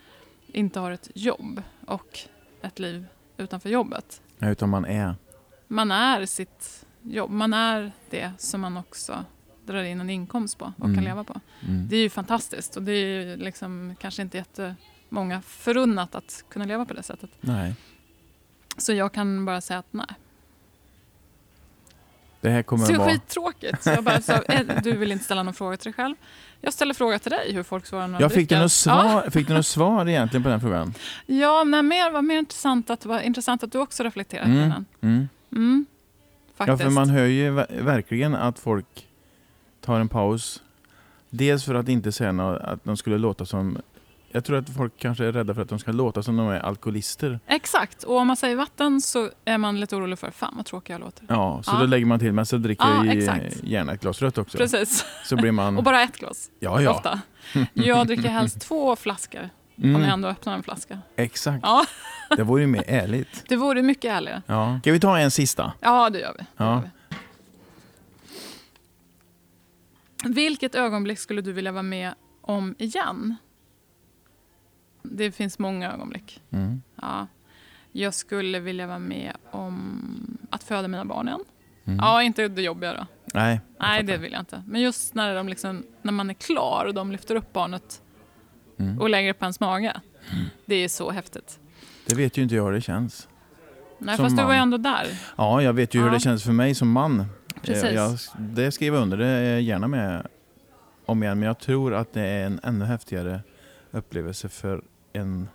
inte 0.47 0.81
har 0.81 0.91
ett 0.91 1.11
jobb 1.15 1.63
och 1.87 2.19
ett 2.63 2.79
liv 2.79 3.07
utanför 3.37 3.69
jobbet. 3.69 4.23
Ja, 4.39 4.49
Utan 4.51 4.69
man 4.69 4.85
är. 4.85 5.15
Man 5.69 5.91
är 5.91 6.27
sitt 6.27 6.87
jobb, 7.03 7.31
man 7.31 7.53
är 7.55 7.93
det 8.11 8.33
som 8.39 8.61
man 8.61 8.77
också 8.77 9.25
drar 9.67 9.83
in 9.83 10.01
en 10.01 10.11
inkomst 10.11 10.59
på 10.59 10.73
och 10.79 10.85
Mm. 10.85 10.95
kan 10.97 11.05
leva 11.05 11.25
på. 11.25 11.41
Mm. 11.69 11.89
Det 11.89 11.97
är 11.97 12.01
ju 12.01 12.11
fantastiskt 12.11 12.77
och 12.77 12.83
det 12.83 12.93
är 12.93 13.07
ju 13.25 13.37
liksom 13.37 13.97
kanske 14.01 14.23
inte 14.23 14.37
jättemånga 14.37 15.43
förunnat 15.43 16.15
att 16.15 16.45
kunna 16.49 16.65
leva 16.65 16.85
på 16.85 16.95
det 16.95 17.03
sättet. 17.03 17.31
Nej. 17.41 17.75
Så 18.77 18.93
jag 18.93 19.13
kan 19.13 19.45
bara 19.45 19.61
säga 19.61 19.79
att 19.79 19.93
nej. 19.93 20.07
Det 22.45 22.51
här 22.51 22.63
kommer 22.63 22.87
Så 22.87 22.93
att 22.93 22.99
vara... 22.99 23.11
skittråkigt. 23.11 23.83
Så 23.83 23.91
jag 23.91 24.05
bara 24.05 24.21
sa, 24.21 24.33
"Eh, 24.43 24.61
du 24.83 24.93
vill 24.97 25.13
inte 25.13 25.25
ställa 25.25 25.43
någon 25.43 25.55
fråga 25.55 25.77
till 25.77 25.85
dig 25.85 25.93
själv. 25.93 26.15
Jag 26.61 26.73
ställer 26.73 26.95
fråga 26.95 27.19
till 27.19 27.31
dig 27.31 27.53
hur 27.53 27.63
folk 27.63 27.87
svarar 27.87 28.09
när 28.09 28.19
de 28.19 28.23
Jag 28.23 28.33
fick 28.33 28.49
du 28.49 28.59
något 28.59 28.73
svar, 28.73 29.31
fick 29.31 29.49
du 29.49 29.55
något 29.55 29.67
svar 29.67 30.09
egentligen 30.09 30.43
på 30.43 30.49
den 30.49 30.61
frågan? 30.61 30.95
Ja, 31.27 31.35
ja 31.37 31.65
nej, 31.65 31.83
mer, 31.83 32.11
var 32.11 32.23
mer 32.23 32.39
intressant 32.39 32.91
att, 32.91 33.01
det 33.01 33.09
var 33.09 33.21
intressant 33.21 33.63
att 33.63 33.73
du 33.73 33.79
också 33.79 34.03
reflekterar 34.03 34.45
kring 34.45 34.55
Mm. 34.57 34.71
den. 34.71 34.87
Mm. 35.01 35.29
Mm, 35.53 35.87
Ja, 36.59 36.77
för 36.79 36.91
man 36.91 37.11
hör 37.11 37.25
ju 37.27 37.51
ver- 37.51 37.83
verkligen 37.83 38.35
att 38.35 38.59
folk 38.59 39.07
tar 39.81 40.01
en 40.01 40.09
paus. 40.09 40.63
Dels 41.31 41.65
för 41.65 41.75
att 41.75 41.89
inte 41.89 42.13
säga 42.13 42.33
något, 42.33 42.61
att 42.63 42.85
de 42.85 42.97
skulle 42.97 43.19
låta 43.19 43.47
som... 43.47 43.79
Jag 44.37 44.45
tror 44.45 44.57
att 44.59 44.71
folk 44.71 44.93
kanske 44.99 45.25
är 45.25 45.33
rädda 45.33 45.55
för 45.55 45.63
att 45.63 45.69
de 45.69 45.79
ska 45.79 45.93
låta 45.93 46.23
som 46.23 46.37
de 46.37 46.49
är 46.49 46.61
alkoholister. 46.61 47.41
Exakt, 47.47 48.03
och 48.03 48.17
om 48.17 48.27
man 48.27 48.37
säger 48.37 48.57
vatten 48.57 49.01
så 49.01 49.31
är 49.45 49.59
man 49.59 49.81
lite 49.81 49.97
orolig 49.97 50.19
för, 50.19 50.31
fan 50.31 50.53
vad 50.57 50.67
tråkig 50.67 50.95
jag 50.95 51.01
låter. 51.01 51.27
Ja, 51.29 51.63
så 51.63 51.71
Ja. 51.75 51.79
då 51.81 51.87
lägger 51.87 52.07
man 52.07 52.19
till, 52.19 52.33
men 52.33 52.47
så 52.47 52.57
dricker 52.57 52.85
Ja, 52.85 53.05
jag 53.07 53.17
exakt. 53.17 53.65
gärna 53.65 53.93
ett 53.93 54.01
glas 54.01 54.23
rött 54.23 54.39
också. 54.39 54.59
Precis, 54.59 55.05
Så 55.25 55.37
blir 55.37 55.53
man... 55.53 55.77
och 55.79 55.83
bara 55.85 56.03
ett 56.03 56.17
glas. 56.19 56.51
ja, 56.61 56.81
ja. 56.83 56.91
Ofta. 56.91 57.21
Jag 57.73 58.07
dricker 58.07 58.29
helst 58.29 58.61
två 58.61 58.97
flaskor 58.97 59.49
om 59.77 59.85
Mm, 59.85 60.03
jag 60.03 60.11
ändå 60.11 60.29
öppnar 60.29 60.55
en 60.55 60.63
flaska. 60.63 60.99
exakt. 61.17 61.61
Ja. 61.63 61.85
Det 62.37 62.43
vore 62.43 62.61
ju 62.63 62.67
mer 62.67 62.85
ärligt. 62.87 63.45
Det 63.49 63.57
vore 63.57 63.83
mycket 63.83 64.13
ärligare. 64.13 64.43
Ja. 64.47 64.79
Ska 64.81 64.93
vi 64.93 65.01
ta 65.01 65.19
en 65.19 65.31
sista? 65.31 65.73
Ja, 65.81 66.11
det 66.11 66.19
gör 66.21 66.35
vi. 66.39 66.45
Ja. 66.57 66.65
gör 66.75 66.83
vi. 66.83 66.89
Vilket 70.35 70.75
ögonblick 70.75 71.19
skulle 71.19 71.41
du 71.43 71.53
vilja 71.53 71.73
vara 71.73 71.83
med 71.83 72.15
om 72.41 72.75
igen? 72.79 73.37
Det 75.05 75.33
finns 75.33 75.59
många 75.59 75.93
ögonblick. 75.93 76.43
Mm. 76.51 76.83
Ja. 77.03 77.27
Jag 77.93 78.15
skulle 78.15 78.61
vilja 78.61 78.87
vara 78.87 78.99
med 78.99 79.33
om 79.51 80.39
att 80.51 80.63
föda 80.65 80.89
mina 80.89 81.05
barn 81.05 81.29
igen. 81.29 81.45
Mm. 81.85 81.99
Ja, 81.99 82.23
inte 82.23 82.49
det 82.49 82.63
jobbiga 82.63 82.95
då. 82.95 83.07
Nej. 83.35 83.61
Nej, 83.81 84.03
det 84.03 84.17
vill 84.17 84.33
jag 84.33 84.41
inte. 84.43 84.63
Men 84.67 84.81
just 84.81 85.15
när, 85.15 85.35
de 85.35 85.49
liksom, 85.49 85.83
när 86.03 86.13
man 86.13 86.31
är 86.31 86.35
klar 86.35 86.85
och 86.89 86.95
de 86.95 87.13
lyfter 87.13 87.37
upp 87.37 87.53
barnet 87.53 88.01
Mm. 88.79 89.01
och 89.01 89.11
lägger 89.11 89.29
det 89.29 89.35
på 89.35 89.45
ens 89.45 89.61
mage. 89.61 90.01
Det 90.67 90.75
är 90.75 90.89
så 90.89 91.11
häftigt. 91.11 91.59
Det 92.07 92.15
vet 92.15 92.39
ju 92.39 92.43
inte 92.43 92.55
jag 92.55 92.65
hur 92.65 92.73
det 92.73 92.81
känns. 92.81 93.29
Nej, 93.99 94.17
Som 94.17 94.25
fast 94.25 94.37
du 94.37 94.43
var 94.45 94.53
ju 94.53 94.59
ändå 94.59 94.77
där. 94.77 95.07
Ja, 95.37 95.63
jag 95.63 95.73
vet 95.73 95.95
ju 95.95 95.99
hur 96.01 96.07
Ja. 96.07 96.13
det 96.15 96.21
känns 96.21 96.45
för 96.45 96.53
mig 96.53 96.75
som 96.75 96.91
man. 96.91 97.25
Precis. 97.63 97.93
Jag, 97.93 98.19
det 98.39 98.73
skriver 98.73 98.97
jag 98.97 99.03
under, 99.03 99.17
det 99.17 99.27
är 99.27 99.53
jag 99.53 99.63
gärna 99.63 99.89
med 99.89 100.27
om 101.07 101.23
igen. 101.23 101.39
Men 101.39 101.47
jag 101.47 101.59
tror 101.59 101.95
att 101.95 102.13
det 102.13 102.21
är 102.23 102.47
en 102.47 102.61
ännu 102.63 102.85
häftigare 102.85 103.41
upplevelse 103.91 104.49
för 104.49 104.83
en 105.15 105.49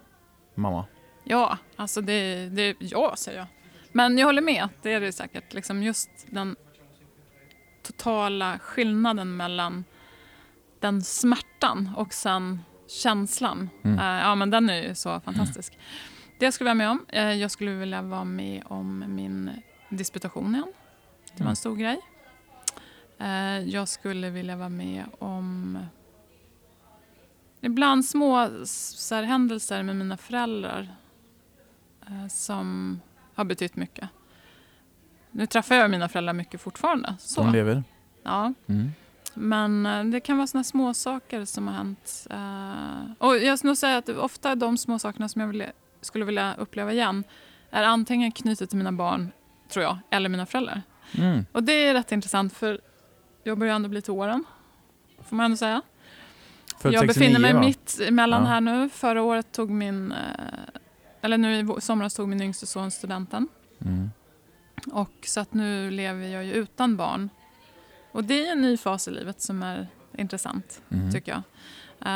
mamma. 0.56 0.86
Ja, 1.24 1.58
alltså 1.76 2.02
det, 2.02 2.50
det 2.50 2.76
ja 2.80 3.14
säger 3.18 3.38
jag. 3.40 3.48
Men 3.92 4.18
jag 4.18 4.26
håller 4.26 4.42
med, 4.42 4.70
det 4.82 4.94
är 4.94 5.02
det 5.02 5.12
säkert. 5.12 5.54
Liksom 5.54 5.84
just 5.84 6.10
den 6.30 6.56
totala 7.84 8.60
skillnaden 8.60 9.38
mellan 9.38 9.86
den 10.80 11.02
smärtan 11.02 11.90
och 11.98 12.14
sen 12.14 12.60
känslan. 12.88 13.70
Mm. 13.84 14.00
Eh, 14.00 14.06
ja, 14.28 14.36
men 14.36 14.50
den 14.50 14.70
är 14.70 14.84
ju 14.84 14.96
så 14.96 15.20
fantastisk. 15.20 15.78
Det 16.40 16.52
skulle 16.52 16.70
jag 16.70 16.76
vara 16.76 16.88
med 16.88 16.90
om. 16.90 17.06
Eh, 17.10 17.34
jag 17.34 17.52
skulle 17.52 17.72
vilja 17.72 18.02
vara 18.02 18.24
med 18.24 18.64
om 18.66 19.04
min 19.08 19.52
disputation 19.90 20.56
igen. 20.56 20.74
Det 21.26 21.34
var 21.34 21.42
Mm. 21.42 21.50
en 21.50 21.56
stor 21.56 21.76
grej. 21.76 22.00
Eh, 23.18 23.60
jag 23.60 23.88
skulle 23.88 24.30
vilja 24.30 24.56
vara 24.56 24.70
med 24.70 25.04
om 25.20 25.78
ibland 27.62 28.06
små 28.06 28.50
så 28.66 29.16
här, 29.16 29.24
händelser 29.24 29.84
med 29.84 29.96
mina 29.96 30.18
föräldrar 30.18 30.88
eh, 32.08 32.28
som 32.28 33.00
har 33.34 33.46
betytt 33.46 33.76
mycket. 33.76 34.10
Nu 35.32 35.46
träffar 35.46 35.76
jag 35.76 35.92
mina 35.92 36.10
föräldrar 36.10 36.34
mycket 36.34 36.62
fortfarande. 36.62 37.16
Så. 37.20 37.42
De 37.42 37.52
lever. 37.52 37.84
Ja. 38.24 38.54
Mm. 38.68 38.92
Men 39.34 39.86
eh, 39.86 40.04
det 40.04 40.20
kan 40.20 40.38
vara 40.38 40.48
såna 40.48 40.64
små 40.64 40.94
saker 40.94 41.46
som 41.46 41.68
har 41.68 41.76
hänt. 41.76 42.28
Eh, 42.30 43.12
och 43.18 43.38
jag 43.38 43.60
skulle 43.60 43.76
säga 43.76 43.98
att 43.98 44.10
ofta 44.10 44.56
de 44.56 44.78
små 44.78 45.00
sakerna 45.00 45.30
som 45.30 45.42
jag 45.42 45.72
skulle 46.02 46.26
vilja 46.26 46.56
uppleva 46.56 46.94
igen 46.94 47.24
är 47.72 47.84
antingen 47.84 48.32
knutet 48.32 48.70
till 48.70 48.78
mina 48.78 48.92
barn, 48.92 49.32
tror 49.70 49.84
jag, 49.84 49.98
eller 50.10 50.30
mina 50.30 50.46
föräldrar. 50.46 50.82
Mm. 51.18 51.46
Och 51.52 51.64
det 51.64 51.74
är 51.74 51.94
rätt 51.94 52.12
intressant 52.12 52.54
för 52.54 52.82
jag 53.44 53.58
börjar 53.58 53.76
ändå 53.76 53.90
bli 53.90 54.02
till 54.02 54.14
åren. 54.14 54.44
Får 55.22 55.36
man 55.36 55.46
ändå 55.46 55.58
säga. 55.58 55.82
Jag 56.84 56.94
69, 56.94 57.08
befinner 57.08 57.40
mig 57.40 57.54
va? 57.54 57.60
mitt 57.60 58.00
emellan 58.08 58.42
Ja. 58.42 58.48
här 58.50 58.62
nu. 58.62 58.90
Förra 58.90 59.22
året 59.22 59.52
tog 59.52 59.70
min 59.70 60.12
eh, 60.12 60.18
eller 61.22 61.38
nu 61.38 61.60
i 61.60 61.82
somras 61.82 62.14
tog 62.14 62.28
min 62.30 62.42
yngste 62.42 62.66
son 62.68 62.92
studenten. 62.92 63.48
Mm. 63.82 64.10
Och 64.92 65.12
så 65.26 65.40
att 65.40 65.54
nu 65.54 65.92
lever 65.92 66.28
jag 66.28 66.46
ju 66.46 66.54
utan 66.54 66.98
barn. 66.98 67.30
Och 68.12 68.24
det 68.24 68.48
är 68.48 68.52
en 68.52 68.62
ny 68.62 68.78
fas 68.78 69.08
i 69.08 69.12
livet 69.12 69.42
som 69.42 69.64
är 69.64 69.88
intressant, 70.18 70.82
Mm. 70.92 71.12
tycker 71.12 71.32
jag. 71.32 71.42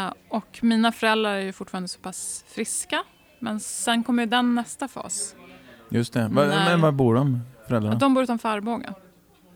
Eh, 0.06 0.14
och 0.30 0.60
mina 0.62 0.92
föräldrar 0.92 1.34
är 1.34 1.40
ju 1.40 1.54
fortfarande 1.54 1.88
så 1.88 2.00
pass 2.00 2.46
friska. 2.48 3.04
Men 3.40 3.60
sen 3.60 4.04
kommer 4.04 4.24
ju 4.24 4.30
den 4.30 4.56
nästa 4.56 4.88
fas. 4.88 5.36
Just 5.90 6.14
det. 6.14 6.28
Var, 6.28 6.46
men 6.48 6.82
var 6.82 6.92
bor 6.92 7.16
de, 7.16 7.40
föräldrarna? 7.68 7.96
De 7.96 8.14
bor 8.14 8.24
utanför 8.24 8.50
Arboga. 8.50 8.94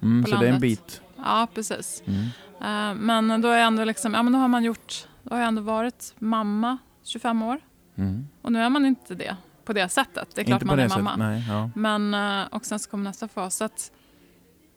Mm, 0.01 0.26
så 0.26 0.32
det 0.32 0.36
är 0.36 0.39
en 0.39 0.43
landet. 0.45 0.62
bit. 0.62 1.01
Ja, 1.24 1.47
precis. 1.53 2.03
Mm. 2.05 2.26
Eh, 2.61 3.01
men 3.01 3.41
då 3.41 3.47
är 3.47 3.59
ändå 3.59 3.84
liksom, 3.84 4.13
ja 4.13 4.24
men 4.24 4.34
då 4.34 4.39
har 4.39 4.47
man 4.47 4.63
gjort, 4.63 5.07
då 5.24 5.36
har 5.36 5.39
jag 5.39 5.47
ändå 5.47 5.61
varit 5.61 6.13
mamma 6.20 6.78
25 7.03 7.41
år. 7.41 7.59
Mm. 7.95 8.28
Och 8.41 8.51
nu 8.51 8.61
är 8.61 8.70
man 8.70 8.86
inte 8.86 9.15
det 9.15 9.36
på 9.65 9.74
det 9.74 9.89
sättet. 9.89 10.36
Det 10.36 10.41
är 10.41 10.45
klart 10.45 10.63
man 10.63 10.80
är 10.80 10.89
mamma. 10.89 11.15
nej. 11.15 11.43
Ja. 11.49 11.70
Men, 11.76 12.13
eh, 12.13 12.45
och 12.51 12.65
sen 12.65 12.80
så 12.80 12.89
kommer 12.89 13.03
nästa 13.03 13.28
fas. 13.28 13.61
Att, 13.61 13.91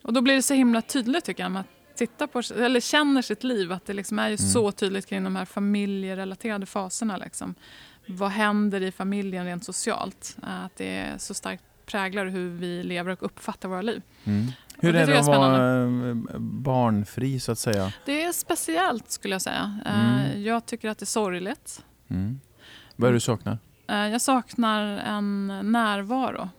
och 0.03 0.13
då 0.13 0.21
blir 0.21 0.35
det 0.35 0.41
så 0.41 0.53
himla 0.53 0.81
tydligt 0.81 1.25
tycker 1.25 1.43
jag, 1.43 1.51
med 1.51 1.59
att 1.59 1.97
titta 1.97 2.27
på, 2.27 2.41
eller 2.57 2.79
känner 2.79 3.21
sitt 3.21 3.43
liv, 3.43 3.71
att 3.71 3.85
det 3.85 3.93
liksom 3.93 4.19
är 4.19 4.23
ju 4.29 4.35
Mm. 4.39 4.49
så 4.49 4.71
tydligt 4.71 5.05
kring 5.07 5.23
de 5.23 5.35
här 5.35 5.45
familjerelaterade 5.45 6.65
faserna. 6.65 7.17
Liksom. 7.17 7.55
Vad 8.07 8.31
händer 8.31 8.81
i 8.81 8.91
familjen 8.91 9.45
rent 9.45 9.65
socialt? 9.65 10.37
Eh, 10.43 10.63
Att 10.65 10.75
det 10.75 10.97
är 10.97 11.17
så 11.17 11.33
starkt 11.33 11.63
präglar 11.91 12.25
hur 12.25 12.49
vi 12.49 12.83
lever 12.83 13.11
och 13.11 13.23
uppfattar 13.23 13.69
våra 13.69 13.81
liv. 13.81 14.01
Mm. 14.23 14.51
Hur 14.79 14.95
är 14.95 15.07
det 15.07 15.19
att 15.19 15.25
vara 15.25 15.83
eh, 15.83 16.15
barnfri 16.39 17.39
så 17.39 17.51
att 17.51 17.59
säga? 17.59 17.93
Det 18.05 18.23
är 18.23 18.31
speciellt 18.31 19.11
skulle 19.11 19.35
jag 19.35 19.41
säga. 19.41 19.79
Eh, 19.85 20.19
Mm. 20.25 20.43
Jag 20.43 20.65
tycker 20.65 20.89
att 20.89 20.97
det 20.97 21.03
är 21.03 21.05
sorgligt. 21.05 21.85
Mm. 22.07 22.39
Vad 22.95 23.07
är 23.07 23.11
det 23.11 23.15
du 23.15 23.19
saknar? 23.19 23.57
Eh, 23.87 23.95
Jag 24.07 24.21
saknar 24.21 24.83
en 24.97 25.47
närvaro 25.71 26.49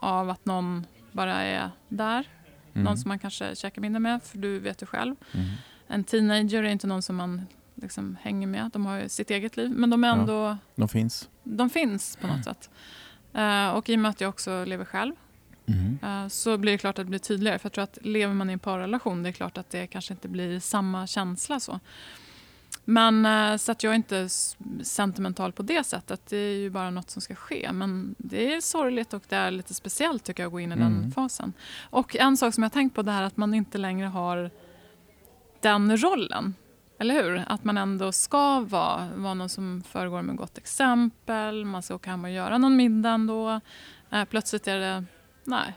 av 0.00 0.30
att 0.30 0.44
någon 0.46 0.86
bara 1.12 1.34
är 1.42 1.70
där. 1.88 2.26
Mm. 2.74 2.84
Någon 2.84 2.98
som 2.98 3.08
man 3.08 3.18
kanske 3.18 3.56
käkar 3.56 3.82
middag 3.82 3.98
med, 3.98 4.22
för 4.22 4.38
du 4.38 4.58
vet 4.58 4.82
ju 4.82 4.86
själv. 4.86 5.14
Mm. 5.32 5.46
En 5.86 6.04
teenager 6.04 6.62
är 6.62 6.68
inte 6.68 6.86
någon 6.86 7.02
som 7.02 7.16
man 7.16 7.46
liksom 7.74 8.16
hänger 8.22 8.46
med. 8.46 8.70
De 8.72 8.86
har 8.86 9.00
ju 9.00 9.08
sitt 9.08 9.30
eget 9.30 9.56
liv, 9.56 9.70
men 9.70 9.90
de 9.90 10.04
är 10.04 10.08
Ja. 10.08 10.14
ändå, 10.14 10.56
De 10.74 10.88
finns. 10.88 11.28
de 11.44 11.70
finns 11.70 12.16
på 12.16 12.26
något 12.26 12.44
sätt. 12.44 12.70
Eh, 13.34 13.68
och 13.70 13.88
i 13.88 13.94
och 13.94 13.98
med 13.98 14.08
att 14.10 14.20
jag 14.20 14.28
också 14.28 14.64
lever 14.64 14.84
själv 14.84 15.14
Mm. 15.66 15.98
eh, 16.02 16.28
så 16.28 16.56
blir 16.58 16.72
det 16.72 16.78
klart 16.78 16.98
att 16.98 17.06
det 17.06 17.10
blir 17.10 17.18
tydligare. 17.18 17.58
För 17.58 17.66
jag 17.66 17.72
tror 17.72 17.84
att 17.84 17.98
lever 18.02 18.34
man 18.34 18.50
i 18.50 18.52
en 18.52 18.58
parrelation, 18.58 19.22
det 19.22 19.28
är 19.28 19.32
klart 19.32 19.58
att 19.58 19.70
det 19.70 19.86
kanske 19.86 20.12
inte 20.14 20.28
blir 20.28 20.60
samma 20.60 21.06
känsla 21.06 21.60
så. 21.60 21.80
Men 22.84 23.26
eh, 23.26 23.56
så 23.56 23.72
att 23.72 23.82
jag 23.82 23.90
är 23.90 23.94
inte 23.96 24.28
sentimental 24.82 25.52
på 25.52 25.62
det 25.62 25.84
sättet. 25.84 26.26
Det 26.28 26.36
är 26.36 26.56
ju 26.56 26.70
bara 26.70 26.90
något 26.90 27.10
som 27.10 27.22
ska 27.22 27.34
ske. 27.34 27.70
Men 27.72 28.14
det 28.18 28.54
är 28.54 28.60
sorgligt 28.60 29.12
och 29.12 29.22
det 29.28 29.36
är 29.36 29.50
lite 29.50 29.74
speciellt 29.74 30.24
tycker 30.24 30.42
jag 30.42 30.48
att 30.48 30.52
gå 30.52 30.60
in 30.60 30.72
i 30.72 30.74
Mm. 30.74 30.92
den 31.02 31.12
fasen. 31.12 31.52
Och 31.90 32.16
en 32.16 32.36
sak 32.36 32.54
som 32.54 32.62
jag 32.62 32.70
har 32.70 32.74
tänkt 32.74 32.94
på 32.94 33.02
det 33.02 33.12
här 33.12 33.22
att 33.22 33.36
man 33.36 33.54
inte 33.54 33.78
längre 33.78 34.06
har 34.06 34.50
den 35.60 35.96
rollen. 35.96 36.54
Eller 37.02 37.22
hur? 37.22 37.44
Att 37.46 37.64
man 37.64 37.78
ändå 37.78 38.12
ska 38.12 38.60
vara, 38.60 39.08
vara 39.16 39.34
någon 39.34 39.48
som 39.48 39.82
föregår 39.88 40.22
med 40.22 40.36
gott 40.36 40.58
exempel. 40.58 41.64
Man 41.64 41.82
ska 41.82 41.94
åka 41.94 42.10
hem 42.10 42.24
och 42.24 42.30
göra 42.30 42.58
någon 42.58 42.76
middag 42.76 43.10
ändå. 43.10 43.60
Eh, 44.10 44.24
plötsligt 44.24 44.68
är 44.68 44.78
det, 44.78 45.04
nej, 45.44 45.72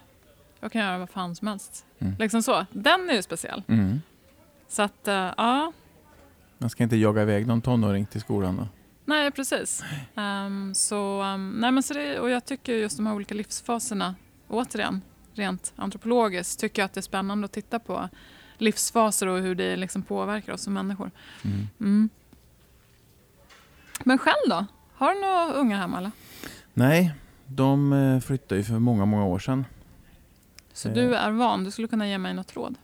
jag 0.60 0.72
kan 0.72 0.82
göra 0.82 0.98
vad 0.98 1.10
fan 1.10 1.36
som 1.36 1.48
helst. 1.48 1.86
Mm. 2.00 2.16
Liksom 2.20 2.44
så. 2.44 2.66
Den 2.72 3.10
är 3.10 3.14
ju 3.14 3.22
speciell. 3.22 3.64
Mm. 3.68 4.02
Så 4.68 4.82
att, 4.82 5.08
eh, 5.08 5.32
ja, 5.38 5.72
Man 6.58 6.70
ska 6.70 6.84
inte 6.84 6.96
jaga 6.96 7.22
iväg 7.22 7.48
någon 7.48 7.62
tonåring 7.62 8.06
till 8.06 8.22
skolan 8.22 8.58
då? 8.58 8.68
nej 9.06 9.32
precis. 9.32 9.84
Ehm, 10.16 10.74
så, 10.76 11.22
ehm, 11.22 11.50
nej, 11.50 11.72
men 11.72 11.84
så 11.84 11.94
det, 11.94 12.20
och 12.20 12.30
jag 12.30 12.46
tycker 12.46 12.74
just 12.74 12.98
de 12.98 13.08
här 13.08 13.16
olika 13.16 13.36
livsfaserna, 13.36 14.16
återigen, 14.48 15.02
rent 15.34 15.74
antropologiskt, 15.76 16.60
tycker 16.60 16.82
jag 16.82 16.86
att 16.86 16.94
det 16.94 17.00
är 17.00 17.02
spännande 17.02 17.46
att 17.46 17.52
titta 17.52 17.80
på 17.80 18.10
livsfaser 18.58 19.28
och 19.28 19.40
hur 19.42 19.56
det 19.56 19.76
liksom 19.76 20.02
påverkar 20.02 20.54
oss 20.54 20.62
som 20.62 20.74
människor. 20.74 21.12
Mm. 21.44 21.68
Mm. 21.80 22.10
Men 24.04 24.18
själv 24.18 24.50
då? 24.50 24.66
Har 24.94 25.14
du 25.14 25.22
några 25.22 25.54
unga 25.54 25.78
hemma 25.78 25.98
eller? 25.98 26.12
Nej, 26.74 27.14
de 27.48 27.94
eh, 27.94 28.20
flyttade 28.20 28.56
ju 28.58 28.64
för 28.64 28.80
många, 28.80 29.06
många 29.06 29.26
år 29.26 29.40
sedan. 29.40 29.66
Så 30.74 30.88
Eh. 30.90 30.94
du 30.94 31.16
är 31.16 31.32
van, 31.32 31.64
du 31.64 31.72
skulle 31.72 31.88
kunna 31.88 32.08
ge 32.08 32.18
mig 32.18 32.34
något 32.34 32.56
råd? 32.56 32.76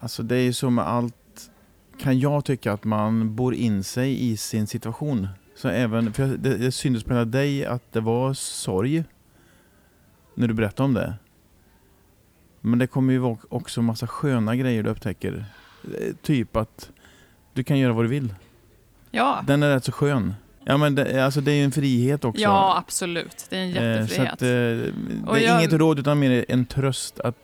Alltså 0.00 0.22
det 0.22 0.36
är 0.36 0.42
ju 0.42 0.52
så 0.52 0.70
med 0.70 0.84
allt, 0.88 1.50
kan 1.98 2.18
jag 2.20 2.44
tycka 2.44 2.72
att 2.72 2.84
man 2.84 3.36
bor 3.36 3.54
in 3.54 3.84
sig 3.84 4.30
i 4.30 4.36
sin 4.36 4.66
situation. 4.66 5.28
Så 5.56 5.68
även, 5.68 6.12
för 6.12 6.26
jag- 6.28 6.38
det, 6.40 6.56
det 6.56 6.72
syntes 6.72 7.04
på 7.04 7.24
dig 7.24 7.64
att 7.66 7.92
det 7.92 8.00
var 8.00 8.34
sorg 8.34 9.04
när 10.34 10.48
du 10.48 10.54
berättade 10.54 10.84
om 10.84 10.94
det. 10.94 11.14
Men 12.64 12.78
det 12.78 12.86
kommer 12.86 13.12
ju 13.12 13.18
vara 13.18 13.36
också 13.48 13.82
massa 13.82 14.06
sköna 14.06 14.56
grejer 14.56 14.82
du 14.82 14.90
upptäcker. 14.90 15.44
Eh, 16.00 16.14
Typ 16.22 16.56
att 16.56 16.90
du 17.52 17.64
kan 17.64 17.78
göra 17.78 17.92
vad 17.92 18.04
du 18.04 18.08
vill. 18.08 18.34
Ja, 19.10 19.44
Den 19.46 19.62
är 19.62 19.70
rätt 19.74 19.84
så 19.84 19.92
skön. 19.92 20.34
Ja 20.64 20.76
men 20.76 20.94
det, 20.94 21.24
alltså 21.24 21.40
det 21.40 21.52
är 21.52 21.56
ju 21.56 21.64
en 21.64 21.72
frihet 21.72 22.24
också. 22.24 22.42
ja 22.42 22.76
absolut. 22.78 23.46
Det 23.50 23.56
är 23.56 23.60
en 23.60 23.76
Eh, 23.76 23.92
jättefrihet. 24.00 24.28
Så 24.28 24.34
att, 24.34 24.42
eh, 24.42 24.48
det 24.48 24.92
Och 25.26 25.38
är 25.38 25.42
jag- 25.42 25.60
inget 25.60 25.72
råd 25.72 25.98
utan 25.98 26.18
mer 26.18 26.44
en 26.48 26.66
tröst 26.66 27.20
att 27.20 27.36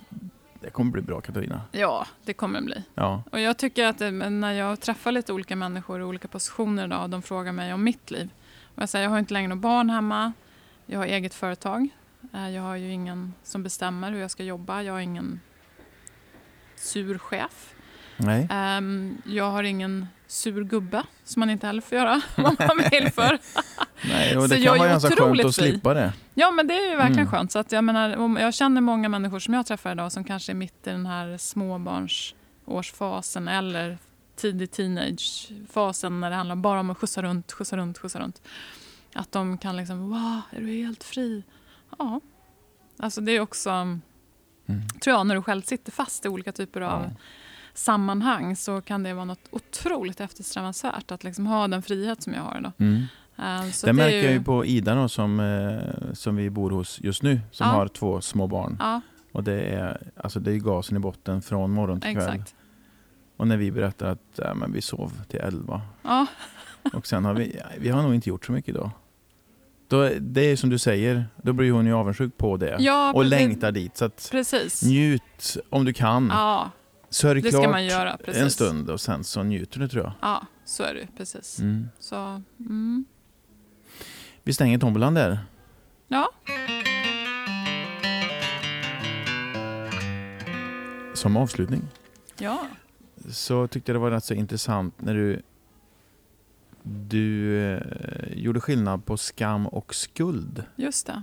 det 0.61 0.71
kommer 0.71 0.91
bli 0.93 1.03
bra 1.03 1.21
Katarina. 1.21 1.61
Ja, 1.73 2.07
det 2.25 2.33
kommer 2.33 2.61
bli. 2.61 2.83
Ja. 2.95 3.23
Och 3.33 3.41
jag 3.41 3.57
tycker 3.57 3.87
att 3.87 4.01
men 4.01 4.41
när 4.41 4.53
jag 4.53 4.81
träffar 4.81 5.13
lite 5.13 5.33
olika 5.33 5.57
människor 5.57 6.01
i 6.01 6.05
olika 6.05 6.29
positioner 6.29 6.85
idag 6.85 7.03
och 7.03 7.11
de 7.11 7.23
frågar 7.23 7.53
mig 7.53 7.75
om 7.75 7.85
mitt 7.85 8.11
liv. 8.11 8.29
Och 8.75 8.83
jag 8.83 8.89
säger, 8.89 9.03
jag 9.05 9.11
har 9.11 9.19
inte 9.19 9.33
längre 9.35 9.49
några 9.49 9.61
barn 9.61 9.91
hemma. 9.91 10.33
Jag 10.87 10.99
har 10.99 11.07
eget 11.07 11.35
företag. 11.35 11.89
Eh, 12.35 12.51
Jag 12.51 12.63
har 12.63 12.77
ju 12.77 12.91
ingen 12.93 13.35
som 13.45 13.63
bestämmer 13.63 14.13
hur 14.13 14.21
jag 14.21 14.31
ska 14.31 14.45
jobba. 14.45 14.83
Jag 14.83 14.93
har 14.93 15.01
ingen 15.01 15.41
sur 16.77 17.19
chef. 17.19 17.75
Nej. 18.17 18.47
Ehm, 18.51 19.23
Jag 19.25 19.51
har 19.51 19.63
ingen 19.63 20.07
sur 20.27 20.65
gubbe 20.65 21.03
som 21.25 21.41
man 21.41 21.51
inte 21.51 21.67
heller 21.67 21.81
får 21.83 21.99
göra 21.99 22.21
om 22.37 22.57
man 22.59 22.79
vill 22.91 23.11
för. 23.13 23.39
Nej, 24.09 24.37
och 24.37 24.43
Så 24.43 24.49
det 24.49 24.57
jag 24.57 24.65
kan 24.67 24.75
är 24.75 24.79
vara 24.79 24.89
ganska 24.89 25.17
skönt 25.17 25.45
att 25.45 25.55
slippa 25.55 25.95
det. 25.95 26.13
Ja, 26.35 26.51
men 26.51 26.67
det 26.67 26.75
är 26.75 26.91
ju 26.91 26.97
verkligen 26.97 27.19
Mm. 27.21 27.31
skönt. 27.31 27.53
Så 27.53 27.59
att 27.59 27.73
jag, 27.73 27.85
menar, 27.85 28.39
jag 28.41 28.55
känner 28.55 28.81
många 28.81 29.09
människor 29.09 29.39
som 29.39 29.55
jag 29.55 29.67
träffar 29.67 29.93
idag 29.93 30.13
som 30.13 30.25
kanske 30.25 30.53
är 30.53 30.55
mitt 30.55 30.87
i 30.87 30.91
den 30.91 31.07
här 31.07 31.37
småbarnsårsfasen 31.39 33.49
eller 33.49 33.99
tidig 34.37 34.71
teenagefasen 34.71 36.21
när 36.21 36.31
det 36.31 36.37
handlar 36.37 36.57
bara 36.57 36.81
om 36.81 36.91
att 36.91 36.99
skjutsa 36.99 37.23
runt, 37.23 37.53
skjutsa 37.53 37.77
runt, 37.77 37.99
skjutsa 37.99 38.21
runt. 38.21 38.43
Att 39.15 39.33
de 39.33 39.59
kan 39.59 39.77
liksom, 39.77 40.11
wow, 40.11 40.41
är 40.51 40.61
du 40.61 40.67
helt 40.67 41.05
fri? 41.05 41.43
Ja. 41.99 42.21
Alltså 42.99 43.21
det 43.21 43.33
är 43.33 43.41
också, 43.41 43.71
Mm. 43.71 44.89
tror 45.03 45.17
jag, 45.17 45.27
när 45.27 45.35
du 45.35 45.43
själv 45.43 45.63
sitter 45.63 45.93
fast 45.93 46.25
i 46.27 46.29
olika 46.29 46.53
typer 46.53 46.81
av 46.81 47.03
Ja. 47.03 47.11
sammanhang 47.75 48.57
så 48.57 48.81
kan 48.81 49.03
det 49.03 49.15
vara 49.15 49.25
något 49.25 49.49
otroligt 49.51 50.21
eftersträvansvärt 50.21 51.11
att 51.11 51.25
liksom 51.25 51.47
ha 51.47 51.69
den 51.69 51.83
frihet 51.83 52.23
som 52.23 52.33
jag 52.33 52.43
har 52.43 52.59
idag. 52.59 52.73
Mm. 52.79 53.03
Eh, 53.39 53.71
så 53.71 53.87
det 53.87 53.91
är 53.91 53.95
märker 53.95 54.23
jag 54.23 54.33
ju 54.33 54.43
på 54.45 54.65
Ida 54.65 54.95
då, 54.95 55.09
som, 55.09 55.41
eh, 55.41 56.13
som 56.15 56.37
vi 56.37 56.51
bor 56.51 56.71
hos 56.71 57.01
just 57.01 57.23
nu, 57.23 57.41
som 57.51 57.67
Ja. 57.67 57.73
har 57.73 57.89
två 57.89 58.21
små 58.21 58.47
barn. 58.47 58.77
Ja, 58.81 59.01
Och 59.33 59.45
det 59.45 59.61
är, 59.63 60.11
alltså 60.17 60.41
det 60.41 60.53
är 60.53 60.57
gasen 60.57 60.97
i 60.97 61.01
botten 61.01 61.43
från 61.43 61.71
morgon 61.71 62.01
till 62.01 62.15
kväll. 62.15 62.29
exakt. 62.35 62.55
Och 63.37 63.47
när 63.49 63.57
vi 63.57 63.73
berättar 63.73 64.07
att 64.07 64.23
ja, 64.37 64.55
men 64.55 64.73
vi 64.73 64.83
sov 64.83 65.13
till 65.29 65.41
elva 65.41 65.81
Ja, 66.03 66.27
och 66.93 67.07
sen 67.07 67.25
har 67.25 67.35
vi, 67.35 67.61
vi 67.79 67.89
har 67.89 68.03
nog 68.03 68.15
inte 68.15 68.29
gjort 68.29 68.47
så 68.47 68.53
mycket 68.53 68.69
idag. 68.69 68.91
Då, 69.89 70.11
det 70.21 70.41
är 70.41 70.57
som 70.57 70.71
du 70.71 70.79
säger, 70.79 71.27
då 71.43 71.53
blir 71.53 71.73
hon 71.73 71.87
ju 71.87 71.93
avundsjuk 71.93 72.37
på 72.37 72.57
det. 72.57 72.77
ja 72.81 73.09
och 73.13 73.23
precis. 73.23 73.31
längtar 73.31 73.73
dit. 73.73 73.97
Så 73.97 74.11
Precis. 74.31 74.83
njut 74.83 75.57
om 75.71 75.85
du 75.85 75.93
kan. 75.93 76.29
Ja, 76.33 76.71
Sörj 77.11 77.43
det 77.43 77.53
ska 77.53 77.71
man 77.71 77.87
göra. 77.87 78.17
Precis. 78.17 78.43
en 78.43 78.51
stund 78.51 78.91
och 78.91 79.01
sen 79.01 79.25
så 79.25 79.43
njuter 79.43 79.81
du 79.81 79.89
tror 79.89 80.05
jag. 80.05 80.13
Ja, 80.21 80.47
så 80.65 80.83
är 80.83 80.95
det 80.95 81.09
precis. 81.17 81.59
Mm. 81.59 81.89
Så, 81.99 82.43
mm. 82.61 83.05
Vi 84.43 84.53
stänger 84.53 84.79
tombolan 84.79 85.15
där. 85.15 85.39
Ja, 86.09 86.29
Som 91.15 91.37
avslutning 91.37 91.83
ja. 92.39 92.67
så 93.31 93.67
tyckte 93.67 93.93
jag 93.93 93.97
det 93.97 94.01
var 94.01 94.11
rätt 94.11 94.25
så 94.25 94.35
intressant 94.35 95.01
när 95.01 95.15
du 95.15 95.43
du 96.89 97.59
eh, 97.61 98.39
gjorde 98.39 98.61
skillnad 98.61 99.05
på 99.05 99.17
skam 99.17 99.67
och 99.67 99.95
skuld. 99.95 100.65
just 100.77 101.07
det. 101.07 101.23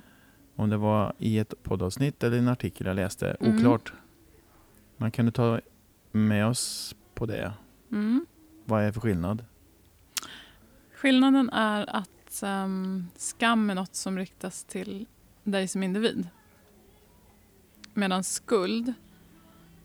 Om 0.56 0.70
det 0.70 0.78
var 0.78 1.14
i 1.18 1.40
ett 1.40 1.54
poddavsnitt 1.64 2.24
eller 2.24 2.38
en 2.38 2.48
artikel 2.48 2.88
jag 2.88 2.96
läste. 2.96 3.38
Mm. 3.40 3.56
Oklart. 3.56 3.94
Men 4.98 5.12
kan 5.12 5.26
du 5.26 5.32
ta 5.32 5.60
med 6.12 6.48
oss 6.48 6.96
på 7.14 7.26
det? 7.26 7.54
Mm. 7.92 8.26
Vad 8.66 8.84
är 8.84 8.92
för 8.92 9.02
skillnad? 9.02 9.46
Skillnaden 10.96 11.50
är 11.50 11.96
att 11.96 12.44
ehm, 12.44 13.08
skam 13.16 13.70
är 13.70 13.76
något 13.76 13.96
som 13.96 14.18
riktas 14.18 14.64
till 14.64 15.06
dig 15.44 15.68
som 15.68 15.84
individ. 15.84 16.28
Medan 17.94 18.24
skuld 18.24 18.94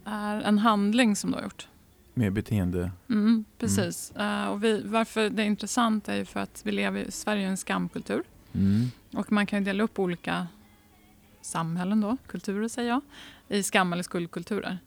är 0.05 0.41
en 0.41 0.59
handling 0.59 1.17
som 1.17 1.31
du 1.31 1.37
har 1.37 1.43
gjort. 1.43 1.69
Med 2.15 2.33
beteende. 2.33 2.91
Mm, 3.09 3.45
precis. 3.59 4.11
Eh, 4.11 4.49
och 4.49 4.65
vi, 4.65 4.83
varför 4.83 5.31
det 5.31 5.43
är 5.43 5.47
intressant 5.47 6.09
är 6.09 6.17
ju 6.17 6.25
för 6.25 6.41
att 6.41 6.63
vi 6.65 6.73
lever 6.73 7.01
i 7.01 7.11
Sverige 7.11 7.47
är 7.47 7.51
en 7.51 7.57
skamkultur. 7.57 8.23
Mm. 8.53 8.91
Och 9.13 9.33
man 9.33 9.47
kan 9.47 9.59
ju 9.59 9.65
dela 9.65 9.83
upp 9.83 9.99
olika 9.99 10.47
samhällen 11.41 12.01
då, 12.01 12.17
kulturer 12.27 12.69
säger 12.69 12.89
jag, 12.89 13.01
i 13.49 13.63
skam 13.63 13.93
eller 13.93 14.03
skuldkulturer. 14.03 14.79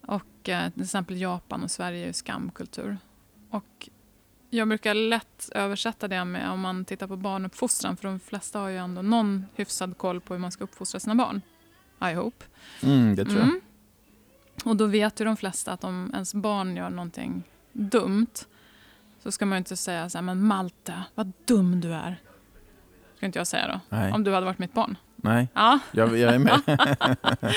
Och 0.00 0.48
eh, 0.48 0.70
till 0.70 0.82
exempel 0.82 1.20
Japan 1.20 1.62
och 1.62 1.70
Sverige 1.70 2.02
är 2.02 2.06
ju 2.06 2.12
skamkultur. 2.12 2.98
Och 3.50 3.88
jag 4.50 4.68
brukar 4.68 4.94
lätt 4.94 5.50
översätta 5.54 6.08
det 6.08 6.24
med 6.24 6.50
om 6.50 6.60
man 6.60 6.84
tittar 6.84 7.06
på 7.06 7.16
barnuppfostran 7.16 7.96
för 7.96 8.08
de 8.08 8.20
flesta 8.20 8.58
har 8.58 8.68
ju 8.68 8.76
ändå 8.76 9.02
någon 9.02 9.46
hyfsad 9.54 9.98
koll 9.98 10.20
på 10.20 10.34
hur 10.34 10.40
man 10.40 10.52
ska 10.52 10.64
uppfostra 10.64 11.00
sina 11.00 11.14
barn. 11.14 11.40
I 12.10 12.14
hope. 12.14 12.44
Mm, 12.82 13.16
det 13.16 13.24
tror 13.24 13.38
jag. 13.38 13.48
Mm. 13.48 13.60
Och 14.64 14.76
då 14.76 14.86
vet 14.86 15.20
ju 15.20 15.24
de 15.24 15.36
flesta 15.36 15.72
att 15.72 15.84
om 15.84 16.10
ens 16.12 16.34
barn 16.34 16.76
gör 16.76 16.90
någonting 16.90 17.42
dumt 17.72 18.26
så 19.22 19.32
ska 19.32 19.46
man 19.46 19.56
ju 19.56 19.58
inte 19.58 19.76
säga 19.76 20.10
så 20.10 20.18
här, 20.18 20.22
men 20.22 20.42
Malte, 20.46 20.94
vad 21.14 21.32
dum 21.44 21.80
du 21.80 21.92
är. 21.94 22.20
Ska 23.16 23.26
inte 23.26 23.38
jag 23.38 23.46
säga 23.46 23.68
då. 23.68 23.80
Nej. 23.96 24.12
Om 24.12 24.24
du 24.24 24.34
hade 24.34 24.46
varit 24.46 24.58
mitt 24.58 24.72
barn. 24.74 24.96
Nej, 25.16 25.48
Ja. 25.54 25.78
jag, 25.92 26.18
jag 26.18 26.34
är 26.34 26.38
med. 26.38 26.60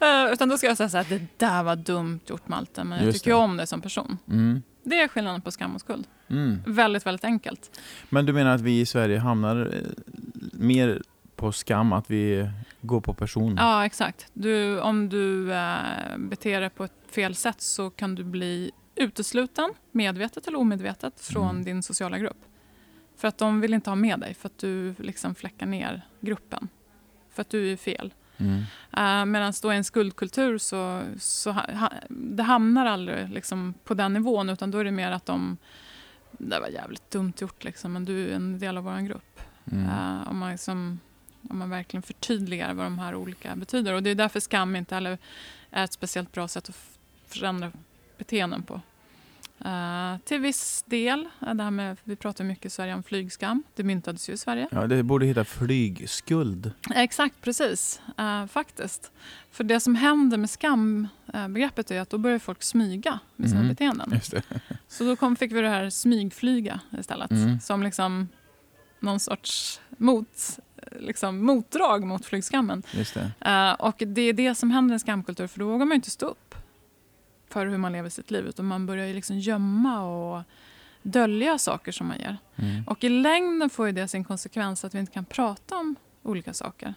Eh, 0.00 0.32
Utan 0.32 0.48
då 0.48 0.58
ska 0.58 0.66
jag 0.66 0.76
säga 0.76 0.88
så 0.88 0.96
här, 0.96 1.06
det 1.08 1.26
där 1.36 1.62
var 1.62 1.76
dumt 1.76 2.20
gjort 2.26 2.48
Malte, 2.48 2.84
men 2.84 2.98
jag 2.98 3.06
Just 3.06 3.18
tycker 3.18 3.30
det. 3.30 3.36
om 3.36 3.56
dig 3.56 3.66
som 3.66 3.80
person. 3.80 4.18
Mm. 4.28 4.62
Det 4.84 5.00
är 5.00 5.08
skillnaden 5.08 5.40
på 5.40 5.50
skam 5.50 5.74
och 5.74 5.80
skuld. 5.80 6.06
Mm. 6.28 6.62
Väldigt, 6.66 7.06
väldigt 7.06 7.24
enkelt. 7.24 7.80
Men 8.08 8.26
du 8.26 8.32
menar 8.32 8.50
att 8.54 8.60
vi 8.60 8.80
i 8.80 8.86
Sverige 8.86 9.18
hamnar 9.18 9.56
eh, 9.74 9.90
mer 10.52 11.02
på 11.36 11.52
skam, 11.52 11.92
att 11.92 12.10
vi 12.10 12.50
går 12.80 13.00
på 13.00 13.14
person? 13.14 13.56
Ja, 13.58 13.86
exakt. 13.86 14.26
Du, 14.32 14.80
om 14.80 15.08
du 15.08 15.52
eh, 15.52 16.18
beter 16.18 16.60
dig 16.60 16.70
på 16.70 16.84
ett 16.84 16.92
fel 17.10 17.34
sätt 17.34 17.60
så 17.60 17.90
kan 17.90 18.14
du 18.14 18.24
bli 18.24 18.70
utesluten, 18.94 19.74
medvetet 19.92 20.48
eller 20.48 20.58
omedvetet, 20.58 21.20
från 21.20 21.50
Mm. 21.50 21.64
din 21.64 21.82
sociala 21.82 22.18
grupp. 22.18 22.44
För 23.16 23.28
att 23.28 23.38
de 23.38 23.60
vill 23.60 23.74
inte 23.74 23.90
ha 23.90 23.94
med 23.94 24.20
dig, 24.20 24.34
för 24.34 24.46
att 24.48 24.58
du 24.58 24.94
liksom 24.98 25.34
fläckar 25.34 25.66
ner 25.66 26.02
gruppen. 26.20 26.68
För 27.30 27.40
att 27.40 27.50
du 27.50 27.72
är 27.72 27.76
fel. 27.76 28.14
Mm. 28.36 28.58
Uh, 28.98 29.24
Medan 29.24 29.52
då 29.62 29.72
i 29.72 29.76
en 29.76 29.84
skuldkultur 29.84 30.58
så, 30.58 31.02
så 31.18 31.52
ha, 31.52 31.92
det 32.08 32.42
hamnar 32.42 32.86
aldrig 32.86 33.30
liksom 33.30 33.74
på 33.84 33.94
den 33.94 34.12
nivån 34.12 34.48
utan 34.50 34.70
då 34.70 34.78
är 34.78 34.84
det 34.84 34.90
mer 34.90 35.10
att 35.10 35.26
de 35.26 35.56
det 36.38 36.60
var 36.60 36.68
jävligt 36.68 37.10
dumt 37.10 37.32
gjort 37.38 37.64
liksom, 37.64 37.92
men 37.92 38.04
du 38.04 38.30
är 38.30 38.36
en 38.36 38.58
del 38.58 38.76
av 38.78 38.84
vår 38.84 39.00
grupp. 39.00 39.40
Mm. 39.72 39.84
Eh, 39.84 40.28
om, 40.28 40.38
man 40.38 40.50
liksom, 40.50 41.00
om 41.50 41.58
man 41.58 41.70
verkligen 41.70 42.02
förtydligar 42.02 42.74
vad 42.74 42.86
de 42.86 42.98
här 42.98 43.14
olika 43.14 43.56
betyder. 43.56 43.92
Och 43.92 44.02
det 44.02 44.10
är 44.10 44.14
därför 44.14 44.40
skam 44.40 44.76
inte 44.76 44.94
heller 44.94 45.18
är 45.70 45.84
ett 45.84 45.92
speciellt 45.92 46.32
bra 46.32 46.48
sätt 46.48 46.68
att 46.68 46.76
förändra 47.28 47.72
beteenden 48.18 48.62
på. 48.62 48.80
Eh, 49.64 50.16
till 50.24 50.40
viss 50.40 50.82
del, 50.86 51.28
eh, 51.46 51.54
det 51.54 51.62
här 51.62 51.70
med, 51.70 51.96
vi 52.04 52.16
pratar 52.16 52.44
mycket 52.44 52.64
i 52.66 52.70
Sverige 52.70 52.94
om 52.94 53.02
flygskam. 53.02 53.62
Det 53.74 53.82
myntades 53.82 54.28
ju 54.28 54.32
i 54.32 54.36
Sverige. 54.36 54.68
Ja, 54.70 54.86
det 54.86 55.02
borde 55.02 55.26
heta 55.26 55.44
flygskuld. 55.44 56.72
Exakt, 56.94 57.34
precis. 57.40 58.00
Eh, 58.18 58.46
faktiskt. 58.46 59.10
För 59.50 59.64
det 59.64 59.80
som 59.80 59.94
händer 59.94 60.36
med 60.38 60.50
skambegreppet 60.50 61.90
är 61.90 62.00
att 62.00 62.10
då 62.10 62.18
börjar 62.18 62.38
folk 62.38 62.62
smyga 62.62 63.18
med 63.36 63.48
sina 63.48 63.60
Mhm. 63.60 63.68
beteenden. 63.68 64.10
Just 64.14 64.30
det. 64.30 64.42
Så 64.88 65.04
då 65.04 65.16
kom, 65.16 65.36
fick 65.36 65.52
vi 65.52 65.60
det 65.60 65.68
här 65.68 65.90
smygflyga 65.90 66.80
istället. 66.98 67.30
Mm. 67.30 67.60
Som 67.60 67.82
liksom 67.82 68.28
någon 69.00 69.20
sorts 69.20 69.80
mot, 69.90 70.58
liksom 70.98 71.44
motdrag 71.44 72.04
mot 72.04 72.26
flygskammen. 72.26 72.82
Det. 72.92 73.32
Eh, 73.40 73.72
och 73.72 73.94
det 74.06 74.22
är 74.22 74.32
det 74.32 74.54
som 74.54 74.70
händer 74.70 74.92
i 74.92 74.94
en 74.94 75.00
skamkultur 75.00 75.46
för 75.46 75.58
då 75.58 75.66
vågar 75.66 75.86
man 75.86 75.94
inte 75.94 76.10
stå 76.10 76.26
upp 76.26 76.54
för 77.48 77.66
hur 77.66 77.78
man 77.78 77.92
lever 77.92 78.08
sitt 78.10 78.30
liv 78.30 78.46
utan 78.46 78.64
man 78.64 78.86
börjar 78.86 79.06
ju 79.06 79.14
liksom 79.14 79.38
gömma 79.38 80.02
och 80.02 80.42
dölja 81.02 81.58
saker 81.58 81.92
som 81.92 82.06
man 82.06 82.20
gör. 82.20 82.36
Mm. 82.56 82.84
Och 82.86 83.04
i 83.04 83.08
längden 83.08 83.70
får 83.70 83.86
ju 83.86 83.92
det 83.92 84.08
sin 84.08 84.24
konsekvens 84.24 84.84
att 84.84 84.94
vi 84.94 84.98
inte 84.98 85.12
kan 85.12 85.24
prata 85.24 85.76
om 85.76 85.96
olika 86.22 86.52
saker. 86.54 86.94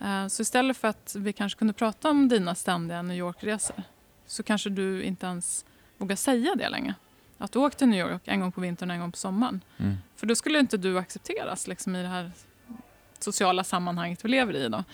Eh, 0.00 0.26
Så 0.26 0.42
istället 0.42 0.76
för 0.76 0.88
att 0.88 1.16
vi 1.18 1.32
kanske 1.32 1.58
kunde 1.58 1.72
prata 1.74 2.10
om 2.10 2.28
dina 2.28 2.54
ständiga 2.54 3.02
New 3.02 3.16
York-resor 3.16 3.82
så 4.26 4.42
kanske 4.42 4.70
du 4.70 5.02
inte 5.02 5.26
ens 5.26 5.64
vågar 5.98 6.16
säga 6.16 6.54
det 6.54 6.68
längre. 6.68 6.94
Att 7.38 7.52
du 7.52 7.58
åkte 7.58 7.78
till 7.78 7.88
New 7.88 8.00
York 8.10 8.22
en 8.24 8.40
gång 8.40 8.52
på 8.52 8.60
vintern 8.60 8.90
och 8.90 8.94
en 8.94 9.00
gång 9.00 9.12
på 9.12 9.18
sommaren. 9.18 9.60
Mm. 9.78 9.96
För 10.16 10.26
då 10.26 10.34
skulle 10.34 10.58
inte 10.58 10.76
du 10.76 10.98
accepteras 10.98 11.66
liksom, 11.66 11.96
i 11.96 12.02
det 12.02 12.08
här 12.08 12.30
sociala 13.22 13.64
sammanhanget 13.64 14.24
vi 14.24 14.28
lever 14.28 14.56
i. 14.56 14.68
Då. 14.68 14.84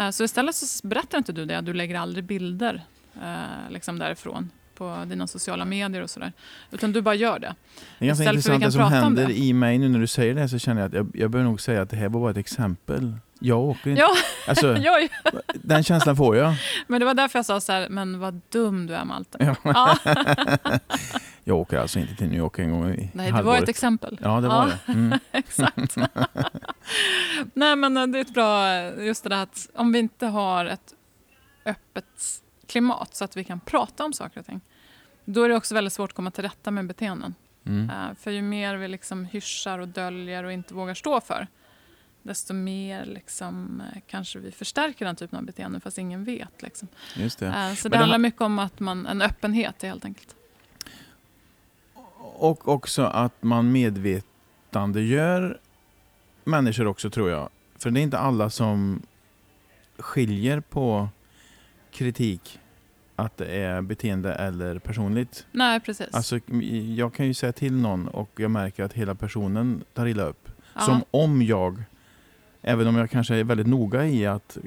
Eh, 0.00 0.10
så 0.10 0.24
istället 0.24 0.54
så 0.54 0.86
berättar 0.88 1.18
inte 1.18 1.32
du 1.32 1.44
det. 1.44 1.60
Du 1.60 1.74
lägger 1.74 1.98
aldrig 1.98 2.24
bilder 2.24 2.82
eh, 3.22 3.70
liksom 3.70 3.98
därifrån 3.98 4.50
på 4.82 5.04
dina 5.04 5.26
sociala 5.26 5.64
medier 5.64 6.02
och 6.02 6.10
sådär. 6.10 6.32
Utan 6.70 6.92
du 6.92 7.00
bara 7.02 7.14
gör 7.14 7.38
det. 7.38 7.54
Det 7.98 8.04
är 8.04 8.06
ganska 8.06 8.22
Istället 8.24 8.36
intressant 8.46 8.62
det 8.64 8.72
som 8.72 8.92
händer 8.92 9.26
det. 9.26 9.34
i 9.38 9.52
mig 9.52 9.78
nu 9.78 9.88
när 9.88 9.98
du 9.98 10.06
säger 10.06 10.34
det 10.34 10.48
så 10.48 10.58
känner 10.58 10.80
jag 10.80 10.88
att 10.88 10.94
jag, 10.94 11.10
jag 11.14 11.30
bör 11.30 11.42
nog 11.42 11.60
säga 11.60 11.82
att 11.82 11.90
det 11.90 11.96
här 11.96 12.08
var 12.08 12.20
bara 12.20 12.30
ett 12.30 12.36
exempel. 12.36 13.16
Jag 13.40 13.60
åker 13.60 13.90
inte. 13.90 14.00
Ja, 14.02 14.08
Alltså, 14.48 14.76
den 15.54 15.82
känslan 15.84 16.16
får 16.16 16.36
jag. 16.36 16.54
men 16.86 17.00
det 17.00 17.06
var 17.06 17.14
därför 17.14 17.38
jag 17.38 17.46
sa 17.46 17.60
så 17.60 17.72
här, 17.72 17.88
men 17.88 18.18
vad 18.18 18.40
dum 18.48 18.86
du 18.86 18.94
är 18.94 19.04
Malte. 19.04 19.38
Ja. 19.40 19.56
Ja. 20.64 20.78
Jag 21.44 21.56
åker 21.56 21.78
alltså 21.78 21.98
inte 21.98 22.14
till 22.14 22.26
New 22.28 22.38
York 22.38 22.58
en 22.58 22.70
gång 22.70 22.90
i 22.94 23.10
Nej, 23.12 23.26
det 23.26 23.32
var 23.32 23.36
halvåret. 23.36 23.62
ett 23.62 23.68
exempel. 23.68 24.18
Ja, 24.22 24.40
det 24.40 24.48
var 24.48 24.66
det. 24.66 24.92
Mm. 24.92 25.18
Exakt. 25.32 25.96
Nej, 27.54 27.76
men 27.76 27.96
eh, 27.96 28.06
det 28.06 28.18
är 28.18 28.22
ett 28.22 28.34
bra, 28.34 28.82
just 29.02 29.22
det 29.22 29.28
där 29.28 29.42
att 29.42 29.68
om 29.74 29.92
vi 29.92 29.98
inte 29.98 30.26
har 30.26 30.64
ett 30.64 30.94
öppet 31.66 32.04
klimat 32.66 33.14
så 33.16 33.24
att 33.24 33.36
vi 33.36 33.44
kan 33.44 33.60
prata 33.60 34.04
om 34.04 34.12
saker 34.12 34.40
och 34.40 34.46
ting, 34.46 34.60
då 35.24 35.42
är 35.42 35.48
det 35.48 35.56
också 35.56 35.74
väldigt 35.74 35.92
svårt 35.92 36.10
att 36.10 36.16
komma 36.16 36.30
till 36.30 36.42
rätta 36.44 36.70
med 36.70 36.86
beteenden. 36.86 37.34
Mm. 37.66 37.90
Eh, 37.90 38.14
För 38.14 38.30
ju 38.30 38.42
mer 38.42 38.76
vi 38.76 38.88
liksom 38.88 39.24
hyschar 39.24 39.78
och 39.78 39.88
döljer 39.88 40.44
och 40.44 40.52
inte 40.52 40.74
vågar 40.74 40.94
stå 40.94 41.20
för, 41.20 41.46
desto 42.22 42.54
mer 42.54 43.04
liksom, 43.04 43.80
eh, 43.94 44.00
kanske 44.06 44.38
vi 44.38 44.52
förstärker 44.52 45.04
den 45.04 45.16
typen 45.16 45.38
av 45.38 45.44
beteenden 45.44 45.80
fast 45.80 45.98
ingen 45.98 46.24
vet. 46.24 46.62
Liksom. 46.62 46.88
Just 47.16 47.38
det. 47.38 47.46
Eh, 47.46 47.74
Så 47.74 47.88
Men 47.88 47.90
det 47.92 47.98
handlar 47.98 48.18
mycket 48.18 48.40
om 48.40 48.58
att 48.58 48.80
man, 48.80 49.06
en 49.06 49.22
öppenhet 49.22 49.82
helt 49.82 50.04
enkelt. 50.04 50.36
Och 52.18 52.68
också 52.68 53.02
att 53.02 53.42
man 53.42 53.72
medvetandegör 53.72 55.58
människor 56.44 56.86
också 56.86 57.10
tror 57.10 57.30
jag. 57.30 57.48
För 57.78 57.90
det 57.90 58.00
är 58.00 58.02
inte 58.02 58.18
alla 58.18 58.50
som 58.50 59.02
skiljer 59.98 60.60
på 60.60 61.08
kritik, 61.90 62.60
att 63.22 63.36
det 63.36 63.46
är 63.46 63.82
beteende 63.82 64.32
eller 64.34 64.78
personligt. 64.78 65.46
Nej, 65.52 65.80
precis. 65.80 66.08
Alltså, 66.12 66.38
jag 66.96 67.14
kan 67.14 67.26
ju 67.26 67.34
säga 67.34 67.52
till 67.52 67.72
någon 67.72 68.08
och 68.08 68.30
jag 68.36 68.50
märker 68.50 68.84
att 68.84 68.92
hela 68.92 69.14
personen 69.14 69.84
tar 69.94 70.06
illa 70.06 70.22
upp. 70.22 70.48
Ja. 70.74 70.80
Som 70.80 71.04
om 71.10 71.42
jag, 71.42 71.82
även 72.62 72.86
om 72.86 72.96
jag 72.96 73.10
kanske 73.10 73.34
är 73.34 73.44
väldigt 73.44 73.66
noga 73.66 74.06
i 74.06 74.26
att 74.26 74.58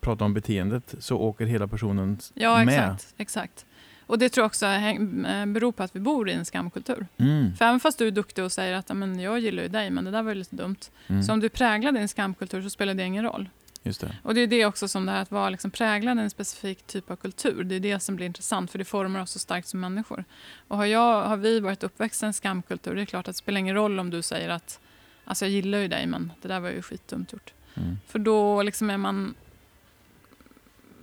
prata 0.00 0.24
om 0.24 0.34
beteendet, 0.34 0.94
så 0.98 1.16
åker 1.18 1.46
hela 1.46 1.66
personen 1.68 2.18
Ja, 2.34 2.64
med. 2.64 2.68
exakt. 2.68 3.14
exakt. 3.16 3.66
Och 4.06 4.18
det 4.18 4.28
tror 4.28 4.42
jag 4.42 4.46
också 4.46 4.66
eh, 4.66 5.46
beror 5.46 5.72
på 5.72 5.82
att 5.82 5.96
vi 5.96 6.00
bor 6.00 6.28
i 6.28 6.32
en 6.32 6.44
skamkultur. 6.44 7.06
Mm. 7.16 7.54
För 7.56 7.64
även 7.64 7.80
fast 7.80 7.98
du 7.98 8.06
är 8.06 8.10
duktig 8.10 8.44
och 8.44 8.52
säger 8.52 8.74
att 8.74 8.88
"Ja, 8.88 8.94
men 8.94 9.20
jag 9.20 9.38
gillar 9.38 9.62
ju 9.62 9.68
dig, 9.68 9.90
men 9.90 10.04
det 10.04 10.10
där 10.10 10.22
var 10.22 10.30
ju 10.30 10.34
lite 10.38 10.56
dumt. 10.56 10.76
Mm. 11.06 11.22
Så 11.22 11.32
om 11.32 11.40
du 11.40 11.48
i 11.96 12.00
en 12.00 12.08
skamkultur 12.08 12.62
så 12.62 12.70
spelar 12.70 12.94
det 12.94 13.02
ingen 13.04 13.24
roll. 13.24 13.48
Just 13.86 14.00
det. 14.00 14.16
Och 14.22 14.34
det 14.34 14.40
är 14.40 14.46
det 14.46 14.66
också 14.66 14.88
som 14.88 15.06
det 15.06 15.12
här 15.12 15.22
att 15.22 15.30
vara 15.30 15.50
liksom 15.50 15.70
präglad 15.70 16.18
i 16.18 16.20
en 16.20 16.30
specifik 16.30 16.86
typ 16.86 17.10
av 17.10 17.16
kultur. 17.16 17.64
Det 17.64 17.74
är 17.74 17.80
det 17.80 18.00
som 18.00 18.16
blir 18.16 18.26
intressant, 18.26 18.70
för 18.70 18.78
det 18.78 18.84
formar 18.84 19.20
oss 19.20 19.30
så 19.30 19.38
starkt 19.38 19.68
som 19.68 19.80
människor. 19.80 20.24
Och 20.68 20.76
har, 20.76 20.84
jag, 20.84 21.22
har 21.22 21.36
vi 21.36 21.60
varit 21.60 21.82
uppväxta 21.82 22.26
i 22.26 22.28
en 22.28 22.34
skamkultur, 22.34 22.94
det 22.94 23.02
är 23.02 23.06
klart 23.06 23.28
att 23.28 23.34
det 23.34 23.38
spelar 23.38 23.58
ingen 23.58 23.74
roll 23.74 24.00
om 24.00 24.10
du 24.10 24.22
säger 24.22 24.48
att 24.48 24.80
alltså 25.24 25.44
jag 25.44 25.52
gillar 25.52 25.78
ju 25.78 25.88
dig, 25.88 26.06
men 26.06 26.32
det 26.42 26.48
där 26.48 26.60
var 26.60 26.70
ju 26.70 26.82
skitdumt 26.82 27.32
gjort. 27.32 27.52
Mm. 27.74 27.98
För 28.06 28.18
då 28.18 28.62
liksom 28.62 28.90
är 28.90 28.96
man 28.96 29.34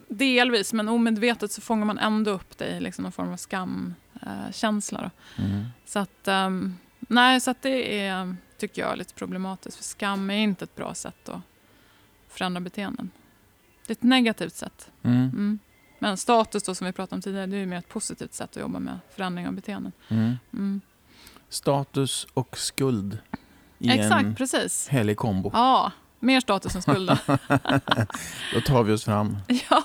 delvis, 0.07 0.73
men 0.73 0.89
omedvetet 0.89 1.51
så 1.51 1.61
fångar 1.61 1.85
man 1.85 1.99
ändå 1.99 2.31
upp 2.31 2.57
dig 2.57 2.77
i 2.77 2.79
liksom 2.79 3.03
någon 3.03 3.11
form 3.11 3.33
av 3.33 3.37
skamkänsla. 3.37 5.01
då. 5.01 5.43
Mm. 5.43 5.65
Så 5.85 5.99
att, 5.99 6.27
ehm, 6.27 6.77
nej, 6.99 7.41
så 7.41 7.51
att 7.51 7.61
det 7.61 7.99
är, 7.99 8.35
tycker 8.57 8.81
jag 8.81 8.91
är 8.91 8.95
lite 8.95 9.13
problematiskt. 9.13 9.77
För 9.77 9.83
skam 9.83 10.29
är 10.29 10.35
inte 10.35 10.63
ett 10.63 10.75
bra 10.75 10.93
sätt 10.93 11.29
att 11.29 11.41
förändra 12.31 12.61
beteenden. 12.61 13.11
Det 13.87 13.91
är 13.91 13.95
ett 13.95 14.03
negativt 14.03 14.55
sätt. 14.55 14.91
Mm. 15.03 15.17
Mm. 15.17 15.59
Men 15.99 16.17
status 16.17 16.63
då, 16.63 16.75
som 16.75 16.87
vi 16.87 16.93
pratade 16.93 17.15
om 17.15 17.21
tidigare, 17.21 17.45
det 17.45 17.57
är 17.57 17.65
mer 17.65 17.77
ett 17.77 17.89
positivt 17.89 18.33
sätt 18.33 18.49
att 18.49 18.61
jobba 18.61 18.79
med 18.79 18.99
förändring 19.15 19.47
av 19.47 19.53
beteenden. 19.53 19.91
Mm. 20.07 20.37
Mm. 20.53 20.81
Status 21.49 22.27
och 22.33 22.57
skuld 22.57 23.17
i 23.79 23.89
Exakt, 23.89 24.25
en 24.25 24.35
precis. 24.35 24.87
härlig 24.87 25.17
kombo. 25.17 25.51
Ja, 25.53 25.91
mer 26.19 26.39
status 26.39 26.75
än 26.75 26.81
skuld 26.81 27.09
då. 27.09 27.15
Då 28.53 28.61
tar 28.61 28.83
vi 28.83 28.93
oss 28.93 29.03
fram. 29.03 29.37
ja. 29.69 29.83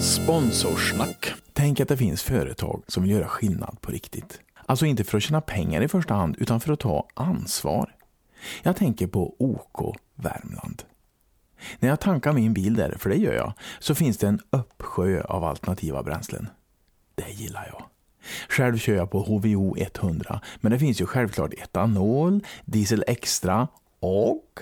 Sponsorsnack. 0.00 1.34
Tänk 1.66 1.80
att 1.80 1.88
det 1.88 1.96
finns 1.96 2.22
företag 2.22 2.82
som 2.86 3.02
vill 3.02 3.12
göra 3.12 3.28
skillnad 3.28 3.80
på 3.80 3.92
riktigt. 3.92 4.40
Alltså 4.66 4.86
inte 4.86 5.04
för 5.04 5.16
att 5.16 5.22
tjäna 5.22 5.40
pengar 5.40 5.82
i 5.82 5.88
första 5.88 6.14
hand, 6.14 6.36
utan 6.38 6.60
för 6.60 6.72
att 6.72 6.80
ta 6.80 7.08
ansvar. 7.14 7.94
Jag 8.62 8.76
tänker 8.76 9.06
på 9.06 9.36
OK 9.38 9.96
Värmland. 10.14 10.82
När 11.78 11.88
jag 11.88 12.00
tankar 12.00 12.32
min 12.32 12.54
bil 12.54 12.74
där, 12.74 12.96
för 12.98 13.10
det 13.10 13.16
gör 13.16 13.34
jag, 13.34 13.52
så 13.78 13.94
finns 13.94 14.18
det 14.18 14.28
en 14.28 14.40
uppsjö 14.50 15.22
av 15.22 15.44
alternativa 15.44 16.02
bränslen. 16.02 16.48
Det 17.14 17.30
gillar 17.30 17.68
jag. 17.72 17.84
Själv 18.48 18.78
kör 18.78 18.94
jag 18.94 19.10
på 19.10 19.22
HVO 19.22 19.76
100, 19.76 20.40
men 20.60 20.72
det 20.72 20.78
finns 20.78 21.00
ju 21.00 21.06
självklart 21.06 21.54
etanol, 21.54 22.44
diesel 22.64 23.04
extra 23.06 23.68
och 24.00 24.60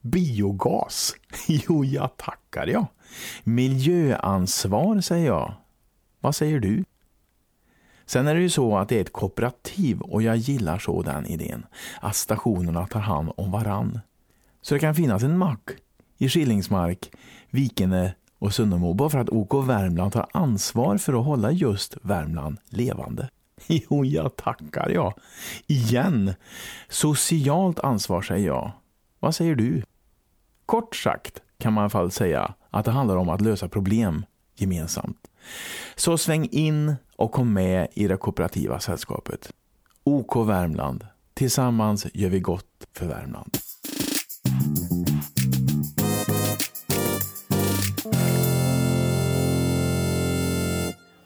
biogas. 0.00 1.14
Jo, 1.48 1.84
jag 1.84 2.16
tackar 2.16 2.66
jag. 2.66 2.86
Miljöansvar 3.44 5.00
säger 5.00 5.26
jag. 5.26 5.54
Vad 6.24 6.34
säger 6.34 6.60
du? 6.60 6.84
Sen 8.06 8.26
är 8.26 8.34
det 8.34 8.40
ju 8.40 8.50
så 8.50 8.78
att 8.78 8.88
det 8.88 8.96
är 8.96 9.00
ett 9.00 9.12
kooperativ 9.12 10.00
och 10.00 10.22
jag 10.22 10.36
gillar 10.36 10.78
så 10.78 11.02
den 11.02 11.26
idén. 11.26 11.66
Att 12.00 12.16
stationerna 12.16 12.86
tar 12.86 13.00
hand 13.00 13.32
om 13.36 13.50
varann. 13.50 14.00
Så 14.60 14.74
det 14.74 14.80
kan 14.80 14.94
finnas 14.94 15.22
en 15.22 15.38
mack 15.38 15.70
i 16.18 16.28
Skillingsmark, 16.28 17.10
Vikene 17.50 18.14
och 18.38 18.54
Sunnemo 18.54 18.94
bara 18.94 19.10
för 19.10 19.18
att 19.18 19.28
OK 19.28 19.68
Värmland 19.68 20.12
tar 20.12 20.26
ansvar 20.32 20.98
för 20.98 21.20
att 21.20 21.26
hålla 21.26 21.52
just 21.52 21.96
Värmland 22.02 22.58
levande. 22.68 23.28
Jo, 23.66 24.04
jag 24.04 24.36
tackar 24.36 24.90
jag. 24.90 25.14
Igen. 25.66 26.34
Socialt 26.88 27.78
ansvar 27.80 28.22
säger 28.22 28.46
jag. 28.46 28.72
Vad 29.20 29.34
säger 29.34 29.54
du? 29.54 29.82
Kort 30.66 30.96
sagt 30.96 31.42
kan 31.58 31.72
man 31.72 31.82
i 31.82 31.84
alla 31.84 31.90
fall 31.90 32.10
säga 32.10 32.54
att 32.70 32.84
det 32.84 32.90
handlar 32.90 33.16
om 33.16 33.28
att 33.28 33.40
lösa 33.40 33.68
problem 33.68 34.24
gemensamt. 34.56 35.28
Så 35.94 36.18
sväng 36.18 36.48
in 36.50 36.94
och 37.16 37.32
kom 37.32 37.52
med 37.52 37.88
i 37.92 38.08
det 38.08 38.16
kooperativa 38.16 38.80
sällskapet. 38.80 39.52
OK 40.04 40.36
Värmland. 40.36 41.06
Tillsammans 41.34 42.06
gör 42.14 42.30
vi 42.30 42.40
gott 42.40 42.86
för 42.92 43.06
Värmland. 43.06 43.58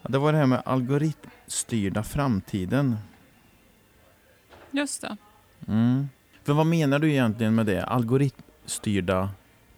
Det 0.09 0.17
var 0.17 0.31
det 0.31 0.37
här 0.37 0.45
med 0.45 0.61
algoritmstyrda 0.65 2.03
framtiden. 2.03 2.95
Just 4.71 5.01
det. 5.01 5.17
Mm. 5.67 6.09
För 6.43 6.53
vad 6.53 6.65
menar 6.65 6.99
du 6.99 7.11
egentligen 7.11 7.55
med 7.55 7.65
det? 7.65 7.83
Algoritmstyrda 7.83 9.29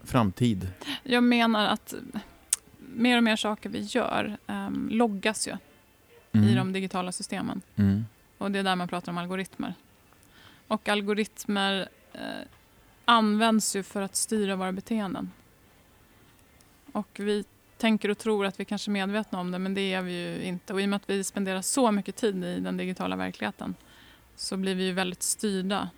framtid? 0.04 0.68
Jag 1.02 1.24
menar 1.24 1.66
att 1.66 1.94
mer 2.94 3.16
och 3.16 3.24
mer 3.24 3.36
saker 3.36 3.68
vi 3.70 3.80
gör 3.80 4.36
um, 4.46 4.88
loggas 4.92 5.48
ju 5.48 5.56
Mm. 6.34 6.48
i 6.48 6.54
de 6.54 6.72
digitala 6.72 7.12
systemen. 7.12 7.62
Mm. 7.76 8.04
Och 8.38 8.50
det 8.50 8.58
är 8.58 8.62
där 8.62 8.76
man 8.76 8.88
pratar 8.88 9.12
om 9.12 9.18
algoritmer. 9.18 9.74
Och 10.68 10.88
algoritmer 10.88 11.88
eh, 12.12 12.20
används 13.04 13.76
ju 13.76 13.82
för 13.82 14.02
att 14.02 14.16
styra 14.16 14.56
våra 14.56 14.72
beteenden. 14.72 15.30
Och 16.92 17.08
vi 17.20 17.44
tänker 17.76 18.08
och 18.08 18.18
tror 18.18 18.46
att 18.46 18.60
vi 18.60 18.64
kanske 18.64 18.90
är 18.90 18.92
medvetna 18.92 19.40
om 19.40 19.50
det, 19.50 19.58
men 19.58 19.74
det 19.74 19.92
är 19.94 20.02
vi 20.02 20.12
ju 20.12 20.42
inte. 20.42 20.72
Och 20.72 20.80
i 20.80 20.84
och 20.84 20.88
med 20.88 20.96
att 20.96 21.10
vi 21.10 21.24
spenderar 21.24 21.62
så 21.62 21.90
mycket 21.92 22.16
tid 22.16 22.44
i 22.44 22.60
den 22.60 22.76
digitala 22.76 23.16
verkligheten 23.16 23.74
så 24.36 24.56
blir 24.56 24.74
vi 24.74 24.84
ju 24.84 24.92
väldigt 24.92 25.22
styrda. 25.22 25.90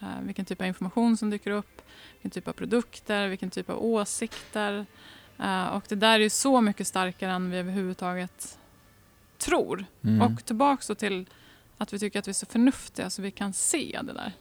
Eh, 0.00 0.20
vilken 0.22 0.44
typ 0.44 0.60
av 0.60 0.66
information 0.66 1.16
som 1.16 1.30
dyker 1.30 1.50
upp, 1.50 1.82
vilken 2.12 2.30
typ 2.30 2.48
av 2.48 2.52
produkter, 2.52 3.28
vilken 3.28 3.50
typ 3.50 3.70
av 3.70 3.84
åsikter. 3.84 4.86
Eh, 5.38 5.66
och 5.66 5.84
det 5.88 5.94
där 5.94 6.14
är 6.14 6.18
ju 6.22 6.30
så 6.30 6.60
mycket 6.60 6.86
starkare 6.86 7.32
än 7.32 7.50
vi 7.50 7.56
överhuvudtaget 7.56 8.58
tror. 9.38 9.84
Mm. 10.04 10.22
Och 10.22 10.44
tillbaks 10.44 10.86
då 10.86 10.94
till 10.94 11.26
att 11.78 11.92
vi 11.92 11.98
tycker 11.98 12.18
att 12.18 12.28
vi 12.28 12.30
är 12.30 12.34
så 12.34 12.46
förnuftiga 12.46 13.10
så 13.10 13.22
vi 13.22 13.30
kan 13.30 13.52
se 13.52 14.00
det 14.02 14.12
där. 14.12 14.32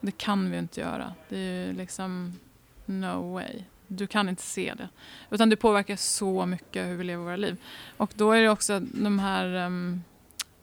Det 0.00 0.18
kan 0.18 0.50
vi 0.50 0.58
inte 0.58 0.80
göra. 0.80 1.14
Det 1.28 1.38
är 1.38 1.66
ju 1.66 1.72
liksom 1.72 2.38
no 2.86 3.32
way. 3.32 3.62
Du 3.86 4.06
kan 4.06 4.28
inte 4.28 4.42
se 4.42 4.74
det. 4.76 4.88
Utan 5.30 5.50
det 5.50 5.56
påverkar 5.56 5.96
så 5.96 6.46
mycket 6.46 6.86
hur 6.86 6.96
vi 6.96 7.04
lever 7.04 7.24
våra 7.24 7.36
liv. 7.36 7.56
Och 7.96 8.12
då 8.14 8.32
är 8.32 8.42
det 8.42 8.48
också 8.48 8.80
de 8.80 9.18
här 9.18 9.66
um, 9.66 10.04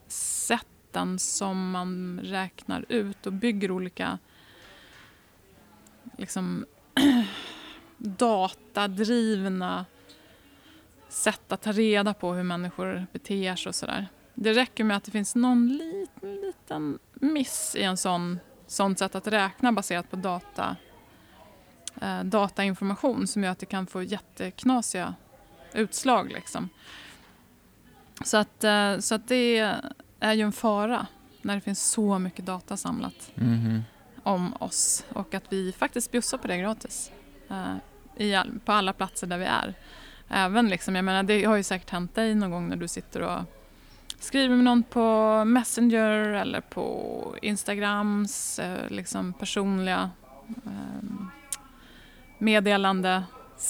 sätten 0.07 1.19
som 1.19 1.71
man 1.71 2.19
räknar 2.23 2.85
ut 2.89 3.25
och 3.25 3.33
bygger 3.33 3.71
olika 3.71 4.19
liksom 6.17 6.65
datadrivna 8.03 9.85
sätt 11.09 11.51
att 11.51 11.61
ta 11.61 11.71
reda 11.71 12.13
på 12.13 12.33
hur 12.33 12.43
människor 12.43 13.07
beter 13.11 13.55
sig 13.55 13.69
och 13.69 13.75
sådär. 13.75 14.07
Det 14.33 14.53
räcker 14.53 14.83
med 14.83 14.97
att 14.97 15.03
det 15.03 15.11
finns 15.11 15.35
någon 15.35 15.67
liten, 15.67 16.35
liten 16.41 16.99
miss 17.13 17.75
i 17.75 17.83
en 17.83 17.97
sån, 17.97 18.39
sånt 18.67 18.99
sätt 18.99 19.15
att 19.15 19.27
räkna 19.27 19.71
baserat 19.71 20.09
på 20.09 20.15
data, 20.15 20.75
eh, 22.01 22.23
datainformation 22.23 23.27
som 23.27 23.43
gör 23.43 23.51
att 23.51 23.59
det 23.59 23.65
kan 23.65 23.87
få 23.87 24.03
jätteknasiga 24.03 25.15
utslag. 25.73 26.31
Liksom. 26.31 26.69
Så, 28.25 28.37
att, 28.37 28.63
eh, 28.63 28.97
så 28.99 29.15
att 29.15 29.27
det 29.27 29.57
är 30.19 30.33
ju 30.33 30.41
en 30.41 30.51
fara 30.51 31.07
när 31.41 31.55
det 31.55 31.61
finns 31.61 31.91
så 31.91 32.19
mycket 32.19 32.45
data 32.45 32.77
samlat 32.77 33.31
Mhm. 33.35 33.83
om 34.23 34.53
oss 34.59 35.05
och 35.13 35.33
att 35.33 35.43
vi 35.53 35.71
faktiskt 35.71 36.11
bjussar 36.11 36.37
på 36.37 36.47
det 36.47 36.57
gratis 36.57 37.11
eh, 37.49 37.75
i 38.17 38.35
all, 38.35 38.59
på 38.65 38.71
alla 38.71 38.93
platser 38.93 39.27
där 39.27 39.37
vi 39.37 39.45
är. 39.45 39.73
Även 40.29 40.69
liksom, 40.69 40.95
jag 40.95 41.05
menar, 41.05 41.23
det 41.23 41.43
har 41.43 41.55
ju 41.55 41.63
säkert 41.63 41.89
hänt 41.89 42.15
dig 42.15 42.35
någon 42.35 42.51
gång 42.51 42.69
när 42.69 42.75
du 42.75 42.87
sitter 42.87 43.21
och 43.21 43.39
skriver 44.19 44.55
med 44.55 44.65
någon 44.65 44.83
på 44.83 45.43
Messenger 45.45 46.11
eller 46.19 46.61
på 46.61 47.35
Instagrams 47.41 48.59
eh, 48.59 48.89
liksom 48.89 49.33
personliga 49.33 50.09
eh, 50.65 51.09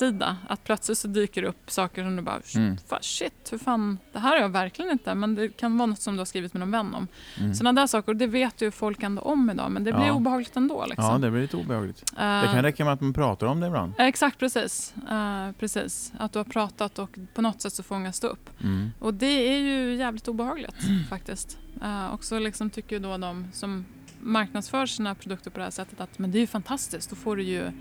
meddelandesida. 0.02 0.38
Att 0.50 0.64
plötsligt 0.64 0.98
så 0.98 1.08
dyker 1.08 1.42
det 1.42 1.48
upp 1.48 1.72
saker 1.72 2.04
som 2.04 2.16
du 2.16 2.22
bara 2.22 2.40
Mm. 2.56 2.78
"Fan, 2.88 3.00
shit, 3.02 3.48
hur 3.52 3.58
fan, 3.58 3.98
det 4.14 4.20
här 4.20 4.30
har 4.30 4.38
jag 4.38 4.50
verkligen 4.50 4.92
inte. 4.92 5.16
Men 5.16 5.36
det 5.36 5.50
kan 5.58 5.78
vara 5.78 5.86
något 5.86 6.02
som 6.02 6.14
du 6.16 6.20
har 6.20 6.26
skrivit 6.26 6.54
med 6.54 6.60
någon 6.60 6.72
vän 6.72 6.94
om. 6.96 7.08
Mm. 7.40 7.54
Sådana 7.56 7.82
där 7.82 7.88
saker, 7.88 8.14
det 8.14 8.28
vet 8.28 8.62
ju 8.62 8.72
folk 8.72 9.04
ändå 9.04 9.22
om 9.22 9.50
idag. 9.50 9.72
Men 9.72 9.84
det 9.84 9.94
blir 9.94 10.06
Ja. 10.06 10.14
obehagligt 10.14 10.56
ändå. 10.58 10.86
Liksom. 10.86 11.06
Ja, 11.06 11.18
det 11.18 11.32
blir 11.32 11.42
lite 11.42 11.58
obehagligt. 11.58 12.04
Det 12.16 12.22
Eh, 12.24 12.54
kan 12.54 12.62
räcka 12.64 12.84
med 12.86 12.94
att 12.94 13.02
man 13.02 13.14
pratar 13.14 13.48
om 13.48 13.60
det 13.60 13.68
ibland. 13.68 13.94
Exakt, 13.98 14.40
precis. 14.40 14.94
Eh, 15.10 15.52
precis. 15.60 16.14
Att 16.20 16.32
du 16.34 16.40
har 16.40 16.44
pratat 16.44 17.00
och 17.00 17.18
på 17.34 17.42
något 17.42 17.62
sätt 17.62 17.74
så 17.74 17.84
fångas 17.84 18.20
det 18.20 18.28
upp. 18.28 18.50
Mm. 18.64 18.92
Och 19.00 19.14
det 19.14 19.26
är 19.56 19.58
ju 19.60 19.96
jävligt 19.96 20.28
obehagligt 20.28 20.76
faktiskt. 21.10 21.58
Uh, 21.84 22.06
och 22.06 22.24
så 22.24 22.40
liksom 22.40 22.70
tycker 22.70 23.00
då 23.00 23.18
de 23.18 23.48
som 23.54 23.86
marknadsför 24.22 24.86
sina 24.86 25.16
produkter 25.16 25.52
på 25.52 25.58
det 25.58 25.64
här 25.64 25.72
sättet 25.72 26.02
att 26.02 26.20
men 26.20 26.32
det 26.32 26.38
är 26.38 26.40
ju 26.40 26.48
fantastiskt, 26.48 27.10
då 27.10 27.16
får 27.16 27.36
du 27.36 27.44
ju 27.44 27.72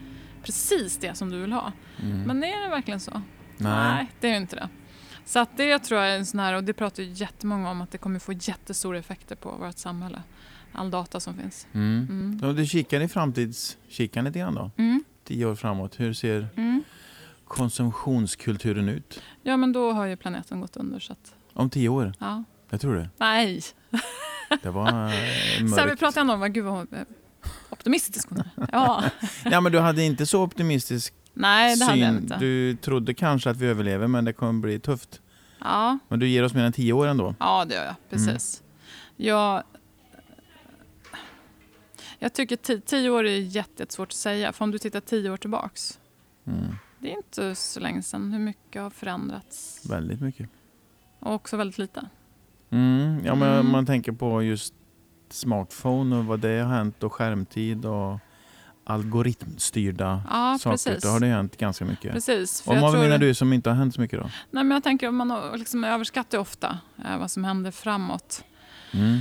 precis 0.43 0.97
det 0.97 1.15
som 1.15 1.31
du 1.31 1.41
vill 1.41 1.53
ha. 1.53 1.73
Mm. 2.03 2.23
Men 2.23 2.45
är 2.45 2.63
det 2.63 2.69
verkligen 2.69 3.01
så? 3.01 3.23
Nej. 3.59 4.07
det 4.21 4.31
är 4.31 4.37
inte 4.37 4.57
det. 4.57 4.69
Så 5.25 5.39
att 5.39 5.57
det 5.57 5.79
tror 5.79 6.01
jag 6.01 6.11
är 6.11 6.17
en 6.19 6.27
sån 6.27 6.41
här, 6.41 6.55
och 6.55 6.65
det 6.65 6.73
pratar 6.73 7.03
ju 7.03 7.09
jättemånga 7.13 7.71
om, 7.71 7.81
att 7.81 7.91
det 7.91 7.99
kommer 7.99 8.19
få 8.19 8.33
jättestora 8.33 8.99
effekter 8.99 9.37
på 9.37 9.51
vårt 9.51 9.79
samhälle. 9.79 10.23
All 10.73 10.91
data 10.91 11.21
som 11.21 11.35
finns. 11.35 11.67
Mm. 11.73 12.07
Mm. 12.11 12.41
Om 12.51 12.57
du 12.57 12.67
kikar 12.67 13.01
i 13.01 13.09
framtidskikaren 13.09 14.25
lite 14.25 14.39
grann 14.39 14.55
då? 14.55 14.71
Mm. 14.77 15.05
Tio 15.25 15.47
år 15.47 15.55
framåt. 15.55 16.01
Hur 16.01 16.13
ser 16.13 16.49
Mm. 16.57 16.83
konsumtionskulturen 17.45 18.89
ut? 18.89 19.23
Ja, 19.43 19.57
men 19.57 19.73
då 19.73 19.93
har 19.93 20.05
ju 20.07 20.17
planeten 20.17 20.61
gått 20.61 20.77
under 20.77 21.01
så 21.01 21.13
att, 21.13 21.35
Om 21.53 21.71
tio 21.71 21.89
år? 21.89 22.13
ja. 22.19 22.45
Jag 22.71 22.81
tror 22.81 22.95
det. 22.95 23.09
Nej, 23.17 23.63
Det 24.63 24.71
var 24.71 24.87
eh, 24.87 24.93
så 24.93 24.95
här, 24.95 25.59
vi 25.59 25.65
mörkt. 25.71 25.99
pratar 26.01 26.21
ändå 26.21 26.35
om, 26.35 26.53
gud 26.53 26.65
vad 26.65 26.87
optimistisk 27.71 28.29
hon 28.31 28.39
är. 28.39 28.51
Ja, 28.73 29.05
Ja, 29.45 29.61
men 29.61 29.73
du 29.73 29.79
hade 29.79 30.03
inte 30.05 30.27
så 30.27 30.43
optimistisk 30.43 31.15
nej 31.35 31.77
det 31.77 31.85
hade 31.85 31.99
jag 31.99 32.15
syn. 32.15 32.23
inte. 32.23 32.37
Du 32.39 32.77
trodde 32.77 33.15
kanske 33.15 33.51
att 33.51 33.57
vi 33.57 33.67
överlever, 33.67 34.07
men 34.07 34.25
det 34.25 34.33
kommer 34.33 34.61
bli 34.61 34.79
tufft. 34.81 35.21
Ja, 35.61 35.99
Men 36.09 36.19
du 36.19 36.29
ger 36.29 36.43
oss 36.45 36.55
mer 36.55 36.65
än 36.65 36.73
tio 36.73 36.93
år 36.93 37.07
ändå. 37.07 37.35
ja, 37.41 37.65
det 37.65 37.75
gör 37.75 37.85
jag. 37.85 37.95
Precis. 38.11 38.63
Jag, 39.17 39.63
jag 42.19 42.33
tycker 42.33 42.57
ti- 42.57 42.81
tio 42.87 43.11
år 43.11 43.25
är 43.27 43.37
jätte- 43.39 43.83
jättesvårt 43.83 44.09
att 44.09 44.13
säga. 44.15 44.53
För 44.53 44.65
om 44.65 44.71
du 44.71 44.79
tittar 44.79 45.01
tio 45.01 45.31
år 45.31 45.37
tillbaks, 45.37 45.99
Mm. 46.47 46.77
det 46.99 47.13
är 47.13 47.17
inte 47.17 47.55
så 47.55 47.81
länge 47.81 48.03
sedan. 48.03 48.33
Hur 48.33 48.39
mycket 48.39 48.83
har 48.83 48.91
förändrats? 48.91 49.83
Väldigt 49.91 50.21
mycket. 50.21 50.49
Och 51.19 51.35
också 51.35 51.57
väldigt 51.57 51.79
lite. 51.79 52.09
Mm. 52.71 53.21
Ja, 53.25 53.35
men 53.35 53.49
Mm. 53.53 53.73
man 53.73 53.87
tänker 53.87 54.13
på 54.13 54.43
just 54.43 54.75
smartphone 55.33 56.17
och 56.17 56.25
vad 56.25 56.41
det 56.41 56.59
har 56.63 56.75
hänt 56.75 57.03
och 57.03 57.13
skärmtid 57.13 57.85
och 57.87 58.19
algoritmstyrda 58.85 60.23
Ja, 60.31 60.59
saker. 60.61 60.71
precis. 60.75 61.03
Då 61.03 61.09
har 61.09 61.21
det 61.21 61.27
hänt 61.27 61.57
ganska 61.57 61.85
mycket. 61.85 62.13
Precis. 62.13 62.63
Och 62.67 62.77
vad 62.77 62.93
tror- 62.93 63.03
menar 63.03 63.19
du 63.19 63.35
som 63.35 63.53
inte 63.53 63.71
har 63.71 63.77
hänt 63.77 63.95
så 63.95 64.01
mycket 64.01 64.19
då? 64.21 64.25
Nej, 64.51 64.65
men 64.65 64.71
jag 64.71 64.83
tänker 64.83 65.09
att 65.09 65.15
man 65.15 65.59
liksom 65.59 65.85
överskattar 65.85 66.39
ofta 66.39 66.79
eh, 67.05 67.19
vad 67.19 67.31
som 67.31 67.45
händer 67.45 67.71
framåt. 67.71 68.45
Mm. 68.93 69.21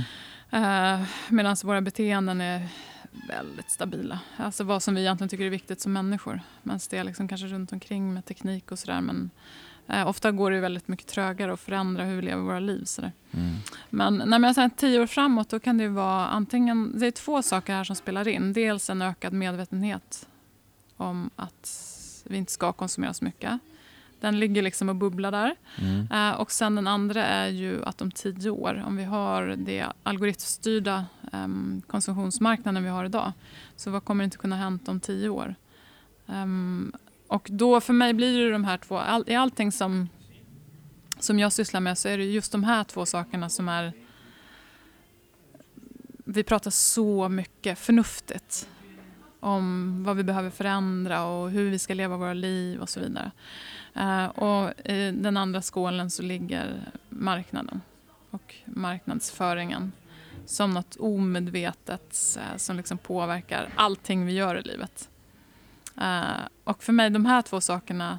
Eh, 0.50 1.06
Medan 1.28 1.56
våra 1.64 1.80
beteenden 1.80 2.40
är 2.40 2.68
väldigt 3.28 3.70
stabila. 3.70 4.18
Alltså 4.36 4.64
vad 4.64 4.82
som 4.82 4.94
vi 4.94 5.00
egentligen 5.00 5.28
tycker 5.28 5.44
är 5.44 5.50
viktigt 5.50 5.80
som 5.80 5.92
människor. 5.92 6.40
Medan 6.62 6.80
det 6.90 6.98
är 6.98 7.04
liksom 7.04 7.28
kanske 7.28 7.46
runt 7.46 7.72
omkring 7.72 8.14
med 8.14 8.24
teknik 8.24 8.72
och 8.72 8.78
sådär. 8.78 9.00
Men 9.00 9.30
Eh, 9.86 10.08
ofta 10.08 10.30
går 10.32 10.50
det 10.50 10.60
väldigt 10.60 10.88
mycket 10.88 11.06
trögare 11.06 11.52
att 11.52 11.60
förändra 11.60 12.04
hur 12.04 12.16
vi 12.16 12.22
lever 12.22 12.42
våra 12.42 12.60
liv. 12.60 12.84
Sådär. 12.84 13.12
Mm. 13.30 13.56
Men 13.90 14.22
när 14.26 14.38
man 14.38 14.54
säger 14.54 14.68
tio 14.68 15.00
år 15.00 15.06
framåt 15.06 15.48
då 15.48 15.60
kan 15.60 15.78
det 15.78 15.88
vara 15.88 16.26
antingen, 16.26 16.98
det 16.98 17.06
är 17.06 17.10
två 17.10 17.42
saker 17.42 17.74
här 17.74 17.84
som 17.84 17.96
spelar 17.96 18.28
in. 18.28 18.52
Dels 18.52 18.90
en 18.90 19.02
ökad 19.02 19.32
medvetenhet 19.32 20.28
om 20.96 21.30
att 21.36 21.70
vi 22.24 22.36
inte 22.36 22.52
ska 22.52 22.72
konsumera 22.72 23.14
så 23.14 23.24
mycket. 23.24 23.58
Den 24.20 24.38
ligger 24.38 24.62
liksom 24.62 24.88
och 24.88 24.96
bubblar 24.96 25.32
där. 25.32 25.54
Mm. 25.78 26.08
Eh, 26.12 26.40
och 26.40 26.52
sen 26.52 26.74
den 26.74 26.86
andra 26.86 27.24
är 27.24 27.48
ju 27.48 27.84
att 27.84 28.02
om 28.02 28.10
tio 28.10 28.50
år, 28.50 28.84
om 28.86 28.96
vi 28.96 29.04
har 29.04 29.56
det 29.58 29.86
algoritmstyrda 30.02 31.06
um, 31.32 31.82
konsumtionsmarknaden 31.86 32.84
vi 32.84 32.88
har 32.88 33.04
idag, 33.04 33.32
så 33.76 33.90
vad 33.90 34.04
kommer 34.04 34.24
inte 34.24 34.36
kunna 34.36 34.56
hänt 34.56 34.88
om 34.88 35.00
tio 35.00 35.28
år? 35.28 35.54
Um, 36.26 36.92
och 37.32 37.48
då 37.52 37.80
för 37.80 37.92
mig 37.92 38.14
blir 38.14 38.44
det 38.44 38.52
de 38.52 38.64
här 38.64 38.76
två, 38.76 38.98
all, 38.98 39.24
i 39.26 39.34
allting 39.34 39.72
som, 39.72 40.08
som 41.18 41.38
jag 41.38 41.52
sysslar 41.52 41.80
med 41.80 41.98
så 41.98 42.08
är 42.08 42.18
det 42.18 42.24
just 42.24 42.52
de 42.52 42.64
här 42.64 42.84
två 42.84 43.06
sakerna 43.06 43.48
som 43.48 43.68
är 43.68 43.92
vi 46.24 46.42
pratar 46.42 46.70
så 46.70 47.28
mycket 47.28 47.78
förnuftigt 47.78 48.68
om 49.40 50.04
vad 50.04 50.16
vi 50.16 50.22
behöver 50.22 50.50
förändra 50.50 51.24
och 51.24 51.50
hur 51.50 51.70
vi 51.70 51.78
ska 51.78 51.94
leva 51.94 52.16
våra 52.16 52.34
liv 52.34 52.80
och 52.80 52.88
så 52.88 53.00
vidare. 53.00 53.30
Eh, 53.94 54.26
och 54.26 54.86
i 54.90 55.10
den 55.10 55.36
andra 55.36 55.62
skålen 55.62 56.10
så 56.10 56.22
ligger 56.22 56.92
marknaden 57.08 57.80
och 58.30 58.54
marknadsföringen 58.64 59.92
som 60.46 60.70
något 60.70 60.96
omedvetet 60.96 62.38
eh, 62.38 62.56
som 62.56 62.76
liksom 62.76 62.98
påverkar 62.98 63.68
allting 63.76 64.26
vi 64.26 64.32
gör 64.32 64.56
i 64.56 64.62
livet. 64.62 65.08
Uh, 66.00 66.46
och 66.64 66.82
för 66.82 66.92
mig, 66.92 67.10
de 67.10 67.24
här 67.26 67.42
två 67.42 67.60
sakerna... 67.60 68.18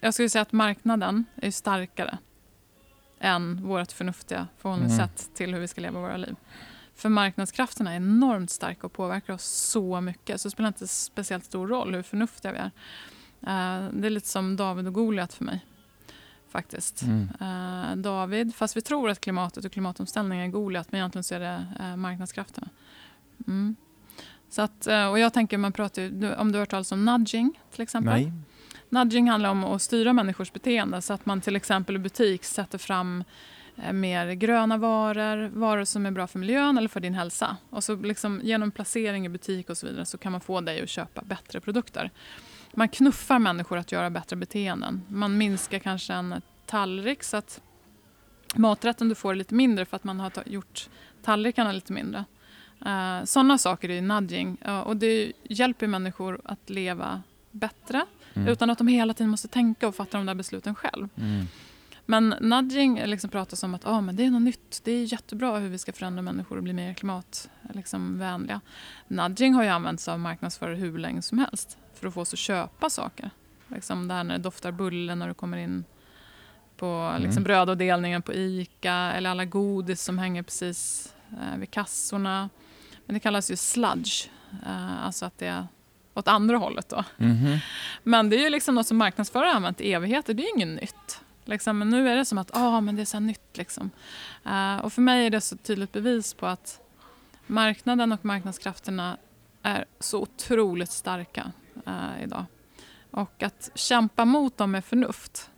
Jag 0.00 0.14
skulle 0.14 0.28
säga 0.28 0.42
att 0.42 0.52
marknaden 0.52 1.24
är 1.36 1.50
starkare 1.50 2.18
än 3.20 3.62
vårt 3.62 3.92
förnuftiga 3.92 4.48
förhållningssätt 4.58 5.22
mm. 5.22 5.34
till 5.34 5.54
hur 5.54 5.60
vi 5.60 5.68
ska 5.68 5.80
leva 5.80 6.00
våra 6.00 6.16
liv. 6.16 6.36
För 6.94 7.08
marknadskrafterna 7.08 7.92
är 7.92 7.96
enormt 7.96 8.50
starka 8.50 8.86
och 8.86 8.92
påverkar 8.92 9.32
oss 9.34 9.44
så 9.44 10.00
mycket 10.00 10.40
så 10.40 10.48
det 10.48 10.52
spelar 10.52 10.68
inte 10.68 10.88
speciellt 10.88 11.44
stor 11.44 11.66
roll 11.66 11.94
hur 11.94 12.02
förnuftiga 12.02 12.52
vi 12.52 12.58
är. 12.58 12.70
Uh, 13.40 13.90
det 13.92 14.06
är 14.06 14.10
lite 14.10 14.28
som 14.28 14.56
David 14.56 14.86
och 14.86 14.94
Goliat 14.94 15.34
för 15.34 15.44
mig. 15.44 15.66
Faktiskt. 16.48 17.02
Mm. 17.02 17.28
Uh, 17.40 17.96
David, 17.96 18.54
fast 18.54 18.76
vi 18.76 18.80
tror 18.80 19.10
att 19.10 19.20
klimatet 19.20 19.64
och 19.64 19.72
klimatomställningen 19.72 20.46
är 20.46 20.50
Goliat 20.50 20.92
men 20.92 20.98
egentligen 20.98 21.24
så 21.24 21.34
är 21.34 21.40
det 21.40 21.96
marknadskrafterna. 21.96 22.68
Mm. 23.46 23.76
Så 24.50 24.62
att, 24.62 24.86
och 25.10 25.18
jag 25.18 25.32
tänker, 25.32 25.58
man 25.58 25.72
pratar 25.72 26.02
om 26.40 26.52
du 26.52 26.58
har 26.58 26.58
hört 26.58 26.70
talas 26.70 26.92
om 26.92 27.04
nudging 27.04 27.60
till 27.72 27.82
exempel? 27.82 28.14
Nej. 28.14 28.32
Nudging 28.88 29.30
handlar 29.30 29.50
om 29.50 29.64
att 29.64 29.82
styra 29.82 30.12
människors 30.12 30.52
beteende 30.52 31.02
så 31.02 31.12
att 31.12 31.26
man 31.26 31.40
till 31.40 31.56
exempel 31.56 31.96
i 31.96 31.98
butik 31.98 32.44
sätter 32.44 32.78
fram 32.78 33.24
mer 33.92 34.32
gröna 34.32 34.76
varor, 34.76 35.48
varor 35.48 35.84
som 35.84 36.06
är 36.06 36.10
bra 36.10 36.26
för 36.26 36.38
miljön 36.38 36.78
eller 36.78 36.88
för 36.88 37.00
din 37.00 37.14
hälsa. 37.14 37.56
Och 37.70 37.84
så 37.84 37.96
liksom 37.96 38.40
genom 38.42 38.70
placering 38.70 39.26
i 39.26 39.28
butik 39.28 39.70
och 39.70 39.76
så 39.76 39.86
vidare 39.86 40.06
så 40.06 40.18
kan 40.18 40.32
man 40.32 40.40
få 40.40 40.60
dig 40.60 40.82
att 40.82 40.88
köpa 40.88 41.22
bättre 41.22 41.60
produkter. 41.60 42.10
Man 42.74 42.88
knuffar 42.88 43.38
människor 43.38 43.78
att 43.78 43.92
göra 43.92 44.10
bättre 44.10 44.36
beteenden. 44.36 45.02
Man 45.08 45.38
minskar 45.38 45.78
kanske 45.78 46.12
en 46.12 46.42
tallrik 46.66 47.22
så 47.22 47.36
att 47.36 47.60
maträtten 48.54 49.08
du 49.08 49.14
får 49.14 49.30
är 49.30 49.34
lite 49.34 49.54
mindre 49.54 49.84
för 49.84 49.96
att 49.96 50.04
man 50.04 50.20
har 50.20 50.32
gjort 50.46 50.88
tallrikarna 51.22 51.72
lite 51.72 51.92
mindre. 51.92 52.24
Uh, 52.86 53.24
Sådana 53.24 53.58
saker 53.58 53.90
är 53.90 54.02
nudging 54.02 54.56
uh, 54.68 54.80
och 54.80 54.96
det 54.96 55.32
hjälper 55.42 55.86
människor 55.86 56.40
att 56.44 56.70
leva 56.70 57.22
bättre 57.50 58.06
mm. 58.34 58.48
utan 58.48 58.70
att 58.70 58.78
de 58.78 58.88
hela 58.88 59.14
tiden 59.14 59.30
måste 59.30 59.48
tänka 59.48 59.88
och 59.88 59.94
fatta 59.94 60.16
de 60.16 60.26
där 60.26 60.34
besluten 60.34 60.74
själv. 60.74 61.08
Mm. 61.16 61.46
Men 62.06 62.28
nudging 62.40 63.02
liksom 63.06 63.30
pratas 63.30 63.62
om 63.62 63.74
att 63.74 63.86
ah, 63.86 64.00
men 64.00 64.16
det 64.16 64.24
är 64.24 64.30
något 64.30 64.42
nytt. 64.42 64.80
Det 64.84 64.92
är 64.92 65.12
jättebra 65.12 65.58
hur 65.58 65.68
vi 65.68 65.78
ska 65.78 65.92
förändra 65.92 66.22
människor 66.22 66.56
och 66.56 66.62
bli 66.62 66.72
mer 66.72 66.94
klimatvänliga. 66.94 67.74
Liksom, 67.74 68.60
nudging 69.08 69.54
har 69.54 69.62
ju 69.62 69.68
använts 69.68 70.08
av 70.08 70.20
marknadsförare 70.20 70.74
hur 70.74 70.98
länge 70.98 71.22
som 71.22 71.38
helst 71.38 71.78
för 71.94 72.06
att 72.06 72.14
få 72.14 72.20
oss 72.20 72.32
att 72.32 72.38
köpa 72.38 72.90
saker. 72.90 73.30
Liksom 73.68 74.08
där 74.08 74.24
när 74.24 74.36
det 74.36 74.42
doftar 74.42 74.72
bulle 74.72 75.14
när 75.14 75.28
du 75.28 75.34
kommer 75.34 75.58
in 75.58 75.84
på 76.76 76.86
mm. 76.86 77.22
liksom, 77.22 77.42
brödavdelningen 77.42 78.22
på 78.22 78.34
ICA 78.34 78.92
eller 78.92 79.30
alla 79.30 79.44
godis 79.44 80.02
som 80.02 80.18
hänger 80.18 80.42
precis 80.42 81.12
eh, 81.30 81.58
vid 81.58 81.70
kassorna. 81.70 82.48
Men 83.10 83.14
det 83.14 83.20
kallas 83.20 83.50
ju 83.50 83.56
sludge, 83.56 84.28
eh, 84.66 85.04
alltså 85.06 85.26
att 85.26 85.38
det 85.38 85.46
är 85.46 85.66
åt 86.14 86.28
andra 86.28 86.56
hållet. 86.56 86.88
Då. 86.88 87.04
Mm 87.18 87.36
-hmm. 87.36 87.58
Men 88.02 88.30
det 88.30 88.36
är 88.36 88.40
ju 88.40 88.50
liksom 88.50 88.74
något 88.74 88.86
som 88.86 88.96
marknadsförare 88.96 89.46
har 89.46 89.54
använt 89.54 89.80
i 89.80 89.92
evigheter. 89.92 90.34
Det 90.34 90.42
är 90.42 90.44
ju 90.44 90.50
inget 90.50 90.82
nytt. 90.82 91.20
Liksom, 91.44 91.78
men 91.78 91.88
nu 91.88 92.08
är 92.08 92.16
det 92.16 92.24
som 92.24 92.38
att 92.38 92.56
ah, 92.56 92.80
men 92.80 92.96
det 92.96 93.02
är 93.02 93.06
så 93.06 93.20
nytt. 93.20 93.56
Liksom. 93.56 93.90
Uh, 94.46 94.76
och 94.76 94.92
för 94.92 95.02
mig 95.02 95.26
är 95.26 95.30
det 95.30 95.40
så 95.40 95.56
tydligt 95.56 95.92
bevis 95.92 96.34
på 96.34 96.46
att 96.46 96.80
marknaden 97.46 98.12
och 98.12 98.24
marknadskrafterna 98.24 99.16
är 99.62 99.84
så 100.00 100.20
otroligt 100.20 100.90
starka 100.90 101.52
uh, 101.86 102.22
idag. 102.22 102.44
Och 103.10 103.42
att 103.42 103.70
kämpa 103.74 104.24
mot 104.24 104.56
dem 104.56 104.70
med 104.70 104.84
förnuft, 104.84 105.50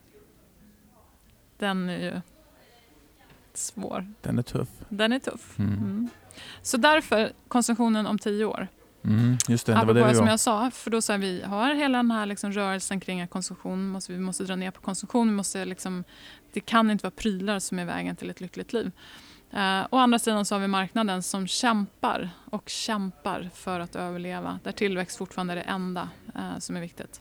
den 1.59 1.89
är 1.89 1.99
ju 1.99 2.20
svår. 3.55 4.12
Den 4.20 4.39
är 4.39 4.43
tuff. 4.43 4.69
Den 4.89 5.12
är 5.12 5.19
tuff. 5.19 5.59
Mm. 5.59 5.73
Mm. 5.73 6.11
Så 6.62 6.77
därför 6.77 7.32
konsumtionen 7.48 8.06
om 8.06 8.19
tio 8.19 8.44
år. 8.44 8.69
Mm, 9.05 9.39
just 9.48 9.66
det, 9.66 9.73
det 9.73 9.85
var 9.85 9.94
det 9.94 10.09
vi 10.09 10.14
som 10.14 10.27
jag 10.27 10.40
sa, 10.40 10.70
för 10.70 10.90
då 10.90 11.02
sa 11.02 11.16
vi 11.16 11.43
har 11.43 11.74
hela 11.74 11.98
den 11.98 12.10
här 12.10 12.27
liksom 12.27 12.52
rörelsen 12.52 13.01
kring 13.01 13.20
att 13.20 13.31
konsumtion, 13.31 13.89
måste, 13.89 14.12
vi 14.12 14.19
måste 14.19 14.44
dra 14.44 14.56
ner 14.56 14.70
på 14.70 14.81
konsumtion, 14.81 15.28
vi 15.28 15.35
måste 15.35 15.64
liksom, 15.64 16.05
det 16.52 16.60
kan 16.60 16.90
inte 16.90 17.02
vara 17.02 17.10
prylar 17.16 17.59
som 17.59 17.78
är 17.78 17.85
vägen 17.85 18.16
till 18.16 18.31
ett 18.31 18.40
lyckligt 18.40 18.73
liv. 18.73 18.90
Uh, 19.55 19.86
å 19.90 19.97
andra 19.98 20.19
sidan 20.19 20.44
så 20.44 20.55
har 20.55 20.60
vi 20.60 20.69
marknaden 20.69 21.23
som 21.23 21.47
kämpar 21.47 22.31
och 22.51 22.69
kämpar 22.69 23.51
för 23.55 23.81
att 23.81 23.97
överleva, 23.97 24.59
där 24.62 24.73
tillväxt 24.73 25.16
fortfarande 25.16 25.52
är 25.52 25.56
det 25.56 25.62
enda 25.62 26.09
uh, 26.36 26.59
som 26.59 26.77
är 26.77 26.81
viktigt. 26.81 27.20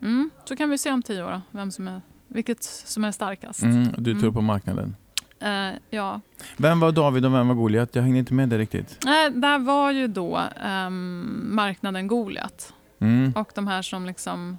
Mm, 0.00 0.30
så 0.44 0.56
kan 0.56 0.70
vi 0.70 0.78
se 0.78 0.92
om 0.92 1.02
tio 1.02 1.24
år 1.24 1.30
då, 1.30 1.40
vem 1.50 1.70
som 1.70 1.88
är, 1.88 2.00
vilket 2.28 2.62
som 2.62 3.04
är 3.04 3.12
starkast. 3.12 3.62
Mm, 3.62 3.94
du 3.98 4.12
tror 4.12 4.22
mm. 4.22 4.34
på 4.34 4.40
marknaden? 4.40 4.96
Uh, 5.42 5.78
ja. 5.90 6.20
Vem 6.56 6.80
var 6.80 6.92
David 6.92 7.24
och 7.24 7.34
vem 7.34 7.48
var 7.48 7.54
Goliat? 7.54 7.94
Jag 7.94 8.02
hängde 8.02 8.18
inte 8.18 8.34
med 8.34 8.48
det 8.48 8.58
riktigt. 8.58 8.98
Nej, 9.04 9.30
där 9.30 9.58
var 9.58 9.90
ju 9.90 10.08
då 10.08 10.40
um, 10.86 11.54
marknaden 11.54 12.06
Goliat. 12.06 12.74
Mm. 12.98 13.32
Och 13.36 13.52
de 13.54 13.66
här 13.66 13.82
som 13.82 14.06
liksom 14.06 14.58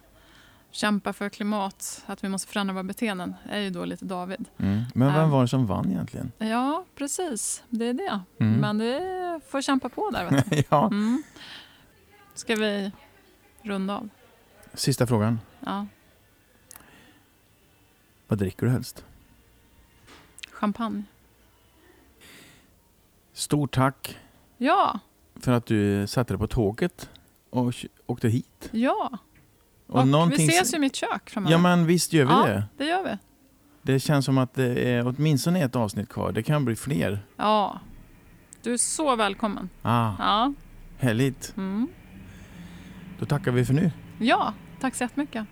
kämpar 0.72 1.14
för 1.14 1.30
klimat, 1.30 2.04
att 2.06 2.24
vi 2.24 2.30
måste 2.30 2.52
förändra 2.52 2.74
våra 2.74 2.84
beteenden, 2.84 3.36
är 3.50 3.60
ju 3.60 3.70
då 3.70 3.86
lite 3.86 4.06
David. 4.06 4.46
Mm. 4.58 4.84
Men 4.94 5.14
vem 5.14 5.24
um, 5.24 5.30
var 5.30 5.42
det 5.42 5.48
som 5.48 5.66
vann 5.68 5.92
egentligen? 5.92 6.32
Ja, 6.38 6.86
precis. 6.96 7.64
Det 7.70 7.86
är 7.86 7.94
det. 7.94 8.20
Mm. 8.40 8.60
Men 8.60 8.78
det 8.78 9.42
får 9.48 9.62
kämpa 9.62 9.90
på 9.90 10.10
där. 10.10 10.44
Ja. 10.70 10.88
Mm. 10.88 11.24
Ska 12.34 12.56
vi 12.56 12.92
runda 13.62 13.96
av? 13.98 14.10
Sista 14.74 15.08
frågan. 15.08 15.40
Ja. 15.60 15.88
Vad 18.28 18.40
dricker 18.40 18.66
du 18.66 18.72
helst? 18.72 19.06
Champagne. 20.62 21.04
Stort 23.34 23.72
tack 23.74 24.18
Ja. 24.58 25.00
för 25.40 25.52
att 25.52 25.66
du 25.66 26.08
satte 26.08 26.34
dig 26.34 26.40
på 26.40 26.48
tåget 26.48 27.10
och 27.50 27.74
åkte 28.06 28.30
hit. 28.30 28.70
Ja. 28.72 29.10
Och, 29.88 30.00
och 30.00 30.32
vi 30.32 30.48
ses 30.48 30.74
i 30.74 30.80
mitt 30.80 30.96
kök 30.96 31.30
framöver. 31.30 31.52
Ja 31.52 31.58
men 31.58 31.86
visst 31.86 32.14
gör 32.14 32.26
vi 32.26 32.32
ja, 32.32 32.46
det. 32.48 32.64
det 32.78 32.86
gör 32.86 33.04
vi. 33.04 33.18
Det 33.82 34.00
känns 34.00 34.26
som 34.26 34.38
att 34.38 34.54
det 34.54 34.90
är 34.90 35.08
åtminstone 35.08 35.64
ett 35.64 35.76
avsnitt 35.76 36.10
kvar. 36.10 36.32
Det 36.32 36.44
kan 36.44 36.66
bli 36.66 36.76
fler. 36.76 37.20
Ja. 37.38 37.80
Du 38.64 38.74
är 38.74 38.78
så 38.78 39.16
välkommen. 39.16 39.70
Ah, 39.82 40.14
ja. 40.20 40.54
Härligt. 40.98 41.54
Mm. 41.58 41.88
Då 43.20 43.26
tackar 43.26 43.52
vi 43.52 43.66
för 43.66 43.74
nu. 43.74 43.92
Ja, 44.20 44.54
tack 44.80 44.96
så 44.96 45.04
jättemycket. 45.04 45.46